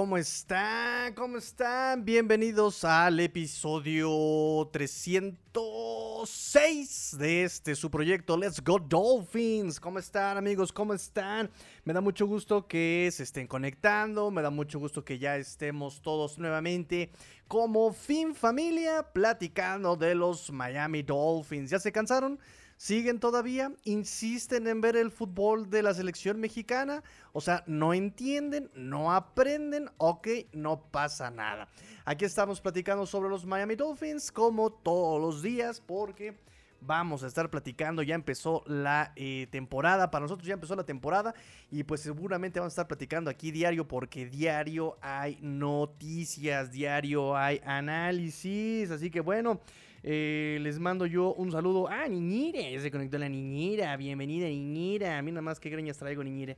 ¿cómo 0.00 0.16
están? 0.16 1.12
¿Cómo 1.12 1.36
están? 1.36 2.06
Bienvenidos 2.06 2.84
al 2.84 3.20
episodio 3.20 4.66
306 4.72 7.16
de 7.18 7.44
este 7.44 7.74
su 7.74 7.90
proyecto 7.90 8.38
Let's 8.38 8.64
Go 8.64 8.78
Dolphins. 8.78 9.78
¿Cómo 9.78 9.98
están, 9.98 10.38
amigos? 10.38 10.72
¿Cómo 10.72 10.94
están? 10.94 11.50
Me 11.84 11.92
da 11.92 12.00
mucho 12.00 12.26
gusto 12.26 12.66
que 12.66 13.10
se 13.12 13.24
estén 13.24 13.46
conectando, 13.46 14.30
me 14.30 14.40
da 14.40 14.48
mucho 14.48 14.78
gusto 14.78 15.04
que 15.04 15.18
ya 15.18 15.36
estemos 15.36 16.00
todos 16.00 16.38
nuevamente 16.38 17.10
como 17.46 17.92
fin 17.92 18.34
familia 18.34 19.02
platicando 19.12 19.96
de 19.96 20.14
los 20.14 20.50
Miami 20.50 21.02
Dolphins. 21.02 21.68
¿Ya 21.68 21.78
se 21.78 21.92
cansaron? 21.92 22.40
Siguen 22.80 23.20
todavía, 23.20 23.74
insisten 23.84 24.66
en 24.66 24.80
ver 24.80 24.96
el 24.96 25.10
fútbol 25.10 25.68
de 25.68 25.82
la 25.82 25.92
selección 25.92 26.40
mexicana, 26.40 27.04
o 27.34 27.42
sea, 27.42 27.62
no 27.66 27.92
entienden, 27.92 28.70
no 28.74 29.12
aprenden, 29.12 29.90
ok, 29.98 30.26
no 30.54 30.80
pasa 30.90 31.30
nada. 31.30 31.68
Aquí 32.06 32.24
estamos 32.24 32.58
platicando 32.58 33.04
sobre 33.04 33.28
los 33.28 33.44
Miami 33.44 33.76
Dolphins 33.76 34.32
como 34.32 34.72
todos 34.72 35.20
los 35.20 35.42
días 35.42 35.78
porque 35.78 36.38
vamos 36.80 37.22
a 37.22 37.26
estar 37.26 37.50
platicando. 37.50 38.02
Ya 38.02 38.14
empezó 38.14 38.64
la 38.66 39.12
eh, 39.14 39.46
temporada. 39.50 40.10
Para 40.10 40.22
nosotros 40.22 40.48
ya 40.48 40.54
empezó 40.54 40.74
la 40.74 40.84
temporada. 40.84 41.34
Y 41.70 41.82
pues 41.82 42.00
seguramente 42.00 42.60
vamos 42.60 42.72
a 42.72 42.76
estar 42.76 42.88
platicando 42.88 43.28
aquí 43.28 43.50
diario. 43.50 43.86
Porque 43.86 44.24
diario 44.24 44.96
hay 45.02 45.38
noticias. 45.42 46.72
Diario 46.72 47.36
hay 47.36 47.60
análisis. 47.62 48.90
Así 48.90 49.10
que 49.10 49.20
bueno. 49.20 49.60
Eh, 50.02 50.58
les 50.62 50.78
mando 50.78 51.06
yo 51.06 51.34
un 51.34 51.52
saludo. 51.52 51.88
Ah, 51.88 52.08
Niñire, 52.08 52.78
se 52.80 52.90
conectó 52.90 53.18
la 53.18 53.28
Niñira. 53.28 53.96
Bienvenida, 53.96 54.46
Niñira. 54.46 55.20
Mira 55.22 55.42
más 55.42 55.60
qué 55.60 55.70
greñas 55.70 55.98
traigo, 55.98 56.24
Niñire. 56.24 56.56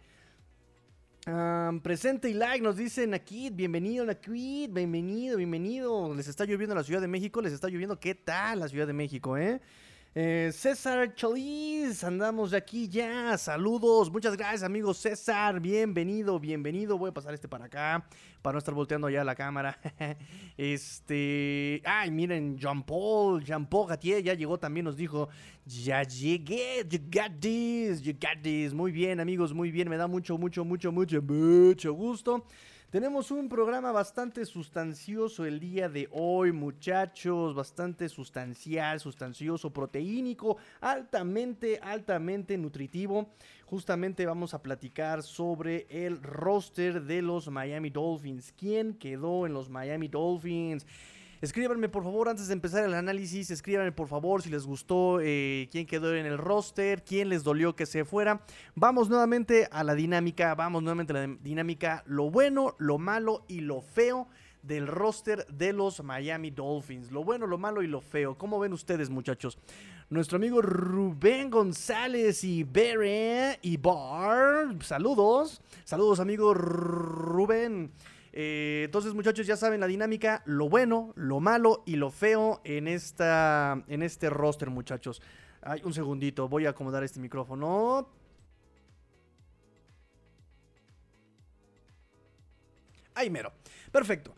presente 1.82 2.28
y 2.30 2.34
like, 2.34 2.62
nos 2.62 2.76
dicen 2.76 3.14
aquí, 3.14 3.50
bienvenido 3.50 4.04
Nakid, 4.04 4.70
bienvenido, 4.70 5.36
bienvenido. 5.36 6.14
Les 6.14 6.28
está 6.28 6.44
lloviendo 6.44 6.74
en 6.74 6.78
la 6.78 6.84
Ciudad 6.84 7.00
de 7.00 7.08
México, 7.08 7.40
les 7.40 7.52
está 7.52 7.68
lloviendo, 7.68 7.98
¿qué 7.98 8.14
tal 8.14 8.60
la 8.60 8.68
Ciudad 8.68 8.86
de 8.86 8.92
México, 8.92 9.36
eh? 9.36 9.60
Eh, 10.14 10.50
César 10.52 11.14
Choliz, 11.14 12.04
andamos 12.04 12.50
de 12.50 12.58
aquí 12.58 12.86
ya. 12.86 13.38
Saludos, 13.38 14.10
muchas 14.10 14.36
gracias, 14.36 14.62
amigo 14.62 14.92
César. 14.92 15.58
Bienvenido, 15.58 16.38
bienvenido. 16.38 16.98
Voy 16.98 17.08
a 17.08 17.14
pasar 17.14 17.32
este 17.32 17.48
para 17.48 17.64
acá 17.64 18.04
para 18.42 18.52
no 18.52 18.58
estar 18.58 18.74
volteando 18.74 19.08
ya 19.08 19.24
la 19.24 19.34
cámara. 19.34 19.78
este. 20.58 21.80
Ay, 21.86 22.10
miren, 22.10 22.58
Jean 22.58 22.82
Paul, 22.82 23.42
Jean 23.42 23.66
Paul 23.66 23.88
Gatier 23.88 24.22
ya 24.22 24.34
llegó 24.34 24.58
también, 24.58 24.84
nos 24.84 24.98
dijo: 24.98 25.30
Ya 25.64 26.02
llegué, 26.02 26.86
you 26.90 26.98
got 27.10 27.40
this, 27.40 28.02
you 28.02 28.12
got 28.12 28.42
this. 28.42 28.74
Muy 28.74 28.92
bien, 28.92 29.18
amigos, 29.18 29.54
muy 29.54 29.70
bien. 29.70 29.88
Me 29.88 29.96
da 29.96 30.08
mucho, 30.08 30.36
mucho, 30.36 30.62
mucho, 30.62 30.92
mucho, 30.92 31.22
mucho 31.22 31.94
gusto. 31.94 32.44
Tenemos 32.92 33.30
un 33.30 33.48
programa 33.48 33.90
bastante 33.90 34.44
sustancioso 34.44 35.46
el 35.46 35.60
día 35.60 35.88
de 35.88 36.10
hoy, 36.12 36.52
muchachos, 36.52 37.54
bastante 37.54 38.06
sustancial, 38.10 39.00
sustancioso, 39.00 39.72
proteínico, 39.72 40.58
altamente, 40.78 41.80
altamente 41.82 42.58
nutritivo. 42.58 43.30
Justamente 43.64 44.26
vamos 44.26 44.52
a 44.52 44.62
platicar 44.62 45.22
sobre 45.22 45.86
el 45.88 46.22
roster 46.22 47.02
de 47.04 47.22
los 47.22 47.48
Miami 47.48 47.88
Dolphins. 47.88 48.52
¿Quién 48.58 48.92
quedó 48.92 49.46
en 49.46 49.54
los 49.54 49.70
Miami 49.70 50.08
Dolphins? 50.08 50.86
Escríbanme 51.42 51.88
por 51.88 52.04
favor 52.04 52.28
antes 52.28 52.46
de 52.46 52.52
empezar 52.52 52.84
el 52.84 52.94
análisis, 52.94 53.50
escríbanme 53.50 53.90
por 53.90 54.06
favor 54.06 54.42
si 54.42 54.48
les 54.48 54.64
gustó 54.64 55.18
eh, 55.20 55.68
quién 55.72 55.86
quedó 55.86 56.14
en 56.14 56.24
el 56.24 56.38
roster, 56.38 57.02
quién 57.02 57.30
les 57.30 57.42
dolió 57.42 57.74
que 57.74 57.84
se 57.84 58.04
fuera. 58.04 58.42
Vamos 58.76 59.08
nuevamente 59.08 59.68
a 59.72 59.82
la 59.82 59.96
dinámica, 59.96 60.54
vamos 60.54 60.84
nuevamente 60.84 61.12
a 61.12 61.26
la 61.26 61.36
dinámica, 61.42 62.04
lo 62.06 62.30
bueno, 62.30 62.76
lo 62.78 62.96
malo 62.98 63.44
y 63.48 63.60
lo 63.60 63.80
feo 63.80 64.28
del 64.62 64.86
roster 64.86 65.44
de 65.48 65.72
los 65.72 66.04
Miami 66.04 66.52
Dolphins. 66.52 67.10
Lo 67.10 67.24
bueno, 67.24 67.48
lo 67.48 67.58
malo 67.58 67.82
y 67.82 67.88
lo 67.88 68.00
feo. 68.00 68.38
¿Cómo 68.38 68.60
ven 68.60 68.72
ustedes 68.72 69.10
muchachos? 69.10 69.58
Nuestro 70.10 70.36
amigo 70.36 70.62
Rubén 70.62 71.50
González 71.50 72.44
y 72.44 72.62
Bere 72.62 73.58
y 73.62 73.78
Bar. 73.78 74.76
Saludos. 74.80 75.60
Saludos 75.82 76.20
amigo 76.20 76.54
Rubén. 76.54 77.90
Eh, 78.32 78.82
entonces, 78.86 79.12
muchachos, 79.12 79.46
ya 79.46 79.56
saben 79.56 79.80
la 79.80 79.86
dinámica, 79.86 80.42
lo 80.46 80.68
bueno, 80.68 81.12
lo 81.16 81.40
malo 81.40 81.82
y 81.84 81.96
lo 81.96 82.10
feo 82.10 82.60
en, 82.64 82.88
esta, 82.88 83.82
en 83.88 84.02
este 84.02 84.30
roster, 84.30 84.70
muchachos. 84.70 85.20
Ay, 85.60 85.82
un 85.84 85.92
segundito, 85.92 86.48
voy 86.48 86.66
a 86.66 86.70
acomodar 86.70 87.04
este 87.04 87.20
micrófono. 87.20 88.08
Ahí 93.14 93.28
mero. 93.30 93.52
Perfecto. 93.90 94.34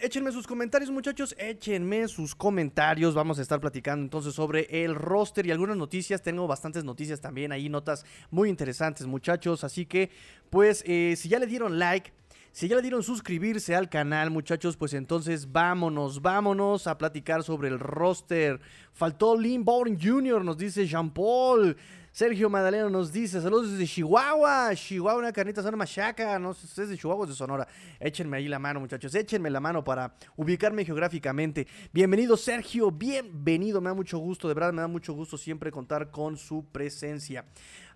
échenme 0.00 0.30
sus 0.30 0.46
comentarios, 0.46 0.90
muchachos. 0.90 1.34
Échenme 1.36 2.06
sus 2.06 2.36
comentarios. 2.36 3.14
Vamos 3.14 3.40
a 3.40 3.42
estar 3.42 3.60
platicando 3.60 4.04
entonces 4.04 4.32
sobre 4.32 4.84
el 4.84 4.94
roster 4.94 5.44
y 5.44 5.50
algunas 5.50 5.76
noticias. 5.76 6.22
Tengo 6.22 6.46
bastantes 6.46 6.84
noticias 6.84 7.20
también 7.20 7.50
ahí, 7.50 7.68
notas 7.68 8.06
muy 8.30 8.48
interesantes, 8.48 9.06
muchachos. 9.06 9.64
Así 9.64 9.86
que, 9.86 10.10
pues, 10.50 10.84
eh, 10.86 11.14
si 11.16 11.28
ya 11.28 11.40
le 11.40 11.46
dieron 11.46 11.78
like, 11.80 12.12
si 12.52 12.68
ya 12.68 12.76
le 12.76 12.82
dieron 12.82 13.02
suscribirse 13.02 13.74
al 13.74 13.88
canal, 13.88 14.30
muchachos, 14.30 14.76
pues 14.76 14.92
entonces 14.92 15.50
vámonos, 15.50 16.20
vámonos 16.20 16.86
a 16.86 16.98
platicar 16.98 17.42
sobre 17.42 17.68
el 17.68 17.78
roster. 17.78 18.60
Faltó 18.92 19.38
Lynn 19.38 19.64
Bowling 19.64 19.96
Jr., 19.98 20.44
nos 20.44 20.58
dice 20.58 20.86
Jean 20.86 21.10
Paul. 21.10 21.74
Sergio 22.12 22.50
Madaleno 22.50 22.90
nos 22.90 23.10
dice, 23.10 23.40
saludos 23.40 23.70
desde 23.70 23.86
Chihuahua, 23.86 24.74
Chihuahua, 24.74 25.18
una 25.18 25.32
carnita 25.32 25.62
zona 25.62 25.78
machaca, 25.78 26.38
no 26.38 26.52
sé 26.52 26.66
si 26.66 26.82
es 26.82 26.90
de 26.90 26.98
Chihuahua 26.98 27.24
o 27.24 27.26
de 27.26 27.32
Sonora. 27.32 27.66
Échenme 27.98 28.36
ahí 28.36 28.48
la 28.48 28.58
mano, 28.58 28.80
muchachos, 28.80 29.14
échenme 29.14 29.48
la 29.48 29.60
mano 29.60 29.82
para 29.82 30.14
ubicarme 30.36 30.84
geográficamente. 30.84 31.66
Bienvenido, 31.90 32.36
Sergio, 32.36 32.90
bienvenido, 32.90 33.80
me 33.80 33.88
da 33.88 33.94
mucho 33.94 34.18
gusto, 34.18 34.46
de 34.46 34.52
verdad 34.52 34.74
me 34.74 34.82
da 34.82 34.88
mucho 34.88 35.14
gusto 35.14 35.38
siempre 35.38 35.72
contar 35.72 36.10
con 36.10 36.36
su 36.36 36.66
presencia. 36.70 37.46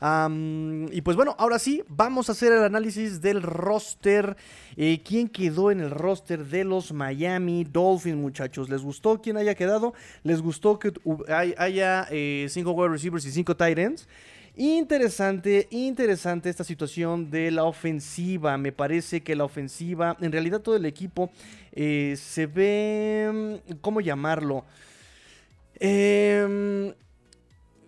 Y 0.01 1.01
pues 1.01 1.17
bueno, 1.17 1.35
ahora 1.39 1.59
sí, 1.59 1.83
vamos 1.89 2.29
a 2.29 2.33
hacer 2.33 2.53
el 2.53 2.63
análisis 2.63 3.21
del 3.21 3.43
roster. 3.43 4.37
Eh, 4.77 5.01
¿Quién 5.05 5.29
quedó 5.29 5.71
en 5.71 5.81
el 5.81 5.91
roster 5.91 6.45
de 6.45 6.65
los 6.65 6.93
Miami 6.93 7.65
Dolphins, 7.65 8.17
muchachos? 8.17 8.69
¿Les 8.69 8.83
gustó 8.83 9.21
quién 9.21 9.37
haya 9.37 9.55
quedado? 9.55 9.95
¿Les 10.23 10.43
gustó 10.43 10.79
que 10.79 10.93
haya 11.57 12.07
eh, 12.11 12.47
cinco 12.51 12.73
wide 12.73 12.91
receivers 12.91 13.25
y 13.25 13.31
cinco 13.31 13.57
tight 13.57 13.79
ends? 13.79 14.07
Interesante, 14.59 15.69
interesante 15.71 16.49
esta 16.49 16.65
situación 16.65 17.31
de 17.31 17.51
la 17.51 17.65
ofensiva. 17.65 18.57
Me 18.57 18.73
parece 18.73 19.23
que 19.23 19.37
la 19.37 19.45
ofensiva, 19.45 20.17
en 20.21 20.33
realidad 20.33 20.61
todo 20.61 20.77
el 20.77 20.87
equipo 20.87 21.31
eh, 21.73 22.17
se 22.19 22.47
ve, 22.47 23.61
mm, 23.69 23.75
¿cómo 23.83 24.01
llamarlo? 24.01 24.65
Em, 25.79 26.95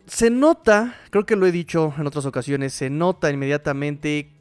se 0.09 0.31
nota, 0.31 0.97
creo 1.11 1.25
que 1.25 1.37
lo 1.37 1.47
he 1.47 1.53
dicho 1.53 1.95
en 1.97 2.07
otras 2.07 2.27
ocasiones, 2.27 2.75
se 2.75 2.91
nota 2.91 3.31
inmediatamente 3.31 4.33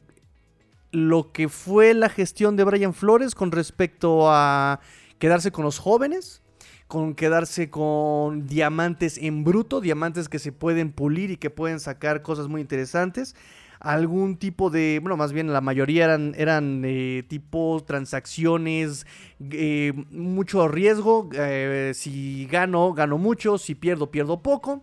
lo 0.90 1.32
que 1.32 1.48
fue 1.48 1.94
la 1.94 2.08
gestión 2.08 2.56
de 2.56 2.64
Brian 2.64 2.94
Flores 2.94 3.34
con 3.34 3.52
respecto 3.52 4.30
a 4.30 4.80
quedarse 5.18 5.52
con 5.52 5.64
los 5.64 5.78
jóvenes 5.78 6.42
con 6.88 7.14
quedarse 7.14 7.68
con 7.68 8.46
diamantes 8.46 9.18
en 9.18 9.44
bruto, 9.44 9.80
diamantes 9.82 10.28
que 10.28 10.38
se 10.38 10.52
pueden 10.52 10.90
pulir 10.90 11.30
y 11.30 11.36
que 11.36 11.50
pueden 11.50 11.80
sacar 11.80 12.22
cosas 12.22 12.48
muy 12.48 12.62
interesantes. 12.62 13.36
Algún 13.78 14.38
tipo 14.38 14.70
de, 14.70 14.98
bueno, 15.00 15.16
más 15.16 15.32
bien 15.32 15.52
la 15.52 15.60
mayoría 15.60 16.06
eran, 16.06 16.34
eran 16.36 16.82
eh, 16.84 17.24
tipo 17.28 17.84
transacciones, 17.86 19.06
eh, 19.38 19.92
mucho 20.10 20.66
riesgo. 20.66 21.28
Eh, 21.34 21.92
si 21.94 22.46
gano, 22.46 22.94
gano 22.94 23.18
mucho, 23.18 23.58
si 23.58 23.74
pierdo, 23.74 24.10
pierdo 24.10 24.42
poco. 24.42 24.82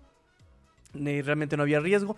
Realmente 0.95 1.57
no 1.57 1.63
había 1.63 1.79
riesgo. 1.79 2.17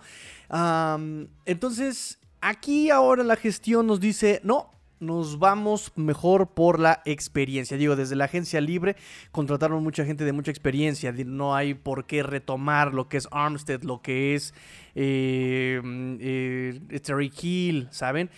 entonces, 1.44 2.18
aquí 2.40 2.90
ahora 2.90 3.24
la 3.24 3.36
gestión 3.36 3.86
nos 3.86 4.00
dice, 4.00 4.40
no, 4.44 4.70
nos 5.00 5.38
vamos 5.38 5.92
mejor 5.96 6.48
por 6.54 6.78
la 6.78 7.02
experiencia. 7.04 7.76
Digo, 7.76 7.96
desde 7.96 8.16
la 8.16 8.24
agencia 8.24 8.60
libre 8.60 8.96
contrataron 9.30 9.82
mucha 9.82 10.04
gente 10.04 10.24
de 10.24 10.32
mucha 10.32 10.50
experiencia. 10.50 11.12
No 11.12 11.54
hay 11.54 11.74
por 11.74 12.06
qué 12.06 12.22
retomar 12.22 12.94
lo 12.94 13.08
que 13.08 13.18
es 13.18 13.28
Armstead, 13.30 13.82
lo 13.82 14.02
que 14.02 14.34
es 14.34 14.54
eh, 14.94 15.80
eh, 16.20 17.00
Terry 17.00 17.32
Hill, 17.40 17.88
¿saben? 17.90 18.30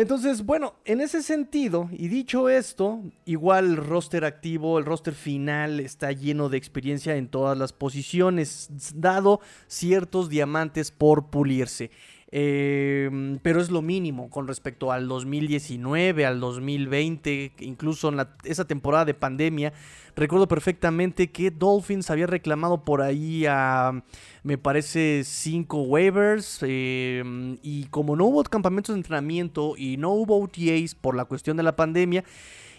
Entonces, 0.00 0.46
bueno, 0.46 0.76
en 0.86 1.02
ese 1.02 1.22
sentido, 1.22 1.90
y 1.92 2.08
dicho 2.08 2.48
esto, 2.48 3.02
igual 3.26 3.66
el 3.66 3.76
roster 3.76 4.24
activo, 4.24 4.78
el 4.78 4.86
roster 4.86 5.12
final 5.12 5.78
está 5.78 6.10
lleno 6.10 6.48
de 6.48 6.56
experiencia 6.56 7.16
en 7.16 7.28
todas 7.28 7.58
las 7.58 7.74
posiciones, 7.74 8.70
dado 8.94 9.40
ciertos 9.66 10.30
diamantes 10.30 10.90
por 10.90 11.28
pulirse. 11.28 11.90
Em, 12.32 13.40
pero 13.42 13.60
es 13.60 13.70
lo 13.70 13.82
mínimo 13.82 14.30
con 14.30 14.46
respecto 14.46 14.92
al 14.92 15.08
2019, 15.08 16.24
al 16.24 16.38
2020, 16.38 17.52
incluso 17.60 18.08
en 18.08 18.24
esa 18.44 18.64
temporada 18.66 19.04
de 19.04 19.14
pandemia. 19.14 19.72
Recuerdo 20.14 20.46
perfectamente 20.46 21.30
que 21.30 21.50
Dolphins 21.50 22.08
había 22.10 22.28
reclamado 22.28 22.84
por 22.84 23.02
ahí 23.02 23.46
a, 23.48 24.04
me 24.44 24.58
parece, 24.58 25.22
cinco 25.24 25.82
waivers. 25.82 26.60
Em, 26.62 27.58
y 27.62 27.84
como 27.86 28.14
no 28.14 28.26
hubo 28.26 28.44
campamentos 28.44 28.94
de 28.94 29.00
entrenamiento 29.00 29.74
y 29.76 29.96
no 29.96 30.10
hubo 30.10 30.40
OTAs 30.40 30.94
por 30.94 31.16
la 31.16 31.24
cuestión 31.24 31.56
de 31.56 31.64
la 31.64 31.74
pandemia, 31.74 32.24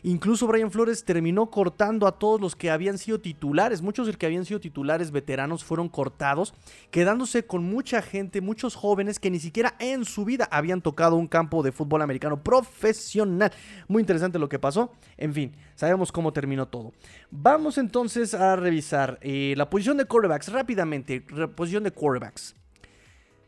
Incluso 0.04 0.48
Brian 0.48 0.72
Flores 0.72 1.04
terminó 1.04 1.50
cortando 1.52 2.08
a 2.08 2.18
todos 2.18 2.42
los 2.42 2.56
que 2.56 2.72
habían 2.72 2.98
sido 2.98 3.20
titulares. 3.20 3.82
Muchos 3.82 4.06
de 4.06 4.14
los 4.14 4.18
que 4.18 4.26
habían 4.26 4.46
sido 4.46 4.60
titulares 4.60 5.12
veteranos 5.12 5.64
fueron 5.64 5.90
cortados, 5.90 6.54
quedándose 6.90 7.46
con 7.46 7.64
mucha 7.64 8.02
gente, 8.02 8.42
muchos 8.42 8.76
jóvenes 8.76 9.20
que 9.20 9.30
ni 9.30 9.40
siquiera 9.40 9.76
en 9.80 10.06
su 10.06 10.26
vida 10.26 10.48
habían 10.52 10.82
tocado 10.82 11.16
un 11.16 11.28
campo 11.28 11.62
de 11.64 11.72
fútbol 11.72 12.02
americano 12.02 12.42
profesional. 12.44 13.52
Muy 13.88 14.02
interesante 14.02 14.40
lo 14.40 14.50
que 14.50 14.60
pasó. 14.60 14.92
En 15.18 15.34
fin, 15.34 15.56
sabemos 15.76 16.12
cómo 16.12 16.34
terminó 16.34 16.68
todo. 16.68 16.94
Vamos 17.30 17.78
entonces 17.78 18.34
a 18.34 18.56
revisar 18.56 19.20
eh, 19.22 19.54
la 19.58 19.70
posición 19.70 19.98
de 19.98 20.06
quarterbacks 20.06 20.52
rápidamente. 20.52 21.22
Posición 21.56 21.84
de 21.84 21.92
quarterbacks. 21.92 22.56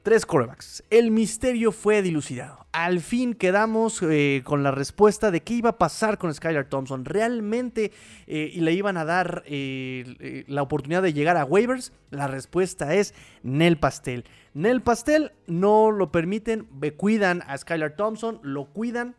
Tres 0.03 0.25
quarterbacks. 0.25 0.83
El 0.89 1.11
misterio 1.11 1.71
fue 1.71 2.01
dilucidado. 2.01 2.67
Al 2.73 2.99
fin 2.99 3.33
quedamos 3.33 4.01
eh, 4.01 4.41
con 4.43 4.61
la 4.61 4.71
respuesta 4.71 5.31
de 5.31 5.41
qué 5.41 5.53
iba 5.53 5.69
a 5.69 5.77
pasar 5.77 6.17
con 6.17 6.33
Skylar 6.33 6.65
Thompson. 6.65 7.05
¿Realmente 7.05 7.93
eh, 8.27 8.51
le 8.53 8.73
iban 8.73 8.97
a 8.97 9.05
dar 9.05 9.43
eh, 9.45 10.43
la 10.49 10.61
oportunidad 10.61 11.03
de 11.03 11.13
llegar 11.13 11.37
a 11.37 11.45
waivers? 11.45 11.93
La 12.09 12.27
respuesta 12.27 12.93
es 12.93 13.13
Nel 13.43 13.77
Pastel. 13.77 14.25
Nel 14.53 14.81
Pastel 14.81 15.31
no 15.47 15.89
lo 15.89 16.11
permiten, 16.11 16.67
cuidan 16.97 17.41
a 17.47 17.57
Skylar 17.57 17.95
Thompson, 17.95 18.41
lo 18.43 18.65
cuidan 18.65 19.15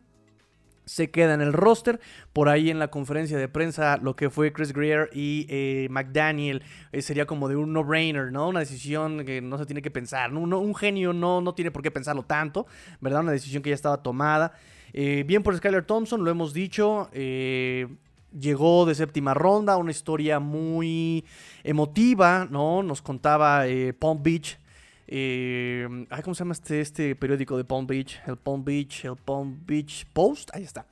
se 0.85 1.11
queda 1.11 1.33
en 1.33 1.41
el 1.41 1.53
roster. 1.53 1.99
Por 2.33 2.49
ahí 2.49 2.69
en 2.69 2.79
la 2.79 2.89
conferencia 2.89 3.37
de 3.37 3.47
prensa, 3.47 3.97
lo 3.97 4.15
que 4.15 4.29
fue 4.29 4.53
Chris 4.53 4.73
Greer 4.73 5.09
y 5.13 5.45
eh, 5.49 5.87
McDaniel 5.89 6.63
eh, 6.91 7.01
sería 7.01 7.25
como 7.25 7.47
de 7.49 7.55
un 7.55 7.73
no-brainer, 7.73 8.31
¿no? 8.31 8.49
Una 8.49 8.59
decisión 8.61 9.25
que 9.25 9.41
no 9.41 9.57
se 9.57 9.65
tiene 9.65 9.81
que 9.81 9.91
pensar. 9.91 10.33
Un, 10.33 10.75
genio 10.75 11.13
no, 11.13 11.41
no 11.41 11.53
tiene 11.53 11.71
por 11.71 11.81
qué 11.81 11.91
pensarlo 11.91 12.23
tanto, 12.23 12.67
¿verdad? 13.01 13.21
Una 13.21 13.31
decisión 13.31 13.61
que 13.63 13.69
ya 13.69 13.75
estaba 13.75 14.01
tomada. 14.01 14.53
Eh, 14.93 15.23
bien 15.27 15.43
por 15.43 15.55
Skyler 15.55 15.85
Thompson, 15.85 16.23
lo 16.23 16.31
hemos 16.31 16.53
dicho. 16.53 17.09
llegó 17.11 18.85
de 18.85 18.95
séptima 18.95 19.33
ronda, 19.33 19.77
una 19.77 19.91
historia 19.91 20.39
muy 20.39 21.25
emotiva, 21.63 22.47
¿no? 22.49 22.83
Nos 22.83 23.01
contaba 23.01 23.63
Palm 23.99 24.21
Beach 24.21 24.57
eh, 25.07 25.87
¿Cómo 26.23 26.35
se 26.35 26.39
llama 26.39 26.53
este, 26.53 26.81
este 26.81 27.15
periódico 27.15 27.57
de 27.57 27.63
Palm 27.63 27.87
Beach? 27.87 28.19
El 28.25 28.37
Palm 28.37 28.63
Beach, 28.63 29.05
el 29.05 29.15
Palm 29.15 29.59
Beach 29.65 30.05
Post. 30.13 30.49
Ahí 30.53 30.63
está. 30.63 30.85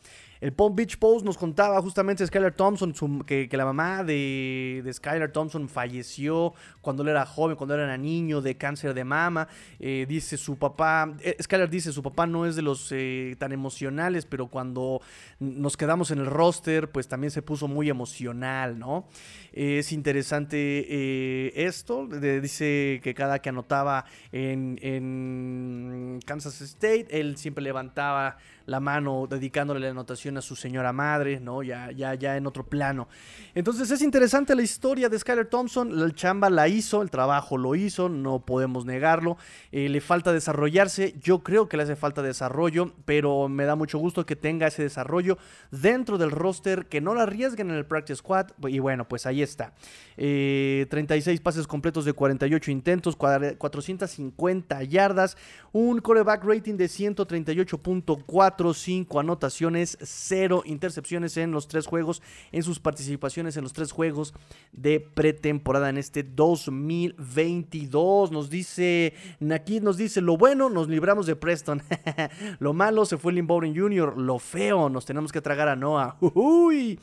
El 0.44 0.52
Palm 0.52 0.76
Beach 0.76 0.98
Post 0.98 1.26
nos 1.26 1.38
contaba 1.38 1.82
justamente 1.82 2.28
Skylar 2.28 2.54
Thompson 2.54 3.24
que, 3.24 3.48
la 3.54 3.64
mamá 3.64 4.04
de, 4.04 4.82
de, 4.84 4.92
Skylar 4.94 5.32
Thompson 5.32 5.70
falleció 5.70 6.54
cuando 6.82 7.02
él 7.02 7.08
era 7.08 7.26
joven, 7.26 7.56
cuando 7.56 7.76
era 7.76 7.96
niño 7.98 8.42
de 8.42 8.58
cáncer 8.58 8.94
de 8.94 9.06
mama. 9.06 9.48
Eh, 9.80 10.06
dice 10.06 10.36
su 10.36 10.58
papá, 10.58 11.16
eh, 11.22 11.38
Skylar 11.42 11.70
dice, 11.70 11.94
su 11.94 12.04
papá 12.04 12.28
no 12.28 12.46
es 12.46 12.58
de 12.58 12.62
los 12.62 12.90
eh, 12.92 13.38
tan 13.40 13.54
emocionales, 13.54 14.26
pero 14.26 14.48
cuando 14.48 15.00
nos 15.40 15.78
quedamos 15.78 16.12
en 16.12 16.20
el 16.20 16.26
roster, 16.26 16.92
pues 16.92 17.08
también 17.08 17.32
se 17.32 17.42
puso 17.42 17.70
muy 17.70 17.90
emocional, 17.90 18.78
¿no? 18.78 19.08
es 19.54 19.92
interesante 19.92 21.64
esto. 21.66 22.08
dice 22.08 23.00
que 23.04 23.14
cada 23.14 23.40
que 23.40 23.50
anotaba 23.50 24.04
en, 24.32 24.80
en 24.82 26.20
Kansas 26.26 26.60
State, 26.60 27.08
él 27.12 27.38
siempre 27.38 27.64
levantaba 27.64 28.38
la 28.66 28.80
mano 28.80 29.28
dedicándole 29.30 29.80
la 29.80 29.90
anotación 29.90 30.38
a 30.38 30.42
su 30.42 30.56
señora 30.56 30.94
madre, 30.94 31.40
¿no? 31.40 31.64
Ya, 31.64 31.92
ya, 31.92 32.14
ya 32.16 32.38
en 32.38 32.48
otro 32.48 32.66
plano. 32.66 33.08
Entonces 33.56 33.92
es 33.92 34.02
interesante 34.02 34.56
la 34.56 34.62
historia 34.62 35.10
de 35.10 35.20
Skyler 35.20 35.48
Thompson. 35.48 35.92
El 35.92 36.14
chamba 36.14 36.50
la 36.50 36.68
hizo, 36.68 37.02
el 37.02 37.10
trabajo 37.10 37.58
lo 37.58 37.76
hizo, 37.76 38.10
no 38.10 38.40
podemos 38.40 38.86
negarlo. 38.86 39.38
Eh, 39.72 39.90
le 39.90 40.02
falta 40.02 40.32
desarrollarse. 40.32 41.16
Yo 41.22 41.44
creo 41.44 41.68
que 41.68 41.78
le 41.78 41.84
hace 41.84 41.96
falta 41.96 42.22
desarrollo, 42.22 42.94
pero 43.06 43.50
me 43.50 43.66
da 43.66 43.76
mucho 43.76 43.98
gusto 43.98 44.26
que 44.26 44.36
tenga 44.36 44.68
ese 44.68 44.84
desarrollo 44.84 45.38
dentro 45.72 46.18
del 46.18 46.32
roster, 46.32 46.88
que 46.88 47.02
no 47.02 47.14
la 47.16 47.24
arriesguen 47.24 47.70
en 47.70 47.76
el 47.76 47.86
Practice 47.86 48.18
Squad. 48.18 48.48
Y 48.68 48.80
bueno, 48.80 49.08
pues 49.08 49.26
ahí 49.26 49.42
está. 49.42 49.74
36 50.16 51.28
eh, 51.28 51.42
pases 51.44 51.68
completos 51.68 52.06
de 52.06 52.14
48 52.14 52.72
intentos, 52.72 53.16
450 53.16 54.84
yardas, 54.84 55.38
un 55.72 56.00
coreback 56.00 56.44
rating 56.44 56.76
de 56.78 56.86
138.4, 56.86 58.53
5 58.58 59.20
anotaciones, 59.20 59.98
0 60.02 60.64
intercepciones 60.66 61.38
en 61.38 61.52
los 61.52 61.68
tres 61.68 61.88
juegos, 61.88 62.22
en 62.52 62.64
sus 62.64 62.80
participaciones 62.80 63.58
en 63.58 63.64
los 63.64 63.74
tres 63.74 63.92
juegos 63.92 64.34
de 64.72 65.00
pretemporada 65.00 65.90
en 65.90 65.98
este 65.98 66.24
2022. 66.24 68.32
Nos 68.32 68.50
dice, 68.50 69.14
aquí 69.54 69.80
nos 69.80 69.98
dice, 69.98 70.22
lo 70.22 70.38
bueno, 70.38 70.70
nos 70.70 70.88
libramos 70.88 71.26
de 71.26 71.36
Preston. 71.36 71.82
lo 72.60 72.74
malo 72.74 73.06
se 73.06 73.18
fue 73.18 73.34
Lynn 73.34 73.48
Bowden 73.48 73.76
Jr., 73.76 74.18
lo 74.18 74.40
feo, 74.40 74.90
nos 74.90 75.06
tenemos 75.06 75.32
que 75.32 75.42
tragar 75.42 75.68
a 75.68 75.76
Noah. 75.76 76.18
Uy, 76.22 77.00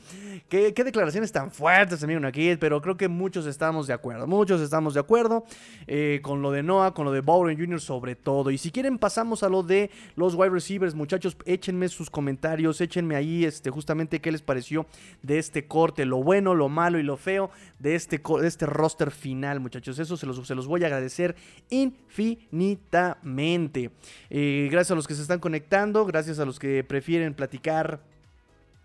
qué, 0.47 0.71
declaraciones 0.71 1.31
tan 1.31 1.51
fuertes, 1.51 2.03
amigo 2.03 2.25
aquí, 2.25 2.55
pero 2.57 2.81
creo 2.81 2.97
que 2.97 3.07
muchos 3.07 3.45
estamos 3.45 3.87
de 3.87 3.93
acuerdo. 3.93 4.27
Muchos 4.27 4.61
estamos 4.61 4.93
de 4.93 4.99
acuerdo 4.99 5.45
eh, 5.87 6.19
con 6.21 6.41
lo 6.41 6.51
de 6.51 6.63
Noah, 6.63 6.93
con 6.93 7.05
lo 7.05 7.11
de 7.11 7.21
Bowden 7.21 7.57
Jr. 7.57 7.81
sobre 7.81 8.15
todo. 8.15 8.51
Y 8.51 8.57
si 8.57 8.71
quieren 8.71 8.97
pasamos 8.97 9.43
a 9.43 9.49
lo 9.49 9.63
de 9.63 9.89
los 10.15 10.35
wide 10.35 10.49
receivers, 10.49 10.93
muchachos, 10.93 11.37
échenme 11.45 11.89
sus 11.89 12.09
comentarios, 12.09 12.81
échenme 12.81 13.15
ahí 13.15 13.45
este, 13.45 13.69
justamente 13.69 14.19
qué 14.19 14.31
les 14.31 14.41
pareció 14.41 14.87
de 15.21 15.37
este 15.39 15.67
corte, 15.67 16.05
lo 16.05 16.23
bueno, 16.23 16.55
lo 16.55 16.69
malo 16.69 16.97
y 16.99 17.03
lo 17.03 17.17
feo 17.17 17.51
de 17.79 17.95
este, 17.95 18.19
de 18.19 18.47
este 18.47 18.65
roster 18.65 19.11
final, 19.11 19.59
muchachos. 19.59 19.99
Eso 19.99 20.15
se 20.17 20.25
los, 20.25 20.47
se 20.47 20.55
los 20.55 20.65
voy 20.67 20.83
a 20.83 20.87
agradecer 20.87 21.35
infinitamente. 21.69 23.91
Eh, 24.29 24.69
gracias 24.71 24.91
a 24.91 24.95
los 24.95 25.07
que 25.07 25.15
se 25.15 25.21
están 25.21 25.39
conectando, 25.39 26.05
gracias 26.05 26.39
a 26.39 26.45
los 26.45 26.59
que 26.59 26.83
prefieren 26.83 27.33
platicar 27.33 28.01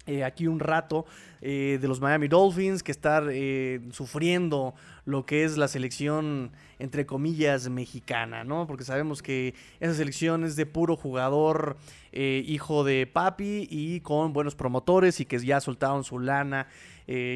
eh, 0.07 0.23
aquí 0.23 0.47
un 0.47 0.61
rato 0.61 1.05
eh, 1.41 1.79
de 1.81 1.89
los 1.89 2.01
Miami 2.01 2.29
Dolphins 2.29 2.85
que 2.85 2.93
estar 2.93 3.27
eh, 3.29 3.81
sufriendo 3.91 4.73
lo 5.05 5.27
que 5.27 5.43
es 5.43 5.57
la 5.57 5.67
selección 5.67 6.53
entre 6.79 7.07
comillas 7.07 7.69
mexicana, 7.69 8.45
¿no? 8.45 8.69
Porque 8.69 8.85
sabemos 8.85 9.21
que 9.21 9.55
esa 9.81 9.95
selección 9.95 10.45
es 10.45 10.55
de 10.55 10.67
puro 10.67 10.97
jugador 10.97 11.77
hijo 12.13 12.83
de 12.83 13.07
papi 13.07 13.69
y 13.71 14.01
con 14.01 14.33
buenos 14.33 14.55
promotores 14.55 15.21
y 15.21 15.27
que 15.27 15.39
ya 15.39 15.61
soltaron 15.61 16.03
su 16.03 16.19
lana. 16.19 16.67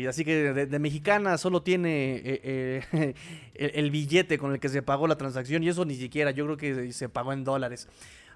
así 0.08 0.24
que 0.24 0.54
de, 0.54 0.78
mexicana 0.78 1.36
solo 1.36 1.62
tiene 1.62 2.16
el, 2.94 3.14
el, 3.54 3.90
billete 3.90 4.38
con 4.38 4.52
el 4.52 4.58
que 4.58 4.70
se 4.70 4.80
pagó 4.80 5.06
la 5.06 5.18
transacción 5.18 5.62
y 5.62 5.68
eso 5.68 5.84
ni 5.84 5.96
siquiera, 5.96 6.30
yo 6.30 6.46
creo 6.46 6.56
que 6.56 6.92
se 6.92 7.10
pagó 7.10 7.34
en 7.34 7.44
dólares 7.44 7.88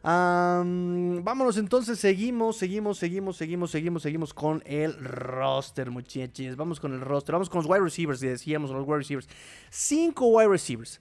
vámonos 0.05 1.57
entonces, 1.57 1.99
seguimos, 1.99 2.57
seguimos, 2.57 2.99
seguimos, 2.99 3.37
seguimos, 3.37 3.71
seguimos, 3.71 4.03
seguimos 4.03 4.35
con 4.35 4.63
el 4.67 4.95
roster, 5.03 5.91
muchachos. 5.91 6.57
Vamos 6.57 6.79
con 6.79 6.93
el 6.93 7.01
roster, 7.01 7.33
vamos 7.33 7.49
con 7.49 7.63
los 7.63 7.71
wide 7.71 7.81
receivers, 7.81 8.21
decíamos 8.21 8.71
los 8.71 8.87
wide 8.87 8.99
receivers. 8.99 9.29
Cinco 9.71 10.27
wide 10.27 10.49
receivers. 10.49 11.01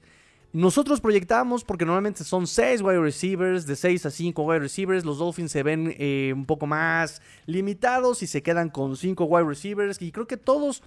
Nosotros 0.53 1.01
proyectamos, 1.01 1.63
porque 1.63 1.83
normalmente 1.83 2.23
son 2.23 2.45
seis 2.45 2.79
wide 2.79 3.01
receivers, 3.01 3.65
de 3.65 3.75
6 3.75 4.05
a 4.05 4.11
5 4.11 4.43
wide 4.43 4.59
receivers. 4.59 5.03
Los 5.03 5.17
Dolphins 5.17 5.51
se 5.51 5.63
ven 5.63 5.95
eh, 5.97 6.31
un 6.31 6.45
poco 6.45 6.67
más 6.67 7.23
limitados 7.47 8.21
y 8.21 8.27
se 8.27 8.43
quedan 8.43 8.69
con 8.69 8.95
cinco 8.95 9.25
wide 9.25 9.47
receivers. 9.47 9.99
Y 9.99 10.11
creo 10.11 10.27
que 10.27 10.37
todos 10.37 10.83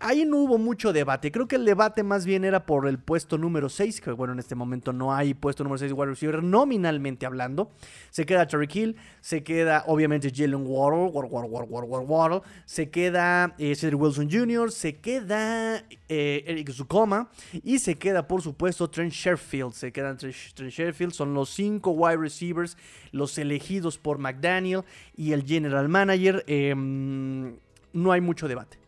Ahí 0.00 0.24
no 0.24 0.38
hubo 0.38 0.56
mucho 0.56 0.94
debate. 0.94 1.30
Creo 1.30 1.46
que 1.46 1.56
el 1.56 1.66
debate 1.66 2.02
más 2.02 2.24
bien 2.24 2.44
era 2.44 2.64
por 2.64 2.88
el 2.88 2.98
puesto 2.98 3.36
número 3.36 3.68
6, 3.68 4.00
que 4.00 4.12
bueno, 4.12 4.32
en 4.32 4.38
este 4.38 4.54
momento 4.54 4.94
no 4.94 5.12
hay 5.12 5.34
puesto 5.34 5.62
número 5.62 5.76
6 5.76 5.92
wide 5.92 6.06
receiver 6.06 6.42
nominalmente 6.42 7.26
hablando. 7.26 7.70
Se 8.08 8.24
queda 8.24 8.46
Terry 8.46 8.66
Hill, 8.72 8.96
se 9.20 9.42
queda 9.42 9.84
obviamente 9.86 10.32
Jalen 10.34 10.64
Waddle, 10.66 11.10
Waddle, 11.12 12.40
se 12.64 12.88
queda 12.88 13.54
eh, 13.58 13.74
Cedric 13.76 14.00
Wilson 14.00 14.30
Jr., 14.30 14.72
se 14.72 14.96
queda 14.96 15.84
eh, 16.08 16.44
Eric 16.46 16.70
Zukoma 16.70 17.28
y 17.52 17.78
se 17.78 17.96
queda 17.96 18.26
por 18.26 18.40
supuesto 18.40 18.88
Trent 18.88 19.12
Sherfield. 19.12 19.74
Se 19.74 19.92
quedan 19.92 20.16
Trent 20.16 20.34
Sherfield, 20.34 21.12
son 21.12 21.34
los 21.34 21.50
cinco 21.50 21.90
wide 21.90 22.16
receivers, 22.16 22.78
los 23.12 23.36
elegidos 23.36 23.98
por 23.98 24.16
McDaniel 24.16 24.82
y 25.14 25.32
el 25.32 25.44
general 25.44 25.90
manager. 25.90 26.42
Em, 26.46 27.56
no 27.92 28.12
hay 28.12 28.22
mucho 28.22 28.48
debate. 28.48 28.83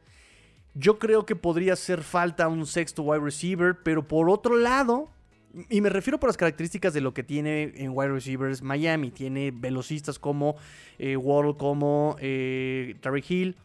Yo 0.78 0.98
creo 0.98 1.24
que 1.24 1.34
podría 1.34 1.72
hacer 1.72 2.02
falta 2.02 2.48
un 2.48 2.66
sexto 2.66 3.02
wide 3.02 3.24
receiver, 3.24 3.78
pero 3.82 4.06
por 4.06 4.28
otro 4.28 4.56
lado, 4.58 5.08
y 5.70 5.80
me 5.80 5.88
refiero 5.88 6.20
por 6.20 6.28
las 6.28 6.36
características 6.36 6.92
de 6.92 7.00
lo 7.00 7.14
que 7.14 7.22
tiene 7.22 7.72
en 7.76 7.92
wide 7.94 8.10
receivers 8.10 8.60
Miami. 8.60 9.10
Tiene 9.10 9.52
velocistas 9.52 10.18
como 10.18 10.56
eh, 10.98 11.16
Waddle, 11.16 11.56
como 11.56 12.16
eh, 12.20 12.94
Hill. 13.26 13.56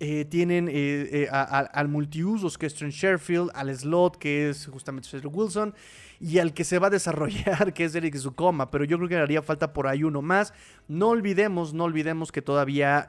eh, 0.00 0.24
tienen 0.24 0.70
eh, 0.72 1.28
al 1.30 1.88
multiusos 1.88 2.56
que 2.56 2.64
es 2.64 2.74
Trent 2.74 2.94
Sherfield, 2.94 3.50
al 3.54 3.76
slot 3.76 4.16
que 4.16 4.48
es 4.48 4.68
justamente 4.68 5.10
Cedric 5.10 5.36
Wilson 5.36 5.74
y 6.18 6.38
al 6.38 6.54
que 6.54 6.64
se 6.64 6.78
va 6.78 6.86
a 6.86 6.90
desarrollar 6.90 7.72
que 7.74 7.84
es 7.84 7.94
Eric 7.94 8.16
Zucoma, 8.16 8.70
pero 8.70 8.84
yo 8.84 8.96
creo 8.96 9.08
que 9.10 9.16
haría 9.16 9.42
falta 9.42 9.74
por 9.74 9.86
ahí 9.86 10.02
uno 10.02 10.22
más. 10.22 10.54
No 10.88 11.08
olvidemos, 11.10 11.74
no 11.74 11.84
olvidemos 11.84 12.32
que 12.32 12.40
todavía... 12.40 13.06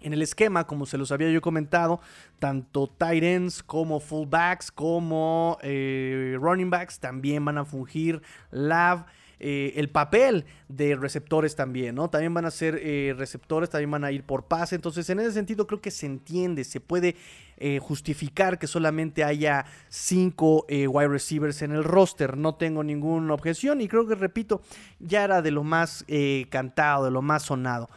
En 0.00 0.12
el 0.12 0.22
esquema, 0.22 0.66
como 0.66 0.86
se 0.86 0.98
los 0.98 1.12
había 1.12 1.30
yo 1.30 1.40
comentado, 1.40 2.00
tanto 2.38 2.88
tight 2.88 3.24
ends 3.24 3.62
como 3.62 4.00
fullbacks 4.00 4.70
como 4.70 5.58
running 5.62 6.70
backs 6.70 7.00
también 7.00 7.44
van 7.44 7.58
a 7.58 7.64
fungir 7.64 8.22
Lav 8.50 9.06
eh, 9.40 9.74
el 9.76 9.88
papel 9.88 10.46
de 10.68 10.96
receptores 10.96 11.54
también, 11.54 11.94
¿no? 11.94 12.10
También 12.10 12.34
van 12.34 12.44
a 12.44 12.50
ser 12.50 12.80
eh, 12.82 13.14
receptores, 13.16 13.70
también 13.70 13.90
van 13.90 14.04
a 14.04 14.10
ir 14.10 14.24
por 14.24 14.46
pase. 14.46 14.74
Entonces, 14.74 15.08
en 15.10 15.20
ese 15.20 15.32
sentido, 15.32 15.66
creo 15.66 15.80
que 15.80 15.92
se 15.92 16.06
entiende, 16.06 16.64
se 16.64 16.80
puede 16.80 17.14
eh, 17.58 17.78
justificar 17.78 18.58
que 18.58 18.66
solamente 18.66 19.24
haya 19.24 19.66
cinco 19.88 20.66
wide 20.68 21.08
receivers 21.08 21.62
en 21.62 21.72
el 21.72 21.84
roster. 21.84 22.36
No 22.36 22.54
tengo 22.54 22.82
ninguna 22.82 23.34
objeción 23.34 23.80
y 23.80 23.88
creo 23.88 24.06
que, 24.06 24.14
repito, 24.14 24.60
ya 24.98 25.24
era 25.24 25.42
de 25.42 25.50
lo 25.50 25.64
más 25.64 26.04
cantado, 26.50 27.04
de 27.04 27.10
lo 27.10 27.22
más 27.22 27.42
sonado. 27.42 27.88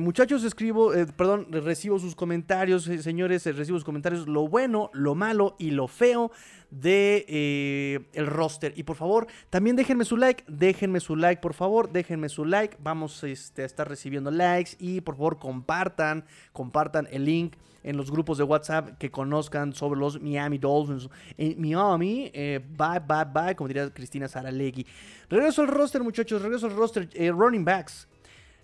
muchachos, 0.00 0.44
escribo, 0.44 0.92
perdón, 1.16 1.48
recibo 1.50 1.98
sus 1.98 2.14
comentarios, 2.14 2.84
señores, 2.84 3.44
recibo 3.46 3.78
sus 3.78 3.84
comentarios, 3.84 4.26
lo 4.26 4.48
bueno, 4.48 4.90
lo 4.92 5.14
malo 5.14 5.56
y 5.58 5.70
lo 5.70 5.88
feo 5.88 6.30
de 6.70 7.24
eh, 7.28 8.08
el 8.12 8.26
roster. 8.26 8.72
Y 8.76 8.82
por 8.82 8.96
favor, 8.96 9.26
también 9.50 9.76
déjenme 9.76 10.04
su 10.04 10.16
like, 10.16 10.44
déjenme 10.46 11.00
su 11.00 11.16
like, 11.16 11.40
por 11.40 11.54
favor, 11.54 11.90
déjenme 11.90 12.28
su 12.28 12.44
like. 12.44 12.76
Vamos 12.80 13.22
este, 13.24 13.62
a 13.62 13.66
estar 13.66 13.88
recibiendo 13.88 14.30
likes 14.30 14.72
y 14.78 15.00
por 15.00 15.16
favor 15.16 15.38
compartan, 15.38 16.24
compartan 16.52 17.08
el 17.10 17.24
link 17.24 17.54
en 17.86 17.96
los 17.96 18.10
grupos 18.10 18.36
de 18.36 18.44
WhatsApp 18.44 18.98
que 18.98 19.10
conozcan 19.10 19.72
sobre 19.72 19.98
los 19.98 20.20
Miami 20.20 20.58
Dolphins. 20.58 21.08
En 21.38 21.58
Miami, 21.58 22.30
eh, 22.34 22.60
bye, 22.76 23.00
bye, 23.00 23.24
bye, 23.24 23.56
como 23.56 23.68
diría 23.68 23.88
Cristina 23.88 24.28
Saralegui. 24.28 24.86
Regreso 25.30 25.62
al 25.62 25.68
roster, 25.68 26.02
muchachos, 26.02 26.42
regreso 26.42 26.66
al 26.66 26.76
roster. 26.76 27.08
Eh, 27.14 27.30
running 27.30 27.64
backs. 27.64 28.06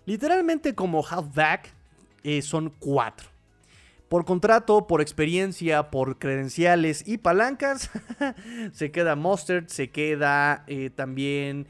Literalmente 0.04 0.74
como 0.74 1.02
halfback 1.02 1.72
son 2.42 2.70
cuatro. 2.78 3.32
Por 4.12 4.26
contrato, 4.26 4.86
por 4.86 5.00
experiencia, 5.00 5.90
por 5.90 6.18
credenciales 6.18 7.08
y 7.08 7.16
palancas, 7.16 7.88
se 8.74 8.90
queda 8.90 9.16
Mustard, 9.16 9.68
se 9.68 9.90
queda 9.90 10.64
eh, 10.66 10.90
también 10.90 11.66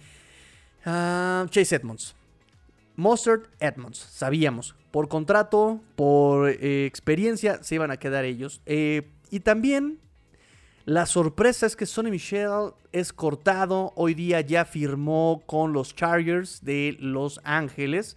ah, 0.84 1.46
Chase 1.50 1.76
Edmonds. 1.76 2.16
Mustard, 2.96 3.42
Edmonds, 3.60 3.98
sabíamos. 3.98 4.74
Por 4.90 5.08
contrato, 5.08 5.80
por 5.96 6.50
eh, 6.50 6.86
experiencia, 6.86 7.62
se 7.62 7.76
iban 7.76 7.90
a 7.90 7.96
quedar 7.96 8.24
ellos. 8.24 8.60
Eh, 8.66 9.10
y 9.30 9.40
también 9.40 9.98
la 10.84 11.06
sorpresa 11.06 11.66
es 11.66 11.76
que 11.76 11.86
Sonny 11.86 12.10
Michel 12.10 12.72
es 12.90 13.12
cortado. 13.12 13.92
Hoy 13.94 14.14
día 14.14 14.40
ya 14.40 14.64
firmó 14.64 15.42
con 15.46 15.72
los 15.72 15.94
Chargers 15.94 16.64
de 16.64 16.96
Los 16.98 17.40
Ángeles 17.44 18.16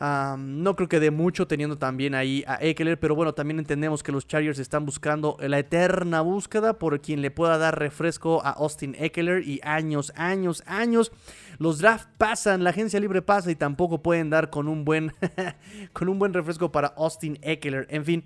no 0.00 0.76
creo 0.76 0.88
que 0.88 1.00
dé 1.00 1.10
mucho 1.10 1.46
teniendo 1.46 1.78
también 1.78 2.14
ahí 2.14 2.44
a 2.46 2.58
Eckler, 2.60 2.98
pero 2.98 3.14
bueno, 3.14 3.34
también 3.34 3.58
entendemos 3.58 4.02
que 4.02 4.12
los 4.12 4.26
Chargers 4.26 4.58
están 4.58 4.84
buscando 4.84 5.36
la 5.40 5.58
eterna 5.58 6.20
búsqueda 6.20 6.78
por 6.78 7.00
quien 7.00 7.22
le 7.22 7.30
pueda 7.30 7.58
dar 7.58 7.78
refresco 7.78 8.44
a 8.44 8.50
Austin 8.50 8.96
Eckler 8.98 9.46
y 9.46 9.60
años, 9.62 10.12
años, 10.16 10.62
años. 10.66 11.12
Los 11.58 11.78
drafts 11.78 12.08
pasan, 12.18 12.64
la 12.64 12.70
agencia 12.70 12.98
libre 13.00 13.22
pasa 13.22 13.50
y 13.50 13.54
tampoco 13.54 14.02
pueden 14.02 14.30
dar 14.30 14.50
con 14.50 14.68
un 14.68 14.84
buen, 14.84 15.12
con 15.92 16.08
un 16.08 16.18
buen 16.18 16.34
refresco 16.34 16.72
para 16.72 16.88
Austin 16.88 17.38
Eckler. 17.42 17.86
En 17.90 18.04
fin, 18.04 18.24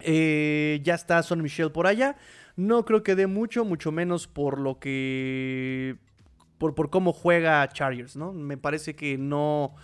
eh, 0.00 0.80
ya 0.82 0.94
está 0.94 1.22
Son 1.22 1.42
Michel 1.42 1.72
por 1.72 1.86
allá. 1.86 2.16
No 2.56 2.84
creo 2.84 3.02
que 3.02 3.16
dé 3.16 3.26
mucho, 3.26 3.64
mucho 3.64 3.92
menos 3.92 4.26
por 4.26 4.58
lo 4.58 4.78
que... 4.78 5.96
Por, 6.58 6.74
por 6.74 6.90
cómo 6.90 7.14
juega 7.14 7.66
Chargers, 7.68 8.16
¿no? 8.16 8.34
Me 8.34 8.58
parece 8.58 8.94
que 8.94 9.16
no 9.16 9.74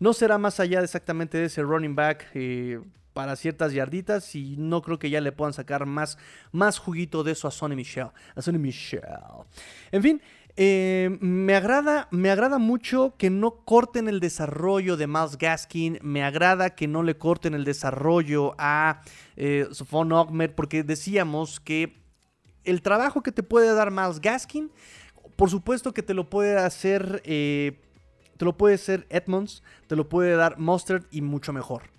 no 0.00 0.12
será 0.12 0.38
más 0.38 0.60
allá 0.60 0.82
exactamente 0.82 1.38
de 1.38 1.46
ese 1.46 1.62
running 1.62 1.94
back 1.94 2.26
eh, 2.34 2.80
para 3.12 3.34
ciertas 3.36 3.72
yarditas 3.72 4.34
y 4.34 4.56
no 4.58 4.82
creo 4.82 4.98
que 4.98 5.08
ya 5.08 5.20
le 5.20 5.32
puedan 5.32 5.54
sacar 5.54 5.86
más, 5.86 6.18
más 6.52 6.78
juguito 6.78 7.24
de 7.24 7.32
eso 7.32 7.48
a 7.48 7.50
Sonny 7.50 7.74
Michel. 7.74 8.08
A 8.34 8.42
Sonny 8.42 8.58
Michel. 8.58 9.00
En 9.90 10.02
fin, 10.02 10.20
eh, 10.58 11.16
me, 11.20 11.54
agrada, 11.54 12.08
me 12.10 12.30
agrada 12.30 12.58
mucho 12.58 13.14
que 13.18 13.28
no 13.28 13.64
corten 13.64 14.08
el 14.08 14.20
desarrollo 14.20 14.96
de 14.96 15.06
Miles 15.06 15.36
Gaskin. 15.38 15.98
Me 16.02 16.24
agrada 16.24 16.74
que 16.74 16.88
no 16.88 17.02
le 17.02 17.16
corten 17.16 17.54
el 17.54 17.64
desarrollo 17.64 18.54
a 18.58 19.02
eh, 19.36 19.66
Sofon 19.72 20.10
porque 20.54 20.82
decíamos 20.82 21.60
que 21.60 21.96
el 22.64 22.82
trabajo 22.82 23.22
que 23.22 23.32
te 23.32 23.42
puede 23.42 23.72
dar 23.74 23.90
Miles 23.90 24.20
Gaskin, 24.20 24.70
por 25.36 25.50
supuesto 25.50 25.92
que 25.92 26.02
te 26.02 26.14
lo 26.14 26.30
puede 26.30 26.58
hacer 26.58 27.22
eh, 27.24 27.80
te 28.36 28.44
lo 28.44 28.56
puede 28.56 28.76
hacer 28.76 29.06
Edmonds, 29.10 29.62
te 29.86 29.96
lo 29.96 30.08
puede 30.08 30.36
dar 30.36 30.58
Mustard 30.58 31.04
y 31.10 31.22
mucho 31.22 31.52
mejor. 31.52 31.96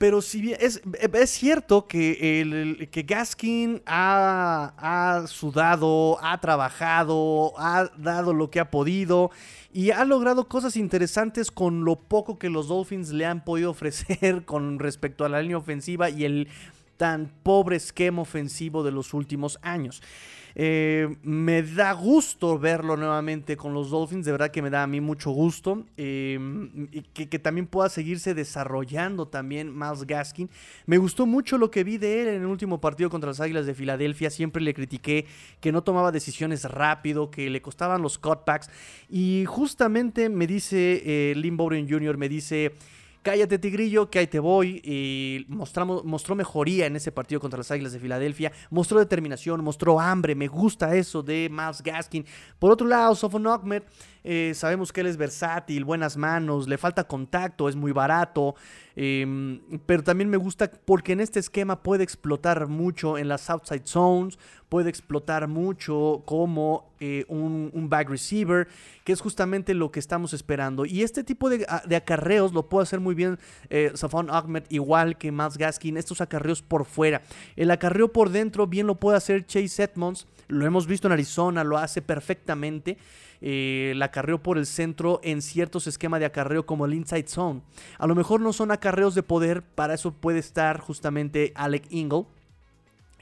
Pero 0.00 0.22
si 0.22 0.40
bien 0.40 0.56
es, 0.60 0.80
es 1.12 1.30
cierto 1.30 1.86
que, 1.86 2.40
el, 2.40 2.88
que 2.90 3.02
Gaskin 3.02 3.82
ha, 3.84 4.72
ha, 4.78 5.26
sudado, 5.26 6.18
ha 6.22 6.40
trabajado, 6.40 7.52
ha 7.58 7.90
dado 7.98 8.32
lo 8.32 8.50
que 8.50 8.60
ha 8.60 8.70
podido 8.70 9.30
y 9.74 9.90
ha 9.90 10.06
logrado 10.06 10.48
cosas 10.48 10.78
interesantes 10.78 11.50
con 11.50 11.84
lo 11.84 11.96
poco 11.96 12.38
que 12.38 12.48
los 12.48 12.68
Dolphins 12.68 13.10
le 13.10 13.26
han 13.26 13.44
podido 13.44 13.70
ofrecer 13.72 14.46
con 14.46 14.78
respecto 14.78 15.26
a 15.26 15.28
la 15.28 15.42
línea 15.42 15.58
ofensiva 15.58 16.08
y 16.08 16.24
el 16.24 16.48
tan 17.00 17.32
pobre 17.42 17.76
esquema 17.76 18.20
ofensivo 18.20 18.82
de 18.82 18.92
los 18.92 19.14
últimos 19.14 19.58
años. 19.62 20.02
Eh, 20.54 21.16
me 21.22 21.62
da 21.62 21.92
gusto 21.92 22.58
verlo 22.58 22.94
nuevamente 22.94 23.56
con 23.56 23.72
los 23.72 23.88
Dolphins, 23.88 24.26
de 24.26 24.32
verdad 24.32 24.50
que 24.50 24.60
me 24.60 24.68
da 24.68 24.82
a 24.82 24.86
mí 24.86 25.00
mucho 25.00 25.30
gusto. 25.30 25.86
Em, 25.96 26.88
que, 27.14 27.30
que, 27.30 27.38
también 27.38 27.66
pueda 27.66 27.88
seguirse 27.88 28.34
desarrollando 28.34 29.28
también 29.28 29.74
Miles 29.74 30.06
Gaskin. 30.06 30.50
Me 30.84 30.98
gustó 30.98 31.24
mucho 31.24 31.56
lo 31.56 31.70
que 31.70 31.84
vi 31.84 31.96
de 31.96 32.20
él 32.20 32.28
en 32.28 32.42
el 32.42 32.46
último 32.46 32.82
partido 32.82 33.08
contra 33.08 33.30
las 33.30 33.40
Águilas 33.40 33.64
de 33.64 33.72
Filadelfia. 33.72 34.28
Siempre 34.28 34.60
le 34.60 34.74
critiqué 34.74 35.24
que 35.62 35.72
no 35.72 35.82
tomaba 35.82 36.12
decisiones 36.12 36.64
rápido, 36.64 37.30
que 37.30 37.48
le 37.48 37.62
costaban 37.62 38.02
los 38.02 38.18
cutbacks. 38.18 38.68
Y 39.08 39.44
justamente 39.46 40.28
me 40.28 40.46
dice 40.46 41.00
eh, 41.02 41.34
Lynn 41.34 41.56
Jr., 41.88 42.18
me 42.18 42.28
dice... 42.28 42.74
Cállate, 43.22 43.58
Tigrillo, 43.58 44.08
que 44.08 44.18
ahí 44.18 44.26
te 44.26 44.38
voy. 44.38 44.80
Y 44.82 45.44
mostramos, 45.48 46.04
mostró 46.04 46.34
mejoría 46.34 46.86
en 46.86 46.96
ese 46.96 47.12
partido 47.12 47.40
contra 47.40 47.58
las 47.58 47.70
Águilas 47.70 47.92
de 47.92 48.00
Filadelfia. 48.00 48.50
Mostró 48.70 48.98
determinación, 48.98 49.62
mostró 49.62 50.00
hambre. 50.00 50.34
Me 50.34 50.48
gusta 50.48 50.94
eso 50.94 51.22
de 51.22 51.48
Miles 51.50 51.82
Gaskin. 51.82 52.24
Por 52.58 52.72
otro 52.72 52.86
lado, 52.86 53.14
Sofon 53.14 53.46
Ahmed, 53.46 53.82
eh, 54.24 54.52
sabemos 54.54 54.92
que 54.92 55.02
él 55.02 55.06
es 55.06 55.16
versátil, 55.16 55.84
buenas 55.84 56.16
manos, 56.16 56.68
le 56.68 56.78
falta 56.78 57.04
contacto, 57.04 57.68
es 57.68 57.76
muy 57.76 57.92
barato. 57.92 58.54
Em, 59.02 59.60
pero 59.86 60.02
también 60.02 60.28
me 60.28 60.36
gusta 60.36 60.70
porque 60.84 61.12
en 61.12 61.20
este 61.20 61.40
esquema 61.40 61.82
puede 61.82 62.04
explotar 62.04 62.66
mucho 62.66 63.16
en 63.16 63.28
las 63.28 63.48
outside 63.48 63.86
zones, 63.86 64.38
puede 64.68 64.90
explotar 64.90 65.48
mucho 65.48 66.22
como 66.26 66.92
eh, 67.00 67.24
un, 67.28 67.88
back 67.88 68.10
receiver, 68.10 68.68
que 69.02 69.12
es 69.12 69.22
justamente 69.22 69.72
lo 69.72 69.90
que 69.90 70.00
estamos 70.00 70.34
esperando. 70.34 70.84
Y 70.84 71.02
este 71.02 71.24
tipo 71.24 71.48
de, 71.48 71.64
acarreos 71.96 72.52
lo 72.52 72.68
puede 72.68 72.82
hacer 72.82 73.00
muy 73.00 73.14
bien 73.14 73.38
eh, 73.70 73.90
Safon 73.94 74.28
Ahmed, 74.30 74.64
igual 74.68 75.16
que 75.16 75.32
Miles 75.32 75.56
Gaskin, 75.56 75.96
estos 75.96 76.20
acarreos 76.20 76.60
por 76.60 76.84
fuera. 76.84 77.22
El 77.56 77.70
acarreo 77.70 78.12
por 78.12 78.28
dentro 78.28 78.66
bien 78.66 78.86
lo 78.86 78.96
puede 78.96 79.16
hacer 79.16 79.46
Chase 79.46 79.82
Edmonds, 79.82 80.26
lo 80.48 80.66
hemos 80.66 80.86
visto 80.86 81.08
en 81.08 81.12
Arizona, 81.12 81.64
lo 81.64 81.78
hace 81.78 82.02
perfectamente 82.02 82.98
eh, 83.40 83.92
la 83.96 84.06
acarreo 84.06 84.42
por 84.42 84.58
el 84.58 84.66
centro 84.66 85.20
en 85.22 85.42
ciertos 85.42 85.86
esquemas 85.86 86.20
de 86.20 86.26
acarreo 86.26 86.66
como 86.66 86.86
el 86.86 86.94
inside 86.94 87.28
zone. 87.28 87.62
A 87.98 88.06
lo 88.06 88.14
mejor 88.14 88.40
no 88.40 88.52
son 88.52 88.70
acarreos 88.70 89.14
de 89.14 89.22
poder, 89.22 89.62
para 89.62 89.94
eso 89.94 90.12
puede 90.12 90.38
estar 90.38 90.78
justamente 90.78 91.52
Alec 91.54 91.86
Ingle 91.90 92.26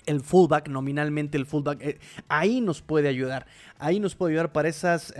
el 0.08 0.22
fullback, 0.22 0.68
nominalmente 0.68 1.36
el 1.36 1.44
fullback, 1.44 1.82
eh, 1.82 1.98
ahí 2.28 2.60
nos 2.60 2.80
puede 2.80 3.08
ayudar. 3.08 3.46
Ahí 3.78 4.00
nos 4.00 4.14
puede 4.14 4.32
ayudar 4.32 4.52
para 4.52 4.68
esas 4.68 5.14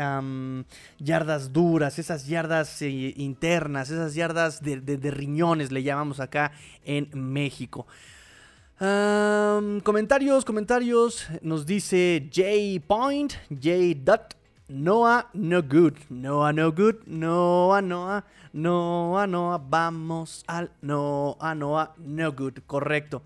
yardas 0.98 1.52
duras, 1.52 1.98
esas 1.98 2.26
yardas 2.26 2.80
eh, 2.82 3.12
internas, 3.16 3.90
esas 3.90 4.14
yardas 4.14 4.62
de, 4.62 5.10
riñones, 5.10 5.70
le 5.70 5.82
llamamos 5.82 6.20
acá 6.20 6.52
en 6.84 7.10
México. 7.12 7.86
comentarios, 8.78 10.44
comentarios. 10.44 11.28
Nos 11.42 11.66
dice 11.66 12.30
J 12.34 12.82
Point, 12.86 13.34
J 13.50 13.70
Dot. 14.02 14.37
Noah 14.68 15.30
no 15.32 15.62
good, 15.62 15.94
Noah 16.10 16.52
no 16.52 16.70
good, 16.70 16.96
Noah, 17.06 17.80
Noah, 17.80 18.24
Noah, 18.52 19.26
Noah, 19.26 19.58
vamos 19.58 20.44
al 20.46 20.70
Noah, 20.82 21.54
Noah 21.54 21.94
no 21.96 22.32
good, 22.32 22.58
correcto. 22.66 23.22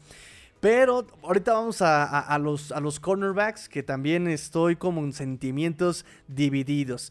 Pero 0.60 1.04
ahorita 1.24 1.54
vamos 1.54 1.82
a, 1.82 2.38
los, 2.38 2.70
a 2.70 2.78
los 2.78 3.00
cornerbacks, 3.00 3.68
que 3.68 3.82
también 3.82 4.28
estoy 4.28 4.76
como 4.76 5.00
en 5.00 5.12
sentimientos 5.12 6.06
divididos. 6.28 7.10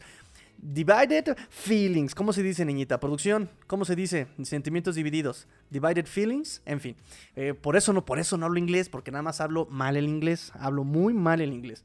Divided 0.56 1.36
feelings. 1.50 2.14
¿Cómo 2.14 2.32
se 2.32 2.42
dice, 2.42 2.64
niñita? 2.64 2.98
Producción. 2.98 3.50
¿Cómo 3.66 3.84
se 3.84 3.94
dice? 3.94 4.28
Sentimientos 4.44 4.94
divididos. 4.94 5.46
Divided 5.68 6.06
feelings. 6.06 6.62
En 6.64 6.80
fin. 6.80 6.96
Eh, 7.36 7.52
por 7.52 7.76
eso 7.76 7.92
no, 7.92 8.06
por 8.06 8.18
eso 8.18 8.38
no 8.38 8.46
hablo 8.46 8.58
inglés, 8.58 8.88
porque 8.88 9.10
nada 9.10 9.22
más 9.22 9.42
hablo 9.42 9.66
mal 9.66 9.98
el 9.98 10.08
inglés. 10.08 10.52
Hablo 10.54 10.84
muy 10.84 11.12
mal 11.12 11.42
el 11.42 11.52
inglés. 11.52 11.84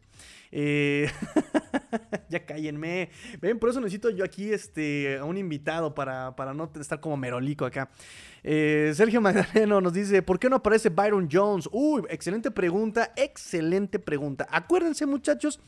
Eh, 0.51 1.09
ya 2.29 2.45
cállenme. 2.45 3.09
Ven, 3.41 3.59
por 3.59 3.69
eso 3.69 3.79
necesito 3.79 4.09
yo 4.09 4.23
aquí 4.23 4.51
este, 4.51 5.17
a 5.17 5.25
un 5.25 5.37
invitado 5.37 5.93
para, 5.93 6.35
para 6.35 6.53
no 6.53 6.71
estar 6.79 6.99
como 6.99 7.17
merolico 7.17 7.65
acá. 7.65 7.89
Eh, 8.43 8.91
Sergio 8.95 9.19
Magdaleno 9.21 9.81
nos 9.81 9.93
dice, 9.93 10.21
¿por 10.21 10.39
qué 10.39 10.49
no 10.49 10.57
aparece 10.57 10.89
Byron 10.89 11.27
Jones? 11.31 11.67
Uy, 11.71 12.03
excelente 12.09 12.51
pregunta, 12.51 13.11
excelente 13.15 13.99
pregunta. 13.99 14.47
Acuérdense 14.49 15.05
muchachos 15.05 15.59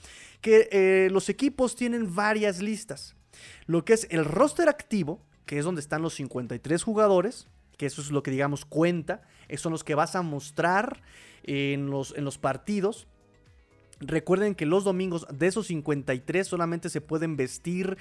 que 0.41 0.69
eh, 0.71 1.09
los 1.11 1.29
equipos 1.29 1.75
tienen 1.75 2.15
varias 2.15 2.61
listas. 2.61 3.15
Lo 3.65 3.85
que 3.85 3.93
es 3.93 4.07
el 4.09 4.25
roster 4.25 4.69
activo, 4.69 5.21
que 5.45 5.59
es 5.59 5.65
donde 5.65 5.81
están 5.81 6.01
los 6.01 6.13
53 6.15 6.83
jugadores, 6.83 7.47
que 7.77 7.85
eso 7.85 8.01
es 8.01 8.11
lo 8.11 8.23
que 8.23 8.31
digamos 8.31 8.65
cuenta, 8.65 9.21
esos 9.47 9.63
son 9.63 9.71
los 9.71 9.83
que 9.83 9.95
vas 9.95 10.15
a 10.15 10.21
mostrar 10.21 11.01
en 11.43 11.89
los, 11.89 12.13
en 12.15 12.25
los 12.25 12.37
partidos. 12.37 13.07
Recuerden 13.99 14.55
que 14.55 14.65
los 14.65 14.85
domingos 14.85 15.27
de 15.31 15.47
esos 15.47 15.67
53 15.67 16.47
solamente 16.47 16.89
se 16.89 17.01
pueden 17.01 17.35
vestir 17.35 17.97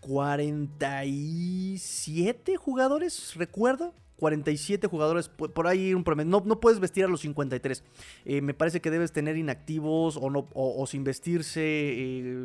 47 0.00 2.56
jugadores, 2.56 3.34
recuerdo. 3.34 3.92
47 4.16 4.86
jugadores, 4.86 5.28
por 5.30 5.66
ahí 5.66 5.94
un 5.94 6.04
promedio. 6.04 6.30
No, 6.30 6.42
no 6.44 6.60
puedes 6.60 6.78
vestir 6.78 7.06
a 7.06 7.08
los 7.08 7.22
53. 7.22 7.82
Eh, 8.26 8.42
me 8.42 8.52
parece 8.52 8.82
que 8.82 8.90
debes 8.90 9.12
tener 9.12 9.38
inactivos 9.38 10.18
o, 10.20 10.28
no, 10.28 10.46
o, 10.52 10.86
sin 10.86 11.04
vestirse 11.04 11.62
eh, 11.62 12.36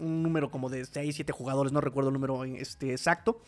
un 0.00 0.22
número 0.22 0.50
como 0.50 0.68
de 0.68 0.84
6, 0.84 1.14
7 1.14 1.32
jugadores, 1.32 1.72
no 1.72 1.80
recuerdo 1.80 2.10
el 2.10 2.14
número 2.14 2.44
este, 2.44 2.90
exacto. 2.90 3.40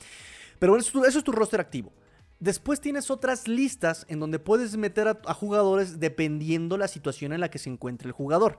Pero 0.61 0.76
eso, 0.76 1.05
eso 1.05 1.19
es 1.19 1.25
tu 1.25 1.33
roster 1.33 1.61
activo. 1.61 1.93
Después 2.42 2.80
tienes 2.80 3.08
otras 3.12 3.46
listas 3.46 4.04
en 4.08 4.18
donde 4.18 4.40
puedes 4.40 4.76
meter 4.76 5.06
a, 5.06 5.32
jugadores 5.32 6.00
dependiendo 6.00 6.76
la 6.76 6.88
situación 6.88 7.32
en 7.32 7.38
la 7.38 7.49
que 7.50 7.61
se 7.61 7.70
encuentre 7.70 8.08
el 8.08 8.12
jugador. 8.12 8.58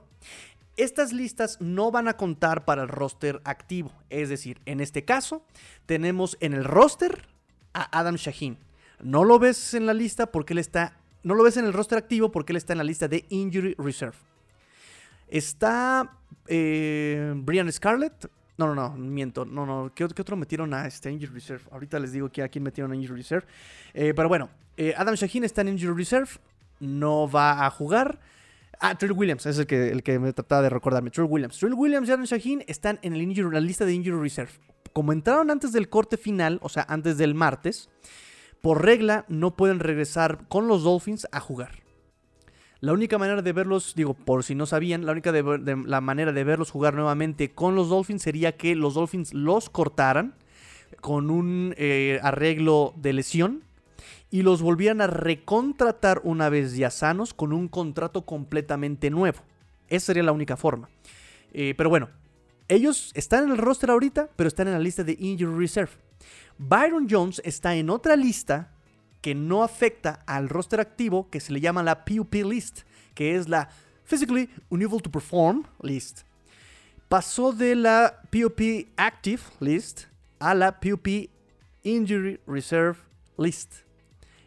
Estas 0.78 1.12
listas 1.12 1.60
no 1.60 1.90
van 1.90 2.08
a 2.08 2.16
contar 2.16 2.64
para 2.64 2.80
el 2.80 2.88
roster 2.88 3.42
activo. 3.44 3.92
Es 4.08 4.30
decir, 4.30 4.58
en 4.64 4.80
este 4.80 5.04
caso, 5.04 5.44
tenemos 5.84 6.38
en 6.40 6.54
el 6.54 6.64
roster 6.64 7.26
a 7.74 7.98
Adam 7.98 8.14
Shaheen. 8.14 8.56
No 9.02 9.22
lo 9.22 9.38
ves 9.38 9.74
en 9.74 9.84
la 9.84 9.92
lista 9.92 10.32
porque 10.32 10.54
él 10.54 10.60
está. 10.60 10.96
No 11.22 11.34
lo 11.34 11.44
ves 11.44 11.58
en 11.58 11.66
el 11.66 11.74
roster 11.74 11.98
activo 11.98 12.32
porque 12.32 12.54
él 12.54 12.56
está 12.56 12.72
en 12.72 12.78
la 12.78 12.84
lista 12.84 13.06
de 13.06 13.26
Injury 13.28 13.74
Reserve. 13.76 14.16
Está 15.28 16.16
eh, 16.46 17.34
Brian 17.36 17.70
Scarlett, 17.70 18.30
no, 18.56 18.72
no, 18.72 18.74
no, 18.74 18.90
miento. 18.96 19.44
No, 19.44 19.66
no. 19.66 19.92
¿Qué, 19.94 20.04
otro 20.04 20.36
metieron 20.36 20.72
a 20.74 20.86
este 20.86 21.10
Injury 21.10 21.32
Reserve? 21.34 21.64
Ahorita 21.70 21.98
les 21.98 22.12
digo 22.12 22.26
a 22.26 22.48
quién 22.48 22.62
metieron 22.62 22.92
a 22.92 22.96
Injury 22.96 23.18
Reserve. 23.18 23.46
Eh, 23.92 24.12
pero 24.14 24.28
bueno, 24.28 24.48
eh, 24.76 24.94
Adam 24.96 25.14
Shaheen 25.14 25.44
está 25.44 25.62
en 25.62 25.68
Injury 25.68 25.96
Reserve. 25.96 26.30
No 26.80 27.28
va 27.28 27.66
a 27.66 27.70
jugar. 27.70 28.20
Ah, 28.80 28.96
Trill 28.96 29.12
Williams 29.12 29.46
es 29.46 29.58
el 29.58 29.66
que, 29.66 30.00
que 30.04 30.18
me 30.18 30.32
trataba 30.32 30.62
de 30.62 30.70
recordarme. 30.70 31.10
Trill 31.10 31.26
Williams. 31.28 31.58
Trill 31.58 31.74
Williams 31.74 32.08
y 32.08 32.12
Adam 32.12 32.24
Shaheen 32.24 32.64
están 32.66 32.98
en 33.02 33.18
la 33.52 33.60
lista 33.60 33.84
de 33.84 33.92
Injury 33.92 34.20
Reserve. 34.20 34.52
Como 34.92 35.12
entraron 35.12 35.50
antes 35.50 35.72
del 35.72 35.88
corte 35.88 36.16
final, 36.16 36.58
o 36.62 36.68
sea, 36.68 36.86
antes 36.88 37.18
del 37.18 37.34
martes, 37.34 37.88
por 38.60 38.84
regla 38.84 39.24
no 39.28 39.56
pueden 39.56 39.80
regresar 39.80 40.46
con 40.48 40.68
los 40.68 40.84
Dolphins 40.84 41.26
a 41.32 41.40
jugar. 41.40 41.83
La 42.84 42.92
única 42.92 43.16
manera 43.16 43.40
de 43.40 43.52
verlos, 43.54 43.94
digo, 43.96 44.12
por 44.12 44.44
si 44.44 44.54
no 44.54 44.66
sabían, 44.66 45.06
la 45.06 45.12
única 45.12 45.32
la 45.32 46.00
manera 46.02 46.32
de 46.32 46.44
verlos 46.44 46.70
jugar 46.70 46.92
nuevamente 46.92 47.54
con 47.54 47.74
los 47.74 47.88
Dolphins 47.88 48.20
sería 48.20 48.58
que 48.58 48.76
los 48.76 48.92
Dolphins 48.92 49.32
los 49.32 49.70
cortaran 49.70 50.34
con 51.00 51.30
un 51.30 51.74
eh, 51.78 52.20
arreglo 52.22 52.92
de 52.98 53.14
lesión 53.14 53.62
y 54.30 54.42
los 54.42 54.60
volvieran 54.60 55.00
a 55.00 55.06
recontratar 55.06 56.20
una 56.24 56.50
vez 56.50 56.76
ya 56.76 56.90
sanos 56.90 57.32
con 57.32 57.54
un 57.54 57.68
contrato 57.68 58.26
completamente 58.26 59.08
nuevo. 59.08 59.38
Esa 59.88 60.04
sería 60.04 60.22
la 60.22 60.32
única 60.32 60.58
forma. 60.58 60.90
Eh, 61.54 61.72
pero 61.78 61.88
bueno, 61.88 62.10
ellos 62.68 63.12
están 63.14 63.44
en 63.44 63.52
el 63.52 63.56
roster 63.56 63.88
ahorita, 63.88 64.28
pero 64.36 64.46
están 64.46 64.66
en 64.66 64.74
la 64.74 64.78
lista 64.78 65.02
de 65.04 65.16
Injury 65.18 65.56
Reserve. 65.58 65.92
Byron 66.58 67.06
Jones 67.08 67.40
está 67.46 67.74
en 67.76 67.88
otra 67.88 68.14
lista 68.14 68.73
que 69.24 69.34
no 69.34 69.62
afecta 69.62 70.20
al 70.26 70.50
roster 70.50 70.80
activo 70.80 71.30
que 71.30 71.40
se 71.40 71.50
le 71.50 71.62
llama 71.62 71.82
la 71.82 72.04
PUP 72.04 72.34
list, 72.44 72.82
que 73.14 73.36
es 73.36 73.48
la 73.48 73.70
Physically 74.04 74.50
Unable 74.68 75.00
to 75.00 75.10
Perform 75.10 75.64
list. 75.80 76.24
Pasó 77.08 77.54
de 77.54 77.74
la 77.74 78.20
PUP 78.30 78.60
Active 78.98 79.40
list 79.60 80.08
a 80.40 80.54
la 80.54 80.78
PUP 80.78 81.08
Injury 81.84 82.38
Reserve 82.46 82.98
list. 83.38 83.76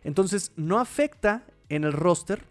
Entonces 0.04 0.52
no 0.56 0.78
afecta 0.78 1.44
en 1.70 1.84
el 1.84 1.94
roster 1.94 2.46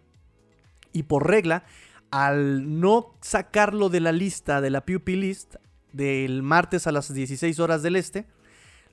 y 0.91 1.03
por 1.03 1.29
regla, 1.29 1.63
al 2.11 2.81
no 2.81 3.15
sacarlo 3.21 3.87
de 3.87 4.01
la 4.01 4.11
lista 4.11 4.59
de 4.59 4.69
la 4.69 4.85
PUP 4.85 5.07
list 5.07 5.55
del 5.93 6.43
martes 6.43 6.87
a 6.87 6.91
las 6.91 7.13
16 7.13 7.57
horas 7.61 7.83
del 7.83 7.95
este, 7.95 8.25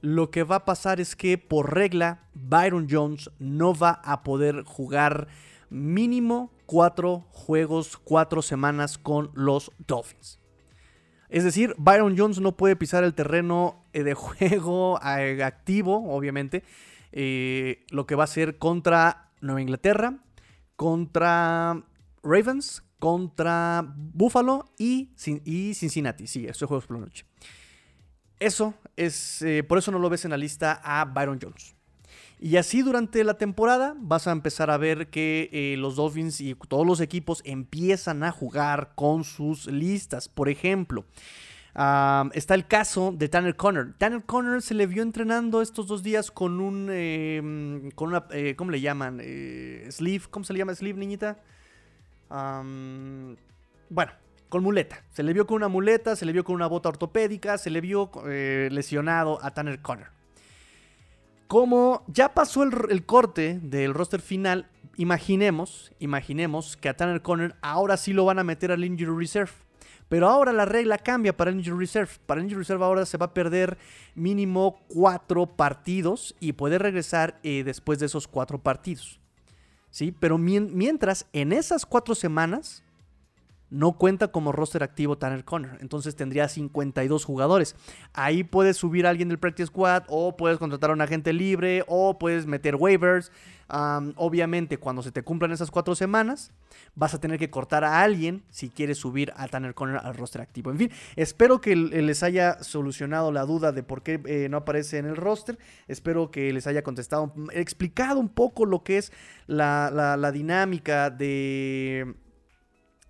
lo 0.04 0.30
que 0.30 0.42
va 0.42 0.56
a 0.56 0.64
pasar 0.66 1.00
es 1.00 1.16
que 1.16 1.38
por 1.38 1.74
regla 1.74 2.28
Byron 2.34 2.88
Jones 2.90 3.30
no 3.38 3.74
va 3.74 4.02
a 4.04 4.22
poder 4.22 4.62
jugar 4.64 5.28
mínimo 5.70 6.52
cuatro 6.66 7.26
juegos, 7.30 7.96
cuatro 7.96 8.42
semanas 8.42 8.98
con 8.98 9.30
los 9.32 9.72
Dolphins. 9.86 10.40
Es 11.30 11.42
decir, 11.42 11.74
Byron 11.78 12.18
Jones 12.18 12.38
no 12.38 12.54
puede 12.54 12.76
pisar 12.76 13.02
el 13.02 13.14
terreno 13.14 13.82
eh, 13.94 14.02
de 14.02 14.12
juego 14.14 15.00
eh, 15.02 15.42
activo, 15.42 16.14
obviamente, 16.14 16.64
eh, 17.12 17.86
lo 17.88 18.06
que 18.06 18.14
va 18.14 18.24
a 18.24 18.26
ser 18.26 18.58
contra 18.58 19.30
Nueva 19.40 19.62
Inglaterra, 19.62 20.18
contra 20.76 21.82
Ravens, 22.22 22.82
contra 22.98 23.82
Buffalo 23.96 24.66
y, 24.76 25.12
Cincinnati. 25.16 26.26
Sí, 26.26 26.46
esos 26.46 26.68
juegos 26.68 26.86
por 26.86 26.98
la 26.98 27.06
noche. 27.06 27.24
Eso 28.44 28.74
es, 28.94 29.40
eh, 29.40 29.62
por 29.62 29.78
eso 29.78 29.90
no 29.90 29.98
lo 29.98 30.10
ves 30.10 30.26
en 30.26 30.30
la 30.30 30.36
lista 30.36 30.78
a 30.84 31.06
Byron 31.06 31.38
Jones. 31.40 31.74
Y 32.38 32.58
así 32.58 32.82
durante 32.82 33.24
la 33.24 33.38
temporada 33.38 33.94
vas 33.96 34.26
a 34.26 34.32
empezar 34.32 34.70
a 34.70 34.76
ver 34.76 35.08
que 35.08 35.48
eh, 35.50 35.76
los 35.78 35.96
Dolphins 35.96 36.42
y 36.42 36.54
todos 36.54 36.86
los 36.86 37.00
equipos 37.00 37.40
empiezan 37.46 38.22
a 38.22 38.32
jugar 38.32 38.92
con 38.96 39.24
sus 39.24 39.66
listas. 39.66 40.28
Por 40.28 40.50
ejemplo, 40.50 41.06
está 41.74 42.54
el 42.54 42.66
caso 42.66 43.14
de 43.16 43.30
Tanner 43.30 43.56
Conner. 43.56 43.94
Tanner 43.96 44.22
Conner 44.24 44.60
se 44.60 44.74
le 44.74 44.86
vio 44.86 45.02
entrenando 45.02 45.62
estos 45.62 45.86
dos 45.86 46.02
días 46.02 46.30
con 46.30 46.60
un, 46.60 46.90
em, 46.92 47.90
con 47.92 48.10
una, 48.10 48.26
eh, 48.30 48.56
¿cómo 48.58 48.72
le 48.72 48.82
llaman? 48.82 49.20
sleeve, 49.88 50.26
¿cómo 50.28 50.44
se 50.44 50.52
le 50.52 50.58
llama 50.58 50.74
sleeve, 50.74 50.98
niñita? 50.98 51.38
bueno, 53.88 54.12
con 54.54 54.62
muleta. 54.62 55.02
Se 55.10 55.24
le 55.24 55.32
vio 55.32 55.48
con 55.48 55.56
una 55.56 55.66
muleta, 55.66 56.14
se 56.14 56.24
le 56.24 56.30
vio 56.30 56.44
con 56.44 56.54
una 56.54 56.68
bota 56.68 56.88
ortopédica, 56.88 57.58
se 57.58 57.70
le 57.70 57.80
vio 57.80 58.08
eh, 58.28 58.68
lesionado 58.70 59.40
a 59.42 59.50
Tanner 59.50 59.82
Conner. 59.82 60.06
Como 61.48 62.04
ya 62.06 62.34
pasó 62.34 62.62
el, 62.62 63.04
corte 63.04 63.58
del 63.60 63.94
roster 63.94 64.20
final, 64.20 64.70
imaginemos, 64.96 65.90
imaginemos 65.98 66.76
que 66.76 66.88
a 66.88 66.96
Tanner 66.96 67.20
Conner 67.20 67.56
ahora 67.62 67.96
sí 67.96 68.12
lo 68.12 68.26
van 68.26 68.38
a 68.38 68.44
meter 68.44 68.70
al 68.70 68.84
Injury 68.84 69.18
Reserve. 69.18 69.50
Pero 70.08 70.28
ahora 70.28 70.52
la 70.52 70.66
regla 70.66 70.98
cambia 70.98 71.36
para 71.36 71.50
el 71.50 71.56
Injury 71.56 71.80
Reserve. 71.80 72.12
Para 72.24 72.40
el 72.40 72.44
Injury 72.44 72.60
Reserve 72.60 72.84
ahora 72.84 73.06
se 73.06 73.18
va 73.18 73.26
a 73.26 73.34
perder 73.34 73.76
mínimo 74.14 74.78
cuatro 74.86 75.46
partidos 75.46 76.36
y 76.38 76.52
puede 76.52 76.78
regresar 76.78 77.40
eh, 77.42 77.64
después 77.64 77.98
de 77.98 78.06
esos 78.06 78.28
cuatro 78.28 78.60
partidos. 78.60 79.18
¿Sí? 79.90 80.12
Pero 80.12 80.38
mientras, 80.38 81.26
en 81.32 81.52
esas 81.52 81.84
cuatro 81.84 82.14
semanas, 82.14 82.83
no 83.74 83.98
cuenta 83.98 84.28
como 84.28 84.52
roster 84.52 84.84
activo 84.84 85.18
Tanner 85.18 85.44
Conner. 85.44 85.78
Entonces 85.80 86.14
tendría 86.14 86.48
52 86.48 87.24
jugadores. 87.24 87.74
Ahí 88.12 88.44
puedes 88.44 88.76
subir 88.76 89.06
a 89.06 89.10
alguien 89.10 89.28
del 89.28 89.38
practice 89.38 89.66
squad 89.66 90.04
o 90.06 90.36
puedes 90.36 90.58
contratar 90.58 90.90
a 90.90 90.92
un 90.92 91.00
agente 91.00 91.32
libre 91.32 91.84
o 91.88 92.16
puedes 92.18 92.46
meter 92.46 92.76
waivers. 92.76 93.32
obviamente 93.68 94.78
cuando 94.78 95.02
se 95.02 95.10
te 95.10 95.22
cumplan 95.22 95.50
esas 95.50 95.70
cuatro 95.70 95.94
semanas 95.94 96.52
vas 96.94 97.14
a 97.14 97.18
tener 97.18 97.38
que 97.38 97.50
cortar 97.50 97.82
a 97.82 98.02
alguien 98.02 98.44
si 98.50 98.68
quieres 98.68 98.98
subir 98.98 99.32
a 99.36 99.48
Tanner 99.48 99.74
Conner 99.74 99.96
al 99.96 100.14
roster 100.14 100.40
activo. 100.40 100.70
En 100.70 100.78
fin, 100.78 100.90
espero 101.16 101.60
que 101.60 101.74
les 101.74 102.22
haya 102.22 102.62
solucionado 102.62 103.32
la 103.32 103.44
duda 103.44 103.72
de 103.72 103.82
por 103.82 104.02
qué 104.04 104.20
eh, 104.26 104.48
no 104.48 104.58
aparece 104.58 104.98
en 104.98 105.06
el 105.06 105.16
roster. 105.16 105.58
Espero 105.88 106.30
que 106.30 106.52
les 106.52 106.68
haya 106.68 106.84
contestado, 106.84 107.34
explicado 107.52 108.20
un 108.20 108.28
poco 108.28 108.66
lo 108.66 108.84
que 108.84 108.98
es 108.98 109.12
la 109.48 110.30
dinámica 110.32 111.10
de 111.10 112.14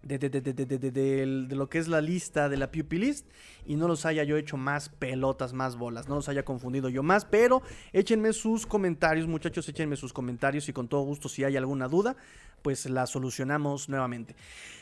de, 0.04 1.46
lo 1.50 1.68
que 1.68 1.78
es 1.78 1.88
la 1.88 2.00
lista 2.00 2.48
de 2.48 2.56
la 2.56 2.70
Pupilist 2.70 3.26
y 3.66 3.76
no 3.76 3.88
los 3.88 4.04
haya 4.04 4.24
yo 4.24 4.36
hecho 4.36 4.56
más 4.56 4.88
pelotas, 4.88 5.52
más 5.52 5.76
bolas, 5.76 6.08
no 6.08 6.16
los 6.16 6.28
haya 6.28 6.44
confundido 6.44 6.88
yo 6.88 7.02
más, 7.02 7.24
pero 7.24 7.62
échenme 7.92 8.32
sus 8.32 8.66
comentarios, 8.66 9.26
muchachos, 9.26 9.68
échenme 9.68 9.96
sus 9.96 10.12
comentarios 10.12 10.68
y 10.68 10.72
con 10.72 10.88
todo 10.88 11.02
gusto 11.02 11.28
si 11.28 11.44
hay 11.44 11.56
alguna 11.56 11.88
duda, 11.88 12.16
pues 12.62 12.86
la 12.86 13.06
solucionamos 13.06 13.88
nuevamente. 13.88 14.34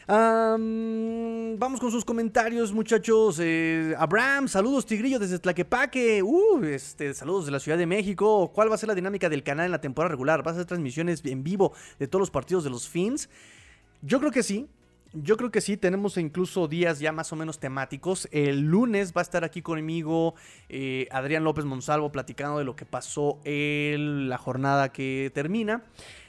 vamos 0.06 1.80
con 1.80 1.90
sus 1.90 2.04
comentarios, 2.04 2.72
muchachos. 2.72 3.38
Eh, 3.40 3.94
Abraham, 3.98 4.46
saludos, 4.46 4.86
Tigrillo, 4.86 5.18
desde 5.18 5.38
Tlaquepaque. 5.38 6.22
Uh, 6.22 6.64
este, 6.64 7.12
saludos 7.12 7.46
de 7.46 7.52
la 7.52 7.58
Ciudad 7.58 7.78
de 7.78 7.86
México. 7.86 8.52
¿Cuál 8.54 8.70
va 8.70 8.76
a 8.76 8.78
ser 8.78 8.88
la 8.88 8.94
dinámica 8.94 9.28
del 9.28 9.42
canal 9.42 9.66
en 9.66 9.72
la 9.72 9.80
temporada 9.80 10.10
regular? 10.10 10.46
¿Va 10.46 10.52
a 10.52 10.54
ser 10.54 10.64
transmisiones 10.64 11.24
en 11.24 11.42
vivo 11.42 11.72
de 11.98 12.06
todos 12.06 12.20
los 12.20 12.30
partidos 12.30 12.62
de 12.62 12.70
los 12.70 12.88
Fins? 12.88 13.28
Yo 14.00 14.20
creo 14.20 14.30
que 14.30 14.42
sí. 14.42 14.68
Yo 15.14 15.36
creo 15.36 15.50
que 15.50 15.60
sí, 15.60 15.76
tenemos 15.76 16.16
incluso 16.16 16.68
días 16.68 16.98
ya 16.98 17.12
más 17.12 17.34
o 17.34 17.36
menos 17.36 17.58
temáticos. 17.58 18.26
El 18.32 18.60
lunes 18.62 19.12
va 19.14 19.20
a 19.20 19.22
estar 19.22 19.44
aquí 19.44 19.60
conmigo 19.60 20.34
eh, 20.70 21.06
Adrián 21.10 21.44
López 21.44 21.66
Monsalvo 21.66 22.10
platicando 22.10 22.56
de 22.56 22.64
lo 22.64 22.76
que 22.76 22.86
pasó 22.86 23.38
en 23.44 24.30
la 24.30 24.38
jornada 24.38 24.90
que 24.90 25.30
termina. 25.34 25.82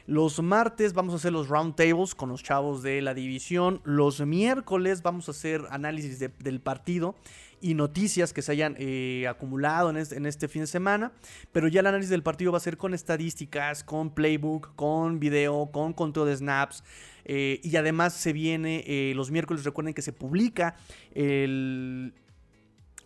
Los 0.06 0.44
martes 0.44 0.92
vamos 0.92 1.14
a 1.14 1.18
hacer 1.18 1.32
los 1.32 1.48
roundtables 1.48 2.14
con 2.14 2.28
los 2.28 2.44
chavos 2.44 2.84
de 2.84 3.02
la 3.02 3.14
división. 3.14 3.80
Los 3.86 4.20
miércoles 4.20 5.02
vamos 5.02 5.30
a 5.30 5.32
hacer 5.32 5.62
análisis 5.70 6.20
del 6.20 6.60
partido 6.60 7.16
y 7.64 7.76
noticias 7.76 8.34
que 8.34 8.42
se 8.42 8.52
hayan 8.52 8.76
eh, 8.78 9.26
acumulado 9.30 9.90
en 9.90 9.96
este, 9.96 10.18
en 10.18 10.26
este, 10.26 10.50
fin 10.50 10.64
de 10.64 10.68
semana. 10.68 11.14
Pero 11.54 11.70
ya 11.70 11.80
el 11.80 11.88
análisis 11.88 12.10
del 12.10 12.22
partido 12.22 12.52
va 12.52 12.58
a 12.58 12.62
ser 12.62 12.76
con 12.76 12.94
estadísticas, 12.94 13.86
con 13.86 14.14
playbook, 14.14 14.76
con 14.76 15.20
video, 15.20 15.70
con 15.72 15.94
control 15.94 16.28
de 16.28 16.36
snaps. 16.36 16.84
Eh, 17.24 17.62
y 17.64 17.78
además 17.78 18.14
se 18.14 18.34
viene 18.34 18.84
eh, 18.86 19.14
los 19.16 19.32
miércoles, 19.32 19.64
recuerden 19.64 19.94
que 19.94 20.02
se 20.02 20.12
publica 20.12 20.76
el 21.14 22.14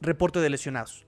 reporte 0.01 0.39
de 0.39 0.49
lesionados. 0.49 1.05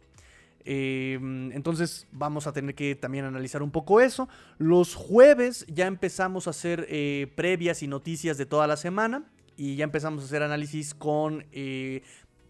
Em, 0.64 1.52
entonces 1.54 2.08
vamos 2.12 2.46
a 2.46 2.54
tener 2.54 2.76
que 2.76 2.94
también 2.94 3.26
analizar 3.26 3.64
un 3.64 3.72
poco 3.72 4.00
eso. 4.00 4.30
Los 4.60 4.94
jueves 4.94 5.66
ya 5.68 5.88
empezamos 5.88 6.46
a 6.46 6.52
hacer 6.52 6.88
previas 7.36 7.82
y 7.82 7.88
noticias 7.88 8.38
de 8.38 8.46
toda 8.46 8.68
la 8.68 8.78
semana. 8.78 9.26
Y 9.58 9.76
ya 9.76 9.84
empezamos 9.84 10.22
a 10.22 10.26
hacer 10.26 10.42
análisis 10.42 10.94
con 10.94 11.46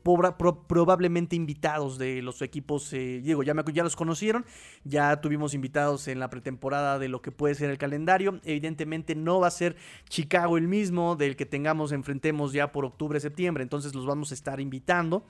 probablemente 0.04 1.36
invitados 1.36 1.98
de 1.98 2.22
los 2.22 2.42
equipos, 2.42 2.92
eh, 2.94 3.22
Diego, 3.24 3.44
ya, 3.44 3.54
me, 3.54 3.64
ya 3.72 3.84
los 3.84 3.96
conocieron, 3.96 4.46
ya 4.84 5.22
tuvimos 5.22 5.54
invitados 5.54 6.08
en 6.08 6.20
la 6.20 6.30
pretemporada 6.30 7.00
de 7.00 7.10
lo 7.10 7.22
que 7.22 7.32
puede 7.32 7.56
ser 7.56 7.70
el 7.70 7.78
calendario, 7.78 8.40
evidentemente 8.44 9.16
no 9.16 9.40
va 9.40 9.48
a 9.48 9.52
ser 9.52 9.76
Chicago 10.08 10.58
el 10.58 10.68
mismo 10.68 11.16
del 11.16 11.36
que 11.36 11.46
tengamos, 11.46 11.92
enfrentemos 11.92 12.54
ya 12.54 12.72
por 12.72 12.86
octubre, 12.86 13.20
septiembre, 13.20 13.64
entonces 13.64 13.96
los 13.96 14.06
vamos 14.06 14.32
a 14.32 14.34
estar 14.34 14.60
invitando. 14.60 15.26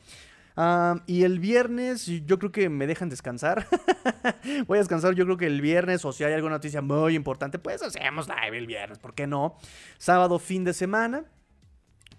y 1.06 1.24
el 1.24 1.40
viernes, 1.40 2.06
yo 2.26 2.38
creo 2.38 2.52
que 2.52 2.70
me 2.70 2.86
dejan 2.86 3.10
descansar. 3.10 3.68
Voy 4.68 4.78
a 4.78 4.82
descansar, 4.82 5.16
yo 5.16 5.26
creo 5.26 5.38
que 5.38 5.48
el 5.48 5.62
viernes, 5.62 6.04
o 6.04 6.12
si 6.12 6.24
hay 6.24 6.34
alguna 6.34 6.56
noticia 6.56 6.82
muy 6.82 7.16
importante, 7.16 7.60
pues 7.60 7.82
hacemos 7.82 8.28
live 8.28 8.58
el 8.58 8.68
viernes, 8.68 9.00
¿por 9.00 9.14
qué 9.14 9.26
no? 9.26 9.56
Sábado, 9.98 10.38
fin 10.38 10.64
de 10.64 10.74
semana 10.74 11.26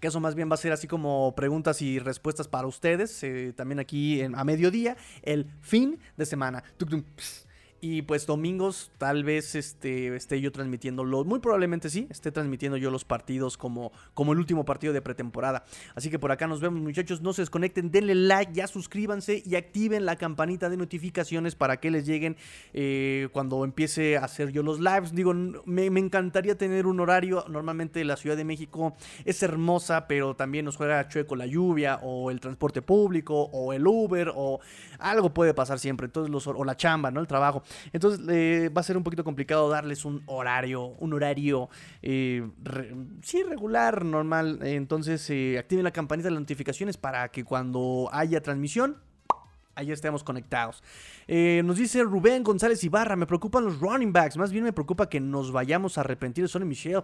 que 0.01 0.07
eso 0.07 0.19
más 0.19 0.35
bien 0.35 0.49
va 0.49 0.55
a 0.55 0.57
ser 0.57 0.73
así 0.73 0.87
como 0.87 1.33
preguntas 1.35 1.81
y 1.81 1.99
respuestas 1.99 2.47
para 2.47 2.67
ustedes, 2.67 3.23
eh, 3.23 3.53
también 3.55 3.79
aquí 3.79 4.21
a 4.21 4.43
mediodía, 4.43 4.97
el 5.21 5.45
fin 5.61 5.99
de 6.17 6.25
semana. 6.25 6.63
Y 7.83 8.03
pues 8.03 8.27
domingos 8.27 8.91
tal 8.99 9.23
vez 9.23 9.55
este, 9.55 10.15
esté 10.15 10.39
yo 10.39 10.51
transmitiéndolo. 10.51 11.23
Muy 11.25 11.39
probablemente 11.39 11.89
sí, 11.89 12.05
esté 12.11 12.31
transmitiendo 12.31 12.77
yo 12.77 12.91
los 12.91 13.05
partidos 13.05 13.57
como, 13.57 13.91
como 14.13 14.33
el 14.33 14.37
último 14.37 14.65
partido 14.65 14.93
de 14.93 15.01
pretemporada. 15.01 15.65
Así 15.95 16.11
que 16.11 16.19
por 16.19 16.31
acá 16.31 16.45
nos 16.45 16.61
vemos 16.61 16.79
muchachos. 16.79 17.21
No 17.21 17.33
se 17.33 17.41
desconecten, 17.41 17.89
denle 17.89 18.13
like, 18.13 18.53
ya 18.53 18.67
suscríbanse 18.67 19.41
y 19.43 19.55
activen 19.55 20.05
la 20.05 20.15
campanita 20.15 20.69
de 20.69 20.77
notificaciones 20.77 21.55
para 21.55 21.77
que 21.77 21.89
les 21.89 22.05
lleguen 22.05 22.37
eh, 22.73 23.29
cuando 23.33 23.65
empiece 23.65 24.15
a 24.15 24.25
hacer 24.25 24.51
yo 24.51 24.61
los 24.61 24.79
lives. 24.79 25.15
Digo, 25.15 25.33
me, 25.33 25.89
me, 25.89 25.99
encantaría 25.99 26.55
tener 26.55 26.85
un 26.85 26.99
horario. 26.99 27.45
Normalmente 27.49 28.05
la 28.05 28.15
Ciudad 28.15 28.37
de 28.37 28.45
México 28.45 28.95
es 29.25 29.41
hermosa, 29.41 30.07
pero 30.07 30.35
también 30.35 30.65
nos 30.65 30.75
juega 30.75 31.07
chueco 31.07 31.35
la 31.35 31.47
lluvia 31.47 31.99
o 32.03 32.29
el 32.29 32.39
transporte 32.39 32.83
público 32.83 33.49
o 33.51 33.73
el 33.73 33.87
Uber 33.87 34.31
o 34.35 34.59
algo 34.99 35.33
puede 35.33 35.55
pasar 35.55 35.79
siempre. 35.79 36.05
Entonces 36.05 36.31
los, 36.31 36.45
o 36.45 36.63
la 36.63 36.77
chamba, 36.77 37.09
¿no? 37.09 37.19
El 37.19 37.27
trabajo. 37.27 37.63
Entonces 37.93 38.21
eh, 38.29 38.69
va 38.75 38.81
a 38.81 38.83
ser 38.83 38.97
un 38.97 39.03
poquito 39.03 39.23
complicado 39.23 39.69
darles 39.69 40.05
un 40.05 40.23
horario, 40.25 40.85
un 40.99 41.13
horario, 41.13 41.69
eh, 42.01 42.47
sí, 43.21 43.43
regular, 43.43 44.05
normal. 44.05 44.59
Entonces 44.61 45.29
eh, 45.29 45.57
activen 45.59 45.83
la 45.83 45.91
campanita 45.91 46.27
de 46.27 46.31
las 46.31 46.41
notificaciones 46.41 46.97
para 46.97 47.29
que 47.29 47.43
cuando 47.43 48.09
haya 48.11 48.41
transmisión, 48.41 48.97
ahí 49.73 49.91
estemos 49.91 50.23
conectados. 50.23 50.83
nos 51.27 51.77
dice 51.77 52.03
Rubén 52.03 52.43
González 52.43 52.83
Ibarra, 52.83 53.15
me 53.15 53.25
preocupan 53.25 53.63
los 53.63 53.79
running 53.79 54.11
backs, 54.11 54.35
más 54.35 54.51
bien 54.51 54.65
me 54.65 54.73
preocupa 54.73 55.07
que 55.07 55.19
nos 55.19 55.51
vayamos 55.51 55.97
a 55.97 56.01
arrepentir 56.01 56.43
de 56.43 56.49
Sonny 56.49 56.65
Michel. 56.65 57.03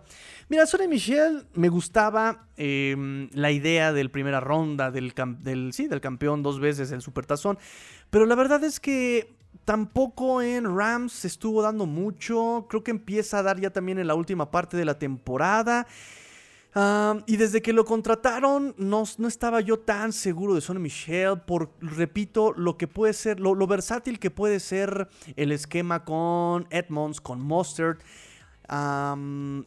Mira, 0.49 0.65
Sonny 0.65 0.88
Michel 0.88 1.47
me 1.53 1.69
gustaba 1.69 2.49
em, 2.58 3.30
la 3.32 3.51
idea 3.51 3.93
del 3.93 4.12
primera 4.12 4.41
ronda, 4.41 4.91
del, 4.91 5.13
del, 5.39 5.71
sí, 5.71 5.88
del 5.88 6.01
campeón 6.01 6.43
dos 6.43 6.60
veces, 6.60 6.91
el 6.91 7.01
Supertazón, 7.01 7.58
pero 8.10 8.25
la 8.25 8.36
verdad 8.36 8.63
es 8.63 8.80
que 8.80 9.37
Tampoco 9.67 10.41
en 10.41 10.77
Rams 10.77 11.12
se 11.12 11.27
estuvo 11.27 11.62
dando 11.62 11.86
mucho. 11.86 12.67
Creo 12.69 12.86
que 12.86 12.91
empieza 12.91 13.39
a 13.39 13.43
dar 13.43 13.60
ya 13.60 13.69
también 13.69 13.99
en 13.99 14.08
la 14.08 14.15
última 14.15 14.49
parte 14.49 14.77
de 14.77 14.86
la 14.86 14.97
temporada. 14.97 15.86
y 17.25 17.36
desde 17.36 17.62
que 17.62 17.73
lo 17.73 17.84
contrataron, 17.84 18.73
no, 18.77 19.03
no, 19.17 19.27
estaba 19.27 19.60
yo 19.60 19.77
tan 19.80 20.13
seguro 20.13 20.56
de 20.56 20.62
Sonny 20.62 20.80
Michel. 20.80 21.41
Por, 21.41 21.73
repito, 21.82 22.53
lo 22.53 22.77
que 22.77 22.88
puede 22.88 23.12
ser, 23.12 23.41
lo, 23.41 23.67
versátil 23.67 24.19
que 24.19 24.32
puede 24.32 24.62
ser 24.62 25.10
el 25.36 25.51
esquema 25.51 26.06
con 26.06 26.65
Edmonds, 26.69 27.19
con 27.19 27.41
Mustard. 27.41 27.97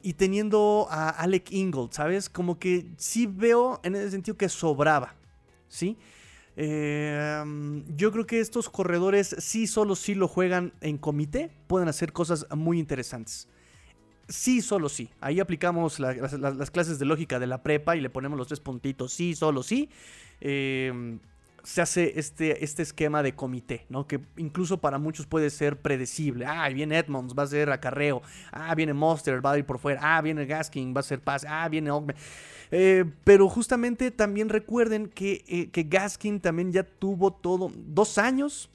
y 0.02 0.12
teniendo 0.14 0.86
a 0.88 1.10
Alec 1.10 1.52
Ingold, 1.52 1.92
¿sabes? 1.92 2.30
Como 2.30 2.58
que 2.58 2.90
sí 2.96 3.26
veo 3.26 3.80
en 3.82 3.96
ese 3.96 4.12
sentido 4.12 4.38
que 4.38 4.48
sobraba, 4.48 5.14
sí 5.68 5.98
Em, 6.62 7.86
yo 7.96 8.12
creo 8.12 8.26
que 8.26 8.38
estos 8.38 8.68
corredores, 8.68 9.34
sí, 9.38 9.66
solo 9.66 9.96
si 9.96 10.14
lo 10.14 10.28
juegan 10.28 10.74
en 10.82 10.98
comité, 10.98 11.50
pueden 11.66 11.88
hacer 11.88 12.12
cosas 12.12 12.46
muy 12.54 12.78
interesantes. 12.78 13.48
Sí, 14.28 14.60
solo 14.60 14.90
sí. 14.90 15.08
Ahí 15.22 15.40
aplicamos 15.40 15.98
las, 15.98 16.70
clases 16.70 16.98
de 16.98 17.06
lógica 17.06 17.38
de 17.38 17.46
la 17.46 17.62
prepa 17.62 17.96
y 17.96 18.02
le 18.02 18.10
ponemos 18.10 18.36
los 18.36 18.46
tres 18.46 18.60
puntitos. 18.60 19.10
Sí, 19.10 19.34
solo 19.34 19.62
sí. 19.62 19.88
Em, 20.42 21.20
se 21.62 21.82
hace 21.82 22.18
este, 22.18 22.64
este 22.64 22.82
esquema 22.82 23.22
de 23.22 23.34
comité, 23.34 23.86
¿no? 23.88 24.06
Que 24.06 24.20
incluso 24.36 24.78
para 24.78 24.98
muchos 24.98 25.26
puede 25.26 25.50
ser 25.50 25.80
predecible. 25.80 26.46
Ah, 26.46 26.68
viene 26.68 26.98
Edmonds, 26.98 27.34
va 27.38 27.44
a 27.44 27.46
ser 27.46 27.70
acarreo. 27.70 28.22
Ah, 28.52 28.74
viene 28.74 28.92
Monster, 28.92 29.44
va 29.44 29.52
a 29.52 29.58
ir 29.58 29.64
por 29.64 29.78
fuera. 29.78 30.00
Ah, 30.02 30.20
viene 30.20 30.46
Gaskin, 30.46 30.94
va 30.94 31.00
a 31.00 31.04
ser 31.04 31.20
pase. 31.20 31.46
Ah, 31.48 31.68
viene 31.68 31.90
Ogme. 31.90 32.14
Eh, 32.70 33.04
pero 33.24 33.48
justamente 33.48 34.10
también 34.10 34.48
recuerden 34.48 35.08
que, 35.08 35.44
eh, 35.48 35.70
que 35.70 35.82
Gaskin 35.84 36.40
también 36.40 36.72
ya 36.72 36.84
tuvo 36.84 37.32
todo 37.32 37.72
dos 37.74 38.18
años 38.18 38.70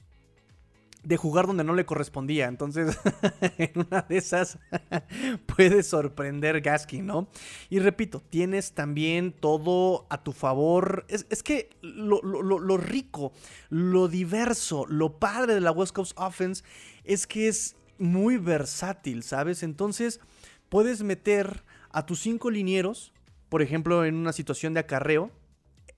de 1.06 1.16
jugar 1.16 1.46
donde 1.46 1.64
no 1.64 1.74
le 1.74 1.86
correspondía. 1.86 2.46
Entonces, 2.46 2.98
en 3.58 3.86
una 3.86 4.02
de 4.02 4.18
esas 4.18 4.58
puede 5.56 5.82
sorprender 5.82 6.60
Gaskin, 6.60 7.06
¿no? 7.06 7.28
Y 7.70 7.78
repito, 7.78 8.22
tienes 8.28 8.72
también 8.72 9.32
todo 9.32 10.06
a 10.10 10.22
tu 10.22 10.32
favor. 10.32 11.06
Es, 11.08 11.42
que 11.42 11.70
lo, 11.80 12.20
lo, 12.22 12.76
rico, 12.76 13.32
lo 13.70 14.08
diverso, 14.08 14.86
lo 14.86 15.18
padre 15.18 15.54
de 15.54 15.60
la 15.60 15.72
West 15.72 15.94
Coast 15.94 16.12
Offense 16.16 16.64
es 17.04 17.26
que 17.26 17.48
es 17.48 17.76
muy 17.98 18.36
versátil, 18.36 19.22
¿sabes? 19.22 19.62
Entonces, 19.62 20.20
puedes 20.68 21.02
meter 21.02 21.64
a 21.90 22.04
tus 22.04 22.20
cinco 22.20 22.50
linieros 22.50 23.12
por 23.48 23.62
ejemplo, 23.62 24.04
en 24.04 24.16
una 24.16 24.32
situación 24.32 24.74
de 24.74 24.80
acarreo. 24.80 25.30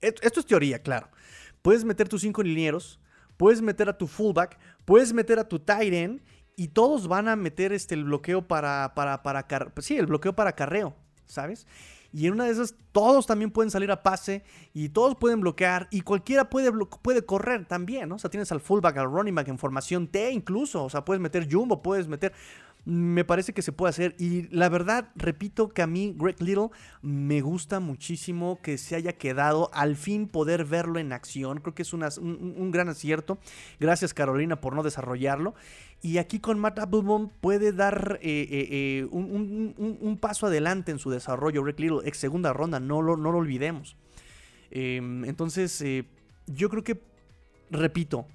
Esto 0.01 0.41
es 0.41 0.47
teoría, 0.47 0.83
claro. 0.83 1.09
Puedes 1.63 1.85
meter 1.85 2.09
tus 2.09 2.23
cinco 2.23 2.43
linieros, 2.43 3.01
puedes 3.37 3.61
meter 3.63 3.89
a 3.89 3.99
tu 3.99 4.07
fullback, 4.07 4.59
puedes 4.89 5.13
meter 5.13 5.39
a 5.39 5.47
tu 5.47 5.63
end 5.69 6.23
y 6.57 6.69
todos 6.69 7.09
van 7.09 7.29
a 7.29 7.37
meter 7.37 7.75
este, 7.75 7.95
el 7.95 8.05
bloqueo 8.05 8.49
para, 8.49 8.95
para, 8.95 9.23
para, 9.23 9.47
sí, 9.83 9.99
el 9.99 10.07
bloqueo 10.07 10.35
para 10.35 10.51
acarreo, 10.51 10.97
¿sabes? 11.27 11.67
Y 12.11 12.27
en 12.27 12.33
una 12.33 12.47
de 12.47 12.53
esas 12.53 12.75
todos 12.91 13.27
también 13.27 13.51
pueden 13.51 13.71
salir 13.71 13.91
a 13.91 14.03
pase 14.03 14.45
y 14.73 14.89
todos 14.89 15.15
pueden 15.17 15.43
bloquear 15.43 15.89
y 15.91 16.01
cualquiera 16.01 16.49
puede, 16.49 16.73
puede 17.03 17.27
correr 17.27 17.67
también, 17.67 18.09
¿no? 18.09 18.15
O 18.15 18.19
sea, 18.19 18.31
tienes 18.31 18.51
al 18.51 18.61
fullback, 18.61 18.97
al 18.97 19.13
running 19.13 19.35
back 19.35 19.49
en 19.49 19.59
formación 19.59 20.09
T 20.09 20.31
incluso, 20.31 20.83
o 20.85 20.89
sea, 20.89 21.05
puedes 21.05 21.21
meter 21.21 21.47
jumbo, 21.53 21.83
puedes 21.83 22.09
meter 22.09 22.33
me 22.85 23.25
parece 23.25 23.53
que 23.53 23.63
se 23.63 23.73
puede 23.73 23.91
hacer. 23.91 24.15
Y 24.19 24.49
la 24.49 24.69
verdad, 24.69 25.11
repito 25.15 25.69
que 25.69 25.83
a 25.83 25.87
mí 25.87 26.15
Greg 26.17 26.41
Little 26.41 26.71
me 27.03 27.41
gusta 27.41 27.81
muchísimo 27.81 28.61
que 28.63 28.79
se 28.79 28.97
haya 28.97 29.13
quedado. 29.13 29.71
Al 29.75 29.97
fin 29.97 30.27
poder 30.27 30.65
verlo 30.65 30.99
en 30.99 31.13
acción. 31.13 31.61
Creo 31.61 31.75
que 31.75 31.83
es 31.83 31.93
un, 31.93 32.71
gran 32.71 32.89
acierto. 32.89 33.39
Gracias 33.79 34.15
Carolina 34.15 34.61
por 34.61 34.75
no 34.75 34.83
desarrollarlo. 34.83 35.55
Y 36.01 36.19
aquí 36.19 36.39
con 36.39 36.59
Matt 36.59 36.79
Applebaum 36.79 37.29
puede 37.41 37.73
dar 37.73 38.21
eh, 38.23 38.49
eh, 38.51 38.69
eh, 38.71 39.09
un, 39.11 40.19
paso 40.21 40.47
adelante 40.47 40.91
en 40.91 40.99
su 40.99 41.11
desarrollo. 41.11 41.63
Greg 41.63 41.81
Little, 41.81 42.09
ex 42.09 42.17
segunda 42.17 42.53
ronda, 42.53 42.81
no 42.81 43.03
lo, 43.03 43.17
no 43.17 43.33
lo 43.33 43.39
olvidemos. 43.39 43.97
Em, 44.71 45.25
entonces, 45.25 45.85
yo 46.47 46.71
creo 46.71 46.85
que, 46.85 47.03
repito, 47.71 48.27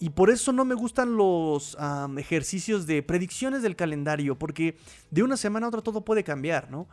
y 0.00 0.10
por 0.10 0.30
eso 0.30 0.50
no 0.52 0.64
me 0.64 0.74
gustan 0.74 1.16
los 1.16 1.76
ejercicios 2.16 2.86
de 2.86 3.02
predicciones 3.02 3.62
del 3.62 3.76
calendario, 3.76 4.36
porque 4.36 4.76
de 5.10 5.22
una 5.22 5.36
semana 5.36 5.66
a 5.66 5.68
otra 5.68 5.82
todo 5.82 6.00
puede 6.00 6.24
cambiar, 6.24 6.70
¿no? 6.70 6.88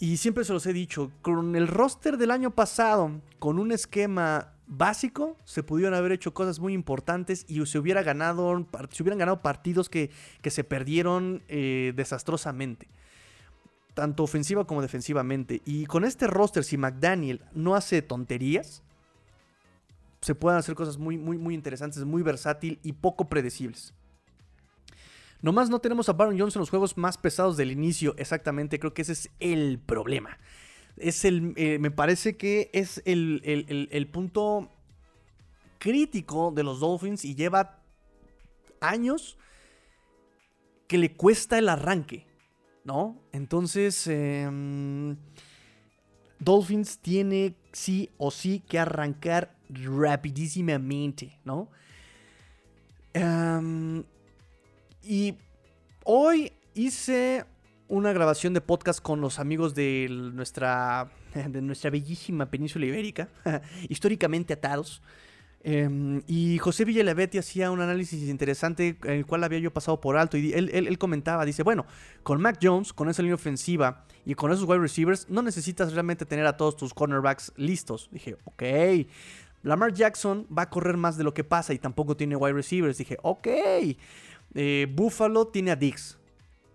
Y 0.00 0.16
siempre 0.16 0.44
se 0.44 0.54
los 0.54 0.64
he 0.66 0.72
dicho, 0.72 1.12
con 1.20 1.54
el 1.54 1.68
roster 1.68 2.16
del 2.16 2.30
año 2.30 2.50
pasado, 2.52 3.20
con 3.38 3.58
un 3.58 3.72
esquema 3.72 4.54
básico, 4.66 5.36
se 5.44 5.62
pudieron 5.62 5.92
haber 5.92 6.12
hecho 6.12 6.32
cosas 6.32 6.60
muy 6.60 6.72
importantes 6.72 7.44
y 7.46 7.64
se, 7.66 7.78
hubiera 7.78 8.02
ganado, 8.02 8.66
se 8.90 9.02
hubieran 9.02 9.18
ganado 9.18 9.42
partidos 9.42 9.90
que, 9.90 10.10
se 10.42 10.64
perdieron 10.64 11.42
eh, 11.48 11.92
desastrosamente. 11.94 12.88
Tanto 13.92 14.22
ofensiva 14.22 14.66
como 14.66 14.80
defensivamente. 14.80 15.60
Y 15.66 15.84
con 15.84 16.04
este 16.04 16.26
roster, 16.26 16.64
si 16.64 16.78
McDaniel 16.78 17.42
no 17.52 17.74
hace 17.74 18.00
tonterías, 18.00 18.82
se 20.20 20.34
pueden 20.34 20.58
hacer 20.58 20.74
cosas 20.74 20.98
muy, 20.98 21.18
muy, 21.18 21.38
muy 21.38 21.54
interesantes, 21.54 22.04
muy 22.04 22.22
versátil 22.22 22.78
y 22.82 22.92
poco 22.92 23.28
predecibles. 23.28 23.94
Nomás 25.40 25.70
no 25.70 25.78
tenemos 25.78 26.08
a 26.08 26.14
Baron 26.14 26.38
Jones 26.38 26.56
en 26.56 26.60
los 26.60 26.70
juegos 26.70 26.96
más 26.96 27.16
pesados 27.16 27.56
del 27.56 27.70
inicio, 27.70 28.14
exactamente, 28.18 28.80
creo 28.80 28.92
que 28.92 29.02
ese 29.02 29.12
es 29.12 29.30
el 29.38 29.78
problema. 29.78 30.38
Es 30.96 31.24
el, 31.24 31.52
eh, 31.56 31.78
me 31.78 31.92
parece 31.92 32.36
que 32.36 32.70
es 32.72 33.00
el, 33.04 33.88
el 33.90 34.06
punto 34.08 34.68
crítico 35.78 36.50
de 36.50 36.64
los 36.64 36.80
Dolphins 36.80 37.24
y 37.24 37.36
lleva 37.36 37.78
años 38.80 39.38
que 40.88 40.98
le 40.98 41.14
cuesta 41.14 41.58
el 41.58 41.68
arranque, 41.68 42.26
¿no? 42.84 43.20
Entonces, 43.32 44.06
em, 44.06 45.16
Dolphins 46.38 46.98
tiene 46.98 47.54
sí 47.72 48.10
o 48.18 48.30
sí 48.30 48.60
que 48.60 48.78
arrancar 48.78 49.54
rapidísimamente, 49.70 51.38
¿no? 51.44 51.68
Em, 53.12 54.04
y 55.02 55.34
hoy 56.04 56.52
hice 56.74 57.44
una 57.88 58.12
grabación 58.12 58.54
de 58.54 58.60
podcast 58.60 59.00
con 59.00 59.20
los 59.20 59.38
amigos 59.38 59.74
de 59.74 60.08
nuestra, 60.10 61.10
de 61.34 61.62
nuestra 61.62 61.90
bellísima 61.90 62.50
península 62.50 62.86
ibérica, 62.86 63.28
históricamente 63.88 64.54
atados. 64.54 65.02
Em, 65.70 66.22
y 66.26 66.56
José 66.56 66.86
Villalavetti 66.86 67.36
hacía 67.36 67.70
un 67.70 67.82
análisis 67.82 68.26
interesante, 68.26 68.96
el 69.04 69.26
cual 69.26 69.44
había 69.44 69.58
yo 69.58 69.70
pasado 69.70 70.00
por 70.00 70.16
alto. 70.16 70.38
Y 70.38 70.54
él, 70.54 70.70
él, 70.72 70.96
comentaba: 70.96 71.44
dice, 71.44 71.62
bueno, 71.62 71.84
con 72.22 72.40
Mac 72.40 72.58
Jones, 72.62 72.94
con 72.94 73.10
esa 73.10 73.20
línea 73.20 73.34
ofensiva 73.34 74.06
y 74.24 74.34
con 74.34 74.50
esos 74.50 74.66
wide 74.66 74.78
receivers, 74.78 75.28
no 75.28 75.42
necesitas 75.42 75.92
realmente 75.92 76.24
tener 76.24 76.46
a 76.46 76.56
todos 76.56 76.74
tus 76.74 76.94
cornerbacks 76.94 77.52
listos. 77.56 78.08
Dije, 78.10 78.38
ok. 78.44 78.62
Lamar 79.62 79.92
Jackson 79.92 80.46
va 80.56 80.62
a 80.62 80.70
correr 80.70 80.96
más 80.96 81.18
de 81.18 81.24
lo 81.24 81.34
que 81.34 81.44
pasa 81.44 81.74
y 81.74 81.78
tampoco 81.78 82.16
tiene 82.16 82.34
wide 82.34 82.54
receivers. 82.54 82.96
Dije, 82.96 83.18
ok. 83.20 83.48
Eh, 84.54 84.86
Buffalo 84.90 85.48
tiene 85.48 85.70
a 85.70 85.76
Dix 85.76 86.17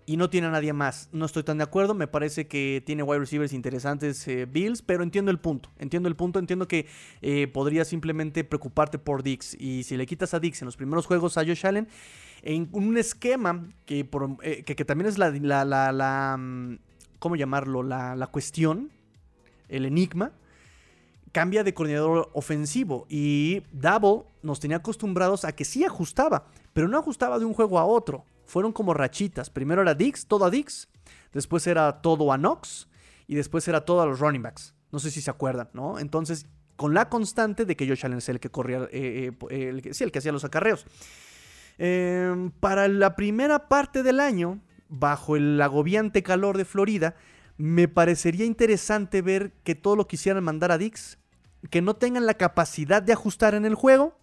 y 0.05 0.17
no 0.17 0.29
tiene 0.29 0.47
a 0.47 0.51
nadie 0.51 0.73
más. 0.73 1.09
No 1.11 1.25
estoy 1.25 1.43
tan 1.43 1.57
de 1.57 1.63
acuerdo. 1.63 1.93
Me 1.93 2.07
parece 2.07 2.47
que 2.47 2.83
tiene 2.85 3.03
wide 3.03 3.19
receivers 3.19 3.53
interesantes 3.53 4.27
eh, 4.27 4.45
Bills, 4.45 4.81
pero 4.81 5.03
entiendo 5.03 5.31
el 5.31 5.39
punto. 5.39 5.69
Entiendo 5.79 6.09
el 6.09 6.15
punto. 6.15 6.39
Entiendo 6.39 6.67
que 6.67 6.87
eh, 7.21 7.47
podría 7.47 7.85
simplemente 7.85 8.43
preocuparte 8.43 8.99
por 8.99 9.23
Dix. 9.23 9.55
Y 9.59 9.83
si 9.83 9.97
le 9.97 10.05
quitas 10.05 10.33
a 10.33 10.39
Dix 10.39 10.61
en 10.61 10.65
los 10.65 10.77
primeros 10.77 11.05
juegos 11.05 11.37
a 11.37 11.45
Josh 11.45 11.65
Allen, 11.65 11.87
en 12.41 12.69
un 12.71 12.97
esquema 12.97 13.69
que, 13.85 14.07
que, 14.65 14.85
también 14.85 15.07
es 15.07 15.17
la, 15.17 15.31
la, 15.31 15.91
la, 15.91 16.37
mm, 16.37 16.77
¿Cómo 17.19 17.35
llamarlo? 17.35 17.83
La, 17.83 18.15
la 18.15 18.27
cuestión, 18.27 18.91
el 19.69 19.85
enigma 19.85 20.31
cambia 21.33 21.63
de 21.63 21.73
coordinador 21.73 22.29
ofensivo 22.33 23.05
y 23.09 23.63
Double 23.71 24.23
nos 24.43 24.59
tenía 24.59 24.77
acostumbrados 24.77 25.43
a 25.43 25.53
que 25.53 25.65
sí 25.65 25.83
ajustaba, 25.83 26.45
pero 26.73 26.87
no 26.87 26.97
ajustaba 26.97 27.39
de 27.39 27.45
un 27.45 27.53
juego 27.53 27.79
a 27.79 27.85
otro. 27.85 28.23
Fueron 28.53 28.71
como 28.71 28.93
rachitas. 28.93 29.49
Primero 29.49 29.81
era 29.81 29.95
Dix, 29.95 30.27
todo 30.27 30.45
a 30.45 30.51
Dix, 30.51 30.87
después 31.31 31.65
era 31.65 32.03
todo 32.03 32.31
a 32.31 32.37
Knox 32.37 32.87
y 33.25 33.33
después 33.33 33.67
era 33.67 33.81
todo 33.81 34.01
a 34.01 34.05
los 34.05 34.19
running 34.19 34.43
backs. 34.43 34.75
No 34.91 34.99
sé 34.99 35.09
si 35.09 35.21
se 35.21 35.31
acuerdan, 35.31 35.69
¿no? 35.73 35.97
Entonces, 35.97 36.45
con 36.75 36.93
la 36.93 37.09
constante 37.09 37.65
de 37.65 37.75
que 37.75 37.87
Josh 37.87 38.05
Allen 38.05 38.19
es 38.19 38.29
el 38.29 38.39
que 38.39 38.51
corría, 38.51 38.87
eh, 38.91 39.31
eh, 39.49 39.69
el, 39.69 39.95
sí, 39.95 40.03
el 40.03 40.11
que 40.11 40.19
hacía 40.19 40.31
los 40.31 40.43
acarreos. 40.43 40.85
Em, 41.79 42.51
para 42.51 42.87
la 42.87 43.15
primera 43.15 43.69
parte 43.69 44.03
del 44.03 44.19
año, 44.19 44.59
bajo 44.87 45.35
el 45.35 45.59
agobiante 45.59 46.21
calor 46.21 46.55
de 46.55 46.65
Florida, 46.65 47.15
me 47.57 47.87
parecería 47.87 48.45
interesante 48.45 49.23
ver 49.23 49.53
que 49.63 49.73
todo 49.73 49.95
lo 49.95 50.07
quisieran 50.07 50.43
mandar 50.43 50.71
a 50.71 50.77
Dix 50.77 51.17
que 51.71 51.81
no 51.81 51.95
tengan 51.95 52.27
la 52.27 52.35
capacidad 52.35 53.01
de 53.01 53.13
ajustar 53.13 53.55
en 53.55 53.65
el 53.65 53.73
juego. 53.73 54.15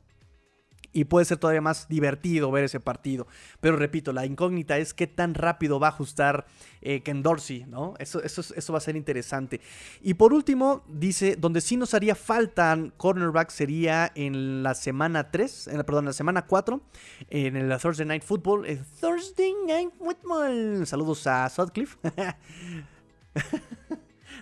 Y 0.92 1.04
puede 1.04 1.24
ser 1.24 1.38
todavía 1.38 1.60
más 1.60 1.88
divertido 1.88 2.50
ver 2.50 2.64
ese 2.64 2.80
partido. 2.80 3.26
Pero 3.60 3.76
repito, 3.76 4.12
la 4.12 4.26
incógnita 4.26 4.78
es 4.78 4.92
qué 4.92 5.06
tan 5.06 5.34
rápido 5.34 5.78
va 5.78 5.88
a 5.88 5.90
ajustar 5.90 6.46
eh, 6.82 7.02
Ken 7.02 7.22
Dorsey, 7.22 7.64
¿no? 7.66 7.94
Eso, 7.98 8.22
eso, 8.22 8.42
eso 8.54 8.72
va 8.72 8.78
a 8.78 8.82
ser 8.82 8.96
interesante. 8.96 9.60
Y 10.02 10.14
por 10.14 10.32
último, 10.32 10.82
dice, 10.88 11.36
donde 11.36 11.60
sí 11.60 11.76
nos 11.76 11.94
haría 11.94 12.14
falta 12.14 12.76
cornerback 12.96 13.50
sería 13.50 14.10
en 14.14 14.62
la 14.62 14.74
semana 14.74 15.30
3, 15.30 15.68
en 15.68 15.78
la, 15.78 15.84
perdón, 15.84 16.04
en 16.04 16.08
la 16.08 16.12
semana 16.12 16.46
4, 16.46 16.80
en 17.28 17.56
el 17.56 17.78
Thursday 17.78 18.06
Night 18.06 18.22
Football. 18.22 18.66
El 18.66 18.84
Thursday 19.00 19.52
Night 19.66 19.90
Football. 19.98 20.86
Saludos 20.86 21.26
a 21.26 21.48
Sutcliffe. 21.48 21.98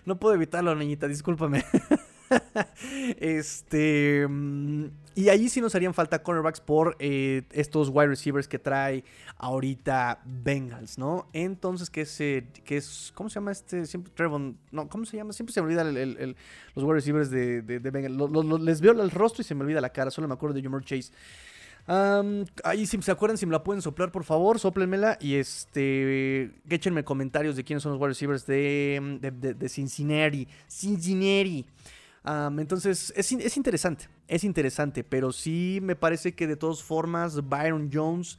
no 0.04 0.18
puedo 0.18 0.34
evitarlo, 0.34 0.74
niñita, 0.74 1.08
discúlpame. 1.08 1.64
este. 3.18 4.26
Mm, 4.28 4.86
y 5.14 5.30
ahí 5.30 5.48
sí 5.48 5.60
nos 5.60 5.74
harían 5.74 5.94
falta 5.94 6.22
cornerbacks 6.22 6.60
por 6.60 6.96
eh, 7.00 7.42
estos 7.50 7.88
wide 7.88 8.08
receivers 8.08 8.46
que 8.46 8.58
trae 8.58 9.02
ahorita 9.36 10.20
Bengals, 10.24 10.96
¿no? 10.96 11.28
Entonces, 11.32 11.90
¿qué 11.90 12.02
es, 12.02 12.20
eh, 12.20 12.46
es 12.66 13.12
¿cómo 13.14 13.28
se 13.28 13.34
llama 13.34 13.50
este? 13.50 13.84
Siempre 13.86 14.12
Trevon, 14.14 14.56
no, 14.70 14.88
¿cómo 14.88 15.04
se 15.04 15.16
llama? 15.16 15.32
Siempre 15.32 15.52
se 15.52 15.60
me 15.60 15.66
olvida 15.66 15.84
los 15.84 16.84
wide 16.84 16.94
receivers 16.94 17.30
de, 17.30 17.62
Bengals. 17.62 18.60
les 18.60 18.80
veo 18.80 18.92
el 18.92 19.10
rostro 19.10 19.42
y 19.42 19.44
se 19.44 19.54
me 19.54 19.62
olvida 19.62 19.80
la 19.80 19.90
cara, 19.90 20.10
solo 20.10 20.28
me 20.28 20.34
acuerdo 20.34 20.54
de 20.54 20.62
Jamar 20.62 20.84
Chase. 20.84 21.10
ahí 22.62 22.86
si 22.86 23.02
se 23.02 23.10
acuerdan, 23.10 23.38
si 23.38 23.46
me 23.46 23.52
la 23.52 23.64
pueden 23.64 23.82
soplar, 23.82 24.12
por 24.12 24.22
favor, 24.22 24.60
soplenmela 24.60 25.18
y 25.20 25.34
este, 25.34 26.52
échenme 26.68 27.02
comentarios 27.02 27.56
de 27.56 27.64
quiénes 27.64 27.82
son 27.82 27.90
los 27.90 28.00
wide 28.00 28.10
receivers 28.10 28.46
de, 28.46 29.18
de, 29.20 29.54
de 29.54 29.68
Cincinnati. 29.68 30.46
Cincinnati 30.68 31.66
entonces, 32.58 33.12
es, 33.16 33.32
interesante, 33.56 34.08
es 34.26 34.44
interesante, 34.44 35.04
pero 35.04 35.32
sí 35.32 35.78
me 35.82 35.96
parece 35.96 36.34
que 36.34 36.46
de 36.46 36.56
todas 36.56 36.82
formas 36.82 37.48
Byron 37.48 37.90
Jones 37.92 38.38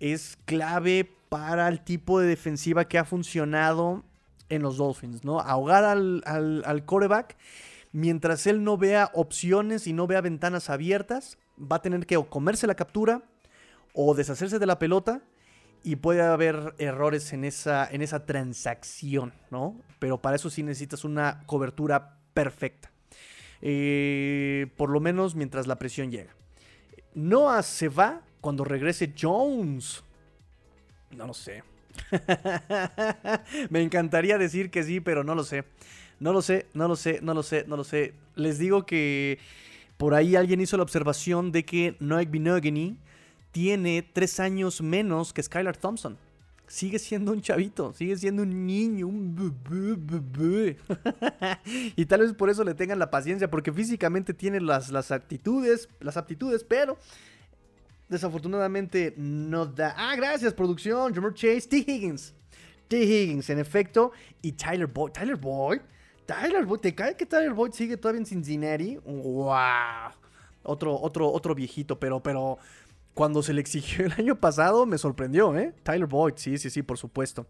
es 0.00 0.36
clave 0.44 1.08
para 1.28 1.68
el 1.68 1.80
tipo 1.84 2.20
de 2.20 2.26
defensiva 2.26 2.86
que 2.86 2.98
ha 2.98 3.04
funcionado 3.04 4.02
en 4.48 4.62
los 4.62 4.78
Dolphins, 4.78 5.24
¿no? 5.24 5.40
Ahogar 5.40 5.84
al, 5.84 6.22
al, 6.24 6.84
coreback 6.84 7.36
mientras 7.92 8.46
él 8.46 8.64
no 8.64 8.76
vea 8.76 9.10
opciones 9.14 9.86
y 9.86 9.92
no 9.92 10.06
vea 10.06 10.20
ventanas 10.20 10.70
abiertas, 10.70 11.38
va 11.60 11.76
a 11.76 11.82
tener 11.82 12.06
que 12.06 12.16
comerse 12.28 12.66
la 12.66 12.74
captura 12.74 13.22
o 13.92 14.14
deshacerse 14.14 14.58
de 14.58 14.66
la 14.66 14.78
pelota 14.78 15.22
y 15.84 15.96
puede 15.96 16.22
haber 16.22 16.74
errores 16.78 17.32
en 17.32 17.44
esa, 17.44 17.88
en 17.90 18.02
esa 18.02 18.26
transacción, 18.26 19.32
¿no? 19.50 19.76
Pero 19.98 20.20
para 20.20 20.36
eso 20.36 20.50
sí 20.50 20.62
necesitas 20.62 21.04
una 21.04 21.42
cobertura 21.46 22.18
perfecta. 22.34 22.90
Eh, 23.62 24.66
por 24.76 24.90
lo 24.90 25.00
menos 25.00 25.34
mientras 25.34 25.66
la 25.66 25.76
presión 25.76 26.10
llega. 26.10 26.34
Noah 27.14 27.62
se 27.62 27.88
va 27.88 28.22
cuando 28.40 28.64
regrese 28.64 29.12
Jones. 29.18 30.02
No 31.10 31.26
lo 31.26 31.34
sé. 31.34 31.64
Me 33.70 33.82
encantaría 33.82 34.38
decir 34.38 34.70
que 34.70 34.84
sí, 34.84 35.00
pero 35.00 35.24
no 35.24 35.34
lo 35.34 35.44
sé. 35.44 35.64
No 36.20 36.32
lo 36.32 36.42
sé, 36.42 36.66
no 36.74 36.88
lo 36.88 36.96
sé, 36.96 37.20
no 37.22 37.34
lo 37.34 37.42
sé, 37.42 37.64
no 37.66 37.76
lo 37.76 37.84
sé. 37.84 38.14
Les 38.34 38.58
digo 38.58 38.86
que 38.86 39.38
por 39.96 40.14
ahí 40.14 40.36
alguien 40.36 40.60
hizo 40.60 40.76
la 40.76 40.82
observación 40.82 41.52
de 41.52 41.64
que 41.64 41.96
Noah 42.00 42.24
Binogany 42.24 42.96
tiene 43.52 44.02
tres 44.02 44.40
años 44.40 44.80
menos 44.80 45.32
que 45.32 45.42
Skylar 45.42 45.76
Thompson 45.76 46.18
sigue 46.68 46.98
siendo 46.98 47.32
un 47.32 47.40
chavito, 47.40 47.92
sigue 47.92 48.16
siendo 48.16 48.42
un 48.42 48.66
niño, 48.66 49.08
un 49.08 49.34
bebé, 49.34 49.96
bebé. 49.98 50.76
y 51.96 52.06
tal 52.06 52.20
vez 52.20 52.34
por 52.34 52.50
eso 52.50 52.62
le 52.62 52.74
tengan 52.74 52.98
la 52.98 53.10
paciencia, 53.10 53.50
porque 53.50 53.72
físicamente 53.72 54.34
tiene 54.34 54.60
las, 54.60 54.90
las 54.90 55.10
actitudes, 55.10 55.88
las 56.00 56.16
aptitudes, 56.16 56.62
pero 56.62 56.98
desafortunadamente 58.08 59.14
no 59.16 59.66
da. 59.66 59.94
Ah, 59.96 60.14
gracias, 60.14 60.54
producción. 60.54 61.12
Jamar 61.14 61.34
Chase, 61.34 61.62
T. 61.62 61.78
Higgins. 61.78 62.34
T. 62.86 63.02
Higgins, 63.02 63.48
en 63.50 63.58
efecto. 63.58 64.12
Y 64.42 64.52
Tyler 64.52 64.86
Boyd. 64.86 65.12
Tyler 65.12 65.36
Boyd. 65.36 65.80
Tyler 66.26 66.64
Boyd. 66.64 66.80
¿Te 66.80 66.94
cae 66.94 67.16
que 67.16 67.26
Tyler 67.26 67.54
Boyd 67.54 67.72
sigue 67.72 67.96
todavía 67.96 68.20
en 68.20 68.26
Cincinnati? 68.26 68.98
¡Wow! 69.04 70.12
Otro, 70.64 71.00
otro, 71.00 71.30
otro 71.30 71.54
viejito, 71.54 71.98
pero, 71.98 72.22
pero 72.22 72.58
cuando 73.18 73.42
se 73.42 73.52
le 73.52 73.60
exigió 73.60 74.06
el 74.06 74.12
año 74.12 74.36
pasado 74.36 74.86
me 74.86 74.96
sorprendió, 74.96 75.56
¿eh? 75.56 75.74
Tyler 75.82 76.06
Boyd, 76.06 76.34
sí, 76.36 76.56
sí, 76.56 76.70
sí, 76.70 76.84
por 76.84 76.98
supuesto. 76.98 77.48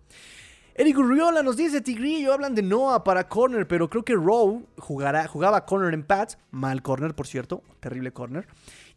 Eric 0.74 0.96
Urriola 0.96 1.42
nos 1.42 1.58
dice, 1.58 1.82
Tigrillo, 1.82 2.32
hablan 2.32 2.54
de 2.54 2.62
Noah 2.62 3.04
para 3.04 3.28
corner, 3.28 3.68
pero 3.68 3.90
creo 3.90 4.02
que 4.02 4.14
Rowe 4.14 4.62
jugará, 4.78 5.28
jugaba 5.28 5.66
corner 5.66 5.92
en 5.92 6.04
Pats, 6.04 6.38
mal 6.52 6.80
corner, 6.80 7.14
por 7.14 7.26
cierto, 7.26 7.62
terrible 7.80 8.12
corner, 8.12 8.46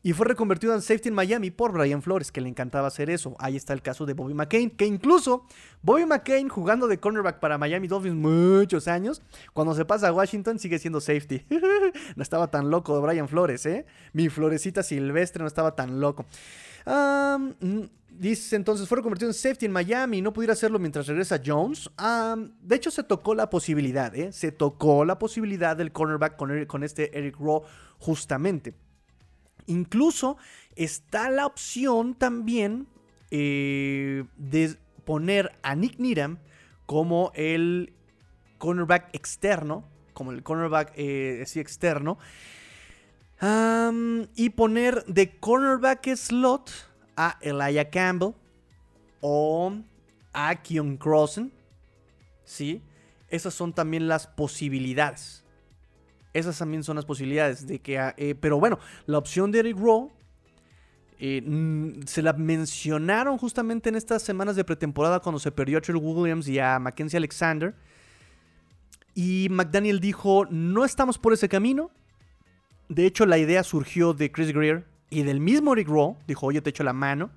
y 0.04 0.14
fue 0.14 0.26
reconvertido 0.26 0.74
en 0.74 0.82
safety 0.82 1.10
en 1.10 1.16
Miami 1.16 1.52
por 1.52 1.72
Brian 1.72 2.02
Flores, 2.02 2.32
que 2.32 2.42
le 2.42 2.50
encantaba 2.50 2.88
hacer 2.88 3.10
eso. 3.10 3.36
Ahí 3.40 3.56
está 3.56 3.74
el 3.74 3.82
caso 3.82 4.06
de 4.06 4.14
Bobby 4.14 4.34
McCain, 4.34 4.70
que 4.70 4.86
incluso 4.86 5.46
Bobby 5.82 6.06
McCain 6.06 6.50
jugando 6.50 6.88
de 6.88 7.00
cornerback 7.00 7.40
para 7.40 7.58
Miami 7.58 7.88
Dolphins 7.88 8.16
muchos 8.16 8.88
años, 8.88 9.22
cuando 9.54 9.76
se 9.76 9.86
pasa 9.86 10.08
a 10.08 10.14
Washington 10.14 10.58
sigue 10.60 10.80
siendo 10.80 11.02
safety. 11.02 11.46
no 12.16 12.24
estaba 12.24 12.50
tan 12.50 12.70
loco 12.70 12.96
de 12.96 13.02
Brian 13.02 13.28
Flores, 13.28 13.66
¿eh? 13.66 13.86
Mi 14.14 14.30
florecita 14.30 14.84
silvestre 14.84 15.42
no 15.42 15.48
estaba 15.48 15.76
tan 15.76 16.00
loco. 16.00 16.26
Dice 18.10 18.56
entonces, 18.56 18.88
fue 18.88 19.02
convertido 19.02 19.30
en 19.30 19.34
safety 19.34 19.68
en 19.68 19.72
Miami 19.72 20.18
y 20.18 20.22
no 20.22 20.34
pudiera 20.34 20.54
hacerlo 20.54 20.80
mientras 20.80 21.08
regresa 21.08 21.42
Jones. 21.44 21.90
de 22.62 22.76
hecho, 22.76 22.92
se 22.92 23.04
tocó 23.04 23.36
la 23.36 23.50
posibilidad, 23.50 24.14
¿eh? 24.16 24.32
Se 24.32 24.52
tocó 24.52 25.06
la 25.06 25.18
posibilidad 25.18 25.78
del 25.78 25.92
cornerback 25.92 26.36
con, 26.36 26.66
con 26.66 26.84
este 26.84 27.18
Eric 27.18 27.38
Rowe 27.40 27.64
justamente. 28.00 28.74
Incluso 29.68 30.38
está 30.76 31.30
la 31.30 31.46
opción 31.46 32.16
también 32.16 32.88
eh, 33.30 34.26
de 34.38 34.78
poner 35.06 35.58
a 35.64 35.76
Nick 35.76 36.00
Needham 36.00 36.40
como 36.86 37.32
el 37.36 37.94
cornerback 38.58 39.14
externo, 39.14 39.86
como 40.14 40.32
el 40.32 40.44
cornerback 40.44 40.94
eh, 40.96 41.44
externo, 41.56 42.18
y 44.36 44.50
poner 44.52 45.04
de 45.06 45.40
cornerback 45.40 46.16
slot 46.16 46.70
a 47.16 47.40
Elijah 47.42 47.90
Campbell 47.90 48.34
o 49.20 49.74
a 50.34 50.56
Keon 50.62 50.98
Crossen. 50.98 51.52
¿Sí? 52.44 52.84
Esas 53.30 53.54
son 53.54 53.74
también 53.74 54.08
las 54.08 54.28
posibilidades. 54.28 55.41
Esas 56.34 56.58
también 56.58 56.84
son 56.84 56.96
las 56.96 57.06
posibilidades 57.06 57.68
de 57.68 57.80
que... 57.80 58.00
Ah, 58.00 58.14
eh, 58.18 58.36
pero 58.36 58.60
bueno, 58.60 58.80
la 59.06 59.18
opción 59.18 59.52
de 59.52 59.60
Eric 59.60 59.78
Rowe 59.78 60.12
eh, 61.20 61.42
mm, 61.46 62.04
se 62.08 62.22
la 62.22 62.34
mencionaron 62.34 63.38
justamente 63.38 63.90
en 63.90 63.96
estas 63.96 64.24
semanas 64.24 64.56
de 64.56 64.64
pretemporada 64.64 65.20
cuando 65.20 65.40
se 65.40 65.52
perdió 65.52 65.78
a 65.78 65.82
Trey 65.82 65.96
Williams 65.96 66.48
y 66.48 66.58
a 66.58 66.80
Mackenzie 66.80 67.18
Alexander. 67.18 67.76
Y 69.14 69.48
McDaniel 69.52 70.00
dijo, 70.00 70.46
no 70.50 70.86
estamos 70.86 71.18
por 71.18 71.34
ese 71.34 71.50
camino. 71.50 71.92
De 72.90 73.06
hecho, 73.06 73.26
la 73.26 73.38
idea 73.38 73.64
surgió 73.64 74.14
de 74.14 74.32
Chris 74.32 74.52
Greer 74.52 74.86
y 75.12 75.24
del 75.24 75.40
mismo 75.40 75.76
Rick 75.76 75.90
Rowe 75.90 76.18
dijo, 76.26 76.48
oye, 76.48 76.62
te 76.62 76.72
echo 76.72 76.84
la 76.84 76.94
mano. 76.94 77.30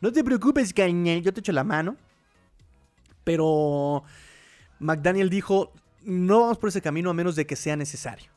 No 0.00 0.12
te 0.12 0.22
preocupes, 0.22 0.72
cañé, 0.72 1.20
yo 1.20 1.32
te 1.32 1.40
echo 1.40 1.52
la 1.52 1.64
mano. 1.64 1.96
Pero 3.24 4.04
McDaniel 4.78 5.30
dijo, 5.30 5.72
no 6.02 6.40
vamos 6.40 6.58
por 6.58 6.68
ese 6.68 6.82
camino 6.82 7.10
a 7.10 7.14
menos 7.14 7.36
de 7.36 7.46
que 7.46 7.56
sea 7.56 7.76
necesario. 7.76 8.30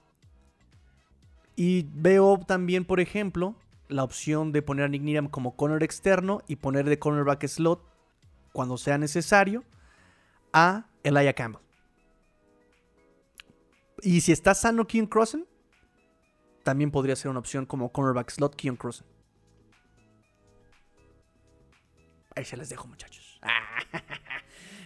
Y 1.55 1.87
veo 1.93 2.39
también, 2.39 2.85
por 2.85 2.99
ejemplo, 2.99 3.55
la 3.87 4.03
opción 4.03 4.51
de 4.51 4.61
poner 4.61 4.85
a 4.85 4.87
Nick 4.87 5.03
Needham 5.03 5.27
como 5.27 5.55
corner 5.55 5.83
externo 5.83 6.41
y 6.47 6.55
poner 6.55 6.89
de 6.89 6.97
cornerback 6.97 7.45
slot 7.47 7.83
cuando 8.51 8.77
sea 8.77 8.97
necesario 8.97 9.63
a 10.51 10.87
Elijah 11.03 11.33
Campbell. 11.33 11.61
Y 14.01 14.21
si 14.21 14.31
está 14.31 14.53
sano 14.53 14.87
King 14.87 15.05
Crossen, 15.05 15.45
también 16.63 16.91
podría 16.91 17.15
ser 17.15 17.29
una 17.29 17.39
opción 17.39 17.65
como 17.65 17.91
cornerback 17.91 18.31
slot 18.31 18.55
Keon 18.55 18.75
Crossen. 18.75 19.05
Ahí 22.35 22.45
se 22.45 22.57
les 22.57 22.69
dejo, 22.69 22.87
muchachos. 22.87 23.39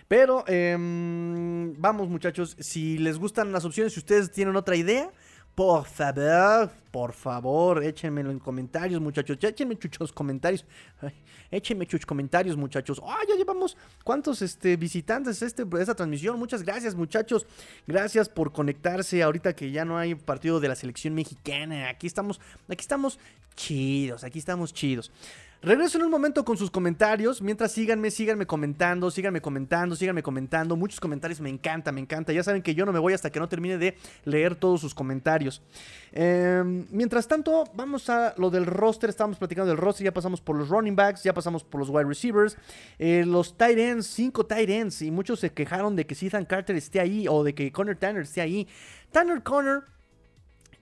Pero 0.07 0.45
em, 0.47 1.73
vamos, 1.77 2.07
muchachos. 2.07 2.55
Si 2.59 2.97
les 2.97 3.17
gustan 3.17 3.51
las 3.51 3.65
opciones, 3.65 3.93
si 3.93 3.99
ustedes 3.99 4.31
tienen 4.31 4.55
otra 4.55 4.75
idea, 4.75 5.11
por 5.57 5.85
favor, 5.85 6.69
por 6.91 7.13
favor, 7.13 7.83
échenmelo 7.83 8.29
en 8.29 8.37
comentarios, 8.37 9.01
muchachos. 9.01 9.37
Échenme 9.41 9.75
chuchos 9.77 10.13
comentarios. 10.13 10.63
échenme 11.51 11.87
chuchos 11.87 12.05
comentarios, 12.05 12.55
muchachos. 12.55 13.01
Ah, 13.03 13.21
ya 13.27 13.35
llevamos 13.35 13.75
cuántos 14.03 14.41
este, 14.41 14.77
visitantes 14.77 15.41
este, 15.41 15.65
esta 15.79 15.95
transmisión. 15.95 16.37
Muchas 16.37 16.61
gracias, 16.61 16.93
muchachos. 16.93 17.47
Gracias 17.87 18.29
por 18.29 18.51
conectarse 18.53 19.23
ahorita 19.23 19.55
que 19.55 19.71
ya 19.71 19.83
no 19.83 19.97
hay 19.97 20.13
partido 20.13 20.59
de 20.59 20.67
la 20.67 20.75
selección 20.75 21.15
mexicana. 21.15 21.89
Aquí 21.89 22.05
estamos, 22.05 22.39
aquí 22.69 22.81
estamos 22.81 23.19
chidos, 23.55 24.23
aquí 24.23 24.39
estamos 24.39 24.73
chidos. 24.73 25.11
Regreso 25.61 25.97
en 25.97 26.03
un 26.03 26.11
momento 26.11 26.45
con 26.45 26.55
sus 26.55 26.69
comentarios. 26.69 27.41
Mientras 27.41 27.71
síganme, 27.71 28.11
síganme 28.11 28.45
comentando, 28.45 29.09
síganme 29.09 29.41
comentando, 29.41 29.95
síganme 29.95 30.21
comentando. 30.21 30.75
Muchos 30.75 30.99
comentarios 30.99 31.41
me 31.41 31.49
encanta, 31.49 31.91
me 31.91 31.99
encanta. 31.99 32.31
Ya 32.31 32.43
saben 32.43 32.61
que 32.61 32.75
yo 32.75 32.85
no 32.85 32.93
me 32.93 32.99
voy 32.99 33.13
hasta 33.13 33.31
que 33.31 33.39
no 33.39 33.49
termine 33.49 33.79
de 33.79 33.97
leer 34.23 34.55
todos 34.55 34.81
sus 34.81 34.93
comentarios. 34.93 35.63
Em, 36.11 36.85
mientras 36.91 37.27
tanto, 37.27 37.63
vamos 37.73 38.07
a 38.07 38.35
lo 38.37 38.51
del 38.51 38.67
roster. 38.67 39.09
Estábamos 39.09 39.39
platicando 39.39 39.69
del 39.69 39.77
roster. 39.77 40.05
Ya 40.05 40.13
pasamos 40.13 40.41
por 40.41 40.55
los 40.55 40.69
running 40.69 40.95
backs, 40.95 41.23
ya 41.23 41.33
pasamos 41.33 41.63
por 41.63 41.79
los 41.79 41.89
wide 41.89 42.05
receivers. 42.05 42.55
Eh, 42.99 43.23
los 43.25 43.57
tight 43.57 43.79
ends, 43.79 44.05
cinco 44.05 44.45
tight 44.45 44.69
ends. 44.69 45.01
Y 45.01 45.09
muchos 45.09 45.39
se 45.39 45.51
quejaron 45.51 45.95
de 45.95 46.05
que 46.05 46.13
Ethan 46.13 46.45
Carter 46.45 46.75
esté 46.75 46.99
ahí 46.99 47.27
o 47.27 47.43
de 47.43 47.55
que 47.55 47.71
Connor 47.71 47.95
Tanner 47.95 48.21
esté 48.21 48.41
ahí. 48.41 48.67
Tanner 49.11 49.41
Connor 49.41 49.85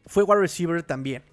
fue 0.06 0.24
wide 0.24 0.42
receiver 0.42 0.84
también. 0.84 1.24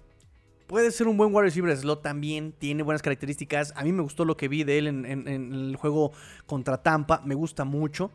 Puede 0.67 0.91
ser 0.91 1.07
un 1.07 1.17
buen 1.17 1.33
wide 1.33 1.43
receiver 1.43 1.75
slot 1.75 2.01
también, 2.01 2.53
tiene 2.53 2.83
buenas 2.83 3.01
características. 3.01 3.73
A 3.75 3.83
mí 3.83 3.91
me 3.91 4.01
gustó 4.01 4.25
lo 4.25 4.37
que 4.37 4.47
vi 4.47 4.63
de 4.63 4.77
él 4.77 4.87
en, 4.87 5.27
el 5.27 5.75
juego 5.75 6.11
contra 6.45 6.81
Tampa, 6.81 7.21
me 7.25 7.35
gusta 7.35 7.65
mucho. 7.65 8.11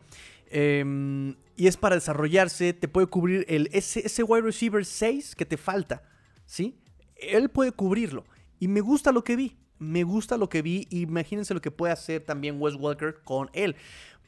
Em, 0.51 1.35
y 1.55 1.67
es 1.67 1.77
para 1.77 1.95
desarrollarse, 1.95 2.73
te 2.73 2.87
puede 2.87 3.07
cubrir 3.07 3.45
el, 3.47 3.69
ese, 3.71 4.05
ese 4.05 4.23
wide 4.23 4.41
receiver 4.41 4.83
6 4.83 5.35
que 5.35 5.45
te 5.45 5.57
falta, 5.57 6.01
¿sí? 6.45 6.75
Él 7.15 7.49
puede 7.49 7.71
cubrirlo. 7.71 8.25
Y 8.59 8.67
me 8.67 8.81
gusta 8.81 9.11
lo 9.11 9.23
que 9.23 9.35
vi, 9.35 9.57
me 9.79 10.03
gusta 10.03 10.37
lo 10.37 10.49
que 10.49 10.61
vi. 10.61 10.87
Imagínense 10.89 11.53
lo 11.53 11.61
que 11.61 11.71
puede 11.71 11.93
hacer 11.93 12.21
también 12.23 12.61
Wes 12.61 12.75
Walker 12.75 13.15
con 13.23 13.49
él. 13.53 13.75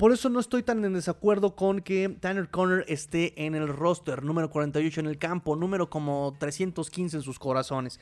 Por 0.01 0.11
eso 0.11 0.29
no 0.29 0.39
estoy 0.39 0.63
tan 0.63 0.83
en 0.83 0.93
desacuerdo 0.93 1.55
con 1.55 1.79
que 1.79 2.09
Tanner 2.19 2.49
Connor 2.49 2.83
esté 2.87 3.45
en 3.45 3.53
el 3.53 3.67
roster, 3.67 4.23
número 4.23 4.49
48 4.49 4.99
en 4.99 5.05
el 5.05 5.19
campo, 5.19 5.55
número 5.55 5.91
como 5.91 6.35
315 6.39 7.17
en 7.17 7.21
sus 7.21 7.37
corazones. 7.37 7.99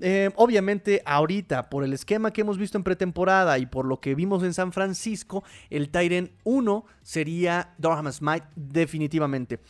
Eh, 0.00 0.30
obviamente, 0.36 1.02
ahorita, 1.04 1.68
por 1.68 1.84
el 1.84 1.92
esquema 1.92 2.32
que 2.32 2.40
hemos 2.40 2.56
visto 2.56 2.78
en 2.78 2.82
pretemporada 2.82 3.58
y 3.58 3.66
por 3.66 3.84
lo 3.84 4.00
que 4.00 4.14
vimos 4.14 4.42
en 4.42 4.54
San 4.54 4.72
Francisco, 4.72 5.44
el 5.68 5.90
Tyrant 5.90 6.30
1 6.44 6.86
sería 7.02 7.74
Durham 7.76 8.10
Smite, 8.10 8.46
definitivamente. 8.56 9.60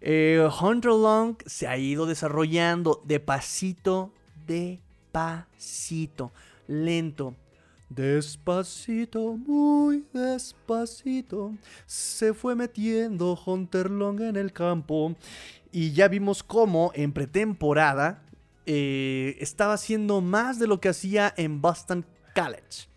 Eh, 0.00 0.48
Hunter 0.58 0.92
Long 0.92 1.36
se 1.44 1.66
ha 1.66 1.76
ido 1.76 2.06
desarrollando 2.06 3.02
de 3.04 3.20
pasito, 3.20 4.10
de 4.46 4.80
pasito, 5.12 6.32
lento 6.66 7.34
Despacito, 7.90 9.36
muy 9.36 10.04
despacito, 10.12 11.56
se 11.86 12.32
fue 12.34 12.54
metiendo 12.54 13.36
Hunter 13.44 13.90
Long 13.90 14.20
en 14.20 14.36
el 14.36 14.52
campo. 14.52 15.16
Y 15.72 15.90
ya 15.90 16.06
vimos 16.06 16.44
cómo 16.44 16.92
en 16.94 17.12
pretemporada 17.12 18.22
eh, 18.64 19.36
estaba 19.40 19.74
haciendo 19.74 20.20
más 20.20 20.60
de 20.60 20.68
lo 20.68 20.80
que 20.80 20.88
hacía 20.88 21.34
en 21.36 21.60
Boston 21.60 22.06
College. 22.32 22.88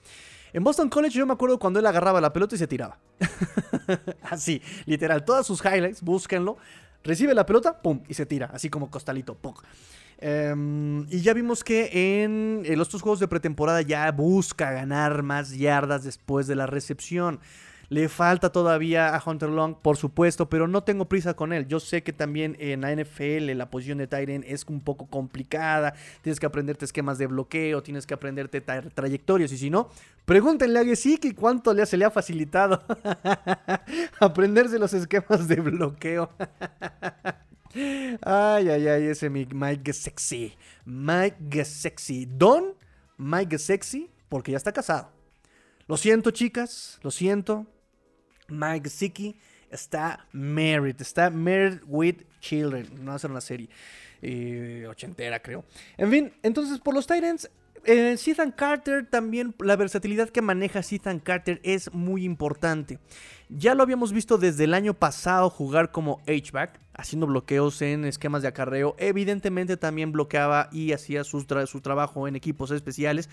En 0.53 0.63
Boston 0.63 0.89
College 0.89 1.17
yo 1.17 1.25
me 1.25 1.34
acuerdo 1.34 1.58
cuando 1.58 1.79
él 1.79 1.88
agarraba 1.88 2.21
la 2.21 2.32
pelota 2.32 2.53
y 2.53 2.60
se 2.60 2.67
tiraba. 2.67 2.99
así, 4.29 4.62
literal, 4.86 5.25
todas 5.25 5.47
sus 5.47 5.60
highlights, 5.65 6.03
búsquenlo. 6.03 6.58
Recibe 7.03 7.34
la 7.34 7.47
pelota, 7.47 7.82
pum, 7.82 8.03
y 8.08 8.13
se 8.13 8.27
tira, 8.27 8.51
así 8.53 8.69
como 8.69 8.91
costalito, 8.91 9.34
pum. 9.34 9.56
Em, 10.25 11.05
y 11.09 11.19
ya 11.19 11.33
vimos 11.33 11.65
que 11.65 12.23
en, 12.23 12.63
los 12.77 12.88
otros 12.88 13.01
juegos 13.01 13.19
de 13.19 13.27
pretemporada 13.27 13.81
ya 13.81 14.09
busca 14.13 14.71
ganar 14.71 15.21
más 15.21 15.57
yardas 15.57 16.05
después 16.05 16.47
de 16.47 16.55
la 16.55 16.65
recepción. 16.65 17.41
Le 17.89 18.07
falta 18.07 18.49
todavía 18.49 19.13
a 19.13 19.21
Hunter 19.23 19.49
Long, 19.49 19.75
por 19.75 19.97
supuesto, 19.97 20.47
pero 20.47 20.69
no 20.69 20.81
tengo 20.83 21.09
prisa 21.09 21.33
con 21.33 21.51
él. 21.51 21.67
Yo 21.67 21.81
sé 21.81 22.03
que 22.03 22.13
también 22.13 22.55
en 22.62 22.79
la 22.79 22.95
NFL 22.95 23.51
la 23.51 23.69
posición 23.69 23.97
de 23.97 24.07
Tyren 24.07 24.45
es 24.47 24.65
un 24.69 24.79
poco 24.79 25.07
complicada. 25.07 25.93
Tienes 26.21 26.39
que 26.39 26.45
aprenderte 26.45 26.86
esquemas 26.86 27.17
de 27.17 27.27
bloqueo, 27.27 27.83
tienes 27.83 28.07
que 28.07 28.13
aprenderte 28.13 28.62
trayectorias. 28.62 29.51
Y 29.51 29.57
si 29.57 29.69
no, 29.69 29.89
pregúntenle 30.23 30.79
a 30.79 30.86
Gesicki 30.86 31.33
cuánto 31.33 31.73
le, 31.73 31.86
se 31.86 31.97
le 31.97 32.05
ha 32.05 32.12
facilitado 32.12 32.81
aprenderse 34.21 34.79
los 34.79 34.93
esquemas 34.93 35.49
de 35.49 35.57
bloqueo. 35.57 36.29
Ay, 37.73 38.69
ay, 38.69 38.88
ay, 38.88 39.07
ese 39.07 39.29
Mike 39.29 39.81
Gesexy. 39.83 40.55
Mike 40.86 41.38
Gesexy. 41.49 42.25
Don 42.25 42.75
Mike 43.17 43.57
Sexy 43.57 44.09
porque 44.29 44.51
ya 44.51 44.57
está 44.57 44.71
casado. 44.71 45.12
Lo 45.88 45.97
siento, 45.97 46.31
chicas, 46.31 47.00
lo 47.04 47.12
siento. 47.12 47.65
Mike 48.48 48.89
Gesicki 48.89 49.39
está 49.69 50.27
married, 50.31 51.00
está 51.02 51.29
married 51.29 51.81
with 51.85 52.23
children. 52.39 52.87
No 53.04 53.12
va 53.12 53.15
a 53.15 53.19
ser 53.19 53.31
una 53.31 53.41
serie 53.41 53.69
eh, 54.21 54.85
ochentera, 54.89 55.41
creo. 55.41 55.65
En 55.98 56.10
fin, 56.10 56.33
entonces 56.43 56.79
por 56.79 56.93
los 56.93 57.08
Titans, 57.08 57.50
eh, 57.86 58.15
Ethan 58.25 58.52
Carter 58.52 59.06
también, 59.06 59.54
la 59.60 59.75
versatilidad 59.75 60.29
que 60.29 60.42
maneja 60.42 60.79
Ethan 60.79 61.19
Carter 61.19 61.60
es 61.63 61.94
muy 61.94 62.23
importante. 62.23 63.00
Ya 63.50 63.75
lo 63.75 63.84
habíamos 63.84 64.13
visto 64.13 64.38
desde 64.38 64.63
el 64.63 64.73
año 64.73 64.94
pasado 64.94 65.50
jugar 65.50 65.92
como 65.92 66.21
H-back, 66.27 66.79
haciendo 66.94 67.27
bloqueos 67.27 67.81
en 67.81 68.06
esquemas 68.06 68.42
de 68.42 68.48
acarreo. 68.48 68.96
Evidentemente 68.98 69.77
también 69.77 70.12
bloqueaba 70.12 70.69
y 70.71 70.94
hacía 70.94 71.23
su, 71.23 71.44
trabajo 71.44 72.27
en 72.27 72.36
equipos 72.36 72.71
especiales. 72.71 73.29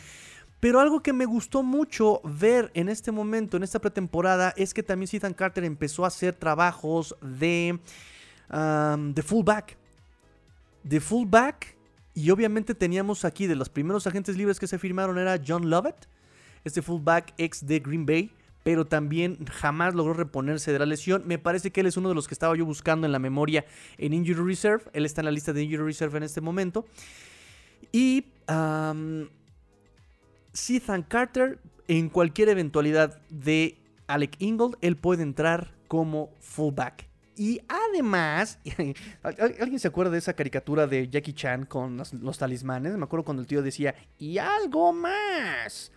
Pero 0.58 0.80
algo 0.80 1.02
que 1.02 1.14
me 1.14 1.24
gustó 1.24 1.62
mucho 1.62 2.20
ver 2.22 2.70
en 2.74 2.88
este 2.90 3.12
momento, 3.12 3.56
en 3.56 3.62
esta 3.62 3.78
pretemporada, 3.78 4.52
es 4.56 4.74
que 4.74 4.82
también 4.82 5.08
Ethan 5.10 5.32
Carter 5.32 5.64
empezó 5.64 6.04
a 6.04 6.08
hacer 6.08 6.34
trabajos 6.34 7.16
de, 7.22 7.78
de 8.50 9.22
fullback. 9.22 9.78
De 10.82 11.00
fullback 11.00 11.79
y 12.14 12.30
obviamente 12.30 12.74
teníamos 12.74 13.24
aquí 13.24 13.46
de 13.46 13.56
los 13.56 13.68
primeros 13.68 14.06
agentes 14.06 14.36
libres 14.36 14.58
que 14.58 14.66
se 14.66 14.78
firmaron 14.78 15.18
era 15.18 15.40
John 15.44 15.70
Lovett, 15.70 16.08
este 16.64 16.82
fullback 16.82 17.34
ex 17.38 17.66
de 17.66 17.80
Green 17.80 18.04
Bay, 18.04 18.30
pero 18.62 18.86
también 18.86 19.38
jamás 19.46 19.94
logró 19.94 20.12
reponerse 20.12 20.72
de 20.72 20.78
la 20.78 20.86
lesión. 20.86 21.22
Me 21.26 21.38
parece 21.38 21.70
que 21.70 21.80
él 21.80 21.86
es 21.86 21.96
uno 21.96 22.08
de 22.08 22.14
los 22.14 22.28
que 22.28 22.34
estaba 22.34 22.54
yo 22.56 22.66
buscando 22.66 23.06
en 23.06 23.12
la 23.12 23.18
memoria 23.18 23.64
en 23.96 24.12
Injury 24.12 24.42
Reserve. 24.42 24.84
Él 24.92 25.06
está 25.06 25.22
en 25.22 25.26
la 25.26 25.30
lista 25.30 25.52
de 25.52 25.62
Injury 25.62 25.84
Reserve 25.84 26.18
en 26.18 26.24
este 26.24 26.40
momento. 26.40 26.84
Y 27.92 28.26
um, 28.48 29.28
Carter, 31.08 31.58
en 31.88 32.10
cualquier 32.10 32.50
eventualidad 32.50 33.20
de 33.30 33.78
Alec 34.06 34.36
Ingold, 34.38 34.76
él 34.82 34.96
puede 34.96 35.22
entrar 35.22 35.74
como 35.88 36.30
fullback. 36.40 37.09
Y 37.36 37.60
además, 37.68 38.58
¿alguien 39.22 39.78
se 39.78 39.88
acuerda 39.88 40.12
de 40.12 40.18
esa 40.18 40.34
caricatura 40.34 40.86
de 40.86 41.08
Jackie 41.08 41.32
Chan 41.32 41.64
con 41.66 41.96
los, 41.96 42.38
talismanes? 42.38 42.96
Me 42.96 43.04
acuerdo 43.04 43.24
cuando 43.24 43.40
el 43.42 43.46
tío 43.46 43.62
decía, 43.62 43.94
y 44.18 44.38
algo 44.38 44.92
más. 44.92 45.92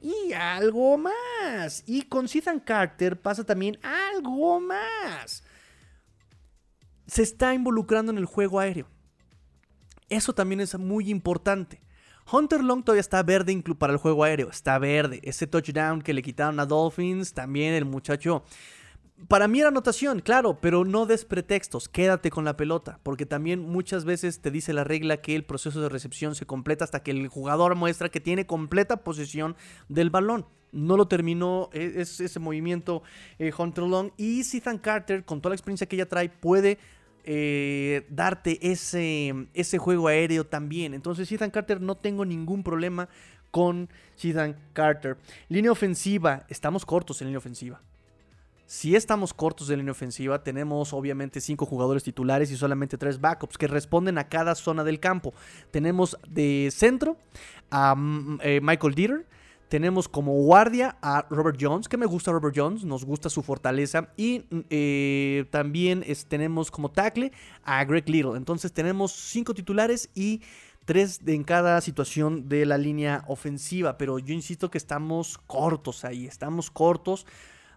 Y 0.00 0.32
algo 0.32 0.98
más. 0.98 1.82
Y 1.86 2.02
con 2.02 2.26
Ethan 2.32 2.60
Carter 2.60 3.20
pasa 3.20 3.44
también 3.44 3.78
algo 3.82 4.60
más. 4.60 5.42
Se 7.06 7.22
está 7.22 7.54
involucrando 7.54 8.12
en 8.12 8.18
el 8.18 8.26
juego 8.26 8.60
aéreo. 8.60 8.88
Eso 10.08 10.34
también 10.34 10.60
es 10.60 10.78
muy 10.78 11.10
importante. 11.10 11.82
Hunter 12.30 12.62
Long 12.62 12.82
todavía 12.82 13.00
está 13.00 13.22
verde 13.22 13.62
para 13.78 13.92
el 13.92 13.98
juego 13.98 14.24
aéreo. 14.24 14.50
Está 14.50 14.78
verde. 14.78 15.20
Ese 15.22 15.46
touchdown 15.46 16.02
que 16.02 16.12
le 16.12 16.22
quitaron 16.22 16.58
a 16.58 16.66
Dolphins, 16.66 17.32
también 17.32 17.74
el 17.74 17.84
muchacho 17.84 18.44
para 19.28 19.48
mí 19.48 19.60
era 19.60 19.68
anotación, 19.68 20.20
claro, 20.20 20.58
pero 20.60 20.84
no 20.84 21.06
des 21.06 21.24
pretextos, 21.24 21.88
quédate 21.88 22.30
con 22.30 22.44
la 22.44 22.56
pelota, 22.56 23.00
porque 23.02 23.24
también 23.24 23.60
muchas 23.60 24.04
veces 24.04 24.40
te 24.40 24.50
dice 24.50 24.72
la 24.72 24.84
regla 24.84 25.16
que 25.18 25.34
el 25.34 25.44
proceso 25.44 25.80
de 25.80 25.88
recepción 25.88 26.34
se 26.34 26.46
completa 26.46 26.84
hasta 26.84 27.02
que 27.02 27.12
el 27.12 27.28
jugador 27.28 27.74
muestra 27.74 28.10
que 28.10 28.20
tiene 28.20 28.46
completa 28.46 28.98
posesión 28.98 29.56
del 29.88 30.10
balón. 30.10 30.46
No 30.70 30.96
lo 30.96 31.08
terminó 31.08 31.70
e, 31.72 31.94
es, 31.96 32.20
ese 32.20 32.38
movimiento 32.38 33.02
eh, 33.38 33.52
Hunter 33.56 33.84
Long 33.84 34.10
y 34.18 34.40
Ethan 34.40 34.78
Carter, 34.78 35.24
con 35.24 35.40
toda 35.40 35.50
la 35.50 35.56
experiencia 35.56 35.86
que 35.86 35.96
ella 35.96 36.08
trae, 36.08 36.28
puede 36.28 36.78
eh, 37.24 38.06
darte 38.10 38.58
ese, 38.70 39.48
ese 39.54 39.78
juego 39.78 40.08
aéreo 40.08 40.46
también. 40.46 40.92
Entonces, 40.92 41.32
Ethan 41.32 41.50
Carter 41.50 41.80
no 41.80 41.96
tengo 41.96 42.26
ningún 42.26 42.62
problema 42.62 43.08
con 43.50 43.88
Ethan 44.22 44.56
Carter. 44.74 45.16
Línea 45.48 45.72
ofensiva, 45.72 46.44
estamos 46.50 46.84
cortos 46.84 47.22
en 47.22 47.28
línea 47.28 47.38
ofensiva. 47.38 47.80
Si 48.66 48.96
estamos 48.96 49.32
cortos 49.32 49.68
de 49.68 49.76
línea 49.76 49.92
ofensiva, 49.92 50.42
tenemos 50.42 50.92
obviamente 50.92 51.40
cinco 51.40 51.66
jugadores 51.66 52.02
titulares 52.02 52.50
y 52.50 52.56
solamente 52.56 52.98
tres 52.98 53.20
backups 53.20 53.56
que 53.56 53.68
responden 53.68 54.18
a 54.18 54.28
cada 54.28 54.56
zona 54.56 54.82
del 54.82 54.98
campo. 54.98 55.32
Tenemos 55.70 56.18
de 56.28 56.68
centro 56.72 57.16
a 57.70 57.94
mm, 57.94 58.40
eh, 58.42 58.60
Michael 58.60 58.94
Dieter. 58.94 59.26
Tenemos 59.68 60.08
como 60.08 60.32
guardia 60.32 60.96
a 61.00 61.26
Robert 61.30 61.58
Jones, 61.60 61.88
que 61.88 61.96
me 61.96 62.06
gusta 62.06 62.32
Robert 62.32 62.54
Jones, 62.56 62.84
nos 62.84 63.04
gusta 63.04 63.30
su 63.30 63.42
fortaleza. 63.42 64.08
Y 64.16 64.44
mm, 64.50 64.58
eh, 64.68 65.44
también 65.50 66.04
tenemos 66.26 66.72
como 66.72 66.90
tackle 66.90 67.30
a 67.62 67.84
Greg 67.84 68.08
Little. 68.08 68.36
Entonces 68.36 68.72
tenemos 68.72 69.12
cinco 69.12 69.54
titulares 69.54 70.10
y 70.12 70.42
tres 70.84 71.20
en 71.24 71.44
cada 71.44 71.80
situación 71.80 72.48
de 72.48 72.66
la 72.66 72.78
línea 72.78 73.22
ofensiva. 73.28 73.96
Pero 73.96 74.18
yo 74.18 74.34
insisto 74.34 74.72
que 74.72 74.78
estamos 74.78 75.38
cortos 75.46 76.04
ahí, 76.04 76.26
estamos 76.26 76.68
cortos 76.68 77.26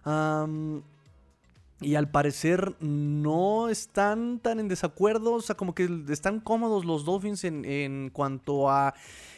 y 0.04 1.94
al 1.94 2.10
parecer 2.10 2.74
no 2.80 3.68
están 3.68 4.38
tan 4.40 4.60
en 4.60 4.68
desacuerdo, 4.68 5.34
o 5.34 5.40
sea, 5.40 5.56
como 5.56 5.74
que 5.74 5.88
están 6.10 6.40
cómodos 6.40 6.84
los 6.84 7.04
Dolphins 7.04 7.44
en, 7.44 8.10
cuanto 8.10 8.70
a 8.70 8.94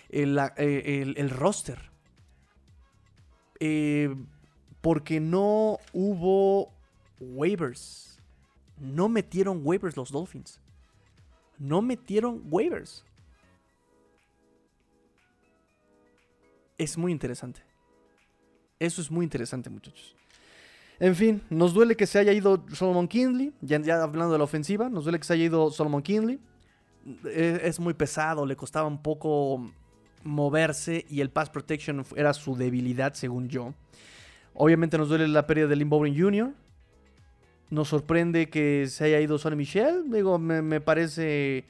el, 0.08 0.38
eh, 0.56 1.28
roster. 1.30 1.90
Eh, 3.60 4.14
porque 4.80 5.20
no 5.20 5.78
hubo 5.92 6.72
waivers. 7.20 8.18
No 8.78 9.08
metieron 9.08 9.60
waivers 9.62 9.96
los 9.96 10.10
Dolphins. 10.10 10.60
No 11.58 11.80
metieron 11.80 12.42
waivers. 12.50 13.04
Es 16.76 16.98
muy 16.98 17.12
interesante. 17.12 17.62
Eso 18.80 19.00
es 19.00 19.08
muy 19.08 19.22
interesante, 19.22 19.70
muchachos. 19.70 20.16
En 21.02 21.16
fin, 21.16 21.42
nos 21.50 21.74
duele 21.74 21.96
que 21.96 22.06
se 22.06 22.20
haya 22.20 22.32
ido 22.32 22.64
Solomon 22.72 23.08
Kinley, 23.08 23.52
ya, 23.60 23.74
hablando 24.00 24.30
de 24.30 24.38
la 24.38 24.44
ofensiva, 24.44 24.88
nos 24.88 25.02
duele 25.02 25.18
que 25.18 25.24
se 25.24 25.32
haya 25.32 25.46
ido 25.46 25.68
Solomon 25.72 26.00
Kinley. 26.00 26.38
E, 27.24 27.60
es, 27.64 27.80
muy 27.80 27.92
pesado, 27.92 28.46
le 28.46 28.54
costaba 28.54 28.86
un 28.86 29.02
poco 29.02 29.68
moverse 30.22 31.04
y 31.10 31.20
el 31.20 31.28
pass 31.28 31.50
protection 31.50 32.06
era 32.14 32.32
su 32.32 32.54
debilidad, 32.54 33.14
según 33.14 33.48
yo. 33.48 33.74
Obviamente 34.54 34.96
nos 34.96 35.08
duele 35.08 35.26
la 35.26 35.44
pérdida 35.44 35.66
de 35.66 35.74
Lynn 35.74 35.90
Bowling 35.90 36.16
Jr. 36.16 36.52
Nos 37.70 37.88
sorprende 37.88 38.48
que 38.48 38.86
se 38.86 39.02
haya 39.02 39.20
ido 39.20 39.38
Sonny 39.38 39.56
Michel. 39.56 40.04
Digo, 40.08 40.38
me, 40.38 40.80
parece. 40.80 41.64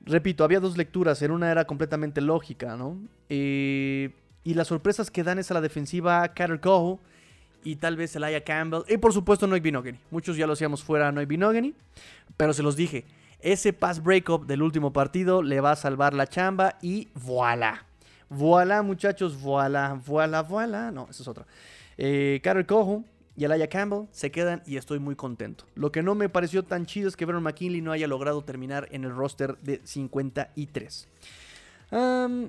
Repito, 0.00 0.42
había 0.42 0.60
dos 0.60 0.78
lecturas. 0.78 1.20
En 1.20 1.32
una 1.32 1.50
era 1.50 1.66
completamente 1.66 2.22
lógica, 2.22 2.78
¿no? 2.78 2.96
Eh, 3.28 4.14
y 4.42 4.54
las 4.54 4.68
sorpresas 4.68 5.10
que 5.10 5.22
dan 5.22 5.38
es 5.38 5.50
a 5.50 5.54
la 5.54 5.60
defensiva 5.60 6.26
Carter 6.28 6.60
Cole 6.60 6.98
y 7.64 7.76
tal 7.76 7.96
vez 7.96 8.14
Elijah 8.14 8.42
Campbell. 8.42 8.82
Y 8.88 8.98
por 8.98 9.12
supuesto 9.12 9.46
Noy 9.46 9.60
Binogany. 9.60 9.98
Muchos 10.10 10.36
ya 10.36 10.46
lo 10.46 10.52
hacíamos 10.52 10.84
fuera 10.84 11.08
a 11.08 11.12
Noy 11.12 11.26
Binogany. 11.26 11.74
Pero 12.36 12.52
se 12.52 12.62
los 12.62 12.76
dije. 12.76 13.04
Ese 13.40 13.72
pass 13.72 14.02
breakup 14.02 14.46
del 14.46 14.62
último 14.62 14.92
partido 14.92 15.42
le 15.42 15.60
va 15.60 15.72
a 15.72 15.76
salvar 15.76 16.14
la 16.14 16.26
chamba 16.26 16.78
y 16.80 17.08
voilà. 17.14 17.86
Voilà, 18.30 18.82
muchachos, 18.82 19.36
voilà, 19.40 20.00
voilà, 20.06 20.42
voilà. 20.42 20.90
No, 20.90 21.08
eso 21.10 21.22
es 21.22 21.28
otro. 21.28 21.46
Eh, 21.98 22.40
Carter 22.42 22.66
Cojo 22.66 23.04
y 23.36 23.44
Elijah 23.44 23.68
Campbell 23.68 24.08
se 24.12 24.30
quedan 24.30 24.62
y 24.66 24.76
estoy 24.76 24.98
muy 24.98 25.14
contento. 25.14 25.66
Lo 25.74 25.92
que 25.92 26.02
no 26.02 26.14
me 26.14 26.28
pareció 26.28 26.64
tan 26.64 26.86
chido 26.86 27.08
es 27.08 27.16
que 27.16 27.26
Vernon 27.26 27.42
McKinley 27.42 27.80
no 27.80 27.92
haya 27.92 28.06
logrado 28.06 28.42
terminar 28.42 28.88
en 28.92 29.04
el 29.04 29.14
roster 29.14 29.58
de 29.58 29.80
53. 29.84 31.08
Um, 31.90 32.48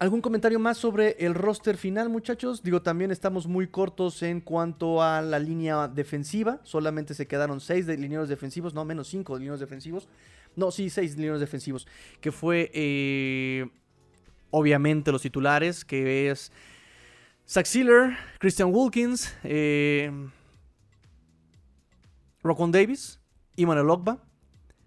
¿Algún 0.00 0.22
comentario 0.22 0.58
más 0.58 0.78
sobre 0.78 1.14
el 1.18 1.34
roster 1.34 1.76
final, 1.76 2.08
muchachos? 2.08 2.62
Digo, 2.62 2.80
también 2.80 3.10
estamos 3.10 3.46
muy 3.46 3.66
cortos 3.66 4.22
en 4.22 4.40
cuanto 4.40 5.02
a 5.02 5.20
la 5.20 5.38
línea 5.38 5.88
defensiva. 5.88 6.58
Solamente 6.62 7.12
se 7.12 7.26
quedaron 7.26 7.60
seis 7.60 7.84
de 7.84 7.98
lineros 7.98 8.30
defensivos, 8.30 8.72
no, 8.72 8.82
menos 8.86 9.08
cinco 9.08 9.36
lineros 9.36 9.60
defensivos. 9.60 10.08
No, 10.56 10.70
sí, 10.70 10.88
seis 10.88 11.16
lineros 11.16 11.38
defensivos. 11.38 11.86
Que 12.22 12.32
fue, 12.32 12.70
eh, 12.72 13.68
obviamente, 14.50 15.12
los 15.12 15.20
titulares, 15.20 15.84
que 15.84 16.30
es 16.30 16.50
Zach 17.46 17.66
Sealer, 17.66 18.16
Christian 18.38 18.70
Wilkins, 18.72 19.34
eh, 19.44 20.10
Davis 22.42 23.20
y. 23.54 23.66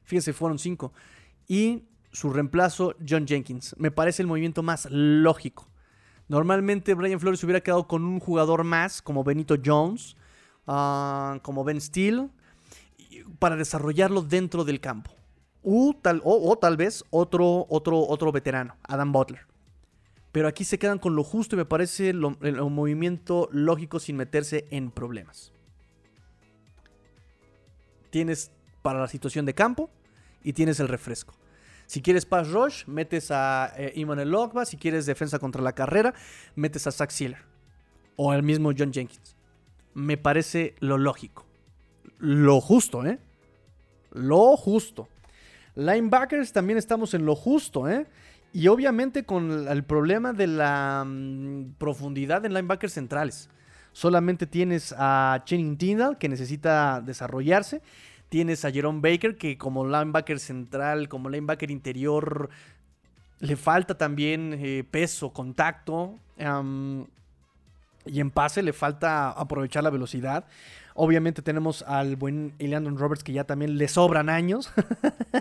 Fíjense, 0.05 0.33
fueron 0.33 0.57
cinco. 0.57 0.91
Y 1.47 1.83
su 2.13 2.29
reemplazo 2.31 2.95
John 3.07 3.27
Jenkins. 3.27 3.75
Me 3.77 3.91
parece 3.91 4.21
el 4.21 4.27
movimiento 4.27 4.63
más 4.63 4.87
lógico. 4.89 5.67
Normalmente 6.29 6.93
Brian 6.93 7.19
Flores 7.19 7.43
hubiera 7.43 7.59
quedado 7.59 7.87
con 7.87 8.05
un 8.05 8.19
jugador 8.19 8.63
más, 8.63 9.01
como 9.01 9.23
Benito 9.23 9.55
Jones, 9.63 10.15
ah, 10.67 11.39
como 11.41 11.63
Ben 11.63 11.81
Steele, 11.81 12.29
para 13.39 13.55
desarrollarlo 13.55 14.21
dentro 14.21 14.63
del 14.63 14.79
campo. 14.79 15.11
O 15.63 15.95
tal, 16.01 16.77
vez 16.77 17.03
otro, 17.09 17.65
otro, 17.69 17.99
otro 17.99 18.31
veterano, 18.31 18.75
Adam 18.83 19.11
Butler. 19.11 19.47
Pero 20.31 20.47
aquí 20.47 20.63
se 20.63 20.77
quedan 20.77 20.99
con 20.99 21.15
lo 21.15 21.23
justo 21.23 21.55
y 21.55 21.57
me 21.57 21.65
parece 21.65 22.09
el 22.09 22.19
movimiento 22.19 23.49
lógico 23.51 23.99
sin 23.99 24.17
meterse 24.17 24.65
en 24.71 24.91
problemas. 24.91 25.51
Tienes 28.09 28.51
para 28.81 28.99
la 28.99 29.07
situación 29.07 29.45
de 29.45 29.53
campo 29.53 29.89
y 30.43 30.53
tienes 30.53 30.79
el 30.79 30.87
refresco. 30.87 31.33
Si 31.85 32.01
quieres 32.01 32.25
pass 32.25 32.49
rush, 32.49 32.85
metes 32.87 33.29
a 33.31 33.73
eh, 33.77 34.05
Ogba. 34.33 34.65
Si 34.65 34.77
quieres 34.77 35.05
defensa 35.05 35.39
contra 35.39 35.61
la 35.61 35.73
carrera, 35.73 36.13
metes 36.55 36.87
a 36.87 36.91
Zach 36.91 37.11
Sealer. 37.11 37.39
O 38.15 38.31
al 38.31 38.43
mismo 38.43 38.71
John 38.77 38.93
Jenkins. 38.93 39.35
Me 39.93 40.17
parece 40.17 40.75
lo 40.79 40.97
lógico. 40.97 41.45
Lo 42.19 42.61
justo, 42.61 43.05
¿eh? 43.05 43.19
Lo 44.11 44.55
justo. 44.55 45.09
Linebackers 45.75 46.53
también 46.53 46.77
estamos 46.77 47.13
en 47.13 47.25
lo 47.25 47.35
justo, 47.35 47.89
¿eh? 47.89 48.05
Y 48.53 48.67
obviamente 48.67 49.25
con 49.25 49.67
el 49.67 49.83
problema 49.83 50.31
de 50.31 50.45
la 50.45 51.03
mm, 51.05 51.73
profundidad 51.79 52.45
en 52.45 52.53
linebackers 52.53 52.93
centrales. 52.93 53.49
Solamente 53.93 54.45
tienes 54.47 54.93
a 54.97 55.41
Channing 55.45 55.77
Tindall, 55.77 56.17
que 56.17 56.29
necesita 56.29 57.01
desarrollarse. 57.01 57.81
Tienes 58.33 58.65
a 58.65 58.71
Jerome 58.71 58.99
Baker, 58.99 59.37
que 59.37 59.59
como 59.59 59.85
linebacker 59.85 60.39
central, 60.39 61.07
como 61.07 61.29
linebacker 61.29 61.69
interior, 61.69 62.49
le 63.39 63.55
falta 63.55 63.95
también 63.95 64.57
eh, 64.57 64.83
peso, 64.89 65.31
contacto. 65.31 66.17
y 66.39 68.19
en 68.19 68.31
pase 68.31 68.63
le 68.63 68.73
falta 68.73 69.29
aprovechar 69.29 69.83
la 69.83 69.91
velocidad. 69.91 70.45
Obviamente 70.95 71.43
tenemos 71.43 71.83
al 71.83 72.15
buen 72.15 72.55
Landon 72.57 72.97
Roberts 72.97 73.23
que 73.23 73.33
ya 73.33 73.43
también 73.43 73.77
le 73.77 73.87
sobran 73.87 74.29
años. 74.29 74.71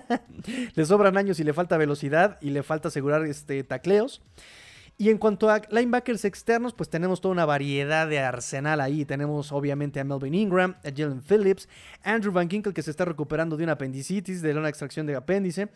le 0.74 0.84
sobran 0.84 1.16
años 1.16 1.40
y 1.40 1.44
le 1.44 1.54
falta 1.54 1.78
velocidad 1.78 2.36
y 2.42 2.50
le 2.50 2.62
falta 2.62 2.88
asegurar 2.88 3.24
este, 3.24 3.64
tacleos. 3.64 4.20
Y 5.02 5.10
en 5.10 5.18
cuanto 5.18 5.50
a 5.50 5.60
linebackers 5.68 6.24
externos, 6.24 6.74
pues 6.74 6.88
tenemos 6.88 7.20
toda 7.20 7.32
una 7.32 7.44
variedad 7.44 8.06
de 8.06 8.20
arsenal 8.20 8.80
ahí. 8.80 9.04
Tenemos 9.04 9.50
obviamente 9.50 9.98
a 9.98 10.04
Melvin 10.04 10.32
Ingram, 10.32 10.76
a 10.84 10.90
Jalen 10.96 11.20
Phillips, 11.20 11.68
Andrew 12.04 12.32
Van 12.32 12.48
Ginkel 12.48 12.72
que 12.72 12.84
se 12.84 12.92
está 12.92 13.04
recuperando 13.04 13.56
de 13.56 13.64
una 13.64 13.72
apendicitis, 13.72 14.40
de 14.42 14.56
una 14.56 14.68
extracción 14.68 15.04
de 15.04 15.16
apéndice. 15.16 15.70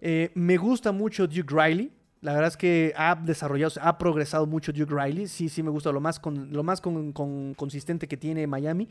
Eh, 0.00 0.30
me 0.34 0.56
gusta 0.56 0.92
mucho 0.92 1.26
Duke 1.26 1.54
Riley. 1.54 1.92
La 2.22 2.32
verdad 2.32 2.48
es 2.48 2.56
que 2.56 2.94
ha 2.96 3.14
desarrollado, 3.16 3.74
ha 3.82 3.98
progresado 3.98 4.46
mucho 4.46 4.72
Duke 4.72 4.94
Riley. 4.94 5.28
Sí, 5.28 5.50
sí 5.50 5.62
me 5.62 5.68
gusta 5.68 5.92
lo 5.92 6.00
más, 6.00 6.18
con, 6.18 6.50
lo 6.50 6.62
más 6.62 6.80
con, 6.80 7.12
consistente 7.58 8.08
que 8.08 8.16
tiene 8.16 8.46
Miami. 8.46 8.88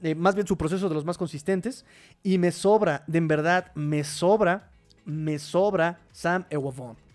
Eh, 0.00 0.14
más 0.14 0.34
bien 0.34 0.46
su 0.46 0.56
proceso 0.56 0.88
de 0.88 0.94
los 0.94 1.04
más 1.04 1.18
consistentes. 1.18 1.84
Y 2.22 2.38
me 2.38 2.52
sobra, 2.52 3.04
de 3.06 3.20
verdad, 3.20 3.70
me 3.74 4.02
sobra, 4.02 4.70
me 5.04 5.38
sobra 5.38 6.00
Sam 6.10 6.46
Ewavon. 6.48 7.05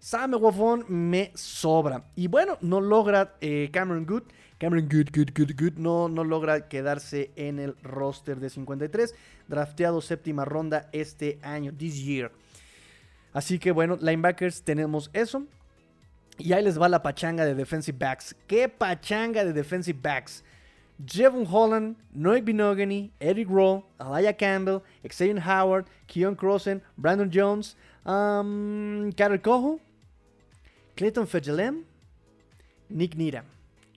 Sam 0.00 0.34
Wafon 0.34 0.84
me 0.88 1.32
sobra. 1.34 2.04
Y 2.14 2.28
bueno, 2.28 2.56
no 2.60 2.80
logra 2.80 3.34
eh, 3.40 3.68
Cameron 3.72 4.06
Good. 4.06 4.22
Cameron 4.58 4.88
Good, 4.88 5.10
Good, 5.14 5.30
Good, 5.36 5.52
Good. 5.58 5.78
No, 5.78 6.08
no 6.08 6.24
logra 6.24 6.68
quedarse 6.68 7.30
en 7.36 7.58
el 7.58 7.76
roster 7.82 8.40
de 8.40 8.50
53. 8.50 9.14
Drafteado 9.48 10.00
séptima 10.00 10.44
ronda 10.44 10.88
este 10.92 11.38
año, 11.42 11.72
this 11.76 12.04
year. 12.04 12.30
Así 13.32 13.58
que 13.58 13.72
bueno, 13.72 13.96
linebackers 14.00 14.62
tenemos 14.62 15.10
eso. 15.12 15.44
Y 16.38 16.52
ahí 16.52 16.62
les 16.62 16.80
va 16.80 16.88
la 16.88 17.02
pachanga 17.02 17.44
de 17.44 17.54
defensive 17.54 17.98
backs. 17.98 18.34
¿Qué 18.46 18.68
pachanga 18.68 19.44
de 19.44 19.52
defensive 19.52 19.98
backs? 20.00 20.44
Jevon 21.04 21.46
Holland, 21.46 21.96
Noah 22.12 22.40
Binogany, 22.40 23.10
Eric 23.20 23.48
Rowe, 23.48 23.84
Alaya 23.98 24.36
Campbell, 24.36 24.82
Xavier 25.08 25.40
Howard, 25.40 25.86
Keon 26.06 26.34
Crossen, 26.34 26.80
Brandon 26.96 27.30
Jones, 27.32 27.76
um, 28.04 29.12
Carol 29.12 29.38
Cojo, 29.40 29.80
Clayton 30.98 31.28
Fejelem, 31.28 31.84
Nick 32.88 33.14
Nira. 33.14 33.44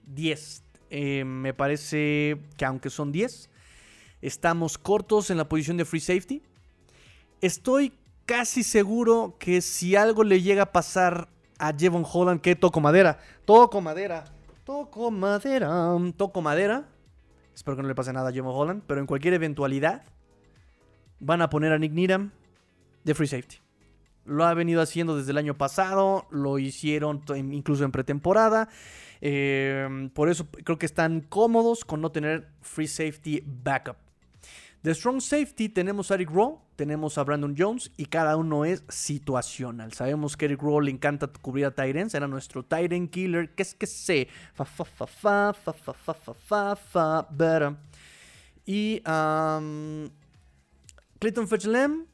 10. 0.06 0.62
Eh, 0.88 1.24
me 1.24 1.52
parece 1.52 2.38
que 2.56 2.64
aunque 2.64 2.90
son 2.90 3.10
10, 3.10 3.50
estamos 4.20 4.78
cortos 4.78 5.28
en 5.30 5.36
la 5.36 5.48
posición 5.48 5.76
de 5.76 5.84
free 5.84 5.98
safety. 5.98 6.42
Estoy 7.40 7.92
casi 8.24 8.62
seguro 8.62 9.34
que 9.40 9.62
si 9.62 9.96
algo 9.96 10.22
le 10.22 10.42
llega 10.42 10.62
a 10.62 10.72
pasar 10.72 11.28
a 11.58 11.72
Jevon 11.76 12.04
Holland, 12.06 12.40
que 12.40 12.54
toco 12.54 12.80
madera, 12.80 13.18
toco 13.46 13.80
madera, 13.80 14.22
toco 14.64 15.10
madera, 15.10 15.98
toco 16.16 16.40
madera. 16.40 16.88
Espero 17.52 17.76
que 17.76 17.82
no 17.82 17.88
le 17.88 17.96
pase 17.96 18.12
nada 18.12 18.28
a 18.28 18.32
Jevon 18.32 18.54
Holland, 18.54 18.84
pero 18.86 19.00
en 19.00 19.06
cualquier 19.06 19.34
eventualidad 19.34 20.04
van 21.18 21.42
a 21.42 21.50
poner 21.50 21.72
a 21.72 21.78
Nick 21.78 21.94
Needham 21.94 22.30
de 23.02 23.12
free 23.12 23.26
safety. 23.26 23.61
Lo 24.24 24.44
ha 24.44 24.54
venido 24.54 24.80
haciendo 24.80 25.16
desde 25.16 25.32
el 25.32 25.38
año 25.38 25.54
pasado, 25.58 26.26
lo 26.30 26.58
hicieron 26.58 27.22
incluso 27.34 27.84
en 27.84 27.92
pretemporada. 27.92 28.68
Em, 29.20 30.10
por 30.10 30.28
eso 30.28 30.48
creo 30.64 30.78
que 30.78 30.86
están 30.86 31.20
cómodos 31.20 31.84
con 31.84 32.00
no 32.00 32.10
tener 32.10 32.48
free 32.60 32.88
safety 32.88 33.42
backup. 33.44 33.96
De 34.82 34.92
Strong 34.92 35.20
Safety 35.20 35.68
tenemos 35.68 36.10
a 36.10 36.14
Eric 36.14 36.30
Rowe, 36.30 36.58
tenemos 36.74 37.16
a 37.16 37.22
Brandon 37.22 37.54
Jones 37.56 37.92
y 37.96 38.06
cada 38.06 38.36
uno 38.36 38.64
es 38.64 38.82
situacional. 38.88 39.92
Sabemos 39.92 40.36
que 40.36 40.46
Eric 40.46 40.60
Rowe 40.60 40.82
le 40.82 40.90
encanta 40.90 41.28
cubrir 41.28 41.66
a 41.66 41.70
Tyrants, 41.70 42.14
era 42.14 42.26
nuestro 42.26 42.64
Tyrant 42.64 43.08
killer, 43.08 43.54
que 43.54 43.62
es 43.62 43.74
que 43.74 43.86
sé, 43.86 44.26
fa 44.54 44.64
fa 44.64 44.84
fa 44.84 45.06
fa 45.06 45.52
fa 45.52 45.72
fa 45.72 46.14
fa 46.14 46.74
fa 46.74 46.76
fa. 46.76 47.76
Y 48.66 49.02
um, 49.06 50.10
Clayton 51.20 51.46
Fetchlem 51.46 52.06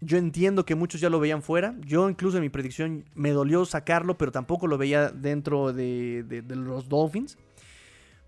yo 0.00 0.16
entiendo 0.16 0.64
que 0.64 0.74
muchos 0.74 1.00
ya 1.00 1.10
lo 1.10 1.20
veían 1.20 1.42
fuera. 1.42 1.74
Yo 1.80 2.08
incluso 2.08 2.38
en 2.38 2.42
mi 2.42 2.48
predicción 2.48 3.04
me 3.14 3.30
dolió 3.30 3.64
sacarlo, 3.66 4.16
pero 4.16 4.32
tampoco 4.32 4.66
lo 4.66 4.78
veía 4.78 5.10
dentro 5.10 5.72
de, 5.72 6.44
los 6.48 6.88
Dolphins. 6.88 7.36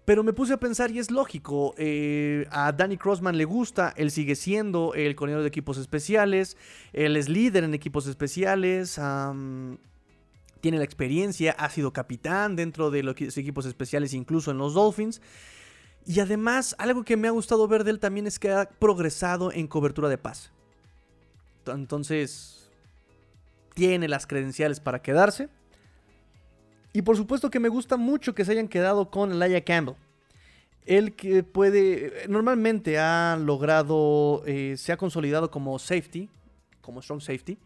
Pero 0.05 0.25
me 0.25 0.33
puse 0.33 0.53
a 0.53 0.57
pensar 0.59 0.91
y 0.91 0.99
es 0.99 1.11
lógico. 1.11 1.75
Eh, 1.79 2.47
a 2.51 2.73
Danny 2.73 2.99
Crossman 2.99 3.39
le 3.39 3.45
gusta, 3.45 3.95
él 3.97 4.11
sigue 4.11 4.35
siendo 4.35 4.95
el 4.95 5.15
coordinador 5.15 5.45
de 5.45 5.49
equipos 5.49 5.79
especiales, 5.79 6.57
él 6.93 7.17
es 7.17 7.29
líder 7.29 7.65
en 7.65 7.73
equipos 7.73 8.07
especiales, 8.07 9.01
tiene 10.61 10.79
la 10.79 10.85
experiencia, 10.85 11.53
ha 11.53 11.71
sido 11.71 11.93
capitán 11.93 12.57
dentro 12.57 12.91
de 12.91 13.03
los 13.03 13.17
equipos 13.39 13.65
especiales, 13.65 14.13
incluso 14.13 14.51
en 14.51 14.59
los 14.59 14.75
Dolphins. 14.75 15.23
Y 16.05 16.19
además, 16.19 16.75
algo 16.79 17.05
que 17.05 17.17
me 17.17 17.29
ha 17.29 17.31
gustado 17.31 17.67
ver 17.69 17.85
de 17.85 17.93
él 17.93 18.01
también 18.01 18.27
es 18.27 18.41
que 18.41 18.51
ha 18.51 18.69
progresado 18.69 19.53
en 19.53 19.69
cobertura 19.69 20.09
de 20.09 20.19
paz. 20.19 20.53
Entonces, 21.67 22.71
tiene 23.75 24.09
las 24.09 24.27
credenciales 24.27 24.81
para 24.81 25.03
quedarse. 25.03 25.49
Y 26.93 27.03
por 27.03 27.17
supuesto 27.17 27.51
que 27.51 27.61
me 27.61 27.69
gusta 27.69 27.97
mucho 27.97 28.35
que 28.35 28.45
se 28.45 28.53
hayan 28.53 28.69
quedado 28.69 29.11
con 29.11 29.39
Laia 29.39 29.65
Campbell. 29.65 29.97
Él 30.85 31.15
que 31.15 31.43
puede, 31.43 32.27
normalmente 32.29 32.99
ha 32.99 33.37
logrado, 33.41 34.43
eh, 34.47 34.75
se 34.77 34.93
ha 34.93 34.97
consolidado 34.97 35.51
como 35.51 35.79
safety, 35.79 36.29
como 36.81 37.01
strong 37.01 37.21
safety, 37.21 37.57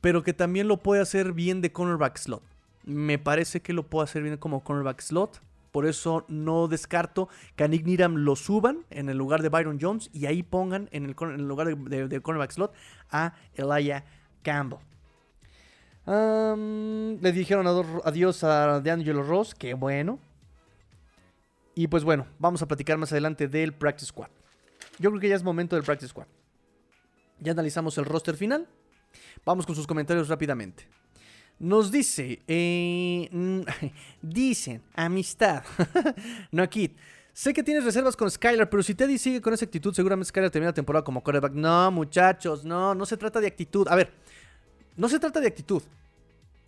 pero 0.00 0.22
que 0.22 0.32
también 0.32 0.68
lo 0.68 0.78
puede 0.78 1.02
hacer 1.02 1.32
bien 1.32 1.60
de 1.60 1.72
cornerback 1.72 2.16
slot. 2.16 2.42
Me 2.84 3.18
parece 3.18 3.60
que 3.60 3.72
lo 3.72 3.86
puede 3.86 4.04
hacer 4.04 4.22
bien 4.22 4.36
como 4.36 4.62
cornerback 4.62 5.00
slot. 5.00 5.40
Por 5.70 5.86
eso 5.86 6.24
no 6.28 6.68
descarto 6.68 7.28
que 7.56 7.64
a 7.64 7.68
Nick 7.68 7.86
Needham 7.86 8.16
lo 8.16 8.36
suban 8.36 8.84
en 8.90 9.08
el 9.08 9.16
lugar 9.16 9.42
de 9.42 9.48
Byron 9.48 9.78
Jones 9.80 10.10
y 10.12 10.26
ahí 10.26 10.42
pongan 10.42 10.88
en 10.92 11.04
el, 11.04 11.46
lugar 11.46 11.76
de, 11.76 12.20
cornerback 12.20 12.50
slot 12.50 12.72
a 13.10 13.34
Elijah 13.54 14.04
Campbell. 14.42 14.80
le 16.06 17.32
dijeron 17.32 17.66
adiós 18.04 18.42
a 18.44 18.80
D'Angelo 18.80 19.22
Ross, 19.22 19.54
que 19.54 19.74
bueno. 19.74 20.18
Y 21.74 21.86
pues 21.86 22.04
bueno, 22.04 22.26
vamos 22.38 22.62
a 22.62 22.66
platicar 22.66 22.98
más 22.98 23.12
adelante 23.12 23.48
del 23.48 23.72
Practice 23.72 24.06
Squad. 24.06 24.28
Yo 24.98 25.10
creo 25.10 25.20
que 25.20 25.28
ya 25.28 25.36
es 25.36 25.42
momento 25.42 25.76
del 25.76 25.84
Practice 25.84 26.08
Squad. 26.08 26.26
Ya 27.38 27.52
analizamos 27.52 27.96
el 27.96 28.04
roster 28.04 28.36
final. 28.36 28.68
Vamos 29.44 29.66
con 29.66 29.74
sus 29.74 29.86
comentarios 29.86 30.28
rápidamente. 30.28 30.86
Nos 31.60 31.92
dice, 31.92 32.40
eh, 32.48 33.28
dicen, 34.22 34.82
amistad. 34.94 35.62
no, 36.50 36.68
Kit. 36.70 36.96
Sé 37.34 37.52
que 37.52 37.62
tienes 37.62 37.84
reservas 37.84 38.16
con 38.16 38.30
Skylar, 38.30 38.68
pero 38.68 38.82
si 38.82 38.94
Teddy 38.94 39.18
sigue 39.18 39.42
con 39.42 39.52
esa 39.52 39.66
actitud, 39.66 39.94
seguramente 39.94 40.28
Skylar 40.30 40.50
termina 40.50 40.70
la 40.70 40.74
temporada 40.74 41.04
como 41.04 41.22
quarterback. 41.22 41.52
No, 41.52 41.90
muchachos, 41.90 42.64
no, 42.64 42.94
no 42.94 43.04
se 43.04 43.16
trata 43.18 43.40
de 43.40 43.46
actitud. 43.46 43.86
A 43.88 43.94
ver, 43.94 44.10
no 44.96 45.06
se 45.08 45.18
trata 45.18 45.38
de 45.38 45.48
actitud. 45.48 45.82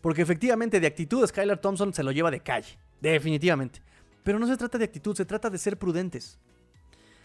Porque 0.03 0.21
efectivamente 0.21 0.79
de 0.79 0.87
actitud 0.87 1.27
Skylar 1.27 1.59
Thompson 1.59 1.95
se 1.95 2.03
lo 2.03 2.13
lleva 2.13 2.31
de 2.31 2.41
calle. 2.41 2.79
Definitivamente. 3.01 3.81
Pero 4.23 4.39
no 4.39 4.47
se 4.47 4.59
trata 4.59 4.77
de 4.77 4.85
actitud, 4.85 5.17
se 5.17 5.25
trata 5.25 5.49
de 5.49 5.57
ser 5.57 5.79
prudentes. 5.79 6.39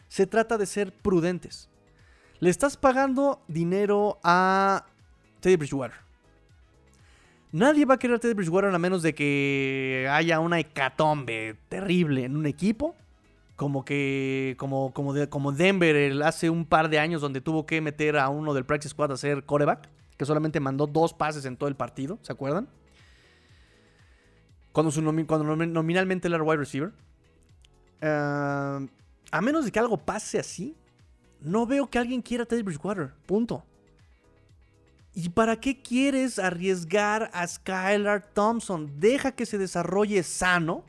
Se 0.08 0.26
trata 0.26 0.58
de 0.58 0.66
ser 0.66 0.94
prudentes. 0.94 1.70
Le 2.40 2.50
estás 2.50 2.78
pagando 2.78 3.44
dinero 3.50 4.20
a 4.24 4.86
Teddy 5.42 5.58
Bridgewater. 5.58 6.07
Nadie 7.52 7.86
va 7.86 7.96
a 7.96 8.00
querer 8.00 8.18
a 8.18 8.20
Teddy 8.20 8.34
Bridgewater 8.34 8.74
a 8.74 8.80
menos 8.80 9.02
de 9.02 9.16
que 9.16 10.08
haya 10.12 10.40
una 10.40 10.60
hecatombe 10.60 11.56
terrible 11.70 12.26
en 12.26 12.36
un 12.36 12.46
equipo. 12.46 12.96
Como 13.56 13.86
que. 13.86 14.56
Como, 14.60 14.94
como, 14.94 15.14
como 15.30 15.52
Denver 15.52 16.22
hace 16.24 16.50
un 16.50 16.66
par 16.66 16.90
de 16.90 17.00
años 17.00 17.22
donde 17.22 17.42
tuvo 17.42 17.66
que 17.66 17.82
meter 17.82 18.18
a 18.18 18.30
uno 18.30 18.54
del 18.54 18.66
Practice 18.66 18.90
Squad 18.90 19.12
a 19.12 19.18
ser 19.18 19.44
coreback. 19.44 19.90
Que 20.18 20.26
solamente 20.26 20.60
mandó 20.60 20.88
dos 20.88 21.14
pases 21.14 21.46
en 21.46 21.58
todo 21.58 21.70
el 21.70 21.76
partido. 21.76 22.20
¿Se 22.22 22.32
acuerdan? 22.34 22.68
Cuando, 24.72 24.92
su 24.92 25.02
cuando 25.26 25.56
nominalmente 25.56 26.28
era 26.28 26.42
wide 26.44 26.58
receiver. 26.58 26.92
Eh, 28.02 28.88
a 29.32 29.42
menos 29.42 29.66
de 29.66 29.72
que 29.72 29.80
algo 29.80 29.98
pase 29.98 30.38
así. 30.40 30.76
No 31.40 31.66
veo 31.66 31.90
que 31.90 31.98
alguien 31.98 32.22
quiera 32.22 32.44
a 32.44 32.46
Teddy 32.46 32.64
Bridgewater. 32.64 33.14
Punto. 33.26 33.64
¿Y 35.20 35.30
para 35.30 35.60
qué 35.60 35.82
quieres 35.82 36.38
arriesgar 36.38 37.32
a 37.34 37.48
Skylar 37.48 38.22
Thompson? 38.36 39.00
Deja 39.00 39.32
que 39.32 39.48
se 39.48 39.58
desarrolle 39.58 40.22
sano. 40.22 40.86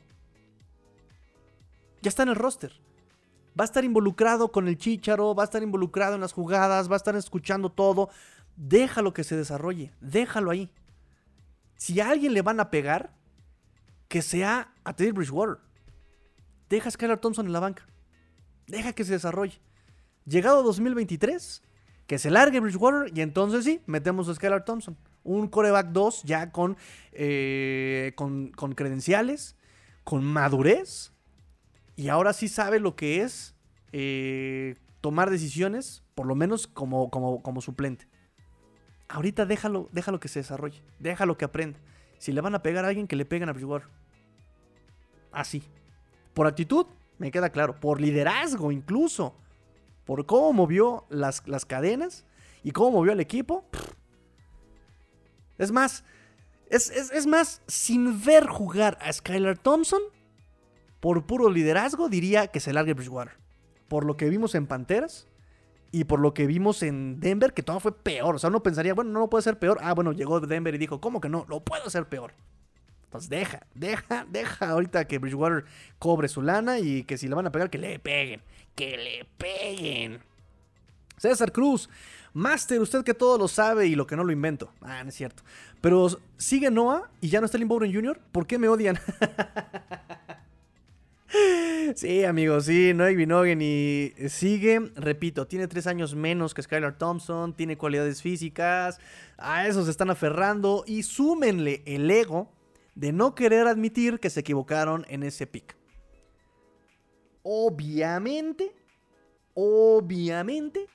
Ya 2.03 2.11
está 2.11 2.25
en 2.25 2.29
el 2.29 2.35
roster. 2.35 2.79
Va 3.59 3.65
a 3.65 3.65
estar 3.65 3.85
involucrado 3.85 4.53
con 4.53 4.69
el 4.69 4.77
chicharo, 4.77 5.35
va 5.35 5.45
a 5.45 5.47
estar 5.47 5.63
involucrado 5.63 6.15
en 6.15 6.21
las 6.21 6.35
jugadas, 6.35 6.91
va 6.91 6.97
a 6.97 6.99
estar 6.99 7.17
escuchando 7.17 7.73
todo. 7.73 8.11
Déjalo 8.55 9.15
que 9.15 9.25
se 9.25 9.35
desarrolle, 9.35 9.95
déjalo 10.03 10.51
ahí. 10.51 10.71
Si 11.77 11.99
a 11.99 12.11
alguien 12.11 12.35
le 12.35 12.43
van 12.43 12.61
a 12.61 12.69
pegar, 12.69 13.17
que 14.09 14.21
sea 14.21 14.75
a 14.85 14.95
Teddy 14.95 15.13
Bridgewater. 15.13 15.57
Deja 16.69 16.89
a 16.89 16.93
Skylar 16.93 17.19
Thompson 17.19 17.47
en 17.47 17.55
la 17.55 17.61
banca. 17.61 17.87
Deja 18.67 18.93
que 18.93 19.07
se 19.07 19.13
desarrolle. 19.13 19.59
Llegado 20.27 20.63
2023, 20.65 21.63
que 22.09 22.19
se 22.19 22.31
largue 22.31 22.59
Bridgewater 22.59 23.17
y 23.17 23.21
entonces 23.21 23.65
sí, 23.65 23.83
metemos 23.87 24.29
a 24.29 24.35
Skylar 24.35 24.65
Thompson. 24.65 24.97
Un 25.25 25.47
coreback 25.47 25.89
2 25.89 26.23
ya 26.25 26.51
con, 26.51 26.79
eh, 27.13 28.13
con, 28.17 28.49
con 28.49 28.73
credenciales, 28.73 29.57
con 30.05 30.25
madurez 30.25 31.13
y 31.97 32.09
ahora 32.09 32.33
sí 32.33 32.49
sabe 32.49 32.81
lo 32.81 32.97
que 32.97 33.21
es 33.21 33.55
eh, 33.93 34.77
tomar 35.03 35.29
decisiones, 35.29 36.03
por 36.15 36.27
lo 36.27 36.35
menos 36.35 36.67
como, 36.67 37.11
como, 37.11 37.43
como 37.43 37.61
suplente. 37.61 38.09
Ahorita 39.09 39.45
déjalo, 39.45 39.91
déjalo 39.93 40.19
que 40.19 40.29
se 40.29 40.41
desarrolle, 40.41 40.83
déjalo 40.99 41.37
que 41.37 41.45
aprenda. 41.45 41.79
Si 42.17 42.33
le 42.33 42.41
van 42.41 42.55
a 42.55 42.63
pegar 42.63 42.87
a 42.87 42.89
alguien, 42.89 43.07
que 43.07 43.17
le 43.17 43.27
peguen 43.27 43.51
a 43.51 43.53
Bridgewater. 43.53 43.89
Así. 45.31 45.63
Por 46.33 46.47
actitud, 46.47 46.87
me 47.19 47.31
queda 47.31 47.51
claro. 47.51 47.79
Por 47.79 48.01
liderazgo, 48.01 48.73
incluso. 48.73 49.35
Por 50.09 50.25
cómo 50.25 50.55
movió 50.55 51.05
las, 51.11 51.47
las 51.47 51.67
cadenas 51.67 52.25
y 52.63 52.71
cómo 52.71 52.93
movió 52.93 53.13
al 53.13 53.21
equipo. 53.21 53.67
Es 55.59 55.71
más, 55.71 56.03
es, 56.71 56.89
es, 56.89 57.27
más, 57.27 57.61
sin 57.67 58.25
ver 58.25 58.47
jugar 58.47 58.97
a 59.03 59.13
Skylar 59.13 59.59
Thompson, 59.59 60.01
por 60.99 61.27
puro 61.27 61.51
liderazgo, 61.51 62.09
diría 62.09 62.47
que 62.47 62.59
se 62.59 62.73
largue 62.73 62.95
Bridgewater. 62.95 63.35
Por 63.87 64.07
lo 64.07 64.17
que 64.17 64.31
vimos 64.31 64.55
en 64.55 64.67
Panteras 64.67 65.29
y 65.93 66.05
por 66.05 66.21
lo 66.21 66.33
que 66.33 66.47
vimos 66.47 66.83
en 66.83 67.21
Denver, 67.21 67.53
que 67.53 67.63
todo 67.63 67.79
fue 67.79 67.93
peor. 67.93 68.35
O 68.35 68.39
sea, 68.39 68.49
uno 68.49 68.63
pensaría, 68.63 68.95
bueno, 68.95 69.11
no, 69.11 69.21
lo 69.21 69.29
puede 69.29 69.43
ser 69.43 69.59
peor. 69.59 69.77
Ah, 69.83 69.93
bueno, 69.93 70.13
llegó 70.13 70.41
Denver 70.41 70.75
y 70.75 70.79
dijo, 70.79 71.03
¿cómo 71.03 71.21
que 71.21 71.29
no? 71.29 71.45
Lo 71.51 71.63
puedo 71.63 71.85
hacer 71.85 72.09
peor. 72.09 72.33
Entonces 73.09 73.31
deja, 73.31 73.67
deja, 73.75 74.27
deja 74.29 74.69
ahorita 74.69 75.07
que 75.07 75.17
Bridgewater 75.17 75.65
cobre 75.99 76.29
su 76.29 76.43
lana 76.43 76.79
y 76.79 77.05
que 77.05 77.17
si 77.17 77.27
le 77.27 77.35
van 77.35 77.47
a 77.47 77.53
pegar, 77.53 77.71
que 77.71 77.79
le 77.79 77.99
peguen. 77.99 78.43
Que 78.75 78.99
le 78.99 79.27
peguen. 79.39 80.21
César 81.17 81.51
Cruz, 81.51 81.89
Master, 82.35 82.79
usted 82.83 83.05
que 83.05 83.15
todo 83.15 83.39
lo 83.39 83.49
sabe 83.49 83.87
y 83.87 83.95
lo 83.95 84.07
que 84.07 84.15
no 84.15 84.25
lo 84.25 84.31
invento. 84.31 84.71
Ah, 84.83 85.03
no 85.03 85.09
es 85.09 85.15
cierto. 85.15 85.43
Pero 85.81 86.21
sigue 86.37 86.71
Noah 86.71 87.11
y 87.23 87.31
ya 87.31 87.41
no 87.41 87.47
está 87.47 87.57
Lynn 87.57 87.71
Jr. 87.71 88.21
¿Por 88.31 88.47
qué 88.47 88.59
me 88.59 88.69
odian? 88.69 88.99
Sí, 91.95 92.25
amigos, 92.25 92.67
sí, 92.67 92.93
Noah 92.95 93.11
Vinogen 93.11 93.61
y 93.63 94.13
sigue, 94.29 94.91
repito, 94.97 95.47
tiene 95.47 95.69
tres 95.69 95.87
años 95.87 96.15
menos 96.15 96.53
que 96.53 96.63
Skylar 96.63 96.99
Thompson, 96.99 97.55
tiene 97.55 97.79
cualidades 97.79 98.21
físicas, 98.21 99.01
a 99.39 99.67
eso 99.67 99.85
se 99.85 99.91
están 99.91 100.11
aferrando 100.11 100.85
y 100.87 101.03
súmenle 101.03 101.83
el 101.87 102.11
ego 102.11 102.51
de 102.99 103.13
no 103.13 103.37
querer 103.37 103.69
admitir 103.69 104.19
que 104.19 104.29
se 104.29 104.41
equivocaron 104.41 105.07
en 105.09 105.23
ese 105.23 105.47
pick. 105.47 105.77
Obviamente, 107.45 108.75
obviamente, 109.55 110.89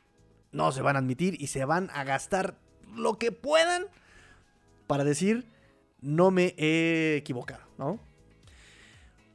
no 0.52 0.74
se 0.74 0.82
van 0.82 0.98
a 0.98 1.00
admitir 1.00 1.42
y 1.42 1.48
se 1.48 1.64
van 1.64 1.90
a 1.94 2.04
gastar 2.04 2.60
lo 2.94 3.18
que 3.18 3.32
puedan 3.32 3.86
para 4.86 5.06
decir 5.06 5.48
no 6.02 6.30
me 6.30 6.54
he 6.58 7.16
equivocado, 7.16 7.64
¿no? 7.78 8.02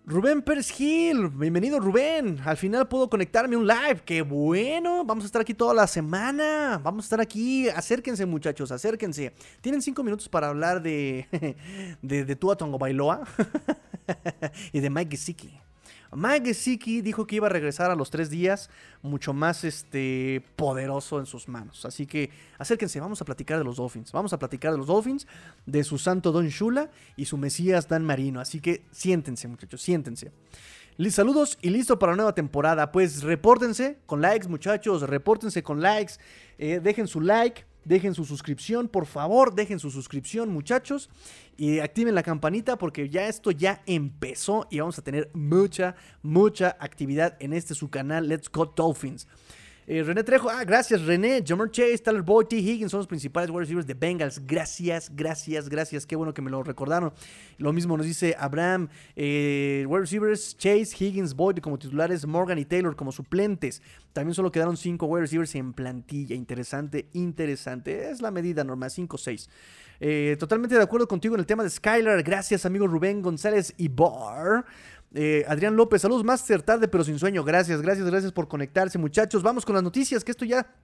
Rubén 0.08 0.40
Pérez 0.40 0.70
Gil, 0.70 1.28
bienvenido 1.28 1.78
Rubén. 1.78 2.40
Al 2.46 2.56
final 2.56 2.88
puedo 2.88 3.10
conectarme 3.10 3.58
un 3.58 3.66
live. 3.66 4.00
Qué 4.06 4.22
bueno. 4.22 5.04
Vamos 5.04 5.24
a 5.24 5.26
estar 5.26 5.42
aquí 5.42 5.52
toda 5.52 5.74
la 5.74 5.86
semana. 5.86 6.80
Vamos 6.82 7.04
a 7.04 7.06
estar 7.06 7.20
aquí. 7.20 7.68
Acérquense, 7.68 8.24
muchachos, 8.24 8.72
acérquense. 8.72 9.34
Tienen 9.60 9.82
cinco 9.82 10.02
minutos 10.02 10.26
para 10.26 10.48
hablar 10.48 10.80
de, 10.80 11.28
de, 12.00 12.24
de 12.24 12.36
Tua 12.36 12.56
Tongo 12.56 12.78
Bailoa 12.78 13.28
y 14.72 14.80
de 14.80 14.88
Mike 14.88 15.10
Gesicki. 15.10 15.60
Mike 16.14 16.52
dijo 17.02 17.26
que 17.26 17.36
iba 17.36 17.46
a 17.46 17.50
regresar 17.50 17.90
a 17.90 17.94
los 17.94 18.10
tres 18.10 18.30
días 18.30 18.70
mucho 19.02 19.32
más 19.32 19.64
este, 19.64 20.42
poderoso 20.56 21.18
en 21.18 21.26
sus 21.26 21.48
manos. 21.48 21.84
Así 21.84 22.06
que 22.06 22.30
acérquense, 22.58 23.00
vamos 23.00 23.20
a 23.20 23.24
platicar 23.24 23.58
de 23.58 23.64
los 23.64 23.76
Dolphins. 23.76 24.12
Vamos 24.12 24.32
a 24.32 24.38
platicar 24.38 24.72
de 24.72 24.78
los 24.78 24.86
Dolphins, 24.86 25.26
de 25.66 25.84
su 25.84 25.98
santo 25.98 26.32
Don 26.32 26.48
Shula 26.48 26.90
y 27.16 27.26
su 27.26 27.36
Mesías 27.36 27.88
Dan 27.88 28.04
Marino. 28.04 28.40
Así 28.40 28.60
que 28.60 28.82
siéntense, 28.90 29.48
muchachos, 29.48 29.82
siéntense. 29.82 30.32
Saludos 31.10 31.58
y 31.62 31.70
listo 31.70 31.98
para 31.98 32.12
la 32.12 32.16
nueva 32.16 32.34
temporada. 32.34 32.90
Pues 32.90 33.22
repórtense 33.22 33.98
con 34.04 34.20
likes, 34.20 34.48
muchachos. 34.48 35.02
Repórtense 35.02 35.62
con 35.62 35.80
likes. 35.80 36.14
Eh, 36.58 36.80
dejen 36.82 37.06
su 37.06 37.20
like. 37.20 37.67
Dejen 37.88 38.14
su 38.14 38.26
suscripción, 38.26 38.86
por 38.86 39.06
favor, 39.06 39.54
dejen 39.54 39.78
su 39.78 39.90
suscripción, 39.90 40.50
muchachos. 40.50 41.08
Y 41.56 41.78
activen 41.78 42.14
la 42.14 42.22
campanita 42.22 42.76
porque 42.76 43.08
ya 43.08 43.28
esto 43.28 43.50
ya 43.50 43.82
empezó 43.86 44.68
y 44.70 44.78
vamos 44.80 44.98
a 44.98 45.02
tener 45.02 45.30
mucha, 45.32 45.96
mucha 46.20 46.76
actividad 46.80 47.38
en 47.40 47.54
este 47.54 47.74
su 47.74 47.88
canal 47.88 48.28
Let's 48.28 48.50
Go 48.52 48.66
Dolphins. 48.66 49.26
Eh, 49.90 50.02
René 50.02 50.22
Trejo, 50.22 50.50
ah, 50.50 50.64
gracias 50.64 51.00
René. 51.00 51.42
Jamar 51.42 51.70
Chase, 51.70 51.96
Tyler 51.96 52.20
Boyd, 52.20 52.48
T. 52.48 52.56
Higgins 52.56 52.90
son 52.90 52.98
los 52.98 53.06
principales 53.06 53.48
wide 53.48 53.60
receivers 53.60 53.86
de 53.86 53.94
Bengals. 53.94 54.38
Gracias, 54.46 55.10
gracias, 55.16 55.66
gracias. 55.70 56.04
Qué 56.04 56.14
bueno 56.14 56.34
que 56.34 56.42
me 56.42 56.50
lo 56.50 56.62
recordaron. 56.62 57.10
Lo 57.56 57.72
mismo 57.72 57.96
nos 57.96 58.04
dice 58.04 58.36
Abraham. 58.38 58.90
Eh, 59.16 59.86
wide 59.88 60.00
receivers, 60.02 60.54
Chase, 60.58 60.92
Higgins, 60.94 61.34
Boyd 61.34 61.60
como 61.60 61.78
titulares, 61.78 62.26
Morgan 62.26 62.58
y 62.58 62.66
Taylor 62.66 62.96
como 62.96 63.12
suplentes. 63.12 63.80
También 64.12 64.34
solo 64.34 64.52
quedaron 64.52 64.76
5 64.76 65.06
wide 65.06 65.22
receivers 65.22 65.54
en 65.54 65.72
plantilla. 65.72 66.36
Interesante, 66.36 67.08
interesante. 67.14 68.10
Es 68.10 68.20
la 68.20 68.30
medida 68.30 68.64
normal, 68.64 68.90
5-6. 68.90 69.48
Eh, 70.00 70.36
totalmente 70.38 70.76
de 70.76 70.82
acuerdo 70.82 71.08
contigo 71.08 71.34
en 71.34 71.40
el 71.40 71.46
tema 71.46 71.62
de 71.62 71.70
Skylar. 71.70 72.22
Gracias, 72.22 72.66
amigo 72.66 72.86
Rubén 72.86 73.22
González 73.22 73.72
y 73.78 73.88
Bar. 73.88 74.64
Eh, 75.14 75.44
Adrián 75.48 75.74
López, 75.76 76.02
saludos, 76.02 76.24
Master, 76.24 76.62
tarde 76.62 76.88
pero 76.88 77.04
sin 77.04 77.18
sueño. 77.18 77.44
Gracias, 77.44 77.80
gracias, 77.80 78.06
gracias 78.06 78.32
por 78.32 78.48
conectarse, 78.48 78.98
muchachos. 78.98 79.42
Vamos 79.42 79.64
con 79.64 79.74
las 79.74 79.82
noticias, 79.82 80.24
que 80.24 80.32
esto 80.32 80.44
ya 80.44 80.74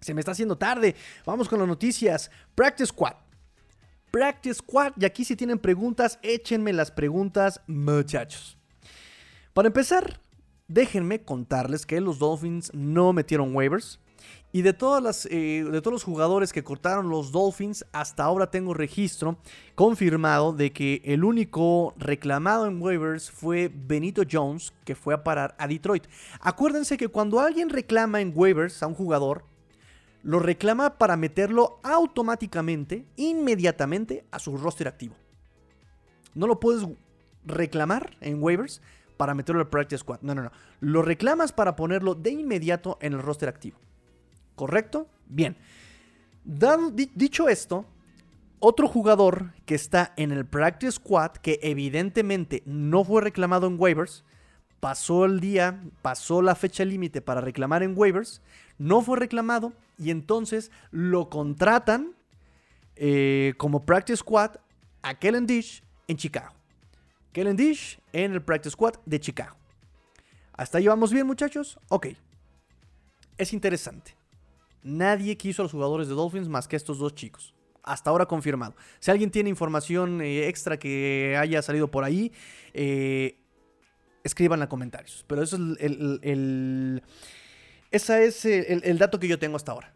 se 0.00 0.12
me 0.12 0.20
está 0.20 0.32
haciendo 0.32 0.58
tarde. 0.58 0.94
Vamos 1.24 1.48
con 1.48 1.58
las 1.58 1.68
noticias. 1.68 2.30
Practice 2.54 2.88
Squad. 2.88 3.14
Practice 4.10 4.58
Squad. 4.58 4.92
Y 5.00 5.04
aquí 5.04 5.24
si 5.24 5.36
tienen 5.36 5.58
preguntas, 5.58 6.18
échenme 6.22 6.72
las 6.72 6.90
preguntas, 6.90 7.60
muchachos. 7.66 8.58
Para 9.54 9.68
empezar, 9.68 10.20
déjenme 10.68 11.22
contarles 11.22 11.86
que 11.86 12.00
los 12.00 12.18
Dolphins 12.18 12.72
no 12.74 13.12
metieron 13.12 13.54
waivers. 13.54 14.00
Y 14.54 14.62
de, 14.62 14.72
todas 14.72 15.02
las, 15.02 15.26
eh, 15.32 15.64
de 15.68 15.80
todos 15.82 15.94
los 15.94 16.04
jugadores 16.04 16.52
que 16.52 16.62
cortaron 16.62 17.08
los 17.08 17.32
Dolphins, 17.32 17.84
hasta 17.90 18.22
ahora 18.22 18.52
tengo 18.52 18.72
registro 18.72 19.36
confirmado 19.74 20.52
de 20.52 20.72
que 20.72 21.02
el 21.04 21.24
único 21.24 21.92
reclamado 21.96 22.68
en 22.68 22.80
waivers 22.80 23.32
fue 23.32 23.68
Benito 23.74 24.22
Jones, 24.30 24.72
que 24.84 24.94
fue 24.94 25.12
a 25.12 25.24
parar 25.24 25.56
a 25.58 25.66
Detroit. 25.66 26.04
Acuérdense 26.38 26.96
que 26.96 27.08
cuando 27.08 27.40
alguien 27.40 27.68
reclama 27.68 28.20
en 28.20 28.30
waivers 28.32 28.80
a 28.84 28.86
un 28.86 28.94
jugador, 28.94 29.44
lo 30.22 30.38
reclama 30.38 30.98
para 30.98 31.16
meterlo 31.16 31.80
automáticamente, 31.82 33.06
inmediatamente, 33.16 34.24
a 34.30 34.38
su 34.38 34.56
roster 34.56 34.86
activo. 34.86 35.16
No 36.32 36.46
lo 36.46 36.60
puedes 36.60 36.86
reclamar 37.44 38.16
en 38.20 38.40
waivers 38.40 38.80
para 39.16 39.34
meterlo 39.34 39.62
al 39.62 39.68
practice 39.68 39.98
squad. 39.98 40.20
No, 40.22 40.32
no, 40.32 40.42
no. 40.42 40.52
Lo 40.78 41.02
reclamas 41.02 41.50
para 41.50 41.74
ponerlo 41.74 42.14
de 42.14 42.30
inmediato 42.30 42.98
en 43.00 43.14
el 43.14 43.18
roster 43.20 43.48
activo. 43.48 43.78
¿Correcto? 44.54 45.08
Bien. 45.26 45.56
dicho 46.44 47.48
esto, 47.48 47.86
otro 48.58 48.88
jugador 48.88 49.52
que 49.66 49.74
está 49.74 50.12
en 50.16 50.32
el 50.32 50.46
Practice 50.46 50.92
Squad, 50.92 51.32
que 51.32 51.58
evidentemente 51.62 52.62
no 52.66 53.04
fue 53.04 53.22
reclamado 53.22 53.66
en 53.66 53.76
waivers, 53.78 54.24
pasó 54.80 55.24
el 55.24 55.40
día, 55.40 55.82
pasó 56.02 56.42
la 56.42 56.54
fecha 56.54 56.84
límite 56.84 57.20
para 57.20 57.40
reclamar 57.40 57.82
en 57.82 57.94
waivers, 57.96 58.42
no 58.78 59.02
fue 59.02 59.18
reclamado 59.18 59.72
y 59.98 60.10
entonces 60.10 60.70
lo 60.90 61.30
contratan 61.30 62.14
eh, 62.96 63.54
como 63.56 63.84
Practice 63.84 64.18
Squad 64.18 64.56
a 65.02 65.14
Kellen 65.14 65.46
Dish 65.46 65.82
en 66.08 66.16
Chicago. 66.16 66.54
Kellen 67.32 67.56
Dish 67.56 67.98
en 68.12 68.32
el 68.32 68.42
Practice 68.42 68.72
Squad 68.72 68.94
de 69.04 69.20
Chicago. 69.20 69.56
¿Hasta 70.52 70.78
ahí 70.78 70.86
vamos 70.86 71.12
bien, 71.12 71.26
muchachos? 71.26 71.78
Ok. 71.88 72.08
Es 73.36 73.52
interesante. 73.52 74.14
Nadie 74.84 75.36
quiso 75.38 75.62
a 75.62 75.64
los 75.64 75.72
jugadores 75.72 76.08
de 76.08 76.14
Dolphins 76.14 76.48
más 76.48 76.68
que 76.68 76.76
estos 76.76 76.98
dos 76.98 77.14
chicos. 77.14 77.54
Hasta 77.82 78.10
ahora 78.10 78.26
confirmado. 78.26 78.76
Si 79.00 79.10
alguien 79.10 79.30
tiene 79.30 79.48
información 79.48 80.20
eh, 80.20 80.46
extra 80.46 80.78
que 80.78 81.36
haya 81.38 81.62
salido 81.62 81.90
por 81.90 82.04
ahí, 82.04 82.32
eh, 82.74 83.38
escriban 84.22 84.60
en 84.60 84.68
comentarios. 84.68 85.24
Pero 85.26 85.42
eso 85.42 85.56
es 85.56 85.62
el, 85.80 87.02
ese 87.90 88.26
es 88.26 88.44
el, 88.44 88.98
dato 88.98 89.18
que 89.18 89.26
yo 89.26 89.38
tengo 89.38 89.56
hasta 89.56 89.72
ahora. 89.72 89.94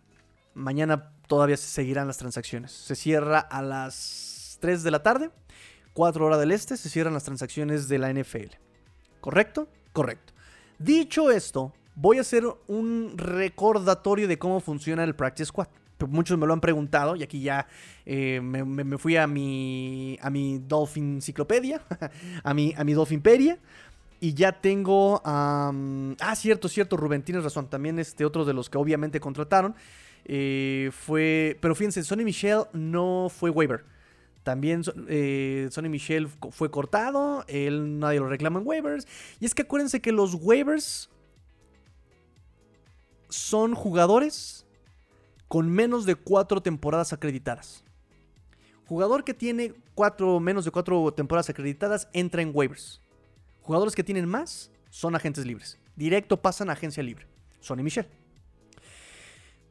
Mañana 0.55 1.13
todavía 1.27 1.57
se 1.59 1.69
seguirán 1.69 2.07
las 2.07 2.17
transacciones. 2.17 2.73
Se 2.73 2.95
cierra 2.95 3.41
a 3.41 3.61
las 3.61 4.57
3 4.61 4.83
de 4.83 4.91
la 4.91 5.03
tarde, 5.03 5.31
4 5.93 6.25
horas 6.25 6.41
del 6.41 6.53
este, 6.53 6.79
se 6.79 6.89
cierran 6.89 7.13
las 7.13 7.25
transacciones 7.25 7.89
de 7.89 7.99
la 7.99 8.13
NFL. 8.13 8.55
¿Correcto? 9.21 9.69
Correcto. 9.93 10.33
Dicho 10.79 11.31
esto, 11.31 11.75
voy 12.01 12.19
a 12.19 12.21
hacer 12.21 12.45
un 12.69 13.15
recordatorio 13.17 14.29
de 14.29 14.39
cómo 14.39 14.61
funciona 14.61 15.03
el 15.05 15.15
Practice 15.15 15.47
Squad. 15.47 15.69
Muchos 16.09 16.39
me 16.39 16.47
lo 16.47 16.53
han 16.53 16.61
preguntado 16.61 17.17
y 17.17 17.25
aquí 17.25 17.41
ya 17.41 17.67
eh, 18.07 18.41
me, 18.41 18.99
fui 18.99 19.17
a 19.17 19.27
mi, 19.27 20.17
a 20.23 20.31
mi 20.31 20.61
Dolphin 20.61 21.15
Enciclopedia, 21.15 21.83
a 22.45 22.55
mi, 22.55 22.73
a 22.77 22.85
mi. 22.85 22.95
Y 24.21 24.35
ya 24.35 24.53
tengo. 24.53 25.21
ah, 25.25 25.73
cierto, 26.37 26.69
cierto, 26.69 26.97
Rubén, 26.97 27.23
tienes 27.23 27.43
razón. 27.43 27.69
También 27.69 27.99
este 27.99 28.25
otro 28.25 28.45
de 28.45 28.53
los 28.53 28.71
que 28.71 28.79
obviamente 28.79 29.19
contrataron. 29.19 29.75
Eh, 30.25 30.91
fue. 30.93 31.59
Pero 31.61 31.75
fíjense, 31.75 32.05
Sonny 32.05 32.25
Michel 32.25 32.63
no 32.73 33.29
fue 33.29 33.51
waiver. 33.51 33.85
También 34.45 34.83
eh, 35.09 35.69
Sonny 35.73 35.89
Michel 35.89 36.29
fue 36.29 36.71
cortado. 36.71 37.45
Él 37.49 37.99
nadie 37.99 38.21
lo 38.21 38.29
reclama 38.29 38.61
en 38.61 38.67
waivers. 38.67 39.07
Y 39.41 39.47
es 39.47 39.55
que 39.55 39.63
acuérdense 39.63 40.01
que 40.01 40.13
los 40.13 40.35
waivers 40.35 41.11
son 43.29 43.75
jugadores 43.75 44.67
con 45.49 45.71
menos 45.71 46.05
de 46.05 46.15
cuatro 46.15 46.63
temporadas 46.63 47.13
acreditadas. 47.13 47.85
Jugador 48.87 49.25
que 49.25 49.35
tiene 49.35 49.75
cuatro, 49.95 50.41
menos 50.41 50.65
de 50.65 50.71
cuatro 50.71 51.13
temporadas 51.13 51.51
acreditadas 51.51 52.09
entra 52.13 52.43
en 52.43 52.53
waivers. 52.55 53.01
Jugadores 53.63 53.95
que 53.95 54.05
tienen 54.05 54.27
más 54.27 54.71
son 54.91 55.15
agentes 55.15 55.45
libres. 55.45 55.79
Directo 55.97 56.41
pasan 56.41 56.71
a 56.71 56.73
agencia 56.73 57.03
libre. 57.03 57.27
Sonny 57.61 57.83
Michel. 57.83 58.07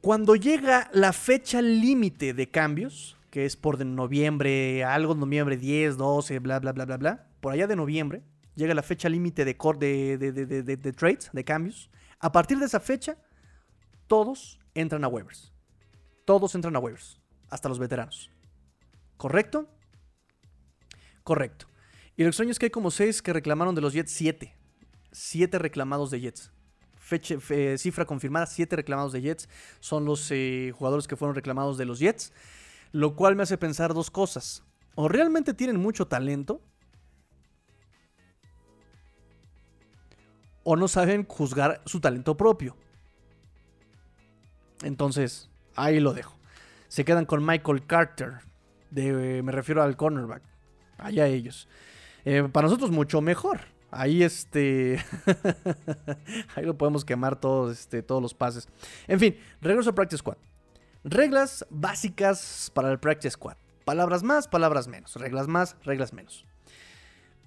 Cuando 0.01 0.35
llega 0.35 0.89
la 0.93 1.13
fecha 1.13 1.61
límite 1.61 2.33
de 2.33 2.49
cambios, 2.49 3.17
que 3.31 3.45
es 3.45 3.55
por 3.55 3.77
de 3.77 3.85
noviembre, 3.85 4.83
algo 4.83 5.15
noviembre 5.15 5.57
10, 5.57 5.97
12, 5.97 6.39
bla, 6.39 6.59
bla, 6.59 6.73
bla, 6.73 6.85
bla, 6.85 6.97
bla, 6.97 7.27
por 7.41 7.53
allá 7.53 7.67
de 7.67 7.75
noviembre, 7.75 8.21
llega 8.55 8.73
la 8.73 8.83
fecha 8.83 9.09
límite 9.09 9.45
de, 9.45 9.55
de, 10.17 10.17
de, 10.31 10.77
de, 10.77 10.93
trades, 10.93 11.29
de 11.33 11.43
cambios. 11.43 11.89
A 12.19 12.31
partir 12.31 12.59
de 12.59 12.65
esa 12.65 12.79
fecha, 12.79 13.17
todos 14.07 14.59
entran 14.73 15.03
a 15.03 15.07
waivers. 15.07 15.53
Todos 16.25 16.55
entran 16.55 16.75
a 16.75 16.79
waivers, 16.79 17.19
hasta 17.49 17.69
los 17.69 17.79
veteranos. 17.79 18.31
¿Correcto? 19.17 19.67
Correcto. 21.23 21.67
Y 22.15 22.23
lo 22.23 22.29
extraño 22.29 22.51
es 22.51 22.59
que 22.59 22.67
hay 22.67 22.71
como 22.71 22.91
seis 22.91 23.21
que 23.21 23.33
reclamaron 23.33 23.75
de 23.75 23.81
los 23.81 23.93
Jets, 23.93 24.11
siete. 24.11 24.55
Siete 25.11 25.59
reclamados 25.59 26.11
de 26.11 26.21
Jets. 26.21 26.51
Cifra 27.77 28.05
confirmada, 28.05 28.45
siete 28.45 28.75
reclamados 28.75 29.13
de 29.13 29.21
Jets. 29.21 29.49
Son 29.79 30.05
los 30.05 30.29
eh, 30.31 30.73
jugadores 30.75 31.07
que 31.07 31.15
fueron 31.15 31.35
reclamados 31.35 31.77
de 31.77 31.85
los 31.85 31.99
Jets. 31.99 32.33
Lo 32.91 33.15
cual 33.15 33.35
me 33.35 33.43
hace 33.43 33.57
pensar 33.57 33.93
dos 33.93 34.09
cosas. 34.09 34.63
O 34.95 35.07
realmente 35.07 35.53
tienen 35.53 35.77
mucho 35.77 36.07
talento. 36.07 36.61
O 40.63 40.75
no 40.75 40.87
saben 40.87 41.25
juzgar 41.25 41.81
su 41.85 41.99
talento 41.99 42.35
propio. 42.35 42.75
Entonces, 44.84 45.49
ahí 45.75 45.99
lo 45.99 46.13
dejo. 46.13 46.38
Se 46.88 47.05
quedan 47.05 47.25
con 47.25 47.45
Michael 47.45 47.86
Carter. 47.86 48.39
De, 48.91 49.41
me 49.43 49.51
refiero 49.51 49.84
al 49.84 49.97
cornerback. 49.97 50.43
Allá 50.97 51.28
ellos. 51.28 51.67
Eh, 52.25 52.47
para 52.51 52.67
nosotros 52.67 52.91
mucho 52.91 53.21
mejor. 53.21 53.61
Ahí 53.91 54.23
este. 54.23 55.03
ahí 56.55 56.65
lo 56.65 56.78
podemos 56.78 57.05
quemar 57.05 57.39
todos, 57.39 57.78
este, 57.78 58.03
todos 58.03 58.21
los 58.21 58.34
pases. 58.34 58.67
En 59.07 59.19
fin, 59.19 59.38
regreso 59.61 59.89
a 59.89 59.95
Practice 59.95 60.19
Squad. 60.19 60.38
Reglas 61.03 61.65
básicas 61.69 62.71
para 62.73 62.91
el 62.91 62.99
Practice 62.99 63.32
Squad. 63.32 63.55
Palabras 63.86 64.23
más, 64.23 64.47
palabras 64.47 64.88
menos. 64.88 65.15
Reglas 65.15 65.47
más, 65.47 65.78
reglas 65.84 66.11
menos. 66.11 66.45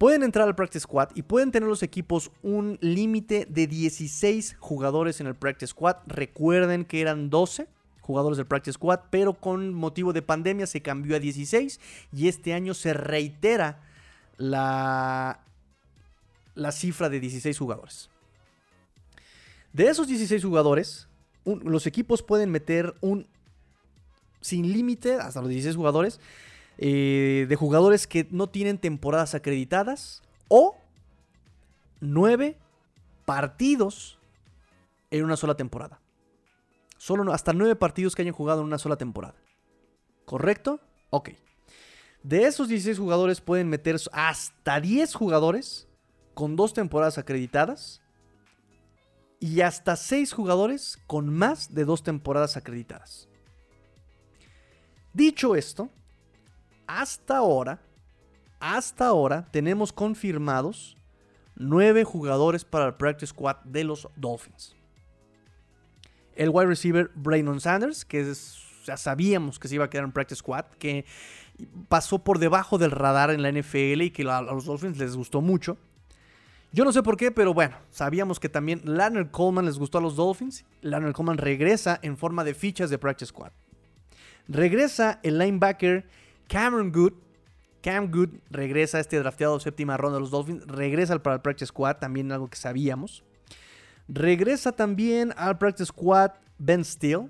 Pueden 0.01 0.23
entrar 0.23 0.49
al 0.49 0.55
Practice 0.55 0.85
Squad 0.85 1.11
y 1.15 1.21
pueden 1.21 1.53
tener 1.53 1.69
los 1.69 1.83
equipos 1.83 2.31
un 2.43 2.79
límite 2.81 3.47
de 3.47 3.67
16 3.67 4.57
jugadores 4.59 5.21
en 5.21 5.27
el 5.27 5.35
Practice 5.35 5.73
Squad. 5.73 5.97
Recuerden 6.07 6.87
que 6.87 7.03
eran 7.03 7.29
12 7.29 7.69
jugadores 8.01 8.39
del 8.39 8.47
Practice 8.47 8.77
Squad, 8.77 9.01
pero 9.11 9.35
con 9.35 9.75
motivo 9.75 10.15
de 10.15 10.23
pandemia 10.23 10.67
se 10.67 10.81
cambió 10.81 11.17
a 11.17 11.19
16 11.19 11.81
y 12.15 12.29
este 12.29 12.55
año 12.55 12.73
se 12.73 12.95
reitera 12.95 13.83
la, 14.39 15.41
la 16.55 16.73
cifra 16.73 17.11
de 17.11 17.21
16 17.21 17.59
jugadores. 17.59 18.09
De 19.75 19.85
esos 19.89 20.09
16 20.09 20.43
jugadores, 20.43 21.09
los 21.45 21.87
equipos 21.87 22.23
pueden 22.23 22.51
meter 22.51 22.95
un 23.03 23.27
sin 24.41 24.73
límite 24.73 25.17
hasta 25.17 25.43
los 25.43 25.51
16 25.51 25.77
jugadores 25.77 26.21
eh, 26.83 27.45
de 27.47 27.57
jugadores 27.57 28.07
que 28.07 28.27
no 28.31 28.49
tienen 28.49 28.79
temporadas 28.79 29.35
acreditadas 29.35 30.23
o 30.49 30.79
9 32.01 32.57
partidos 33.27 34.19
en 35.11 35.25
una 35.25 35.37
sola 35.37 35.57
temporada. 35.57 36.01
Solo 36.97 37.31
hasta 37.35 37.53
9 37.53 37.77
partidos 37.77 38.17
que 38.17 38.23
hayan 38.23 38.33
jugado 38.33 38.63
en 38.63 38.67
una 38.67 38.79
sola 38.79 38.97
temporada. 38.97 39.35
¿Correcto? 40.25 40.81
Ok. 41.11 41.33
De 42.23 42.45
esos 42.45 42.69
16 42.69 42.99
jugadores 42.99 43.43
pueden 43.43 43.69
meter 43.69 43.97
hasta 44.13 44.81
10 44.81 45.15
jugadores 45.15 45.87
con 46.33 46.57
dos 46.57 46.73
temporadas 46.73 47.19
acreditadas 47.19 48.01
y 49.39 49.61
hasta 49.61 49.97
6 49.97 50.33
jugadores 50.33 50.99
con 51.07 51.29
más 51.29 51.75
de 51.75 51.85
dos 51.85 52.03
temporadas 52.03 52.57
acreditadas. 52.57 53.29
Dicho 55.13 55.57
esto, 55.57 55.91
hasta 56.99 57.37
ahora, 57.37 57.81
hasta 58.59 59.07
ahora 59.07 59.47
tenemos 59.53 59.93
confirmados 59.93 60.97
9 61.55 62.05
jugadores 62.05 62.65
para 62.65 62.87
el 62.87 62.95
practice 62.95 63.29
squad 63.29 63.57
de 63.65 63.85
los 63.85 64.09
Dolphins. 64.17 64.75
El 66.35 66.51
wide 66.51 66.67
receiver 66.67 67.11
Brandon 67.15 67.61
Sanders, 67.61 68.05
que 68.05 68.33
ya 68.85 68.97
sabíamos 68.97 69.59
que 69.59 69.69
se 69.69 69.77
iba 69.77 69.85
a 69.85 69.91
quedar 69.91 70.05
en 70.05 70.13
practice 70.13 70.39
squad, 70.39 70.65
que 70.79 71.05
pasó 71.89 72.19
por 72.25 72.39
debajo 72.39 72.77
del 72.77 72.91
radar 72.91 73.31
en 73.31 73.43
la 73.43 73.53
NFL 73.53 74.03
y 74.03 74.11
que 74.11 74.23
a 74.29 74.43
los 74.43 74.65
Dolphins 74.65 74.99
les 74.99 75.17
gustó 75.17 75.41
mucho. 75.41 75.77
Yo 76.73 76.85
no 76.85 76.93
sé 76.93 77.03
por 77.03 77.17
qué, 77.17 77.31
pero 77.31 77.55
bueno, 77.55 77.77
sabíamos 77.91 78.41
que 78.41 78.49
también 78.49 78.81
Leonard 78.85 79.31
Coleman 79.31 79.67
les 79.67 79.79
gustó 79.79 79.99
a 79.99 80.01
los 80.01 80.17
Dolphins. 80.17 80.65
Leonard 80.81 81.13
Coleman 81.13 81.39
regresa 81.39 82.01
en 82.03 82.17
forma 82.17 82.43
de 82.43 82.55
fichas 82.55 82.91
de 82.91 82.99
Practice 82.99 83.29
Squad. 83.29 83.53
Regresa 84.49 85.21
el 85.23 85.39
linebacker 85.39 86.09
Cameron 86.51 86.91
Good. 86.91 87.13
Cam 87.81 88.11
Good 88.11 88.31
regresa 88.51 88.99
a 88.99 89.01
este 89.01 89.19
drafteado 89.19 89.59
séptima 89.61 89.97
ronda 89.97 90.17
de 90.17 90.21
los 90.21 90.33
Dolphins. 90.33 90.67
Regresa 90.67 91.17
para 91.23 91.37
el 91.37 91.43
Practice 91.43 91.69
Squad, 91.69 91.97
también 91.97 92.33
algo 92.33 92.51
que 92.51 92.57
sabíamos. 92.57 93.23
Regresa 94.09 94.73
también 94.73 95.33
al 95.37 95.59
Practice 95.59 95.87
Squad 95.87 96.33
Ben 96.59 96.85
Steele, 96.85 97.29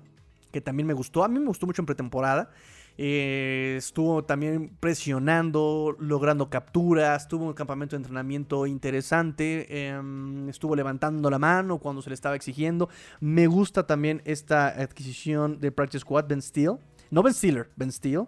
que 0.51 0.59
también 0.59 0.87
me 0.87 0.93
gustó. 0.93 1.23
A 1.23 1.27
mí 1.27 1.39
me 1.39 1.45
gustó 1.45 1.67
mucho 1.67 1.83
en 1.83 1.85
pretemporada. 1.85 2.49
Eh, 2.97 3.75
estuvo 3.77 4.23
también 4.23 4.75
presionando, 4.79 5.95
logrando 5.99 6.49
capturas, 6.49 7.27
tuvo 7.27 7.45
un 7.45 7.53
campamento 7.53 7.95
de 7.95 7.97
entrenamiento 7.97 8.65
interesante, 8.65 9.87
em, 9.87 10.49
estuvo 10.49 10.75
levantando 10.75 11.29
la 11.29 11.39
mano 11.39 11.77
cuando 11.77 12.01
se 12.01 12.09
le 12.09 12.15
estaba 12.15 12.35
exigiendo. 12.35 12.89
Me 13.19 13.45
gusta 13.45 13.85
también 13.85 14.21
esta 14.25 14.67
adquisición 14.67 15.59
de 15.59 15.71
Practice 15.71 16.01
Squad, 16.01 16.25
Ben 16.27 16.41
Steele. 16.41 16.77
No 17.11 17.21
Ben 17.21 17.33
Steeler, 17.33 17.69
Ben 17.75 17.91
Steele. 17.91 18.25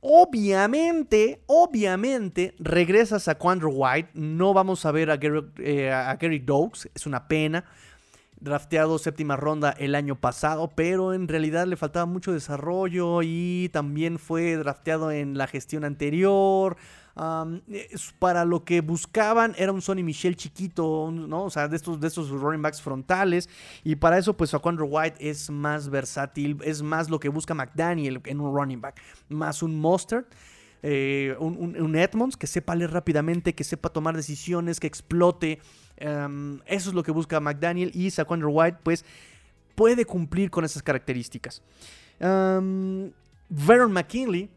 Obviamente, 0.00 1.40
obviamente, 1.46 2.54
regresas 2.58 3.26
a 3.26 3.36
Quandro 3.36 3.70
White. 3.70 4.10
No 4.14 4.54
vamos 4.54 4.86
a 4.86 4.92
ver 4.92 5.10
a 5.10 5.16
Gary, 5.16 5.44
eh, 5.58 5.90
a 5.90 6.14
Gary 6.16 6.38
Dokes. 6.38 6.88
Es 6.94 7.06
una 7.06 7.26
pena 7.26 7.64
drafteado 8.40 8.98
séptima 8.98 9.36
ronda 9.36 9.74
el 9.78 9.94
año 9.94 10.14
pasado, 10.14 10.70
pero 10.74 11.12
en 11.12 11.26
realidad 11.26 11.66
le 11.66 11.76
faltaba 11.76 12.06
mucho 12.06 12.32
desarrollo 12.32 13.20
y 13.22 13.68
también 13.72 14.18
fue 14.18 14.56
drafteado 14.56 15.10
en 15.10 15.36
la 15.36 15.46
gestión 15.46 15.84
anterior. 15.84 16.76
Para 18.18 18.44
lo 18.44 18.64
que 18.64 18.80
buscaban 18.80 19.54
era 19.58 19.72
un 19.72 19.82
Sonny 19.82 20.02
Michel 20.02 20.36
chiquito, 20.36 21.10
¿no? 21.10 21.44
O 21.44 21.50
sea, 21.50 21.68
de 21.68 21.76
estos, 21.76 22.00
de 22.00 22.06
estos 22.06 22.30
running 22.30 22.62
backs 22.62 22.80
frontales. 22.80 23.48
Y 23.84 23.96
para 23.96 24.18
eso, 24.18 24.36
pues 24.36 24.54
Aquandro 24.54 24.86
White 24.86 25.16
es 25.18 25.50
más 25.50 25.88
versátil, 25.88 26.58
es 26.62 26.82
más 26.82 27.10
lo 27.10 27.18
que 27.18 27.28
busca 27.28 27.54
McDaniel 27.54 28.20
en 28.24 28.40
un 28.40 28.54
running 28.54 28.80
back, 28.80 29.00
más 29.28 29.62
un 29.62 29.78
Mustard. 29.80 30.26
Eh, 30.80 31.34
un, 31.40 31.96
Edmonds 31.96 32.36
que 32.36 32.46
sepa 32.46 32.76
leer 32.76 32.92
rápidamente, 32.92 33.52
que 33.52 33.64
sepa 33.64 33.88
tomar 33.88 34.14
decisiones, 34.14 34.78
que 34.78 34.86
explote. 34.86 35.58
Eso 35.96 36.90
es 36.90 36.94
lo 36.94 37.02
que 37.02 37.10
busca 37.10 37.40
McDaniel 37.40 37.90
y 37.94 38.10
Saquon 38.10 38.42
White, 38.44 38.78
pues 38.84 39.04
puede 39.74 40.04
cumplir 40.04 40.50
con 40.50 40.64
esas 40.64 40.82
características. 40.82 41.62
Um, 42.20 43.10
Veron 43.48 43.92
McKinley. 43.92 44.50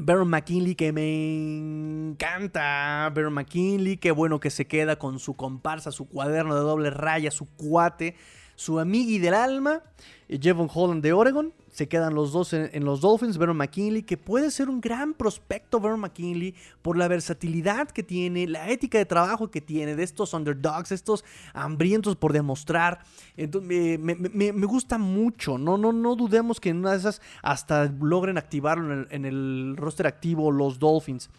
Baron 0.00 0.28
McKinley 0.28 0.74
que 0.74 0.92
me 0.92 2.10
encanta. 2.10 3.10
Baron 3.14 3.34
McKinley, 3.34 3.96
qué 3.96 4.10
bueno 4.10 4.40
que 4.40 4.50
se 4.50 4.66
queda 4.66 4.96
con 4.96 5.18
su 5.18 5.34
comparsa, 5.34 5.92
su 5.92 6.08
cuaderno 6.08 6.54
de 6.54 6.62
doble 6.62 6.90
raya, 6.90 7.30
su 7.30 7.46
cuate 7.46 8.16
su 8.60 8.78
amigui 8.78 9.18
del 9.18 9.32
alma, 9.32 9.82
Jevon 10.28 10.68
Holland 10.70 11.02
de 11.02 11.14
Oregon. 11.14 11.54
Se 11.80 11.88
quedan 11.88 12.14
los 12.14 12.32
dos 12.32 12.52
en, 12.52 12.84
los 12.84 13.00
Dolphins, 13.00 13.38
Vernon 13.38 13.56
McKinley, 13.56 14.02
que 14.02 14.18
puede 14.18 14.50
ser 14.50 14.68
un 14.68 14.82
gran 14.82 15.14
prospecto, 15.14 15.80
Vernon 15.80 16.00
McKinley, 16.00 16.54
por 16.82 16.98
la 16.98 17.08
versatilidad 17.08 17.88
que 17.88 18.02
tiene, 18.02 18.46
la 18.46 18.68
ética 18.68 18.98
de 18.98 19.06
trabajo 19.06 19.50
que 19.50 19.62
tiene, 19.62 19.96
de 19.96 20.02
estos 20.02 20.34
underdogs, 20.34 20.92
estos 20.92 21.24
hambrientos 21.54 22.16
por 22.16 22.34
demostrar. 22.34 22.98
Entonces, 23.34 23.98
me, 23.98 24.66
gusta 24.66 24.98
mucho, 24.98 25.56
no, 25.56 25.78
no, 25.78 25.90
no 25.90 26.16
dudemos 26.16 26.60
que 26.60 26.68
en 26.68 26.80
una 26.80 26.90
de 26.90 26.98
esas 26.98 27.22
hasta 27.40 27.86
logren 27.86 28.36
activarlo 28.36 29.06
en 29.08 29.24
el, 29.24 29.74
roster 29.78 30.06
activo 30.06 30.52
los 30.52 30.78
Dolphins. 30.78 31.30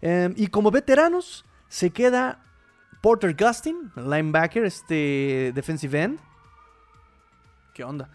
Em, 0.00 0.34
y 0.36 0.46
como 0.46 0.70
veteranos, 0.70 1.44
se 1.66 1.90
queda 1.90 2.44
Porter 3.00 3.34
Gustin, 3.36 3.90
linebacker, 3.96 4.64
este 4.64 5.50
defensive 5.52 6.00
end. 6.00 6.20
¿Qué 7.74 7.82
onda? 7.82 8.08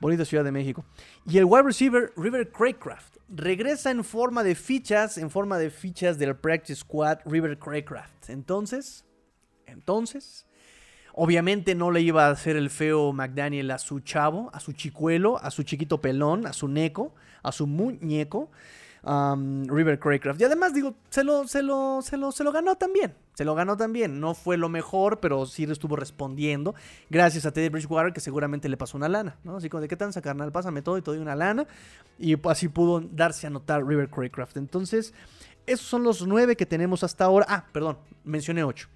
bonita 0.00 0.24
Ciudad 0.24 0.44
de 0.44 0.52
México. 0.52 0.84
Y 1.28 1.38
el 1.38 1.44
wide 1.44 1.64
receiver 1.64 2.12
River 2.16 2.52
Craycraft 2.52 3.16
regresa 3.28 3.90
en 3.90 4.04
forma 4.04 4.44
de 4.44 4.54
fichas, 4.54 5.18
en 5.18 5.28
forma 5.28 5.58
de 5.58 5.70
fichas 5.70 6.18
del 6.18 6.36
practice 6.36 6.76
squad 6.80 7.18
River 7.24 7.58
Craycraft. 7.58 8.30
Entonces, 8.30 9.04
entonces, 9.66 10.46
obviamente 11.14 11.74
no 11.74 11.90
le 11.90 12.00
iba 12.00 12.26
a 12.28 12.30
hacer 12.30 12.54
el 12.56 12.70
feo 12.70 13.12
McDaniel 13.12 13.72
a 13.72 13.78
su 13.78 13.98
chavo, 13.98 14.50
a 14.52 14.60
su 14.60 14.72
chicuelo, 14.72 15.42
a 15.42 15.50
su 15.50 15.64
chiquito 15.64 16.00
pelón, 16.00 16.46
a 16.46 16.52
su 16.52 16.68
neco, 16.68 17.12
a 17.42 17.50
su 17.50 17.66
muñeco. 17.66 18.52
River 19.06 20.00
Craycraft. 20.00 20.40
Y 20.40 20.44
además, 20.44 20.74
digo, 20.74 20.94
se 21.10 21.22
lo, 21.22 21.46
se, 21.46 21.62
lo, 21.62 22.02
se, 22.02 22.16
lo, 22.16 22.32
se 22.32 22.42
lo 22.42 22.50
ganó 22.50 22.76
también. 22.76 23.14
Se 23.34 23.44
lo 23.44 23.54
ganó 23.54 23.76
también. 23.76 24.18
No 24.18 24.34
fue 24.34 24.56
lo 24.56 24.68
mejor, 24.68 25.20
pero 25.20 25.46
sí 25.46 25.64
estuvo 25.64 25.94
respondiendo. 25.94 26.74
Gracias 27.08 27.46
a 27.46 27.52
Teddy 27.52 27.68
Bridgewater, 27.68 28.12
que 28.12 28.20
seguramente 28.20 28.68
le 28.68 28.76
pasó 28.76 28.96
una 28.96 29.08
lana. 29.08 29.36
¿no? 29.44 29.56
Así 29.56 29.68
como, 29.68 29.80
¿de 29.80 29.88
qué 29.88 29.96
tan 29.96 30.12
carnal? 30.12 30.50
Pásame 30.50 30.82
todo 30.82 30.98
y 30.98 31.02
te 31.02 31.10
doy 31.10 31.20
una 31.20 31.36
lana. 31.36 31.66
Y 32.18 32.36
así 32.48 32.68
pudo 32.68 33.00
darse 33.00 33.46
a 33.46 33.50
notar 33.50 33.86
River 33.86 34.08
Craycraft. 34.08 34.56
Entonces, 34.56 35.14
esos 35.66 35.86
son 35.86 36.02
los 36.02 36.26
nueve 36.26 36.56
que 36.56 36.66
tenemos 36.66 37.04
hasta 37.04 37.24
ahora. 37.24 37.46
Ah, 37.48 37.64
perdón, 37.72 37.98
mencioné 38.24 38.64
ocho. 38.64 38.88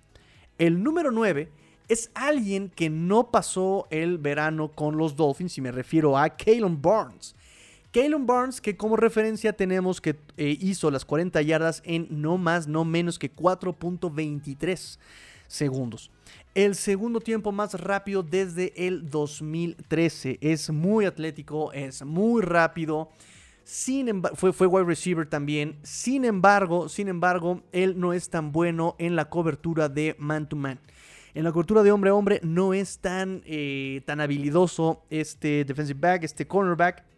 El 0.59 0.83
número 0.83 1.11
nueve 1.11 1.51
es 1.89 2.11
alguien 2.15 2.69
que 2.69 2.89
no 2.91 3.31
pasó 3.31 3.87
el 3.91 4.19
verano 4.19 4.69
con 4.69 4.97
los 4.97 5.17
Dolphins, 5.17 5.59
y 5.59 5.61
me 5.61 5.73
refiero 5.73 6.17
a 6.17 6.29
Kalen 6.31 6.81
Barnes. 6.81 7.35
Kalen 7.93 8.25
Barnes, 8.25 8.61
que 8.61 8.77
como 8.77 8.97
referencia 8.97 9.53
tenemos 9.53 10.01
que 10.01 10.17
eh, 10.37 10.57
hizo 10.61 10.91
las 10.91 11.05
40 11.05 11.43
yardas 11.43 11.83
en 11.85 12.07
no 12.11 12.39
más, 12.39 12.69
no 12.69 12.85
menos 12.85 13.19
que 13.19 13.35
4.23 13.35 14.99
segundos. 15.49 16.11
El 16.55 16.77
segundo 16.77 17.21
tiempo 17.21 17.51
más 17.51 17.75
rápido 17.75 18.23
desde 18.23 18.73
el 18.87 19.11
2013. 19.11 20.39
Es 20.41 20.71
muy 20.71 21.05
atlético, 21.05 21.73
es 21.73 22.05
muy 22.05 22.43
rápido. 22.43 23.11
Sin 23.65 24.23
fue, 24.35 24.53
fue 24.53 24.69
wide 24.69 24.87
receiver 24.87 25.29
también. 25.29 25.77
Sin 25.83 26.25
embargo, 26.25 26.89
sin 26.89 27.09
embargo, 27.09 27.63
él 27.73 27.99
no 27.99 28.13
es 28.13 28.31
tan 28.31 28.53
bueno 28.53 28.95
en 28.99 29.17
la 29.17 29.29
cobertura 29.29 29.89
de 29.89 30.15
man 30.19 30.49
to 30.49 30.55
man. 30.55 30.79
En 31.35 31.45
la 31.45 31.53
cobertura 31.53 31.83
de 31.83 31.93
hombre 31.93 32.11
a 32.11 32.15
hombre 32.15 32.41
no 32.43 32.75
es 32.75 32.99
tan, 32.99 33.43
eh, 33.45 34.03
tan 34.07 34.21
habilidoso 34.21 35.03
este 35.11 35.65
defensive 35.65 35.99
back, 36.01 36.25
este 36.25 36.47
cornerback. 36.47 37.10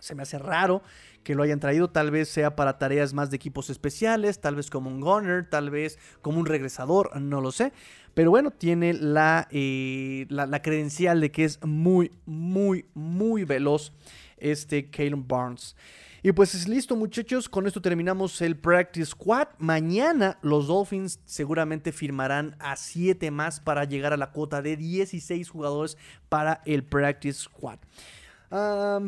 Se 0.00 0.14
me 0.14 0.22
hace 0.22 0.38
raro 0.38 0.82
que 1.22 1.34
lo 1.34 1.42
hayan 1.42 1.60
traído, 1.60 1.90
tal 1.90 2.10
vez 2.10 2.28
sea 2.28 2.56
para 2.56 2.78
tareas 2.78 3.12
más 3.12 3.30
de 3.30 3.36
equipos 3.36 3.70
especiales, 3.70 4.40
tal 4.40 4.56
vez 4.56 4.70
como 4.70 4.90
un 4.90 5.00
gunner, 5.00 5.48
tal 5.48 5.70
vez 5.70 5.98
como 6.22 6.40
un 6.40 6.46
regresador, 6.46 7.20
no 7.20 7.40
lo 7.40 7.52
sé. 7.52 7.72
Pero 8.14 8.30
bueno, 8.30 8.50
tiene 8.50 8.92
la, 8.94 9.46
eh, 9.50 10.26
la, 10.28 10.62
credencial 10.62 11.20
de 11.20 11.30
que 11.30 11.44
es 11.44 11.62
muy, 11.64 12.10
muy, 12.26 12.86
muy 12.94 13.44
veloz 13.44 13.92
este 14.38 14.90
Kalen 14.90 15.26
Barnes. 15.28 15.76
Y 16.22 16.32
pues 16.32 16.54
es 16.54 16.68
listo 16.68 16.96
muchachos, 16.96 17.48
con 17.48 17.66
esto 17.66 17.80
terminamos 17.80 18.42
el 18.42 18.56
Practice 18.56 19.12
Squad. 19.12 19.48
Mañana 19.58 20.38
los 20.42 20.66
Dolphins 20.66 21.20
seguramente 21.24 21.92
firmarán 21.92 22.56
a 22.58 22.76
7 22.76 23.30
más 23.30 23.60
para 23.60 23.84
llegar 23.84 24.12
a 24.12 24.18
la 24.18 24.30
cuota 24.30 24.60
de 24.60 24.76
16 24.76 25.48
jugadores 25.48 25.96
para 26.28 26.60
el 26.66 26.84
Practice 26.84 27.40
Squad 27.44 27.78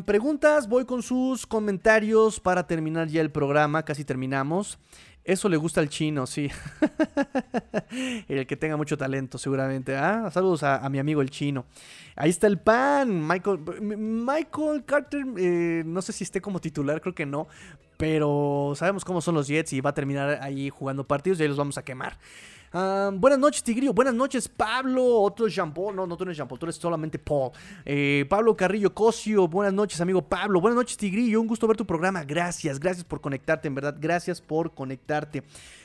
preguntas, 0.05 0.69
voy 0.69 0.85
con 0.85 1.03
sus 1.03 1.45
comentarios 1.45 2.39
para 2.39 2.65
terminar 2.65 3.07
ya 3.07 3.21
el 3.21 3.31
programa, 3.31 3.83
casi 3.83 4.05
terminamos. 4.05 4.79
Eso 5.25 5.47
le 5.47 5.55
gusta 5.55 5.79
al 5.79 5.87
chino, 5.87 6.25
sí. 6.27 6.49
el 8.27 8.45
que 8.45 8.57
tenga 8.57 8.75
mucho 8.75 8.97
talento, 8.97 9.37
seguramente. 9.37 9.95
Ah, 9.95 10.29
saludos 10.33 10.63
a, 10.63 10.87
mi 10.89 10.99
amigo 10.99 11.21
el 11.21 11.29
chino. 11.29 11.65
Ahí 12.15 12.29
está 12.29 12.47
el 12.47 12.59
pan. 12.59 13.25
Michael, 13.25 13.59
Michael 13.81 14.83
Carter, 14.85 15.25
eh, 15.37 15.83
no 15.85 16.01
sé 16.01 16.11
si 16.11 16.25
esté 16.25 16.41
como 16.41 16.59
titular, 16.59 16.99
creo 16.99 17.15
que 17.15 17.25
no. 17.25 17.47
Pero 17.95 18.73
sabemos 18.75 19.05
cómo 19.05 19.21
son 19.21 19.35
los 19.35 19.47
Jets 19.47 19.71
y 19.71 19.79
va 19.79 19.91
a 19.91 19.93
terminar 19.93 20.39
ahí 20.41 20.69
jugando 20.69 21.05
partidos 21.05 21.39
y 21.39 21.43
ahí 21.43 21.47
los 21.47 21.57
vamos 21.57 21.77
a 21.77 21.83
quemar 21.83 22.17
buenas 22.73 23.37
noches, 23.37 23.61
Tigrillo. 23.63 23.93
Buenas 23.93 24.15
noches, 24.15 24.49
Pablo. 24.49 25.21
Otro 25.21 25.47
Jean 25.47 25.73
Paul. 25.73 25.95
No, 25.95 26.07
no, 26.07 26.17
tú 26.17 26.23
eres 26.23 26.37
Jean 26.37 26.47
Paul, 26.47 26.59
tú 26.59 26.65
eres 26.65 26.75
solamente 26.75 27.19
Paul. 27.19 27.51
Eh, 27.85 28.25
Pablo 28.27 28.55
Carrillo 28.57 28.93
Cosio. 28.93 29.47
Buenas 29.47 29.73
noches, 29.73 30.01
amigo 30.01 30.21
Pablo. 30.21 30.59
Buenas 30.59 30.77
noches, 30.77 30.97
Tigrillo. 30.97 31.39
Un 31.39 31.47
gusto 31.47 31.67
ver 31.67 31.77
tu 31.77 31.85
programa. 31.85 32.23
Gracias, 32.23 32.79
gracias 32.79 33.05
por 33.05 33.21
conectarte, 33.21 33.67
en 33.67 33.75
verdad. 33.75 33.95
Gracias 33.99 34.41
por 34.41 34.73
conectarte. 34.73 35.43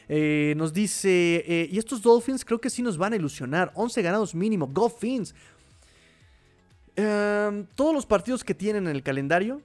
Eh, 0.09 0.55
nos 0.57 0.73
dice, 0.73 1.45
eh, 1.47 1.69
y 1.71 1.79
estos 1.79 2.01
Dolphins 2.01 2.45
creo 2.45 2.61
que 2.61 2.71
sí 2.71 2.83
nos 2.83 2.97
van 2.97 3.13
a 3.13 3.17
ilusionar. 3.17 3.71
11 3.75 4.01
ganados 4.01 4.35
mínimo. 4.35 4.67
Go 4.67 4.89
Fins. 4.89 5.35
todos 7.75 7.95
los 7.95 8.07
partidos 8.07 8.43
que 8.43 8.55
tienen 8.55 8.89
en 8.89 8.97
el 8.97 9.03
calendario 9.03 9.61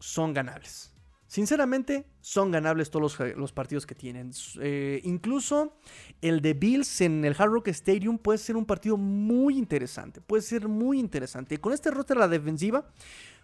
son 0.00 0.32
ganables. 0.32 0.93
Sinceramente, 1.34 2.06
son 2.20 2.52
ganables 2.52 2.92
todos 2.92 3.18
los, 3.34 3.50
partidos 3.50 3.86
que 3.86 3.96
tienen. 3.96 4.30
Eh, 4.60 5.00
incluso 5.02 5.76
el 6.22 6.40
de 6.40 6.54
Bills 6.54 7.00
en 7.00 7.24
el 7.24 7.34
Hard 7.36 7.50
Rock 7.50 7.66
Stadium 7.66 8.18
puede 8.18 8.38
ser 8.38 8.56
un 8.56 8.64
partido 8.64 8.96
muy 8.96 9.58
interesante. 9.58 10.20
Puede 10.20 10.44
ser 10.44 10.68
muy 10.68 11.00
interesante. 11.00 11.58
Con 11.58 11.72
este 11.72 11.90
roster 11.90 12.18
a 12.18 12.20
la 12.20 12.28
defensiva, 12.28 12.86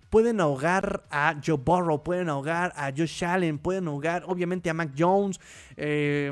pueden 0.08 0.40
ahogar 0.40 1.02
a 1.10 1.34
Joe 1.44 1.56
Burrow, 1.56 2.04
pueden 2.04 2.28
ahogar 2.28 2.72
a 2.76 2.92
Josh 2.96 3.24
Allen, 3.24 3.58
pueden 3.58 3.88
ahogar 3.88 4.22
obviamente 4.28 4.70
a 4.70 4.74
Mac 4.74 4.92
Jones. 4.96 5.40
Eh, 5.76 6.30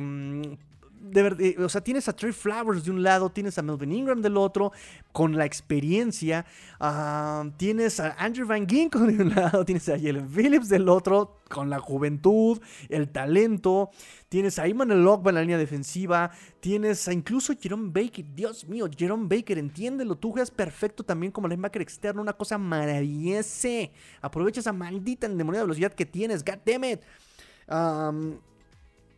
de 1.10 1.56
o 1.58 1.68
sea, 1.68 1.80
tienes 1.80 2.08
a 2.08 2.12
Trey 2.14 2.32
Flowers 2.32 2.84
de 2.84 2.90
un 2.90 3.02
lado, 3.02 3.30
tienes 3.30 3.58
a 3.58 3.62
Melvin 3.62 3.92
Ingram 3.92 4.20
del 4.20 4.36
otro, 4.36 4.72
con 5.12 5.36
la 5.36 5.44
experiencia. 5.44 6.46
Ah, 6.80 7.44
tienes 7.56 8.00
a 8.00 8.12
Andrew 8.18 8.46
Van 8.46 8.66
Ginkle 8.68 9.12
de 9.12 9.22
un 9.22 9.30
lado, 9.34 9.64
tienes 9.64 9.88
a 9.88 9.98
Jalen 9.98 10.28
Phillips 10.28 10.68
del 10.68 10.88
otro, 10.88 11.38
con 11.48 11.70
la 11.70 11.78
juventud, 11.80 12.60
el 12.88 13.08
talento. 13.08 13.90
Tienes 14.28 14.58
a 14.58 14.68
Iman 14.68 14.90
Elokba 14.90 15.30
en 15.30 15.34
la 15.36 15.40
línea 15.40 15.58
defensiva. 15.58 16.30
Tienes 16.60 17.08
a 17.08 17.12
incluso 17.14 17.54
Jerome 17.58 17.90
Baker. 17.90 18.26
Dios 18.34 18.66
mío, 18.66 18.86
Jerome 18.94 19.26
Baker, 19.26 19.56
entiéndelo. 19.56 20.16
Tú 20.16 20.32
juegas 20.32 20.50
perfecto 20.50 21.02
también 21.02 21.32
como 21.32 21.48
linebacker 21.48 21.80
externo. 21.80 22.20
Una 22.20 22.34
cosa 22.34 22.58
maravillosa. 22.58 23.68
Aprovecha 24.20 24.60
esa 24.60 24.72
maldita 24.72 25.26
endemoniada 25.26 25.64
velocidad 25.64 25.94
que 25.94 26.04
tienes. 26.04 26.44
God 26.44 26.58
damn 26.66 26.84
it. 26.84 27.00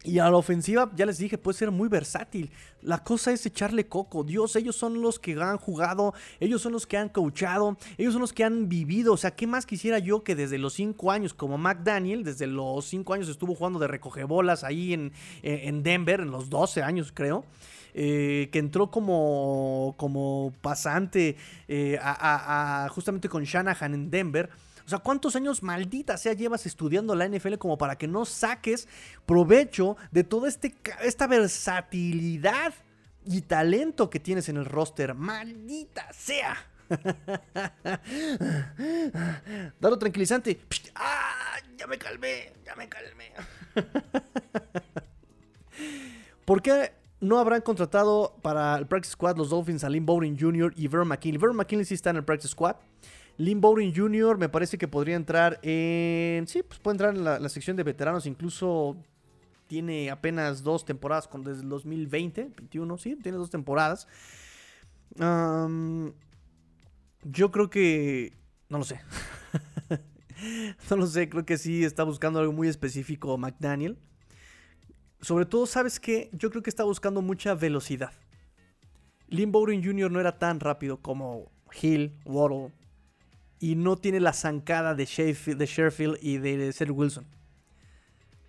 Y 0.03 0.19
a 0.19 0.31
la 0.31 0.37
ofensiva, 0.39 0.91
ya 0.97 1.05
les 1.05 1.19
dije, 1.19 1.37
puede 1.37 1.59
ser 1.59 1.71
muy 1.71 1.89
versátil. 1.89 2.51
La 2.81 3.05
cosa 3.05 3.33
es 3.33 3.45
echarle 3.45 3.87
coco. 3.87 4.25
Dios, 4.25 4.57
ellos 4.57 4.75
son 4.75 5.03
los 5.03 5.19
que 5.19 5.33
han 5.33 5.59
jugado, 5.59 6.15
ellos 6.41 6.63
son 6.63 6.73
los 6.73 6.87
que 6.87 6.97
han 6.97 7.11
coachado, 7.11 7.77
ellos 7.99 8.15
son 8.15 8.23
los 8.23 8.33
que 8.33 8.45
han 8.45 8.71
vivido. 8.71 9.13
O 9.13 9.19
sea, 9.19 9.33
¿qué 9.33 9.47
más 9.47 9.67
quisiera 9.67 9.99
yo 9.99 10.25
que 10.25 10.35
desde 10.35 10.57
los 10.57 10.73
5 10.73 11.11
años, 11.11 11.35
como 11.35 11.59
McDaniel, 11.59 12.25
desde 12.25 12.47
los 12.47 12.87
5 12.87 13.13
años 13.13 13.29
estuvo 13.29 13.55
jugando 13.55 13.79
de 13.79 13.89
recogebolas 13.89 14.65
ahí 14.65 14.95
en, 14.95 15.13
en 15.43 15.83
Denver, 15.83 16.21
en 16.21 16.31
los 16.31 16.49
12 16.49 16.83
años 16.83 17.13
creo? 17.15 17.45
Eh, 17.93 18.49
que 18.53 18.61
entró 18.61 18.91
como, 18.91 19.95
como 19.97 20.53
pasante 20.61 21.37
eh, 21.67 21.99
a, 22.01 22.89
justamente 22.93 23.29
con 23.29 23.43
Shanahan 23.43 23.95
en 23.95 24.11
Denver 24.11 24.49
o 24.91 24.93
sea, 24.97 24.99
¿cuántos 24.99 25.37
años 25.37 25.63
maldita 25.63 26.17
sea 26.17 26.33
llevas 26.33 26.67
estudiando 26.67 27.15
la 27.15 27.29
NFL 27.29 27.55
como 27.59 27.79
para 27.79 27.97
que 27.97 28.09
no 28.09 28.25
saques 28.25 28.89
provecho 29.25 29.97
de 30.11 30.25
toda 30.25 30.49
este, 30.49 30.75
esta 31.05 31.29
versatilidad 31.29 32.75
y 33.25 33.43
talento 33.43 34.11
que 34.11 34.19
tienes 34.19 34.49
en 34.49 34.57
el 34.57 34.65
roster? 34.65 35.15
Maldita 35.15 36.13
sea. 36.13 36.57
Dalo 39.79 39.97
tranquilizante. 39.97 40.61
¡Ah! 40.97 41.55
Ya 41.77 41.87
me 41.87 41.97
calmé, 41.97 42.53
ya 42.67 42.75
me 42.75 42.89
calmé. 42.89 43.33
¿Por 46.45 46.63
qué 46.63 46.95
no 47.21 47.39
habrán 47.39 47.61
contratado 47.61 48.35
para 48.43 48.77
el 48.77 48.89
Practice 48.89 49.13
Squad 49.13 49.37
los 49.37 49.51
Dolphins 49.51 49.85
a 49.85 49.89
Lynn 49.89 50.05
Bowden 50.05 50.37
Jr. 50.37 50.73
y 50.75 50.89
Vernon 50.89 51.07
McKinley? 51.07 51.39
Vernon 51.39 51.59
McKinley 51.59 51.85
sí 51.85 51.95
está 51.95 52.11
en 52.11 52.17
el 52.17 52.25
Practice 52.25 52.49
Squad. 52.49 52.75
Lynn 53.41 53.63
Bowden 53.63 53.95
Jr. 53.95 54.37
me 54.37 54.51
parece 54.51 54.77
que 54.77 54.87
podría 54.87 55.17
entrar 55.17 55.59
en. 55.63 56.47
Sí, 56.47 56.63
pues 56.63 56.79
puede 56.79 56.97
entrar 56.97 57.17
en 57.17 57.25
la, 57.25 57.49
sección 57.49 57.75
de 57.75 57.83
veteranos. 57.83 58.27
Incluso 58.27 58.99
tiene 59.67 60.11
apenas 60.11 60.63
dos 60.63 60.85
temporadas 60.85 61.27
con, 61.27 61.43
desde 61.43 61.63
el 61.63 61.71
2020, 61.71 62.53
21, 62.55 62.99
sí, 62.99 63.17
tiene 63.17 63.39
dos 63.39 63.49
temporadas. 63.49 64.07
Yo 67.23 67.51
creo 67.51 67.71
que... 67.71 68.35
No 68.69 68.77
lo 68.77 68.85
sé. 68.85 69.01
no 70.91 70.97
lo 70.97 71.07
sé, 71.07 71.31
creo 71.31 71.47
que 71.47 71.57
sí 71.57 71.83
está 71.83 72.05
buscando 72.05 72.41
algo 72.41 72.53
muy 72.53 72.69
específico 72.69 73.39
McDaniel. 73.39 73.97
Sobre 75.23 75.47
todo, 75.47 75.65
¿sabes 75.65 75.99
qué? 75.99 76.29
Yo 76.35 76.51
creo 76.51 76.63
que 76.63 76.71
está 76.71 76.85
buscando 76.85 77.23
mucha 77.23 77.55
velocidad. 77.55 78.13
Lynn 79.29 79.51
Bowden 79.51 79.83
Jr. 79.83 80.11
no 80.11 80.21
era 80.21 80.39
tan 80.39 80.61
rápido 80.61 80.99
como 80.99 81.51
Hill, 81.81 82.21
Waddle. 82.27 82.73
Y 83.61 83.77
no 83.77 83.97
tiene 83.97 84.19
la 84.19 84.33
zancada 84.33 84.95
de 84.95 85.05
Sheffield, 85.05 86.19
y 86.21 86.39
de 86.39 86.73
Seth 86.73 86.91
Wilson. 86.91 87.27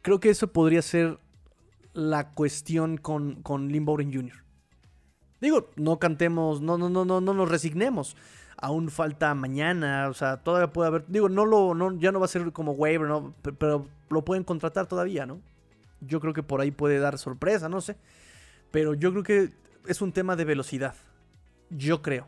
Creo 0.01 0.19
que 0.19 0.29
eso 0.29 0.47
podría 0.47 0.81
ser 0.81 1.19
la 1.93 2.31
cuestión 2.31 2.97
con, 2.97 3.41
con 3.43 3.67
Lynn 3.67 3.85
Jr. 3.85 4.43
Digo, 5.41 5.69
no 5.75 5.99
cantemos, 5.99 6.61
no, 6.61 6.77
no, 6.77 6.89
no, 6.89 7.03
no, 7.05 7.19
no 7.21 7.33
nos 7.33 7.49
resignemos. 7.49 8.15
Aún 8.57 8.89
falta 8.89 9.33
mañana, 9.33 10.07
o 10.07 10.13
sea, 10.13 10.37
todavía 10.37 10.71
puede 10.71 10.87
haber. 10.87 11.05
Digo, 11.07 11.29
no 11.29 11.45
lo, 11.45 11.73
no, 11.73 11.97
ya 11.97 12.11
no 12.11 12.19
va 12.19 12.25
a 12.25 12.29
ser 12.29 12.51
como 12.51 12.73
waiver, 12.73 13.07
¿no? 13.07 13.33
Pero 13.57 13.87
lo 14.09 14.23
pueden 14.23 14.43
contratar 14.43 14.85
todavía, 14.85 15.25
¿no? 15.25 15.41
Yo 15.99 16.19
creo 16.19 16.33
que 16.33 16.43
por 16.43 16.61
ahí 16.61 16.69
puede 16.69 16.99
dar 16.99 17.17
sorpresa, 17.17 17.69
no 17.69 17.81
sé. 17.81 17.97
Pero 18.69 18.93
yo 18.93 19.11
creo 19.11 19.23
que 19.23 19.49
es 19.87 20.01
un 20.01 20.11
tema 20.11 20.35
de 20.35 20.45
velocidad. 20.45 20.95
Yo 21.71 22.03
creo. 22.03 22.27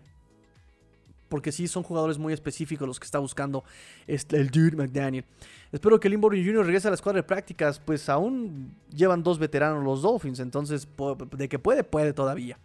Porque 1.33 1.51
sí 1.51 1.67
son 1.67 1.81
jugadores 1.81 2.19
muy 2.19 2.31
específicos 2.31 2.87
los 2.87 2.99
que 2.99 3.05
está 3.05 3.17
buscando 3.17 3.63
este, 4.05 4.37
el 4.37 4.51
Dude 4.51 4.75
McDaniel. 4.75 5.25
Espero 5.71 5.99
que 5.99 6.07
Limbo 6.07 6.29
Jr. 6.29 6.63
regrese 6.63 6.89
a 6.89 6.91
la 6.91 6.95
escuadra 6.95 7.21
de 7.21 7.23
prácticas. 7.23 7.79
Pues 7.79 8.07
aún 8.07 8.75
llevan 8.95 9.23
dos 9.23 9.39
veteranos 9.39 9.83
los 9.83 10.03
Dolphins. 10.03 10.39
Entonces, 10.39 10.87
de 11.35 11.49
que 11.49 11.57
puede, 11.57 11.83
puede 11.83 12.13
todavía. 12.13 12.59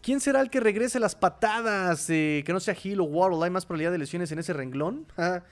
¿Quién 0.00 0.18
será 0.18 0.40
el 0.40 0.50
que 0.50 0.58
regrese 0.58 0.98
las 0.98 1.14
patadas? 1.14 2.10
Eh, 2.10 2.42
que 2.44 2.52
no 2.52 2.58
sea 2.58 2.74
Hill 2.82 3.00
o 3.02 3.04
Waddle. 3.04 3.44
¿Hay 3.44 3.50
más 3.50 3.66
probabilidad 3.66 3.92
de 3.92 3.98
lesiones 3.98 4.32
en 4.32 4.40
ese 4.40 4.52
renglón? 4.52 5.06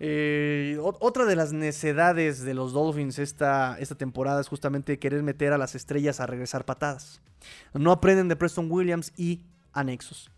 Eh, 0.00 0.76
otra 0.80 1.24
de 1.24 1.36
las 1.36 1.52
necedades 1.52 2.42
de 2.42 2.52
los 2.52 2.72
Dolphins 2.72 3.20
esta, 3.20 3.78
esta 3.78 3.94
temporada 3.94 4.40
es 4.40 4.48
justamente 4.48 4.98
querer 4.98 5.22
meter 5.22 5.52
a 5.52 5.56
las 5.56 5.76
estrellas 5.76 6.18
a 6.18 6.26
regresar 6.26 6.64
patadas. 6.64 7.20
No 7.72 7.92
aprenden 7.92 8.26
de 8.26 8.34
Preston 8.34 8.68
Williams 8.68 9.12
y 9.16 9.42
anexos. 9.72 10.32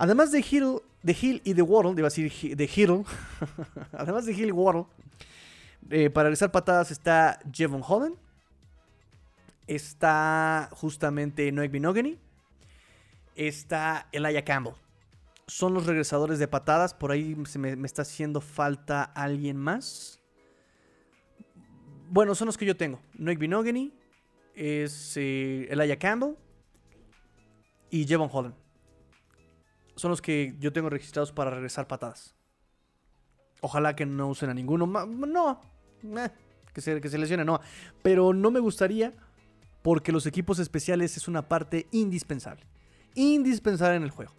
Además 0.00 0.32
de 0.32 0.40
Hill, 0.40 0.80
de 1.02 1.16
Hill 1.20 1.42
y 1.44 1.52
de 1.52 1.62
Waddle, 1.62 1.92
iba 1.92 2.08
a 2.08 2.10
decir 2.10 2.56
de 2.56 2.70
Hill, 2.74 3.04
además 3.92 4.24
de 4.24 4.32
Hill 4.32 4.48
y 4.48 4.52
Waddle, 4.52 4.86
eh, 5.90 6.08
para 6.08 6.24
regresar 6.24 6.50
patadas 6.50 6.90
está 6.90 7.38
Jevon 7.52 7.82
Holland, 7.86 8.16
está 9.66 10.70
justamente 10.72 11.52
Noek 11.52 11.70
Binogany, 11.70 12.18
está 13.36 14.08
Elijah 14.12 14.44
Campbell 14.44 14.74
son 15.50 15.74
los 15.74 15.86
regresadores 15.86 16.38
de 16.38 16.46
patadas. 16.46 16.94
Por 16.94 17.10
ahí 17.10 17.36
se 17.46 17.58
me, 17.58 17.72
está 17.84 18.02
haciendo 18.02 18.40
falta 18.40 19.02
alguien 19.02 19.56
más. 19.56 20.20
Bueno, 22.08 22.34
son 22.34 22.46
los 22.46 22.56
que 22.56 22.66
yo 22.66 22.76
tengo. 22.76 23.00
Noik 23.14 23.38
Binogany, 23.38 23.92
es 24.54 25.16
eh, 25.16 25.66
Elijah 25.70 25.98
Campbell 25.98 26.36
y 27.90 28.06
Jevon 28.06 28.30
Holland. 28.32 28.59
Son 30.00 30.10
los 30.10 30.22
que 30.22 30.56
yo 30.58 30.72
tengo 30.72 30.88
registrados 30.88 31.30
para 31.30 31.50
regresar 31.50 31.86
patadas. 31.86 32.34
Ojalá 33.60 33.94
que 33.94 34.06
no 34.06 34.28
usen 34.28 34.48
a 34.48 34.54
ninguno. 34.54 34.86
No, 34.86 35.60
que, 36.72 36.80
se, 36.80 37.02
que 37.02 37.10
se 37.10 37.18
lesione, 37.18 37.44
no. 37.44 37.60
Pero 38.02 38.32
no 38.32 38.50
me 38.50 38.60
gustaría 38.60 39.12
porque 39.82 40.10
los 40.10 40.24
equipos 40.24 40.58
especiales 40.58 41.18
es 41.18 41.28
una 41.28 41.46
parte 41.50 41.86
indispensable. 41.90 42.64
Indispensable 43.14 43.96
en 43.96 44.04
el 44.04 44.10
juego. 44.10 44.32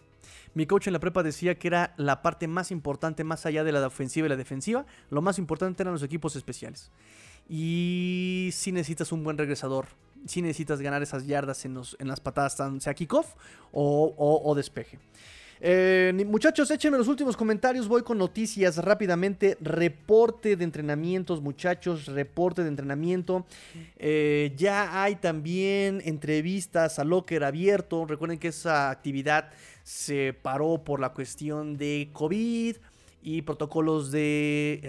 Mi 0.54 0.66
coach 0.66 0.88
en 0.88 0.94
la 0.94 0.98
prepa 0.98 1.22
decía 1.22 1.56
que 1.56 1.68
era 1.68 1.94
la 1.96 2.22
parte 2.22 2.48
más 2.48 2.72
importante, 2.72 3.22
más 3.22 3.46
allá 3.46 3.62
de 3.62 3.70
la 3.70 3.86
ofensiva 3.86 4.26
y 4.26 4.30
la 4.30 4.36
defensiva, 4.36 4.84
lo 5.10 5.22
más 5.22 5.38
importante 5.38 5.84
eran 5.84 5.94
los 5.94 6.02
equipos 6.02 6.34
especiales. 6.34 6.90
Y 7.48 8.50
si 8.52 8.72
necesitas 8.72 9.12
un 9.12 9.22
buen 9.22 9.38
regresador, 9.38 9.86
si 10.26 10.42
necesitas 10.42 10.80
ganar 10.80 11.02
esas 11.02 11.24
yardas 11.24 11.64
en, 11.64 11.74
las 11.74 12.18
patadas, 12.18 12.56
sea 12.80 12.94
kickoff 12.94 13.34
o, 13.72 14.52
despeje. 14.56 14.98
Eh, 15.64 16.24
muchachos, 16.26 16.68
échenme 16.72 16.98
los 16.98 17.06
últimos 17.06 17.36
comentarios. 17.36 17.86
Voy 17.86 18.02
con 18.02 18.18
noticias 18.18 18.78
rápidamente. 18.78 19.56
Reporte 19.60 20.56
de 20.56 20.64
entrenamientos, 20.64 21.40
muchachos. 21.40 22.06
Reporte 22.06 22.64
de 22.64 22.68
entrenamiento. 22.68 23.46
Eh, 23.96 24.52
ya 24.56 25.04
hay 25.04 25.14
también 25.14 26.02
entrevistas 26.04 26.98
a 26.98 27.04
Locker 27.04 27.44
abierto. 27.44 28.04
Recuerden 28.06 28.40
que 28.40 28.48
esa 28.48 28.90
actividad 28.90 29.50
se 29.84 30.32
paró 30.32 30.82
por 30.82 30.98
la 30.98 31.10
cuestión 31.10 31.76
de 31.76 32.10
COVID 32.12 32.78
y 33.22 33.42
protocolos 33.42 34.10
de, 34.10 34.80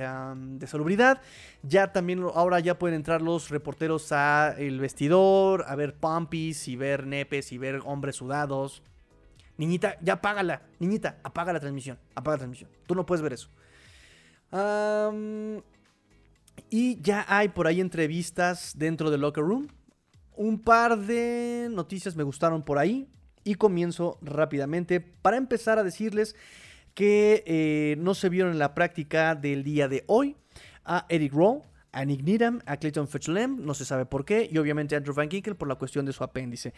de, 0.58 0.66
salubridad. 0.66 1.22
Ya 1.62 1.94
también 1.94 2.26
ahora 2.34 2.60
ya 2.60 2.80
pueden 2.80 2.96
entrar 2.96 3.22
los 3.22 3.52
reporteros 3.52 4.12
a 4.12 4.56
el 4.58 4.80
vestidor, 4.80 5.66
a 5.68 5.76
ver 5.76 5.94
pompis 5.94 6.68
y 6.68 6.76
ver 6.76 7.06
nepes 7.06 7.52
y 7.52 7.60
ver 7.60 7.82
hombres 7.86 8.16
sudados. 8.16 8.82
Niñita, 9.58 9.98
ya 10.02 10.14
apágala. 10.14 10.64
Niñita, 10.80 11.20
apaga 11.24 11.54
la 11.54 11.60
transmisión. 11.60 12.00
Apaga 12.16 12.36
la 12.36 12.40
transmisión. 12.40 12.70
Tú 12.88 12.96
no 12.96 13.06
puedes 13.06 13.22
ver 13.22 13.34
eso. 13.34 13.50
y 16.70 17.02
ya 17.02 17.26
hay 17.28 17.50
por 17.50 17.68
ahí 17.68 17.82
entrevistas 17.82 18.74
dentro 18.78 19.12
del 19.12 19.22
locker 19.22 19.44
room. 19.44 19.68
Un 20.36 20.60
par 20.60 20.98
de 20.98 21.68
noticias 21.72 22.16
me 22.16 22.24
gustaron 22.24 22.64
por 22.64 22.80
ahí 22.80 23.08
y 23.44 23.56
comienzo 23.56 24.18
rápidamente 24.22 25.00
para 25.00 25.38
empezar 25.38 25.78
a 25.78 25.84
decirles 25.84 26.36
que 26.94 27.44
eh, 27.46 27.96
no 28.00 28.14
se 28.14 28.30
vieron 28.30 28.52
en 28.52 28.60
la 28.60 28.74
práctica 28.74 29.36
del 29.36 29.64
día 29.64 29.88
de 29.88 30.04
hoy 30.08 30.36
a 30.86 31.06
Eric 31.10 31.34
Rowe, 31.34 31.64
a 31.92 32.06
Nick 32.06 32.24
Needham, 32.24 32.62
a 32.66 32.78
Clayton 32.78 33.08
Fetchlem, 33.08 33.64
no 33.64 33.74
se 33.74 33.86
sabe 33.86 34.06
por 34.06 34.26
qué, 34.26 34.50
y 34.52 34.58
obviamente 34.58 34.96
a 34.96 34.98
Andrew 34.98 35.16
Van 35.16 35.30
Ginkel 35.30 35.56
por 35.56 35.68
la 35.68 35.76
cuestión 35.76 36.06
de 36.06 36.14
su 36.14 36.24
apéndice. 36.24 36.74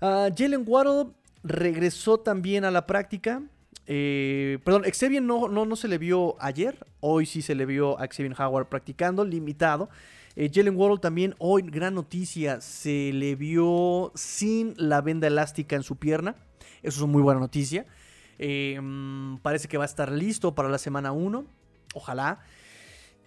Jalen 0.00 0.64
Waddle 0.66 1.12
regresó 1.46 2.18
también 2.18 2.64
a 2.64 2.70
la 2.70 2.86
práctica. 2.86 3.42
Eh, 3.86 4.58
perdón, 4.64 4.82
Xavier 4.82 5.22
no, 5.22 5.48
no, 5.48 5.64
no 5.64 5.76
se 5.76 5.88
le 5.88 5.98
vio 5.98 6.36
ayer, 6.40 6.84
hoy 7.00 7.24
sí 7.24 7.40
se 7.40 7.54
le 7.54 7.66
vio 7.66 7.98
a 8.00 8.08
Xavier 8.08 8.34
Howard 8.38 8.66
practicando, 8.66 9.24
limitado. 9.24 9.88
Eh, 10.34 10.50
Jalen 10.52 10.76
Waddle 10.76 10.98
también, 10.98 11.34
hoy 11.38 11.62
gran 11.62 11.94
noticia, 11.94 12.60
se 12.60 13.12
le 13.12 13.36
vio 13.36 14.12
sin 14.14 14.74
la 14.76 15.00
venda 15.00 15.26
elástica 15.28 15.76
en 15.76 15.82
su 15.82 15.96
pierna. 15.96 16.36
Eso 16.82 16.98
es 16.98 17.02
una 17.02 17.12
muy 17.12 17.22
buena 17.22 17.40
noticia. 17.40 17.86
Eh, 18.38 18.78
mm, 18.80 19.38
parece 19.38 19.66
que 19.68 19.78
va 19.78 19.84
a 19.84 19.86
estar 19.86 20.12
listo 20.12 20.54
para 20.54 20.68
la 20.68 20.78
semana 20.78 21.12
1. 21.12 21.44
Ojalá. 21.94 22.40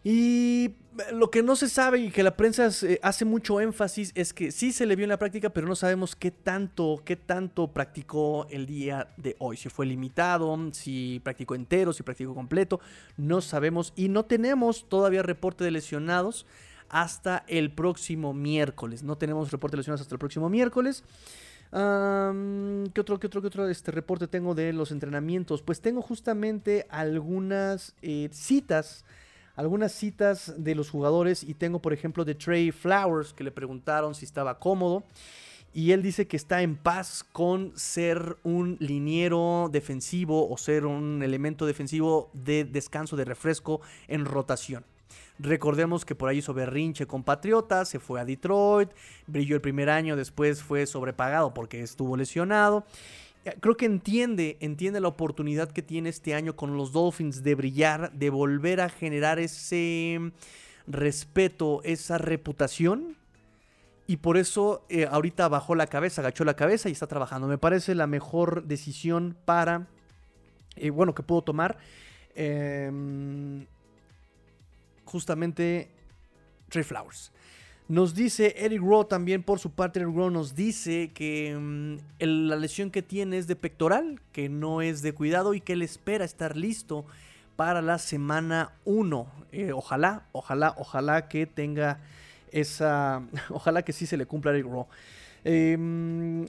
Y 0.04 0.76
lo 1.12 1.30
que 1.30 1.43
no 1.43 1.56
se 1.56 1.70
sabe 1.70 2.00
y 2.00 2.12
que 2.12 2.24
la 2.24 2.36
prensa 2.36 2.70
eh, 2.84 3.00
hace 3.02 3.26
mucho 3.26 3.62
énfasis 3.62 4.12
es 4.16 4.34
que 4.34 4.52
sí 4.52 4.72
se 4.72 4.86
le 4.86 4.95
vio 4.95 5.06
en 5.06 5.10
la 5.10 5.20
práctica, 5.20 5.50
pero 5.50 5.68
no 5.68 5.76
sabemos 5.76 6.16
qué 6.16 6.32
tanto, 6.32 7.02
qué 7.06 7.16
tanto 7.16 7.68
practicó 7.68 8.47
el 8.50 8.66
día 8.66 9.10
de 9.18 9.36
hoy. 9.39 9.58
Si 9.58 9.70
fue 9.70 9.86
limitado, 9.86 10.58
si 10.74 11.22
practicó 11.24 11.56
entero, 11.56 11.93
si 11.93 12.04
practicó 12.04 12.34
completo, 12.34 12.80
no 13.18 13.41
sabemos 13.41 13.93
y 13.95 14.10
no 14.10 14.26
tenemos 14.26 14.88
todavía 14.89 15.24
reporte 15.24 15.64
de 15.64 15.72
lesionados 15.72 16.45
hasta 16.89 17.43
el 17.47 17.72
próximo 17.72 18.34
miércoles. 18.34 19.04
No 19.04 19.18
tenemos 19.18 19.52
reporte 19.52 19.76
de 19.76 19.82
lesiones 19.82 20.02
hasta 20.02 20.16
el 20.16 20.20
próximo 20.20 20.50
miércoles. 20.50 21.04
¿Qué 21.72 23.02
otro, 23.02 23.20
qué 23.20 23.28
otro, 23.28 23.41
qué 23.41 23.47
otro 23.47 23.70
este 23.70 23.91
reporte 23.91 24.28
tengo 24.28 24.56
de 24.56 24.74
los 24.74 24.91
entrenamientos? 24.91 25.62
Pues 25.62 25.82
tengo 25.82 26.02
justamente 26.02 26.88
algunas 26.89 27.95
eh, 28.02 28.30
citas, 28.32 29.06
algunas 29.60 29.91
citas 29.91 30.53
de 30.57 30.74
los 30.74 30.89
jugadores 30.89 31.43
y 31.43 31.53
tengo 31.53 31.82
por 31.82 31.91
ejemplo 31.91 32.24
de 32.24 32.34
Trey 32.34 32.72
Flowers 32.72 33.34
que 33.34 33.43
le 33.43 33.51
preguntaron 33.51 34.16
si 34.16 34.24
estaba 34.24 34.57
cómodo 34.57 35.03
y 35.74 35.91
él 35.91 36.01
dice 36.01 36.28
que 36.28 36.38
está 36.38 36.62
en 36.62 36.78
paz 36.78 37.26
con 37.34 37.74
ser 37.76 38.38
un 38.43 38.78
liniero 38.80 39.68
defensivo 39.70 40.49
o 40.49 40.57
ser 40.57 40.86
un 40.86 41.22
elemento 41.24 41.66
defensivo 41.66 42.32
de 42.32 42.64
descanso, 42.64 43.18
de 43.18 43.26
refresco 43.26 43.82
en 44.07 44.24
rotación. 44.24 44.86
Recordemos 45.39 46.05
que 46.05 46.16
por 46.16 46.30
ahí 46.30 46.38
hizo 46.38 46.53
berrinche 46.53 47.05
con 47.05 47.26
Patriotas, 47.26 47.89
se 47.89 47.99
fue 47.99 48.22
a 48.22 48.26
Detroit, 48.26 48.91
brilló 49.28 49.55
el 49.55 49.62
primer 49.62 49.89
año, 49.89 50.16
después 50.16 50.64
fue 50.64 50.86
sobrepagado 50.86 51.53
porque 51.53 51.82
estuvo 51.82 52.16
lesionado. 52.16 52.86
Eh, 53.50 53.58
creo 53.60 53.76
que 53.76 53.86
entiende, 53.86 54.58
entiende 54.60 55.00
la 55.00 55.08
oportunidad 55.08 55.72
que 55.72 55.82
tiene 55.82 56.10
este 56.10 56.34
año 56.34 56.56
con 56.56 56.78
los 56.78 56.91
Dolphins 56.91 57.43
de 57.43 57.56
brillar, 57.56 58.12
de 58.12 58.30
volver 58.30 58.82
a 58.82 58.89
generar 58.89 59.39
ese 59.39 60.32
respeto, 60.88 61.82
esa 61.84 62.18
reputación. 62.18 63.16
Y 64.08 64.18
por 64.18 64.38
eso 64.38 64.86
eh, 64.89 65.08
ahorita 65.10 65.47
bajó 65.47 65.76
la 65.76 65.88
cabeza, 65.88 66.22
agachó 66.22 66.43
la 66.43 66.56
cabeza 66.56 66.89
y 66.89 66.93
está 66.93 67.08
trabajando. 67.08 67.47
Me 67.47 67.60
parece 67.60 67.93
la 67.93 68.08
mejor 68.08 68.64
decisión 68.66 69.38
para, 69.45 69.88
eh, 70.76 70.89
bueno, 70.89 71.14
que 71.14 71.22
puedo 71.22 71.43
tomar. 71.43 71.78
Eh, 72.34 73.68
justamente 75.06 75.91
Trey 76.70 76.84
Flowers. 76.84 77.32
Nos 77.90 78.14
dice 78.14 78.54
Eric 78.60 78.84
Rowe 78.84 79.06
también 79.06 79.42
por 79.42 79.58
su 79.58 79.72
parte, 79.72 80.00
Eric 80.00 80.16
Rowe 80.16 80.30
nos 80.30 80.54
dice 80.54 81.10
que 81.12 81.58
mm, 81.60 81.98
la 82.20 82.56
lesión 82.56 82.92
que 82.92 83.02
tiene 83.02 83.40
es 83.40 83.48
de 83.48 83.56
pectoral, 83.56 84.22
que 84.32 84.48
no 84.48 84.84
es 84.84 85.02
de 85.02 85.12
cuidado 85.14 85.56
y 85.56 85.60
que 85.60 85.74
él 85.74 85.82
espera 85.82 86.24
estar 86.24 86.56
listo 86.56 87.08
para 87.56 87.82
la 87.82 87.98
semana 87.98 88.74
1. 88.86 89.28
Eh, 89.52 89.72
ojalá, 89.72 90.28
ojalá, 90.34 90.76
ojalá 90.78 91.28
que 91.30 91.48
tenga 91.48 92.00
esa... 92.52 93.24
Ojalá 93.50 93.82
que 93.82 93.92
sí 93.92 94.06
se 94.06 94.18
le 94.18 94.28
cumpla 94.28 94.52
a 94.52 94.54
Eric 94.54 94.68
Rowe. 94.68 94.88
Eh, 95.46 95.78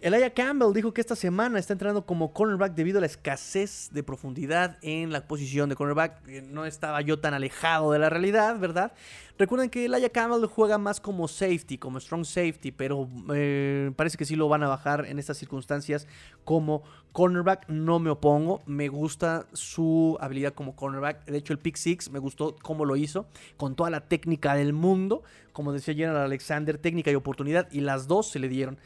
Elijah 0.03 0.31
Campbell 0.31 0.73
dijo 0.75 0.93
que 0.93 1.01
esta 1.01 1.15
semana 1.15 1.59
está 1.59 1.73
entrando 1.73 2.05
como 2.05 2.33
cornerback 2.33 2.75
debido 2.75 2.99
a 2.99 3.01
la 3.01 3.07
escasez 3.07 3.91
de 3.93 4.03
profundidad 4.03 4.79
en 4.83 5.13
la 5.13 5.27
posición 5.27 5.69
de 5.69 5.77
cornerback. 5.77 6.27
No 6.49 6.67
estaba 6.67 7.01
yo 7.01 7.19
tan 7.19 7.33
alejado 7.33 7.93
de 7.93 7.99
la 7.99 8.11
realidad, 8.11 8.59
¿verdad? 8.59 8.93
Recuerden 9.41 9.71
que 9.71 9.87
Elijah 9.87 10.11
Campbell 10.11 10.45
juega 10.45 10.77
más 10.77 11.01
como 11.01 11.27
safety, 11.27 11.79
como 11.79 11.99
strong 11.99 12.27
safety, 12.27 12.73
pero 12.73 13.09
eh, 13.35 13.91
parece 13.97 14.19
que 14.19 14.27
sí 14.27 14.37
lo 14.37 14.51
van 14.51 14.63
a 14.63 14.69
bajar 14.69 15.07
en 15.07 15.19
estas 15.19 15.39
circunstancias 15.39 16.07
como 16.45 16.83
cornerback. 17.13 17.67
No 17.71 18.01
me 18.01 18.11
opongo, 18.11 18.61
me 18.67 18.89
gusta 18.89 19.47
su 19.55 20.19
habilidad 20.21 20.53
como 20.53 20.77
cornerback. 20.77 21.25
De 21.25 21.39
hecho, 21.39 21.55
el 21.55 21.59
pick 21.59 21.77
six 21.77 22.11
me 22.11 22.19
gustó 22.19 22.55
cómo 22.61 22.85
lo 22.85 22.97
hizo, 22.97 23.25
con 23.57 23.77
toda 23.77 23.89
la 23.89 24.03
técnica 24.03 24.55
del 24.57 24.75
mundo. 24.75 25.23
Como 25.55 25.73
decía 25.73 25.95
General 25.95 26.19
Alexander, 26.19 26.77
técnica 26.77 27.11
y 27.11 27.15
oportunidad, 27.15 27.67
y 27.73 27.81
las 27.81 28.09
dos 28.09 28.29
se 28.31 28.41
le 28.41 28.49
dieron. 28.51 28.77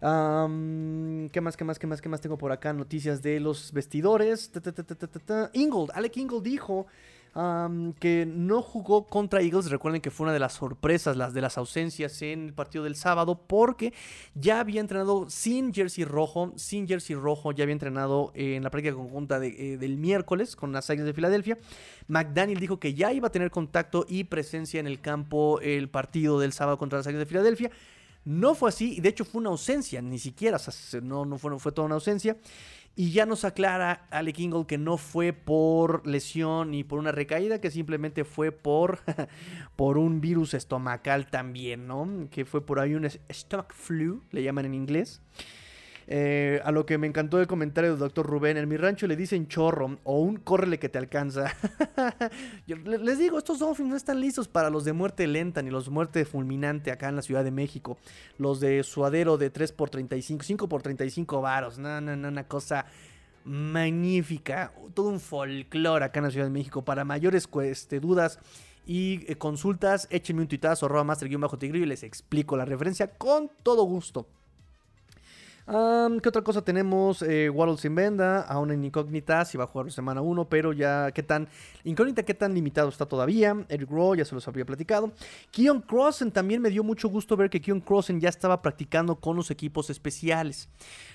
¿Qué 0.00 1.40
más, 1.40 1.56
qué 1.56 1.62
más, 1.62 1.78
qué 1.78 1.86
más, 1.86 2.00
qué 2.00 2.08
más 2.08 2.20
tengo 2.20 2.36
por 2.36 2.50
acá? 2.50 2.72
Noticias 2.72 3.22
de 3.22 3.38
los 3.38 3.72
vestidores. 3.72 4.50
Ingold, 5.52 5.92
Alec 5.94 6.16
Ingold 6.16 6.42
dijo 6.42 6.88
que 7.32 8.26
no 8.26 8.62
jugó 8.62 9.06
contra 9.06 9.40
Eagles. 9.40 9.70
Recuerden 9.70 10.00
que 10.00 10.10
fue 10.10 10.24
una 10.24 10.32
de 10.32 10.40
las 10.40 10.54
sorpresas, 10.54 11.16
las 11.16 11.32
de 11.32 11.40
las 11.40 11.58
ausencias 11.58 12.20
en 12.22 12.46
el 12.46 12.52
partido 12.52 12.84
del 12.84 12.96
sábado, 12.96 13.40
porque 13.46 13.92
ya 14.34 14.60
había 14.60 14.80
entrenado 14.80 15.30
sin 15.30 15.72
jersey 15.72 16.04
rojo, 16.04 16.52
sin 16.56 16.88
jersey 16.88 17.14
rojo, 17.14 17.52
ya 17.52 17.62
había 17.62 17.74
entrenado 17.74 18.32
en 18.34 18.62
la 18.62 18.70
práctica 18.70 18.94
conjunta 18.94 19.38
eh, 19.44 19.76
del 19.78 19.96
miércoles 19.96 20.56
con 20.56 20.72
las 20.72 20.90
Águilas 20.90 21.06
de 21.06 21.14
Filadelfia. 21.14 21.58
McDaniel 22.08 22.58
dijo 22.58 22.80
que 22.80 22.94
ya 22.94 23.12
iba 23.12 23.28
a 23.28 23.32
tener 23.32 23.50
contacto 23.50 24.06
y 24.08 24.24
presencia 24.24 24.80
en 24.80 24.86
el 24.86 25.00
campo 25.00 25.60
el 25.60 25.88
partido 25.88 26.40
del 26.40 26.52
sábado 26.52 26.78
contra 26.78 26.98
las 26.98 27.06
Águilas 27.06 27.26
de 27.26 27.26
Filadelfia. 27.26 27.70
No 28.24 28.54
fue 28.54 28.68
así, 28.68 28.96
y 28.96 29.00
de 29.00 29.08
hecho 29.08 29.24
fue 29.24 29.40
una 29.40 29.48
ausencia, 29.48 30.02
ni 30.02 30.18
siquiera, 30.18 30.58
no, 31.02 31.38
fue 31.38 31.72
toda 31.72 31.86
una 31.86 31.94
ausencia. 31.94 32.36
Y 32.96 33.12
ya 33.12 33.24
nos 33.24 33.44
aclara 33.44 34.06
Alec 34.10 34.38
Ingle 34.40 34.66
que 34.66 34.76
no 34.76 34.98
fue 34.98 35.32
por 35.32 36.06
lesión 36.06 36.72
ni 36.72 36.84
por 36.84 36.98
una 36.98 37.12
recaída, 37.12 37.60
que 37.60 37.70
simplemente 37.70 38.24
fue 38.24 38.52
por, 38.52 38.98
por 39.76 39.96
un 39.96 40.20
virus 40.20 40.54
estomacal 40.54 41.30
también, 41.30 41.86
¿no? 41.86 42.28
Que 42.30 42.44
fue 42.44 42.64
por 42.64 42.78
ahí 42.80 42.94
un 42.94 43.08
stomach 43.08 43.72
flu, 43.72 44.22
le 44.32 44.42
llaman 44.42 44.66
en 44.66 44.74
inglés. 44.74 45.22
Eh, 46.12 46.60
a 46.64 46.72
lo 46.72 46.86
que 46.86 46.98
me 46.98 47.06
encantó 47.06 47.40
el 47.40 47.46
comentario 47.46 47.90
del 47.90 48.00
doctor 48.00 48.26
Rubén. 48.26 48.56
En 48.56 48.68
mi 48.68 48.76
rancho 48.76 49.06
le 49.06 49.14
dicen 49.14 49.46
chorro 49.46 49.96
o 50.02 50.18
un 50.18 50.38
córrele 50.38 50.80
que 50.80 50.88
te 50.88 50.98
alcanza. 50.98 51.54
les 52.66 53.18
digo, 53.18 53.38
estos 53.38 53.60
Dolphins 53.60 53.88
no 53.88 53.94
están 53.94 54.20
listos 54.20 54.48
para 54.48 54.70
los 54.70 54.84
de 54.84 54.92
muerte 54.92 55.28
lenta 55.28 55.62
ni 55.62 55.70
los 55.70 55.84
de 55.84 55.92
muerte 55.92 56.24
fulminante 56.24 56.90
acá 56.90 57.08
en 57.08 57.14
la 57.14 57.22
Ciudad 57.22 57.44
de 57.44 57.52
México. 57.52 57.96
Los 58.38 58.58
de 58.58 58.82
suadero 58.82 59.38
de 59.38 59.50
3 59.50 59.70
por 59.70 59.88
35, 59.88 60.42
5 60.42 60.68
por 60.68 60.82
35 60.82 61.40
varos. 61.40 61.78
No, 61.78 62.00
no, 62.00 62.16
no, 62.16 62.26
una 62.26 62.48
cosa 62.48 62.86
magnífica. 63.44 64.72
Todo 64.94 65.10
un 65.10 65.20
folclore 65.20 66.04
acá 66.04 66.18
en 66.18 66.24
la 66.24 66.30
Ciudad 66.32 66.46
de 66.46 66.50
México. 66.50 66.84
Para 66.84 67.04
mayores 67.04 67.48
este, 67.62 68.00
dudas 68.00 68.40
y 68.84 69.30
eh, 69.30 69.36
consultas, 69.36 70.08
échenme 70.10 70.42
un 70.42 70.48
tuitazo, 70.48 70.86
arroba 70.86 71.04
master-tigrillo 71.04 71.84
y 71.84 71.88
les 71.88 72.02
explico 72.02 72.56
la 72.56 72.64
referencia 72.64 73.06
con 73.16 73.48
todo 73.62 73.84
gusto. 73.84 74.26
¿Qué 75.70 76.28
otra 76.28 76.42
cosa 76.42 76.62
tenemos? 76.62 77.22
Eh, 77.22 77.48
Waddle 77.48 77.78
sin 77.78 77.94
venda, 77.94 78.40
aún 78.40 78.72
en 78.72 78.82
incógnita, 78.82 79.44
si 79.44 79.56
va 79.56 79.64
a 79.64 79.66
jugar 79.68 79.92
semana 79.92 80.20
1, 80.20 80.48
pero 80.48 80.72
ya, 80.72 81.12
¿qué 81.12 81.22
tan 81.22 81.46
incógnita, 81.84 82.24
qué 82.24 82.34
tan 82.34 82.54
limitado 82.54 82.88
está 82.88 83.06
todavía? 83.06 83.56
Eric 83.68 83.88
Rowe, 83.88 84.16
ya 84.16 84.24
se 84.24 84.34
los 84.34 84.48
había 84.48 84.64
platicado. 84.64 85.12
Keon 85.52 85.80
Crossen, 85.82 86.32
también 86.32 86.60
me 86.60 86.70
dio 86.70 86.82
mucho 86.82 87.08
gusto 87.08 87.36
ver 87.36 87.50
que 87.50 87.60
Keon 87.60 87.80
Crossen 87.82 88.20
ya 88.20 88.28
estaba 88.28 88.60
practicando 88.62 89.20
con 89.20 89.36
los 89.36 89.52
equipos 89.52 89.90
especiales. 89.90 90.68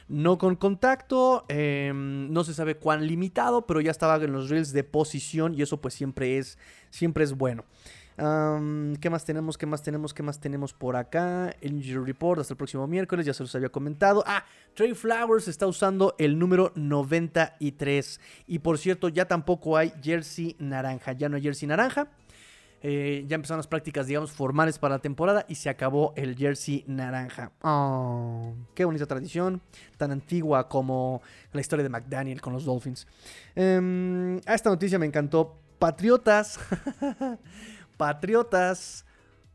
No 0.08 0.38
con 0.38 0.56
contacto, 0.56 1.44
em, 1.50 2.32
no 2.32 2.46
se 2.46 2.54
sabe 2.54 2.76
cuán 2.76 3.06
limitado, 3.08 3.66
pero 3.66 3.82
ya 3.82 3.92
estaba 3.92 4.16
en 4.24 4.32
los 4.32 4.50
reels 4.50 4.72
de 4.72 4.86
posición 4.86 5.54
y 5.54 5.64
eso 5.64 5.82
pues 5.82 5.96
siempre 5.96 6.38
es, 6.38 6.58
siempre 6.92 7.26
es 7.26 7.34
bueno. 7.34 7.66
¿Qué 8.18 9.10
más 9.10 9.26
tenemos? 9.26 9.58
¿Qué 9.58 9.66
más 9.66 9.82
tenemos? 9.82 10.14
¿Qué 10.14 10.24
más 10.24 10.40
tenemos 10.40 10.74
por 10.74 10.96
acá? 10.96 11.54
El 11.60 11.74
Injury 11.74 12.06
Report 12.06 12.40
hasta 12.40 12.54
el 12.54 12.58
próximo 12.58 12.88
miércoles, 12.88 13.26
ya 13.26 13.34
se 13.34 13.44
los 13.44 13.54
había 13.56 13.70
comentado. 13.70 14.24
Ah, 14.26 14.46
Trey 14.74 14.94
Flowers 14.94 15.48
está 15.50 15.68
usando 15.68 16.16
el 16.18 16.40
número 16.40 16.72
93. 16.76 18.22
Y 18.48 18.60
por 18.60 18.78
cierto, 18.78 19.10
ya 19.10 19.26
tampoco 19.26 19.76
hay 19.76 19.92
jersey 20.02 20.56
naranja. 20.60 21.12
Ya 21.12 21.28
no 21.28 21.36
hay 21.36 21.44
jersey 21.44 21.68
naranja. 21.68 22.08
Eh, 22.88 23.26
ya 23.28 23.36
empezaron 23.36 23.58
las 23.58 23.68
prácticas, 23.68 24.08
digamos, 24.08 24.32
formales 24.32 24.78
para 24.78 24.96
la 24.96 25.00
temporada 25.00 25.46
y 25.50 25.56
se 25.56 25.70
acabó 25.70 26.14
el 26.16 26.36
jersey 26.38 26.84
naranja. 26.88 27.52
Oh, 27.64 28.54
qué 28.76 28.86
bonita 28.86 29.08
tradición, 29.08 29.62
tan 29.98 30.12
antigua 30.12 30.70
como 30.70 31.22
la 31.52 31.62
historia 31.62 31.82
de 31.84 31.90
McDaniel 31.90 32.42
con 32.42 32.54
los 32.54 32.64
Dolphins. 32.64 33.08
Eh, 33.56 34.40
esta 34.46 34.70
noticia 34.70 35.00
me 35.00 35.06
encantó. 35.06 35.62
Patriotas 35.80 36.58
Patriotas 37.98 39.06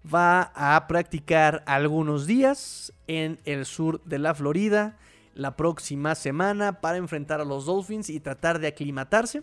va 0.02 0.52
a 0.54 0.86
practicar 0.86 1.62
algunos 1.66 2.26
días 2.26 2.92
en 3.06 3.38
el 3.44 3.66
sur 3.66 4.02
de 4.04 4.18
la 4.18 4.34
Florida 4.34 4.96
la 5.34 5.56
próxima 5.56 6.14
semana 6.14 6.80
para 6.80 6.98
enfrentar 6.98 7.40
a 7.40 7.44
los 7.44 7.66
Dolphins 7.66 8.10
y 8.10 8.20
tratar 8.20 8.58
de 8.58 8.68
aclimatarse 8.68 9.42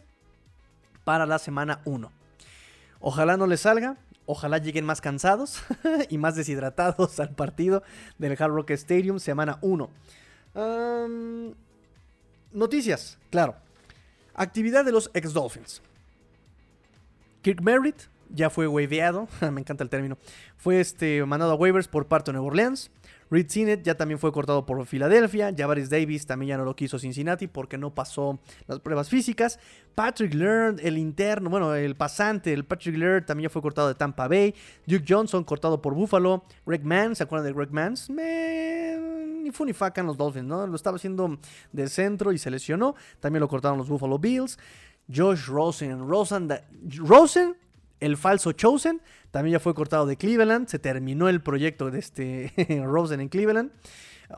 para 1.03 1.25
la 1.25 1.39
semana 1.39 1.81
1. 1.85 2.11
Ojalá 2.99 3.37
no 3.37 3.47
les 3.47 3.61
salga, 3.61 3.97
ojalá 4.25 4.57
lleguen 4.57 4.85
más 4.85 5.01
cansados 5.01 5.61
y 6.09 6.17
más 6.17 6.35
deshidratados 6.35 7.19
al 7.19 7.29
partido 7.29 7.83
del 8.17 8.33
Hard 8.33 8.51
Rock 8.51 8.71
Stadium 8.71 9.19
semana 9.19 9.59
1. 9.61 9.89
noticias, 12.51 13.17
claro. 13.29 13.55
Actividad 14.33 14.85
de 14.85 14.91
los 14.91 15.09
ex 15.13 15.33
Dolphins. 15.33 15.81
Kirk 17.41 17.61
Merritt 17.61 18.03
ya 18.29 18.49
fue 18.49 18.67
waveado, 18.67 19.27
me 19.51 19.61
encanta 19.61 19.83
el 19.83 19.89
término, 19.89 20.17
fue 20.55 20.79
este, 20.79 21.25
mandado 21.25 21.51
a 21.51 21.55
waivers 21.55 21.87
por 21.87 22.07
parte 22.07 22.31
de 22.31 22.33
Nueva 22.33 22.47
Orleans. 22.47 22.91
Reed 23.29 23.49
Sinet 23.49 23.83
ya 23.83 23.95
también 23.95 24.19
fue 24.19 24.31
cortado 24.31 24.65
por 24.65 24.85
Filadelfia. 24.85 25.53
Javaris 25.55 25.89
Davis 25.89 26.25
también 26.25 26.49
ya 26.49 26.57
no 26.57 26.65
lo 26.65 26.75
quiso 26.75 26.97
Cincinnati 26.97 27.47
porque 27.47 27.77
no 27.77 27.93
pasó 27.93 28.39
las 28.67 28.79
pruebas 28.79 29.09
físicas. 29.09 29.59
Patrick 29.95 30.33
Laird, 30.33 30.79
el 30.79 30.97
interno, 30.97 31.49
bueno, 31.49 31.75
el 31.75 31.95
pasante, 31.95 32.53
el 32.53 32.65
Patrick 32.65 32.97
Laird 32.97 33.25
también 33.25 33.49
ya 33.49 33.53
fue 33.53 33.61
cortado 33.61 33.89
de 33.89 33.95
Tampa 33.95 34.27
Bay. 34.27 34.55
Duke 34.85 35.05
Johnson 35.07 35.43
cortado 35.43 35.81
por 35.81 35.93
Buffalo. 35.93 36.45
Greg 36.65 36.85
Mann, 36.85 37.15
¿se 37.15 37.23
acuerdan 37.23 37.47
de 37.47 37.53
Greg 37.53 37.71
Mann? 37.71 37.95
Ni 39.43 39.51
fu 39.51 39.65
ni 39.65 39.73
facan 39.73 40.05
los 40.05 40.17
Dolphins, 40.17 40.45
¿no? 40.45 40.65
Lo 40.65 40.75
estaba 40.75 40.95
haciendo 40.95 41.37
de 41.71 41.87
centro 41.89 42.31
y 42.31 42.37
se 42.37 42.49
lesionó. 42.49 42.95
También 43.19 43.41
lo 43.41 43.47
cortaron 43.47 43.77
los 43.77 43.89
Buffalo 43.89 44.19
Bills. 44.19 44.57
Josh 45.13 45.47
Rosen. 45.47 46.07
Rosen, 46.07 46.49
Rosen 46.97 47.55
el 47.99 48.17
falso 48.17 48.51
Chosen 48.51 49.01
también 49.31 49.53
ya 49.53 49.59
fue 49.59 49.73
cortado 49.73 50.05
de 50.05 50.17
Cleveland. 50.17 50.67
Se 50.67 50.79
terminó 50.79 51.29
el 51.29 51.41
proyecto 51.41 51.91
de 51.91 51.99
este 51.99 52.53
Rosen 52.85 53.21
en 53.21 53.29
Cleveland. 53.29 53.71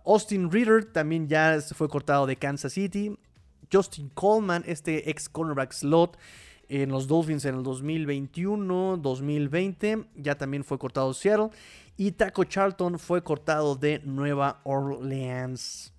Austin 0.05 0.51
Reader 0.51 0.85
también 0.85 1.27
ya 1.27 1.59
fue 1.75 1.89
cortado 1.89 2.25
de 2.25 2.35
Kansas 2.35 2.73
City. 2.73 3.17
Justin 3.71 4.09
Coleman, 4.09 4.63
este 4.65 5.09
ex 5.09 5.29
cornerback 5.29 5.71
slot 5.73 6.17
en 6.69 6.89
los 6.89 7.07
Dolphins 7.07 7.45
en 7.45 7.55
el 7.55 7.63
2021, 7.63 8.97
2020, 8.97 10.05
ya 10.15 10.37
también 10.37 10.63
fue 10.63 10.77
cortado 10.77 11.09
de 11.09 11.15
Seattle. 11.15 11.49
Y 11.97 12.11
Taco 12.11 12.43
Charlton 12.43 12.97
fue 12.99 13.23
cortado 13.23 13.75
de 13.75 13.99
Nueva 14.05 14.61
Orleans. 14.63 15.93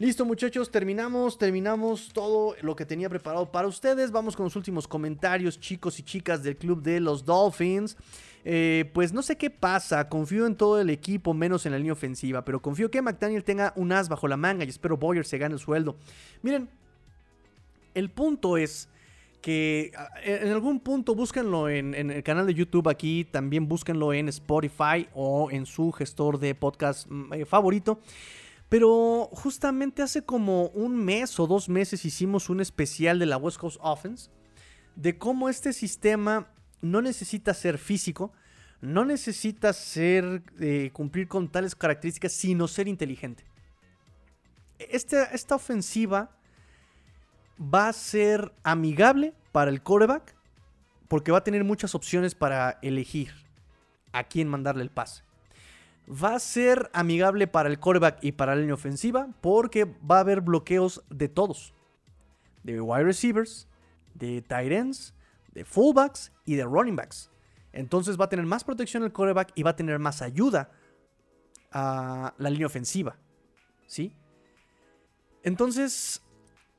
Listo 0.00 0.24
muchachos, 0.24 0.70
terminamos, 0.70 1.36
terminamos 1.36 2.08
todo 2.14 2.56
lo 2.62 2.74
que 2.74 2.86
tenía 2.86 3.10
preparado 3.10 3.52
para 3.52 3.68
ustedes. 3.68 4.10
Vamos 4.10 4.34
con 4.34 4.44
los 4.44 4.56
últimos 4.56 4.88
comentarios, 4.88 5.60
chicos 5.60 5.98
y 5.98 6.02
chicas 6.02 6.42
del 6.42 6.56
club 6.56 6.80
de 6.80 7.00
los 7.00 7.26
Dolphins. 7.26 7.98
Eh, 8.46 8.90
pues 8.94 9.12
no 9.12 9.20
sé 9.20 9.36
qué 9.36 9.50
pasa, 9.50 10.08
confío 10.08 10.46
en 10.46 10.56
todo 10.56 10.80
el 10.80 10.88
equipo, 10.88 11.34
menos 11.34 11.66
en 11.66 11.72
la 11.72 11.78
línea 11.78 11.92
ofensiva, 11.92 12.46
pero 12.46 12.62
confío 12.62 12.90
que 12.90 13.02
McDaniel 13.02 13.44
tenga 13.44 13.74
un 13.76 13.92
as 13.92 14.08
bajo 14.08 14.26
la 14.26 14.38
manga 14.38 14.64
y 14.64 14.70
espero 14.70 14.96
Boyer 14.96 15.26
se 15.26 15.36
gane 15.36 15.52
el 15.52 15.60
sueldo. 15.60 15.98
Miren, 16.40 16.70
el 17.92 18.08
punto 18.08 18.56
es 18.56 18.88
que 19.42 19.92
en 20.22 20.48
algún 20.48 20.80
punto 20.80 21.14
búsquenlo 21.14 21.68
en, 21.68 21.94
el 21.94 22.22
canal 22.22 22.46
de 22.46 22.54
YouTube 22.54 22.88
aquí, 22.88 23.26
también 23.30 23.68
búsquenlo 23.68 24.14
en 24.14 24.30
Spotify 24.30 25.08
o 25.12 25.50
en 25.50 25.66
su 25.66 25.92
gestor 25.92 26.38
de 26.38 26.54
podcast 26.54 27.06
mm, 27.10 27.34
eh, 27.34 27.44
favorito. 27.44 28.00
Pero 28.70 29.28
justamente 29.32 30.00
hace 30.00 30.22
como 30.22 30.68
un 30.68 30.96
mes 30.96 31.38
o 31.40 31.48
dos 31.48 31.68
meses 31.68 32.04
hicimos 32.04 32.48
un 32.48 32.60
especial 32.60 33.18
de 33.18 33.26
la 33.26 33.36
West 33.36 33.58
Coast 33.58 33.78
Offense, 33.82 34.30
de 34.94 35.18
cómo 35.18 35.48
este 35.48 35.72
sistema 35.72 36.52
no 36.80 37.02
necesita 37.02 37.52
ser 37.52 37.78
físico, 37.78 38.32
no 38.80 39.04
necesitas 39.04 39.76
ser, 39.76 40.44
eh, 40.60 40.90
cumplir 40.92 41.26
con 41.26 41.50
tales 41.50 41.74
características, 41.74 42.32
sino 42.32 42.68
ser 42.68 42.86
inteligente. 42.86 43.44
Este, 44.78 45.26
esta 45.32 45.56
ofensiva 45.56 46.30
va 47.60 47.88
a 47.88 47.92
ser 47.92 48.54
amigable 48.62 49.34
para 49.50 49.72
el 49.72 49.82
coreback 49.82 50.36
porque 51.08 51.32
va 51.32 51.38
a 51.38 51.44
tener 51.44 51.64
muchas 51.64 51.96
opciones 51.96 52.36
para 52.36 52.78
elegir 52.82 53.32
a 54.12 54.22
quién 54.24 54.46
mandarle 54.46 54.84
el 54.84 54.90
pase. 54.90 55.24
Va 56.10 56.34
a 56.34 56.40
ser 56.40 56.90
amigable 56.92 57.46
para 57.46 57.68
el 57.68 57.78
coreback 57.78 58.18
y 58.22 58.32
para 58.32 58.54
la 58.54 58.60
línea 58.62 58.74
ofensiva 58.74 59.28
porque 59.40 59.84
va 59.84 60.16
a 60.16 60.20
haber 60.20 60.40
bloqueos 60.40 61.04
de 61.08 61.28
todos. 61.28 61.72
De 62.64 62.80
wide 62.80 63.04
receivers, 63.04 63.68
de 64.14 64.42
tight 64.42 64.72
ends, 64.72 65.14
de 65.52 65.64
fullbacks 65.64 66.32
y 66.44 66.56
de 66.56 66.64
running 66.64 66.96
backs. 66.96 67.30
Entonces 67.72 68.18
va 68.18 68.24
a 68.24 68.28
tener 68.28 68.46
más 68.46 68.64
protección 68.64 69.04
el 69.04 69.12
coreback 69.12 69.52
y 69.54 69.62
va 69.62 69.70
a 69.70 69.76
tener 69.76 69.98
más 69.98 70.22
ayuda 70.22 70.72
a 71.70 72.34
la 72.38 72.50
línea 72.50 72.66
ofensiva. 72.66 73.16
¿Sí? 73.86 74.12
Entonces, 75.42 76.22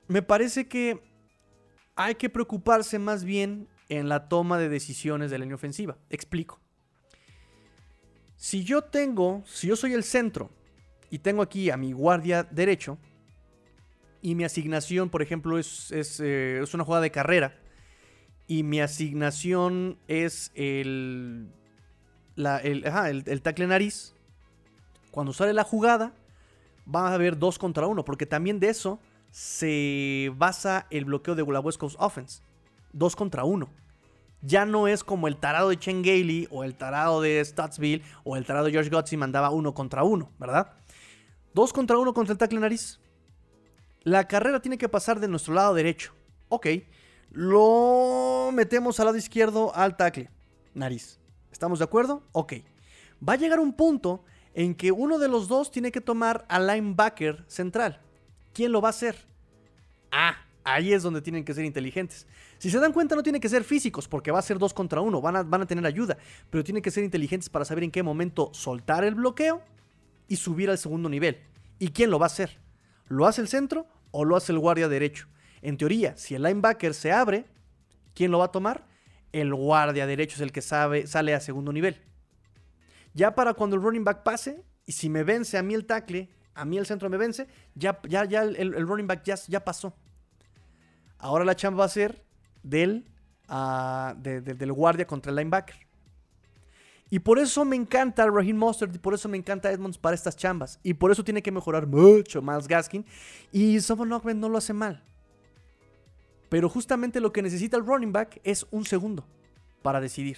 me 0.07 0.21
parece 0.21 0.67
que 0.67 1.01
hay 1.95 2.15
que 2.15 2.29
preocuparse 2.29 2.99
más 2.99 3.23
bien 3.23 3.67
en 3.89 4.09
la 4.09 4.27
toma 4.27 4.57
de 4.57 4.69
decisiones 4.69 5.31
de 5.31 5.37
la 5.37 5.45
línea 5.45 5.55
ofensiva. 5.55 5.97
Explico. 6.09 6.59
Si 8.41 8.63
yo 8.63 8.81
tengo, 8.81 9.43
si 9.45 9.67
yo 9.67 9.75
soy 9.75 9.93
el 9.93 10.03
centro 10.03 10.49
y 11.11 11.19
tengo 11.19 11.43
aquí 11.43 11.69
a 11.69 11.77
mi 11.77 11.93
guardia 11.93 12.41
derecho 12.41 12.97
y 14.19 14.33
mi 14.33 14.43
asignación, 14.43 15.11
por 15.11 15.21
ejemplo, 15.21 15.59
es, 15.59 15.91
es, 15.91 16.19
eh, 16.19 16.63
una 16.73 16.83
jugada 16.83 17.03
de 17.03 17.11
carrera 17.11 17.59
y 18.47 18.63
mi 18.63 18.81
asignación 18.81 19.99
es 20.07 20.51
el, 20.55 21.51
el, 22.35 22.83
el, 22.83 23.23
el 23.27 23.41
tackle 23.43 23.67
nariz, 23.67 24.15
cuando 25.11 25.33
sale 25.33 25.53
la 25.53 25.63
jugada, 25.63 26.11
va 26.83 27.09
a 27.09 27.13
haber 27.13 27.37
dos 27.37 27.59
contra 27.59 27.85
uno, 27.85 28.03
porque 28.03 28.25
también 28.25 28.59
de 28.59 28.69
eso 28.69 28.99
se 29.29 30.33
basa 30.35 30.87
el 30.89 31.05
bloqueo 31.05 31.35
de 31.35 31.43
Coast 31.77 31.95
Offense. 31.99 32.41
Dos 32.91 33.15
contra 33.15 33.43
uno. 33.43 33.69
Ya 34.41 34.65
no 34.65 34.87
es 34.87 35.03
como 35.03 35.27
el 35.27 35.37
tarado 35.37 35.69
de 35.69 35.77
Chen 35.77 36.01
Gailey 36.01 36.47
o 36.49 36.63
el 36.63 36.75
tarado 36.75 37.21
de 37.21 37.43
Statsville 37.43 38.03
o 38.23 38.37
el 38.37 38.45
tarado 38.45 38.65
de 38.65 38.71
George 38.71 38.89
Gotzi 38.89 39.17
mandaba 39.17 39.51
uno 39.51 39.73
contra 39.73 40.03
uno, 40.03 40.31
¿verdad? 40.39 40.73
Dos 41.53 41.73
contra 41.73 41.97
uno 41.97 42.13
contra 42.13 42.31
el 42.31 42.37
tackle 42.37 42.59
nariz. 42.59 42.99
La 44.03 44.27
carrera 44.27 44.61
tiene 44.61 44.77
que 44.77 44.89
pasar 44.89 45.19
de 45.19 45.27
nuestro 45.27 45.53
lado 45.53 45.73
derecho. 45.73 46.13
Ok. 46.49 46.67
Lo 47.29 48.49
metemos 48.51 48.99
al 48.99 49.05
lado 49.07 49.17
izquierdo 49.17 49.75
al 49.75 49.95
tackle 49.95 50.29
nariz. 50.73 51.19
¿Estamos 51.51 51.79
de 51.79 51.85
acuerdo? 51.85 52.23
Ok. 52.31 52.53
Va 53.27 53.33
a 53.33 53.37
llegar 53.37 53.59
un 53.59 53.73
punto 53.73 54.23
en 54.53 54.73
que 54.75 54.91
uno 54.91 55.19
de 55.19 55.27
los 55.27 55.47
dos 55.47 55.71
tiene 55.71 55.91
que 55.91 56.01
tomar 56.01 56.45
al 56.49 56.67
linebacker 56.67 57.45
central. 57.47 58.01
¿Quién 58.53 58.71
lo 58.71 58.81
va 58.81 58.89
a 58.89 58.91
hacer? 58.91 59.15
Ah, 60.11 60.35
ahí 60.63 60.93
es 60.93 61.03
donde 61.03 61.21
tienen 61.21 61.45
que 61.45 61.53
ser 61.53 61.63
inteligentes. 61.63 62.27
Si 62.61 62.69
se 62.69 62.79
dan 62.79 62.93
cuenta, 62.93 63.15
no 63.15 63.23
tienen 63.23 63.41
que 63.41 63.49
ser 63.49 63.63
físicos, 63.63 64.07
porque 64.07 64.29
va 64.29 64.37
a 64.37 64.43
ser 64.43 64.59
dos 64.59 64.71
contra 64.71 65.01
uno, 65.01 65.19
van 65.19 65.35
a, 65.35 65.41
van 65.41 65.63
a 65.63 65.65
tener 65.65 65.83
ayuda, 65.83 66.19
pero 66.51 66.63
tienen 66.63 66.83
que 66.83 66.91
ser 66.91 67.03
inteligentes 67.03 67.49
para 67.49 67.65
saber 67.65 67.83
en 67.83 67.89
qué 67.89 68.03
momento 68.03 68.51
soltar 68.53 69.03
el 69.03 69.15
bloqueo 69.15 69.63
y 70.27 70.35
subir 70.35 70.69
al 70.69 70.77
segundo 70.77 71.09
nivel. 71.09 71.39
¿Y 71.79 71.87
quién 71.87 72.11
lo 72.11 72.19
va 72.19 72.27
a 72.27 72.27
hacer? 72.27 72.59
¿Lo 73.07 73.25
hace 73.25 73.41
el 73.41 73.47
centro 73.47 73.87
o 74.11 74.25
lo 74.25 74.35
hace 74.35 74.51
el 74.51 74.59
guardia 74.59 74.87
derecho? 74.87 75.27
En 75.63 75.75
teoría, 75.75 76.15
si 76.17 76.35
el 76.35 76.43
linebacker 76.43 76.93
se 76.93 77.11
abre, 77.11 77.47
¿quién 78.13 78.29
lo 78.29 78.37
va 78.37 78.45
a 78.45 78.51
tomar? 78.51 78.85
El 79.31 79.55
guardia 79.55 80.05
derecho 80.05 80.35
es 80.35 80.41
el 80.41 80.51
que 80.51 80.61
sabe, 80.61 81.07
sale 81.07 81.33
a 81.33 81.39
segundo 81.39 81.73
nivel. 81.73 81.99
Ya 83.15 83.33
para 83.33 83.55
cuando 83.55 83.75
el 83.75 83.81
running 83.81 84.03
back 84.03 84.21
pase, 84.21 84.63
y 84.85 84.91
si 84.91 85.09
me 85.09 85.23
vence 85.23 85.57
a 85.57 85.63
mí 85.63 85.73
el 85.73 85.87
tackle, 85.87 86.29
a 86.53 86.63
mí 86.63 86.77
el 86.77 86.85
centro 86.85 87.09
me 87.09 87.17
vence, 87.17 87.47
ya, 87.73 87.99
ya, 88.07 88.23
ya 88.25 88.43
el, 88.43 88.87
running 88.87 89.07
back 89.07 89.23
ya, 89.23 89.33
ya, 89.47 89.65
pasó. 89.65 89.95
Ahora 91.17 91.43
la 91.43 91.55
chamba 91.55 91.79
va 91.79 91.85
a 91.85 91.89
ser 91.89 92.23
del, 92.63 93.05
uh, 93.49 94.13
del 94.19 94.71
guardia 94.73 95.05
contra 95.05 95.29
el 95.29 95.37
linebacker. 95.37 95.75
Y 97.13 97.19
por 97.19 97.39
eso 97.39 97.65
me 97.65 97.75
encanta 97.75 98.25
Raheem 98.25 98.55
Mostert 98.55 98.95
y 98.95 98.97
por 98.97 99.13
eso 99.13 99.27
me 99.27 99.37
encanta 99.37 99.69
Edmonds 99.69 99.97
para 99.97 100.15
estas 100.15 100.37
chambas. 100.37 100.79
Y 100.81 100.93
por 100.93 101.11
eso 101.11 101.25
tiene 101.25 101.41
que 101.41 101.51
mejorar 101.51 101.85
mucho 101.85 102.41
más 102.41 102.69
Gaskin. 102.69 103.05
Y 103.51 103.81
Someone 103.81 104.33
no 104.33 104.47
lo 104.47 104.57
hace 104.57 104.71
mal. 104.71 105.03
Pero 106.47 106.69
justamente 106.69 107.19
lo 107.19 107.33
que 107.33 107.41
necesita 107.41 107.75
el 107.75 107.85
running 107.85 108.13
back 108.13 108.39
es 108.45 108.65
un 108.71 108.85
segundo 108.85 109.25
para 109.81 109.99
decidir 109.99 110.37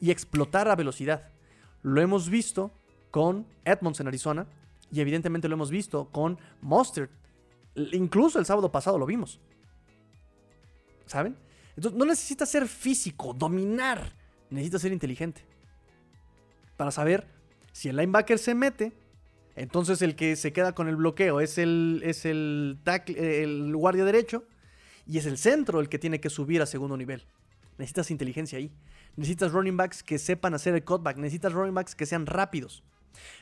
y 0.00 0.10
explotar 0.10 0.68
a 0.68 0.74
velocidad. 0.74 1.28
Lo 1.82 2.00
hemos 2.00 2.28
visto 2.28 2.72
con 3.12 3.46
Edmonds 3.64 4.00
en 4.00 4.08
Arizona 4.08 4.46
y 4.90 5.00
evidentemente 5.00 5.48
lo 5.48 5.54
hemos 5.54 5.70
visto 5.70 6.08
con 6.10 6.38
Monster. 6.62 7.10
Incluso 7.92 8.40
el 8.40 8.46
sábado 8.46 8.72
pasado 8.72 8.98
lo 8.98 9.06
vimos. 9.06 9.38
¿Saben? 11.06 11.36
Entonces 11.78 11.96
no 11.96 12.06
necesita 12.06 12.44
ser 12.44 12.66
físico, 12.66 13.32
dominar. 13.32 14.12
Necesita 14.50 14.80
ser 14.80 14.92
inteligente. 14.92 15.44
Para 16.76 16.90
saber 16.90 17.24
si 17.70 17.88
el 17.88 17.94
linebacker 17.94 18.36
se 18.40 18.52
mete, 18.52 18.92
entonces 19.54 20.02
el 20.02 20.16
que 20.16 20.34
se 20.34 20.52
queda 20.52 20.74
con 20.74 20.88
el 20.88 20.96
bloqueo 20.96 21.38
es 21.40 21.56
el, 21.56 22.02
es 22.04 22.24
el, 22.24 22.80
el 22.84 23.76
guardia 23.76 24.04
derecho 24.04 24.42
y 25.06 25.18
es 25.18 25.26
el 25.26 25.38
centro 25.38 25.78
el 25.78 25.88
que 25.88 26.00
tiene 26.00 26.20
que 26.20 26.30
subir 26.30 26.62
a 26.62 26.66
segundo 26.66 26.96
nivel. 26.96 27.24
Necesitas 27.76 28.10
inteligencia 28.10 28.58
ahí. 28.58 28.72
Necesitas 29.14 29.52
running 29.52 29.76
backs 29.76 30.02
que 30.02 30.18
sepan 30.18 30.54
hacer 30.54 30.74
el 30.74 30.82
cutback. 30.82 31.16
Necesitas 31.16 31.52
running 31.52 31.74
backs 31.74 31.94
que 31.94 32.06
sean 32.06 32.26
rápidos. 32.26 32.82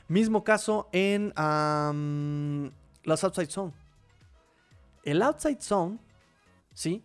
Mismo 0.08 0.44
caso 0.44 0.90
en 0.92 1.32
las 1.34 3.24
outside 3.24 3.48
zone. 3.48 3.72
El 5.04 5.22
outside 5.22 5.62
zone, 5.62 5.98
¿sí? 6.74 7.02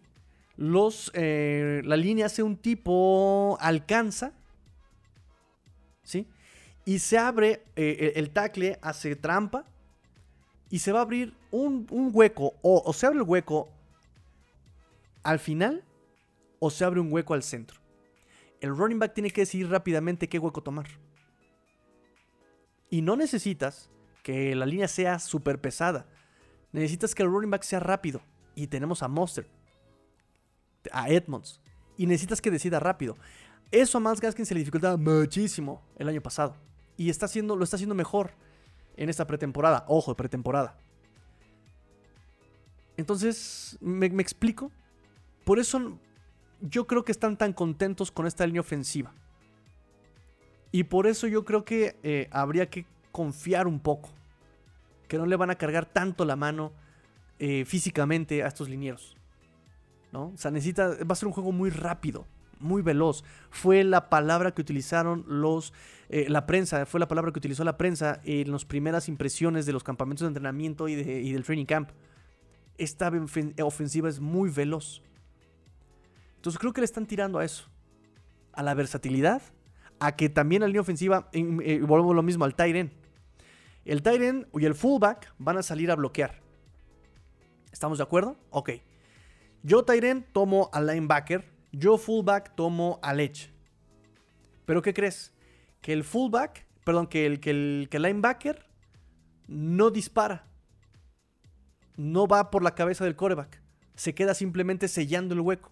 Los, 0.62 1.10
eh, 1.16 1.82
la 1.86 1.98
línea 1.98 2.28
hace 2.28 2.44
un 2.44 2.56
tipo 2.56 3.58
alcanza, 3.60 4.32
¿sí? 6.04 6.28
Y 6.86 7.00
se 7.00 7.18
abre, 7.18 7.64
eh, 7.76 8.14
el 8.16 8.30
tackle 8.30 8.78
hace 8.84 9.16
trampa 9.16 9.66
y 10.70 10.78
se 10.78 10.92
va 10.92 11.00
a 11.00 11.02
abrir 11.02 11.34
un, 11.50 11.88
hueco, 12.14 12.54
o, 12.62 12.84
o 12.86 12.94
se 12.94 13.08
abre 13.08 13.18
el 13.18 13.24
hueco 13.24 13.70
al 15.24 15.40
final 15.40 15.84
o 16.60 16.70
se 16.70 16.86
abre 16.86 17.00
un 17.00 17.12
hueco 17.12 17.34
al 17.34 17.42
centro. 17.42 17.80
El 18.60 18.78
running 18.78 19.00
back 19.00 19.16
tiene 19.16 19.32
que 19.32 19.42
decidir 19.42 19.68
rápidamente 19.68 20.30
qué 20.30 20.38
hueco 20.38 20.62
tomar. 20.62 20.86
Y 22.92 23.02
no 23.02 23.16
necesitas 23.16 23.90
que 24.22 24.54
la 24.54 24.68
línea 24.68 24.88
sea 24.88 25.18
súper 25.18 25.60
pesada. 25.60 26.06
Necesitas 26.72 27.16
que 27.16 27.24
el 27.24 27.30
running 27.30 27.50
back 27.50 27.64
sea 27.64 27.80
rápido. 27.80 28.22
Y 28.54 28.68
tenemos 28.68 29.02
a 29.02 29.08
Monster, 29.08 29.48
a 30.92 31.10
Edmonds. 31.10 31.60
Y 31.98 32.06
necesitas 32.06 32.42
que 32.42 32.52
decida 32.52 32.80
rápido. 32.80 33.18
Eso 33.72 33.98
a 33.98 34.02
Miles 34.02 34.20
Gaskin 34.20 34.46
se 34.46 34.54
le 34.54 34.60
dificultaba 34.60 34.98
muchísimo 34.98 35.82
el 35.98 36.10
año 36.10 36.22
pasado. 36.22 36.56
Y 36.98 37.10
está 37.10 37.26
haciendo, 37.26 37.56
lo 37.56 37.64
está 37.64 37.78
haciendo 37.78 37.96
mejor 37.96 38.32
en 38.98 39.10
esta 39.10 39.26
pretemporada. 39.26 39.86
Ojo, 39.88 40.16
pretemporada. 40.16 40.78
Entonces, 42.98 43.78
¿me, 43.82 44.06
explico? 44.22 44.72
Por 45.44 45.60
eso 45.60 45.98
yo 46.60 46.86
creo 46.86 47.04
que 47.04 47.12
están 47.12 47.38
tan 47.38 47.54
contentos 47.54 48.12
con 48.12 48.28
esta 48.28 48.46
línea 48.46 48.62
ofensiva. 48.62 49.14
Y 50.72 50.84
por 50.84 51.08
eso 51.08 51.28
yo 51.28 51.44
creo 51.44 51.66
que 51.66 51.98
eh, 52.04 52.28
habría 52.32 52.70
que 52.70 52.86
confiar 53.12 53.68
un 53.68 53.80
poco. 53.80 54.10
Que 55.08 55.18
no 55.18 55.26
le 55.26 55.36
van 55.36 55.50
a 55.50 55.56
cargar 55.56 55.86
tanto 55.86 56.26
la 56.26 56.36
mano 56.36 56.72
eh, 57.40 57.66
físicamente 57.66 58.44
a 58.44 58.48
estos 58.48 58.70
linieros. 58.70 59.18
¿No? 60.12 60.28
O 60.28 60.38
sea, 60.38 60.52
necesita, 60.52 60.90
va 60.90 61.14
a 61.14 61.16
ser 61.16 61.28
un 61.28 61.34
juego 61.34 61.52
muy 61.52 61.70
rápido, 61.70 62.26
muy 62.60 62.82
veloz. 62.82 63.24
Fue 63.50 63.84
la 63.84 64.10
palabra 64.10 64.54
que 64.54 64.62
utilizaron 64.62 65.26
los, 65.28 65.74
eh, 66.10 66.26
la 66.30 66.46
prensa, 66.46 66.86
fue 66.86 67.00
la 67.00 67.08
palabra 67.08 67.32
que 67.32 67.40
utilizó 67.40 67.64
la 67.64 67.78
prensa 67.78 68.22
en 68.24 68.52
las 68.52 68.66
primeras 68.66 69.08
impresiones 69.08 69.66
de 69.66 69.74
los 69.74 69.84
campamentos 69.84 70.22
de 70.22 70.28
entrenamiento 70.28 70.88
y, 70.88 70.96
del 70.96 71.44
training 71.44 71.66
camp. 71.66 71.90
Esta 72.78 73.12
ofensiva 73.64 74.10
es 74.10 74.20
muy 74.20 74.50
veloz. 74.50 75.02
Entonces 76.38 76.60
creo 76.60 76.74
que 76.74 76.82
le 76.82 76.86
están 76.86 77.06
tirando 77.06 77.40
a 77.40 77.46
eso. 77.46 77.70
A 78.54 78.64
la 78.64 78.74
versatilidad. 78.74 79.42
A 80.00 80.16
que 80.16 80.30
también 80.30 80.62
la 80.62 80.68
línea 80.68 80.82
ofensiva, 80.82 81.30
eh, 81.32 81.80
volvemos 81.82 82.16
lo 82.16 82.24
mismo 82.24 82.44
al 82.44 82.56
Tyren. 82.56 82.92
El 83.86 84.02
Tyren 84.02 84.48
y 84.54 84.66
el 84.66 84.74
fullback 84.74 85.34
van 85.38 85.58
a 85.58 85.64
salir 85.64 85.92
a 85.92 85.96
bloquear. 85.96 86.42
¿Estamos 87.72 88.00
de 88.00 88.04
acuerdo? 88.04 88.36
Ok. 88.50 88.72
Yo 89.64 89.86
Tyren 89.86 90.26
tomo 90.34 90.70
al 90.74 90.88
linebacker. 90.88 91.50
Yo 91.72 91.98
fullback 91.98 92.56
tomo 92.56 93.00
al 93.02 93.20
edge. 93.20 93.52
Pero 94.66 94.82
¿qué 94.82 94.94
crees? 94.94 95.34
Que 95.82 95.94
el 95.94 96.04
fullback, 96.04 96.66
perdón, 96.84 97.08
que 97.08 97.26
el, 97.26 97.40
que 97.40 97.52
el, 97.52 97.90
linebacker 97.92 98.66
no 99.48 99.92
dispara. 99.92 100.48
No 101.96 102.28
va 102.28 102.50
por 102.52 102.64
la 102.64 102.76
cabeza 102.76 103.04
del 103.04 103.16
coreback. 103.16 103.62
Se 103.96 104.16
queda 104.16 104.34
simplemente 104.34 104.88
sellando 104.88 105.34
el 105.34 105.42
hueco. 105.42 105.72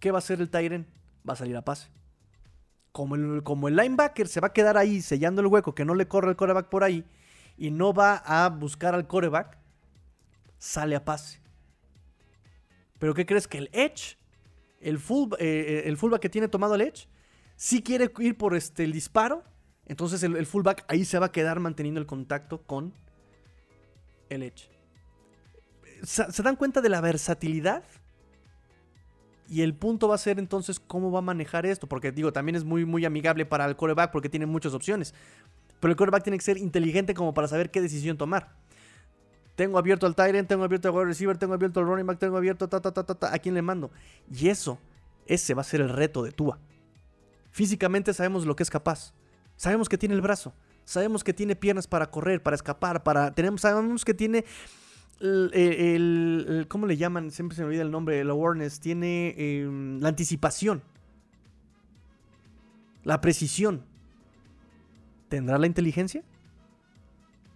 ¿Qué 0.00 0.10
va 0.10 0.18
a 0.18 0.20
hacer 0.20 0.40
el 0.40 0.50
Tyren? 0.50 0.86
Va 1.28 1.34
a 1.34 1.36
salir 1.36 1.56
a 1.56 1.64
pase. 1.64 1.90
como 2.92 3.14
el, 3.14 3.42
como 3.42 3.68
el 3.68 3.76
linebacker 3.76 4.26
se 4.26 4.40
va 4.40 4.48
a 4.48 4.52
quedar 4.52 4.76
ahí 4.76 5.02
sellando 5.02 5.40
el 5.40 5.46
hueco, 5.46 5.74
que 5.74 5.84
no 5.84 5.94
le 5.94 6.08
corre 6.08 6.30
el 6.30 6.36
coreback 6.36 6.68
por 6.68 6.84
ahí, 6.84 7.04
y 7.56 7.70
no 7.70 7.92
va 7.92 8.16
a 8.16 8.48
buscar 8.48 8.94
al 8.94 9.06
coreback, 9.06 9.58
sale 10.58 10.96
a 10.96 11.04
pase. 11.04 11.41
Pero 13.02 13.14
¿qué 13.14 13.26
crees? 13.26 13.48
Que 13.48 13.58
el 13.58 13.68
edge, 13.72 14.16
el, 14.80 15.00
full, 15.00 15.32
eh, 15.40 15.82
el 15.86 15.96
fullback 15.96 16.20
que 16.20 16.28
tiene 16.28 16.46
tomado 16.46 16.76
el 16.76 16.82
edge, 16.82 17.08
si 17.56 17.82
quiere 17.82 18.12
ir 18.20 18.36
por 18.36 18.54
este, 18.54 18.84
el 18.84 18.92
disparo, 18.92 19.42
entonces 19.86 20.22
el, 20.22 20.36
el, 20.36 20.46
fullback 20.46 20.84
ahí 20.86 21.04
se 21.04 21.18
va 21.18 21.26
a 21.26 21.32
quedar 21.32 21.58
manteniendo 21.58 22.00
el 22.00 22.06
contacto 22.06 22.62
con 22.62 22.94
el 24.28 24.44
edge. 24.44 24.70
¿Se 26.04 26.42
dan 26.44 26.54
cuenta 26.54 26.80
de 26.80 26.90
la 26.90 27.00
versatilidad? 27.00 27.82
Y 29.48 29.62
el 29.62 29.74
punto 29.74 30.06
va 30.06 30.14
a 30.14 30.18
ser 30.18 30.38
entonces 30.38 30.78
cómo 30.78 31.10
va 31.10 31.18
a 31.18 31.22
manejar 31.22 31.66
esto. 31.66 31.88
Porque 31.88 32.12
digo, 32.12 32.32
también 32.32 32.54
es 32.54 32.62
muy, 32.62 32.84
muy 32.84 33.04
amigable 33.04 33.44
para 33.44 33.64
el 33.64 33.74
coreback 33.74 34.12
porque 34.12 34.28
tiene 34.28 34.46
muchas 34.46 34.74
opciones. 34.74 35.12
Pero 35.80 35.90
el 35.90 35.96
coreback 35.96 36.22
tiene 36.22 36.38
que 36.38 36.44
ser 36.44 36.56
inteligente 36.56 37.14
como 37.14 37.34
para 37.34 37.48
saber 37.48 37.72
qué 37.72 37.80
decisión 37.80 38.16
tomar. 38.16 38.61
Tengo 39.54 39.78
abierto 39.78 40.06
al 40.06 40.14
Tyrant, 40.14 40.48
tengo 40.48 40.64
abierto 40.64 40.88
al 40.88 40.94
wide 40.94 41.06
receiver, 41.06 41.36
tengo 41.36 41.54
abierto 41.54 41.80
al 41.80 41.86
running 41.86 42.06
back, 42.06 42.18
tengo 42.18 42.36
abierto 42.36 42.68
ta, 42.68 42.80
ta, 42.80 42.92
ta, 42.92 43.04
ta, 43.04 43.14
ta, 43.14 43.34
a 43.34 43.38
quién 43.38 43.54
le 43.54 43.62
mando. 43.62 43.90
Y 44.30 44.48
eso, 44.48 44.78
ese 45.26 45.54
va 45.54 45.60
a 45.60 45.64
ser 45.64 45.80
el 45.82 45.90
reto 45.90 46.22
de 46.22 46.32
Tua. 46.32 46.58
Físicamente 47.50 48.14
sabemos 48.14 48.46
lo 48.46 48.56
que 48.56 48.62
es 48.62 48.70
capaz. 48.70 49.12
Sabemos 49.56 49.88
que 49.88 49.98
tiene 49.98 50.14
el 50.14 50.22
brazo. 50.22 50.54
Sabemos 50.84 51.22
que 51.22 51.34
tiene 51.34 51.54
piernas 51.54 51.86
para 51.86 52.10
correr, 52.10 52.42
para 52.42 52.56
escapar, 52.56 53.02
para. 53.02 53.34
Tenemos, 53.34 53.60
sabemos 53.60 54.04
que 54.04 54.14
tiene 54.14 54.44
el, 55.20 56.66
¿cómo 56.68 56.86
le 56.86 56.96
llaman? 56.96 57.30
Siempre 57.30 57.54
se 57.54 57.62
me 57.62 57.68
olvida 57.68 57.82
el 57.82 57.90
nombre, 57.90 58.20
el 58.20 58.30
awareness, 58.30 58.80
tiene 58.80 59.34
em, 59.36 60.00
la 60.00 60.08
anticipación, 60.08 60.82
la 63.04 63.20
precisión. 63.20 63.84
¿Tendrá 65.28 65.58
la 65.58 65.66
inteligencia? 65.66 66.22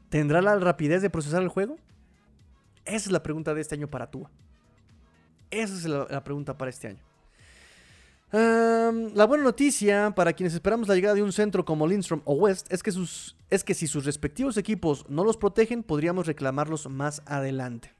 ¿Tendrá 0.09 0.40
la 0.40 0.56
rapidez 0.56 1.02
de 1.02 1.10
procesar 1.10 1.43
el 1.43 1.48
juego? 1.48 1.77
Esa 2.87 2.97
es 2.97 3.11
la 3.11 3.23
pregunta 3.23 3.53
de 3.53 3.61
este 3.61 3.75
año 3.75 3.89
para 3.89 4.11
Tua. 4.11 4.31
Esa 5.51 5.75
es 5.75 5.85
la 5.85 6.25
pregunta 6.25 6.57
para 6.57 6.71
este 6.71 6.89
año 6.89 7.01
la 8.33 9.25
buena 9.25 9.45
noticia 9.45 10.13
para 10.15 10.33
quienes 10.33 10.55
esperamos 10.55 10.89
la 10.89 10.95
llegada 10.95 11.15
de 11.15 11.23
un 11.23 11.33
centro 11.33 11.65
como 11.65 11.87
Lindstrom 11.87 12.23
o 12.25 12.35
West 12.35 12.73
es 12.73 12.83
que, 12.83 12.91
sus, 12.93 13.37
es 13.51 13.63
que 13.63 13.75
si 13.75 13.87
sus 13.87 14.05
respectivos 14.05 14.57
equipos 14.57 15.09
no 15.09 15.25
los 15.25 15.37
protegen, 15.37 15.83
podríamos 15.83 16.27
reclamarlos 16.27 16.89
más 16.89 17.23
adelante. 17.27 17.93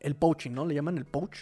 El 0.00 0.14
poaching, 0.14 0.52
¿no? 0.52 0.64
Le 0.64 0.74
llaman 0.74 0.96
el 0.96 1.04
poach. 1.04 1.40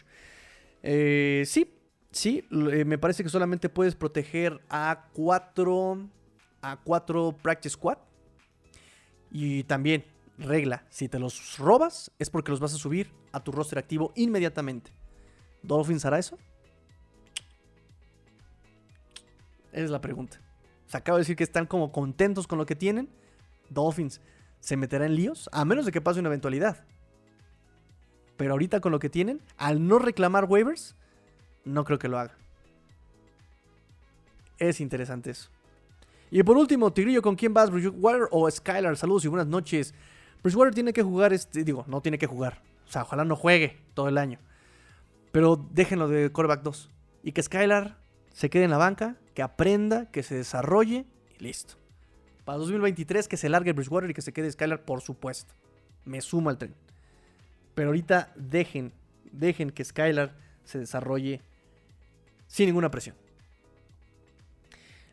Eh, 0.83 1.45
sí, 1.47 1.75
sí, 2.11 2.47
eh, 2.73 2.85
me 2.85 2.97
parece 2.97 3.23
que 3.23 3.29
solamente 3.29 3.69
puedes 3.69 3.95
proteger 3.95 4.61
a 4.71 5.09
cuatro, 5.13 6.09
a 6.63 6.81
cuatro 6.83 7.37
practice 7.43 7.75
squad. 7.75 7.99
Y 9.31 9.65
también, 9.65 10.05
regla, 10.39 10.85
si 10.91 11.09
te 11.09 11.19
los 11.19 11.59
robas 11.59 12.11
es 12.19 12.31
porque 12.31 12.51
los 12.51 12.61
vas 12.61 12.75
a 12.75 12.79
subir 12.79 13.13
a 13.33 13.41
tu 13.41 13.53
roster 13.53 13.79
activo 13.79 14.13
inmediatamente. 14.17 14.93
¿Dolphins 15.63 16.05
hará 16.05 16.19
eso? 16.19 16.39
es 19.85 19.91
la 19.91 20.01
pregunta. 20.01 20.41
Se 20.87 20.97
acaba 20.97 21.19
de 21.19 21.23
decir 21.23 21.37
que 21.37 21.45
están 21.45 21.67
como 21.67 21.93
contentos 21.93 22.47
con 22.47 22.59
lo 22.59 22.67
que 22.67 22.75
tienen. 22.75 23.09
Dolphins 23.69 24.21
se 24.61 24.77
meterá 24.77 25.07
en 25.07 25.15
líos, 25.15 25.49
a 25.53 25.65
menos 25.65 25.85
de 25.85 25.93
que 25.93 26.01
pase 26.01 26.21
una 26.21 26.29
eventualidad. 26.29 26.85
Pero 28.37 28.53
ahorita 28.53 28.81
con 28.81 28.93
lo 28.93 28.99
que 28.99 29.11
tienen, 29.11 29.43
al 29.57 29.87
no 29.87 29.99
reclamar 29.99 30.45
waivers, 30.47 30.97
no 31.65 31.85
creo 31.85 31.99
que 31.99 32.09
lo 32.09 32.19
haga. 32.19 32.35
Es 34.59 34.81
interesante 34.81 35.31
eso. 35.31 35.51
Y 36.31 36.43
por 36.43 36.57
último, 36.57 36.93
Tigrillo, 36.93 37.23
¿con 37.23 37.37
quién 37.37 37.53
vas? 37.53 37.71
¿Bridgewater 37.71 38.29
o 38.31 38.51
Skylar? 38.51 38.97
Saludos 38.97 39.25
y 39.25 39.29
buenas 39.29 39.47
noches. 39.47 39.95
Bridgewater 40.43 40.75
tiene 40.75 40.93
que 40.93 41.03
jugar, 41.03 41.33
este, 41.33 41.65
digo, 41.65 41.85
no 41.89 42.01
tiene 42.01 42.19
que 42.19 42.27
jugar. 42.27 42.63
O 42.89 42.91
sea, 42.91 43.03
ojalá 43.03 43.25
no 43.25 43.37
juegue 43.37 43.79
todo 43.95 44.09
el 44.09 44.19
año. 44.19 44.39
Pero 45.33 45.57
déjenlo 45.73 46.09
de 46.09 46.31
quarterback 46.31 46.63
2. 46.63 46.91
Y 47.25 47.33
que 47.33 47.43
Skylar 47.43 47.99
se 48.33 48.49
quede 48.51 48.65
en 48.65 48.71
la 48.71 48.79
banca, 48.79 49.17
que 49.35 49.43
aprenda, 49.43 50.11
que 50.11 50.23
se 50.23 50.35
desarrolle 50.35 51.05
y 51.39 51.45
listo. 51.45 51.75
Para 52.45 52.59
2023 52.59 53.27
que 53.27 53.37
se 53.37 53.49
largue 53.49 53.73
Bridgewater 53.73 54.11
y 54.11 54.15
que 54.15 54.23
se 54.23 54.33
quede 54.33 54.51
Skylar, 54.51 54.85
por 54.85 55.01
supuesto. 55.01 55.55
Me 56.05 56.21
sumo 56.21 56.51
al 56.51 56.59
tren. 56.59 56.75
Pero 57.75 57.89
ahorita 57.89 58.33
dejen, 58.37 58.93
dejen 59.33 59.71
que 59.71 59.85
Skylar 59.85 60.37
se 60.65 60.79
desarrolle 60.79 61.43
sin 62.47 62.67
ninguna 62.67 62.91
presión. 62.91 63.17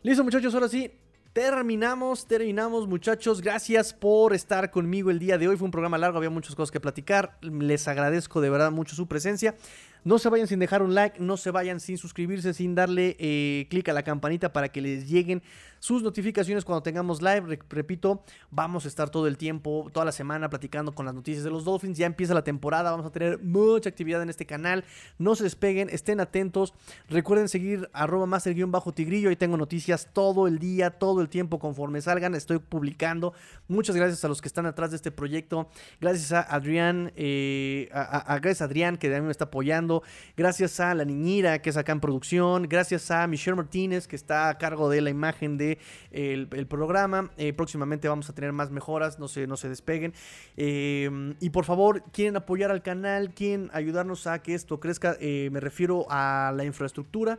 Listo 0.04 0.24
muchachos, 0.24 0.54
ahora 0.54 0.68
sí, 0.68 0.92
terminamos, 1.34 2.28
terminamos 2.28 2.88
muchachos. 2.88 3.42
Gracias 3.42 3.94
por 3.94 4.34
estar 4.34 4.70
conmigo 4.70 5.10
el 5.10 5.18
día 5.20 5.38
de 5.40 5.48
hoy. 5.48 5.58
Fue 5.58 5.66
un 5.66 5.72
programa 5.72 5.98
largo, 5.98 6.18
había 6.18 6.30
muchas 6.30 6.56
cosas 6.56 6.72
que 6.72 6.80
platicar. 6.80 7.38
Les 7.42 7.88
agradezco 7.88 8.40
de 8.40 8.52
verdad 8.52 8.72
mucho 8.72 8.96
su 8.96 9.08
presencia. 9.08 9.56
No 10.04 10.20
se 10.20 10.30
vayan 10.30 10.48
sin 10.48 10.60
dejar 10.60 10.82
un 10.82 10.94
like, 10.96 11.20
no 11.20 11.38
se 11.38 11.52
vayan 11.52 11.80
sin 11.80 11.98
suscribirse, 11.98 12.54
sin 12.54 12.76
darle 12.76 13.16
eh, 13.20 13.68
clic 13.70 13.88
a 13.90 13.94
la 13.94 14.04
campanita 14.04 14.52
para 14.52 14.70
que 14.70 14.82
les 14.82 15.10
lleguen 15.10 15.42
sus 15.84 16.02
notificaciones 16.02 16.64
cuando 16.64 16.82
tengamos 16.82 17.22
live. 17.22 17.60
repito, 17.70 18.24
vamos 18.50 18.86
a 18.86 18.88
estar 18.88 19.10
todo 19.10 19.28
el 19.28 19.38
tiempo, 19.38 19.90
toda 19.92 20.06
la 20.06 20.14
semana 20.14 20.50
platicando 20.50 20.96
con 20.96 21.06
las 21.06 21.14
noticias 21.14 21.44
de 21.44 21.50
los 21.50 21.66
Dolphins. 21.66 21.98
Ya 21.98 22.06
empieza 22.06 22.34
la 22.34 22.46
temporada, 22.46 22.90
vamos 22.90 23.06
a 23.06 23.12
tener 23.12 23.40
mucha 23.40 23.90
actividad 23.90 24.22
en 24.22 24.30
este 24.30 24.46
canal. 24.46 24.86
No 25.18 25.36
se 25.36 25.44
despeguen, 25.44 25.90
estén 25.90 26.22
atentos. 26.22 26.74
Recuerden 27.10 27.50
seguir 27.50 27.90
arroba 27.92 28.26
master-tigrillo. 28.26 29.28
Ahí 29.28 29.36
tengo 29.36 29.58
noticias 29.58 30.08
todo 30.14 30.48
el 30.48 30.58
día, 30.58 30.90
todo 30.90 31.20
el 31.20 31.28
tiempo 31.28 31.60
conforme 31.60 32.00
salgan. 32.00 32.34
Estoy 32.34 32.60
publicando. 32.60 33.34
Muchas 33.68 33.98
gracias 33.98 34.24
a 34.24 34.30
los 34.30 34.42
que 34.42 34.48
están 34.48 34.66
atrás 34.66 34.92
de 34.92 34.96
este 34.96 35.12
proyecto. 35.12 35.68
Gracias 36.00 36.32
a 36.32 36.44
Adrián, 36.44 37.12
eh, 37.18 37.90
a, 37.92 38.40
gracias 38.40 38.62
a 38.62 38.66
Adrián 38.66 38.96
que 38.96 39.10
también 39.10 39.26
me 39.26 39.32
está 39.32 39.44
apoyando. 39.44 39.93
Gracias 40.36 40.80
a 40.80 40.96
la 40.96 41.06
niñira 41.06 41.62
que 41.62 41.72
en 41.92 42.00
producción. 42.00 42.64
Gracias 42.70 43.12
a 43.12 43.28
Michelle 43.28 43.56
Martínez 43.56 44.08
que 44.08 44.16
está 44.16 44.50
a 44.50 44.58
cargo 44.58 44.90
de 44.90 45.02
la 45.02 45.10
imagen 45.10 45.58
de 45.58 45.78
el, 46.12 46.48
programa. 46.68 47.32
Eh, 47.38 47.54
próximamente 47.54 48.08
vamos 48.08 48.30
a 48.30 48.34
tener 48.34 48.52
más 48.54 48.72
mejoras, 48.72 49.20
no 49.20 49.28
se, 49.28 49.48
no 49.48 49.58
se 49.58 49.70
despeguen. 49.70 50.14
Em, 50.56 51.36
y 51.40 51.50
por 51.50 51.66
favor, 51.66 52.04
quieren 52.12 52.36
apoyar 52.38 52.72
al 52.72 52.82
canal, 52.82 53.34
quieren 53.34 53.70
ayudarnos 53.74 54.28
a 54.28 54.42
que 54.42 54.54
esto 54.54 54.80
crezca, 54.80 55.18
eh, 55.20 55.50
me 55.52 55.60
refiero 55.60 56.06
a 56.10 56.54
la 56.56 56.64
infraestructura. 56.64 57.38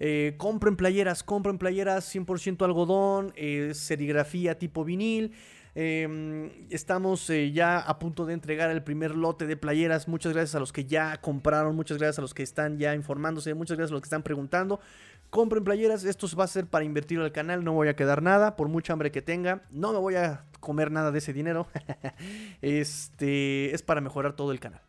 Eh, 0.00 0.34
compren 0.36 0.76
playeras, 0.76 1.22
compren 1.22 1.58
playeras 1.58 2.04
100% 2.12 2.64
algodón, 2.64 3.32
serigrafía 3.72 4.58
tipo 4.58 4.84
vinil. 4.84 5.32
Em, 5.74 6.50
estamos 6.68 7.30
ya 7.52 7.78
a 7.78 7.98
punto 7.98 8.26
de 8.26 8.34
entregar 8.34 8.70
el 8.70 8.82
primer 8.82 9.16
lote 9.16 9.46
de 9.46 9.56
playeras. 9.56 10.06
Muchas 10.06 10.32
gracias 10.32 10.54
a 10.54 10.60
los 10.60 10.72
que 10.72 10.84
ya 10.84 11.16
compraron, 11.20 11.74
muchas 11.74 11.98
gracias 11.98 12.18
a 12.18 12.22
los 12.22 12.34
que 12.34 12.42
están 12.42 12.78
ya 12.78 12.94
informándose, 12.94 13.54
muchas 13.54 13.78
gracias 13.78 13.92
a 13.92 13.94
los 13.94 14.02
que 14.02 14.06
están 14.06 14.22
preguntando. 14.22 14.80
Compren 15.30 15.64
playeras, 15.64 16.04
esto 16.04 16.26
va 16.36 16.44
a 16.44 16.48
ser 16.48 16.66
para 16.66 16.84
invertir 16.84 17.18
al 17.18 17.32
canal, 17.32 17.64
no 17.64 17.72
voy 17.72 17.88
a 17.88 17.96
quedar 17.96 18.22
nada, 18.22 18.54
por 18.54 18.68
mucha 18.68 18.92
hambre 18.92 19.10
que 19.10 19.22
tenga, 19.22 19.62
no 19.70 19.92
me 19.92 19.98
voy 19.98 20.16
a 20.16 20.44
comer 20.60 20.90
nada 20.90 21.10
de 21.10 21.18
ese 21.18 21.32
dinero. 21.32 21.68
este 22.60 23.74
es 23.74 23.82
para 23.82 24.02
mejorar 24.02 24.36
todo 24.36 24.52
el 24.52 24.60
canal. 24.60 24.82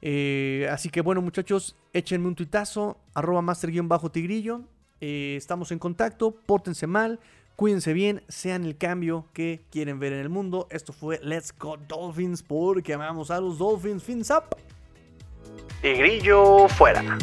Eh, 0.00 0.66
así 0.70 0.88
que 0.88 1.02
bueno 1.02 1.20
muchachos, 1.20 1.76
échenme 1.92 2.28
un 2.28 2.34
tuitazo, 2.34 2.98
arroba 3.12 3.42
master-tigrillo. 3.42 4.62
Eh, 5.02 5.34
estamos 5.36 5.72
en 5.72 5.78
contacto, 5.78 6.34
pórtense 6.34 6.86
mal, 6.86 7.20
cuídense 7.56 7.92
bien, 7.92 8.22
sean 8.28 8.64
el 8.64 8.76
cambio 8.76 9.26
que 9.32 9.62
quieren 9.70 9.98
ver 9.98 10.12
en 10.12 10.20
el 10.20 10.28
mundo. 10.28 10.68
Esto 10.70 10.92
fue 10.92 11.18
Let's 11.22 11.52
Go 11.58 11.76
Dolphins 11.88 12.42
porque 12.42 12.94
amamos 12.94 13.30
a 13.30 13.40
los 13.40 13.58
Dolphins. 13.58 14.04
Fins 14.04 14.30
up. 14.30 14.56
Tigrillo 15.82 16.68
fuera. 16.68 17.18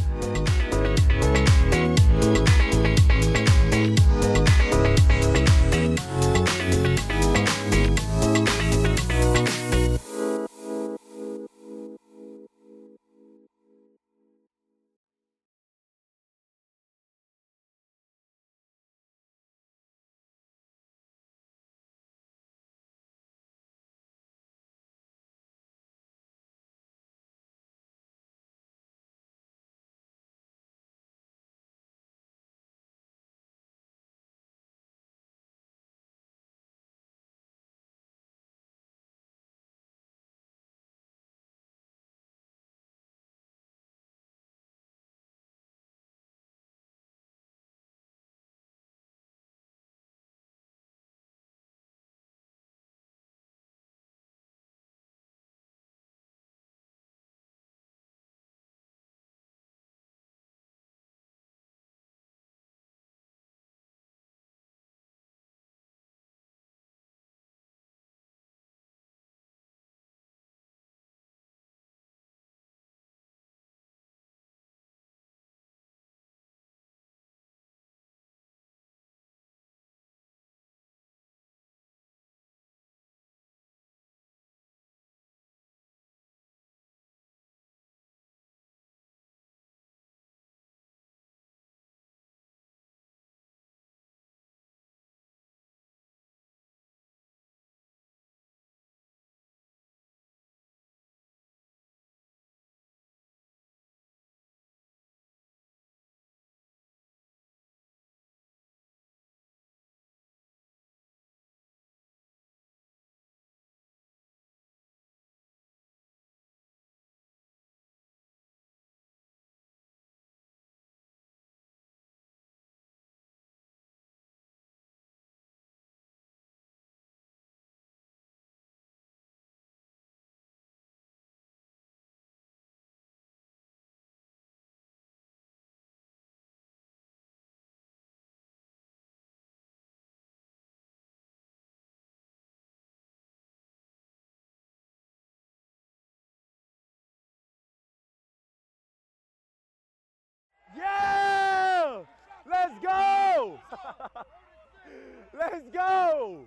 Let's 155.33 155.69
go! 155.73 156.45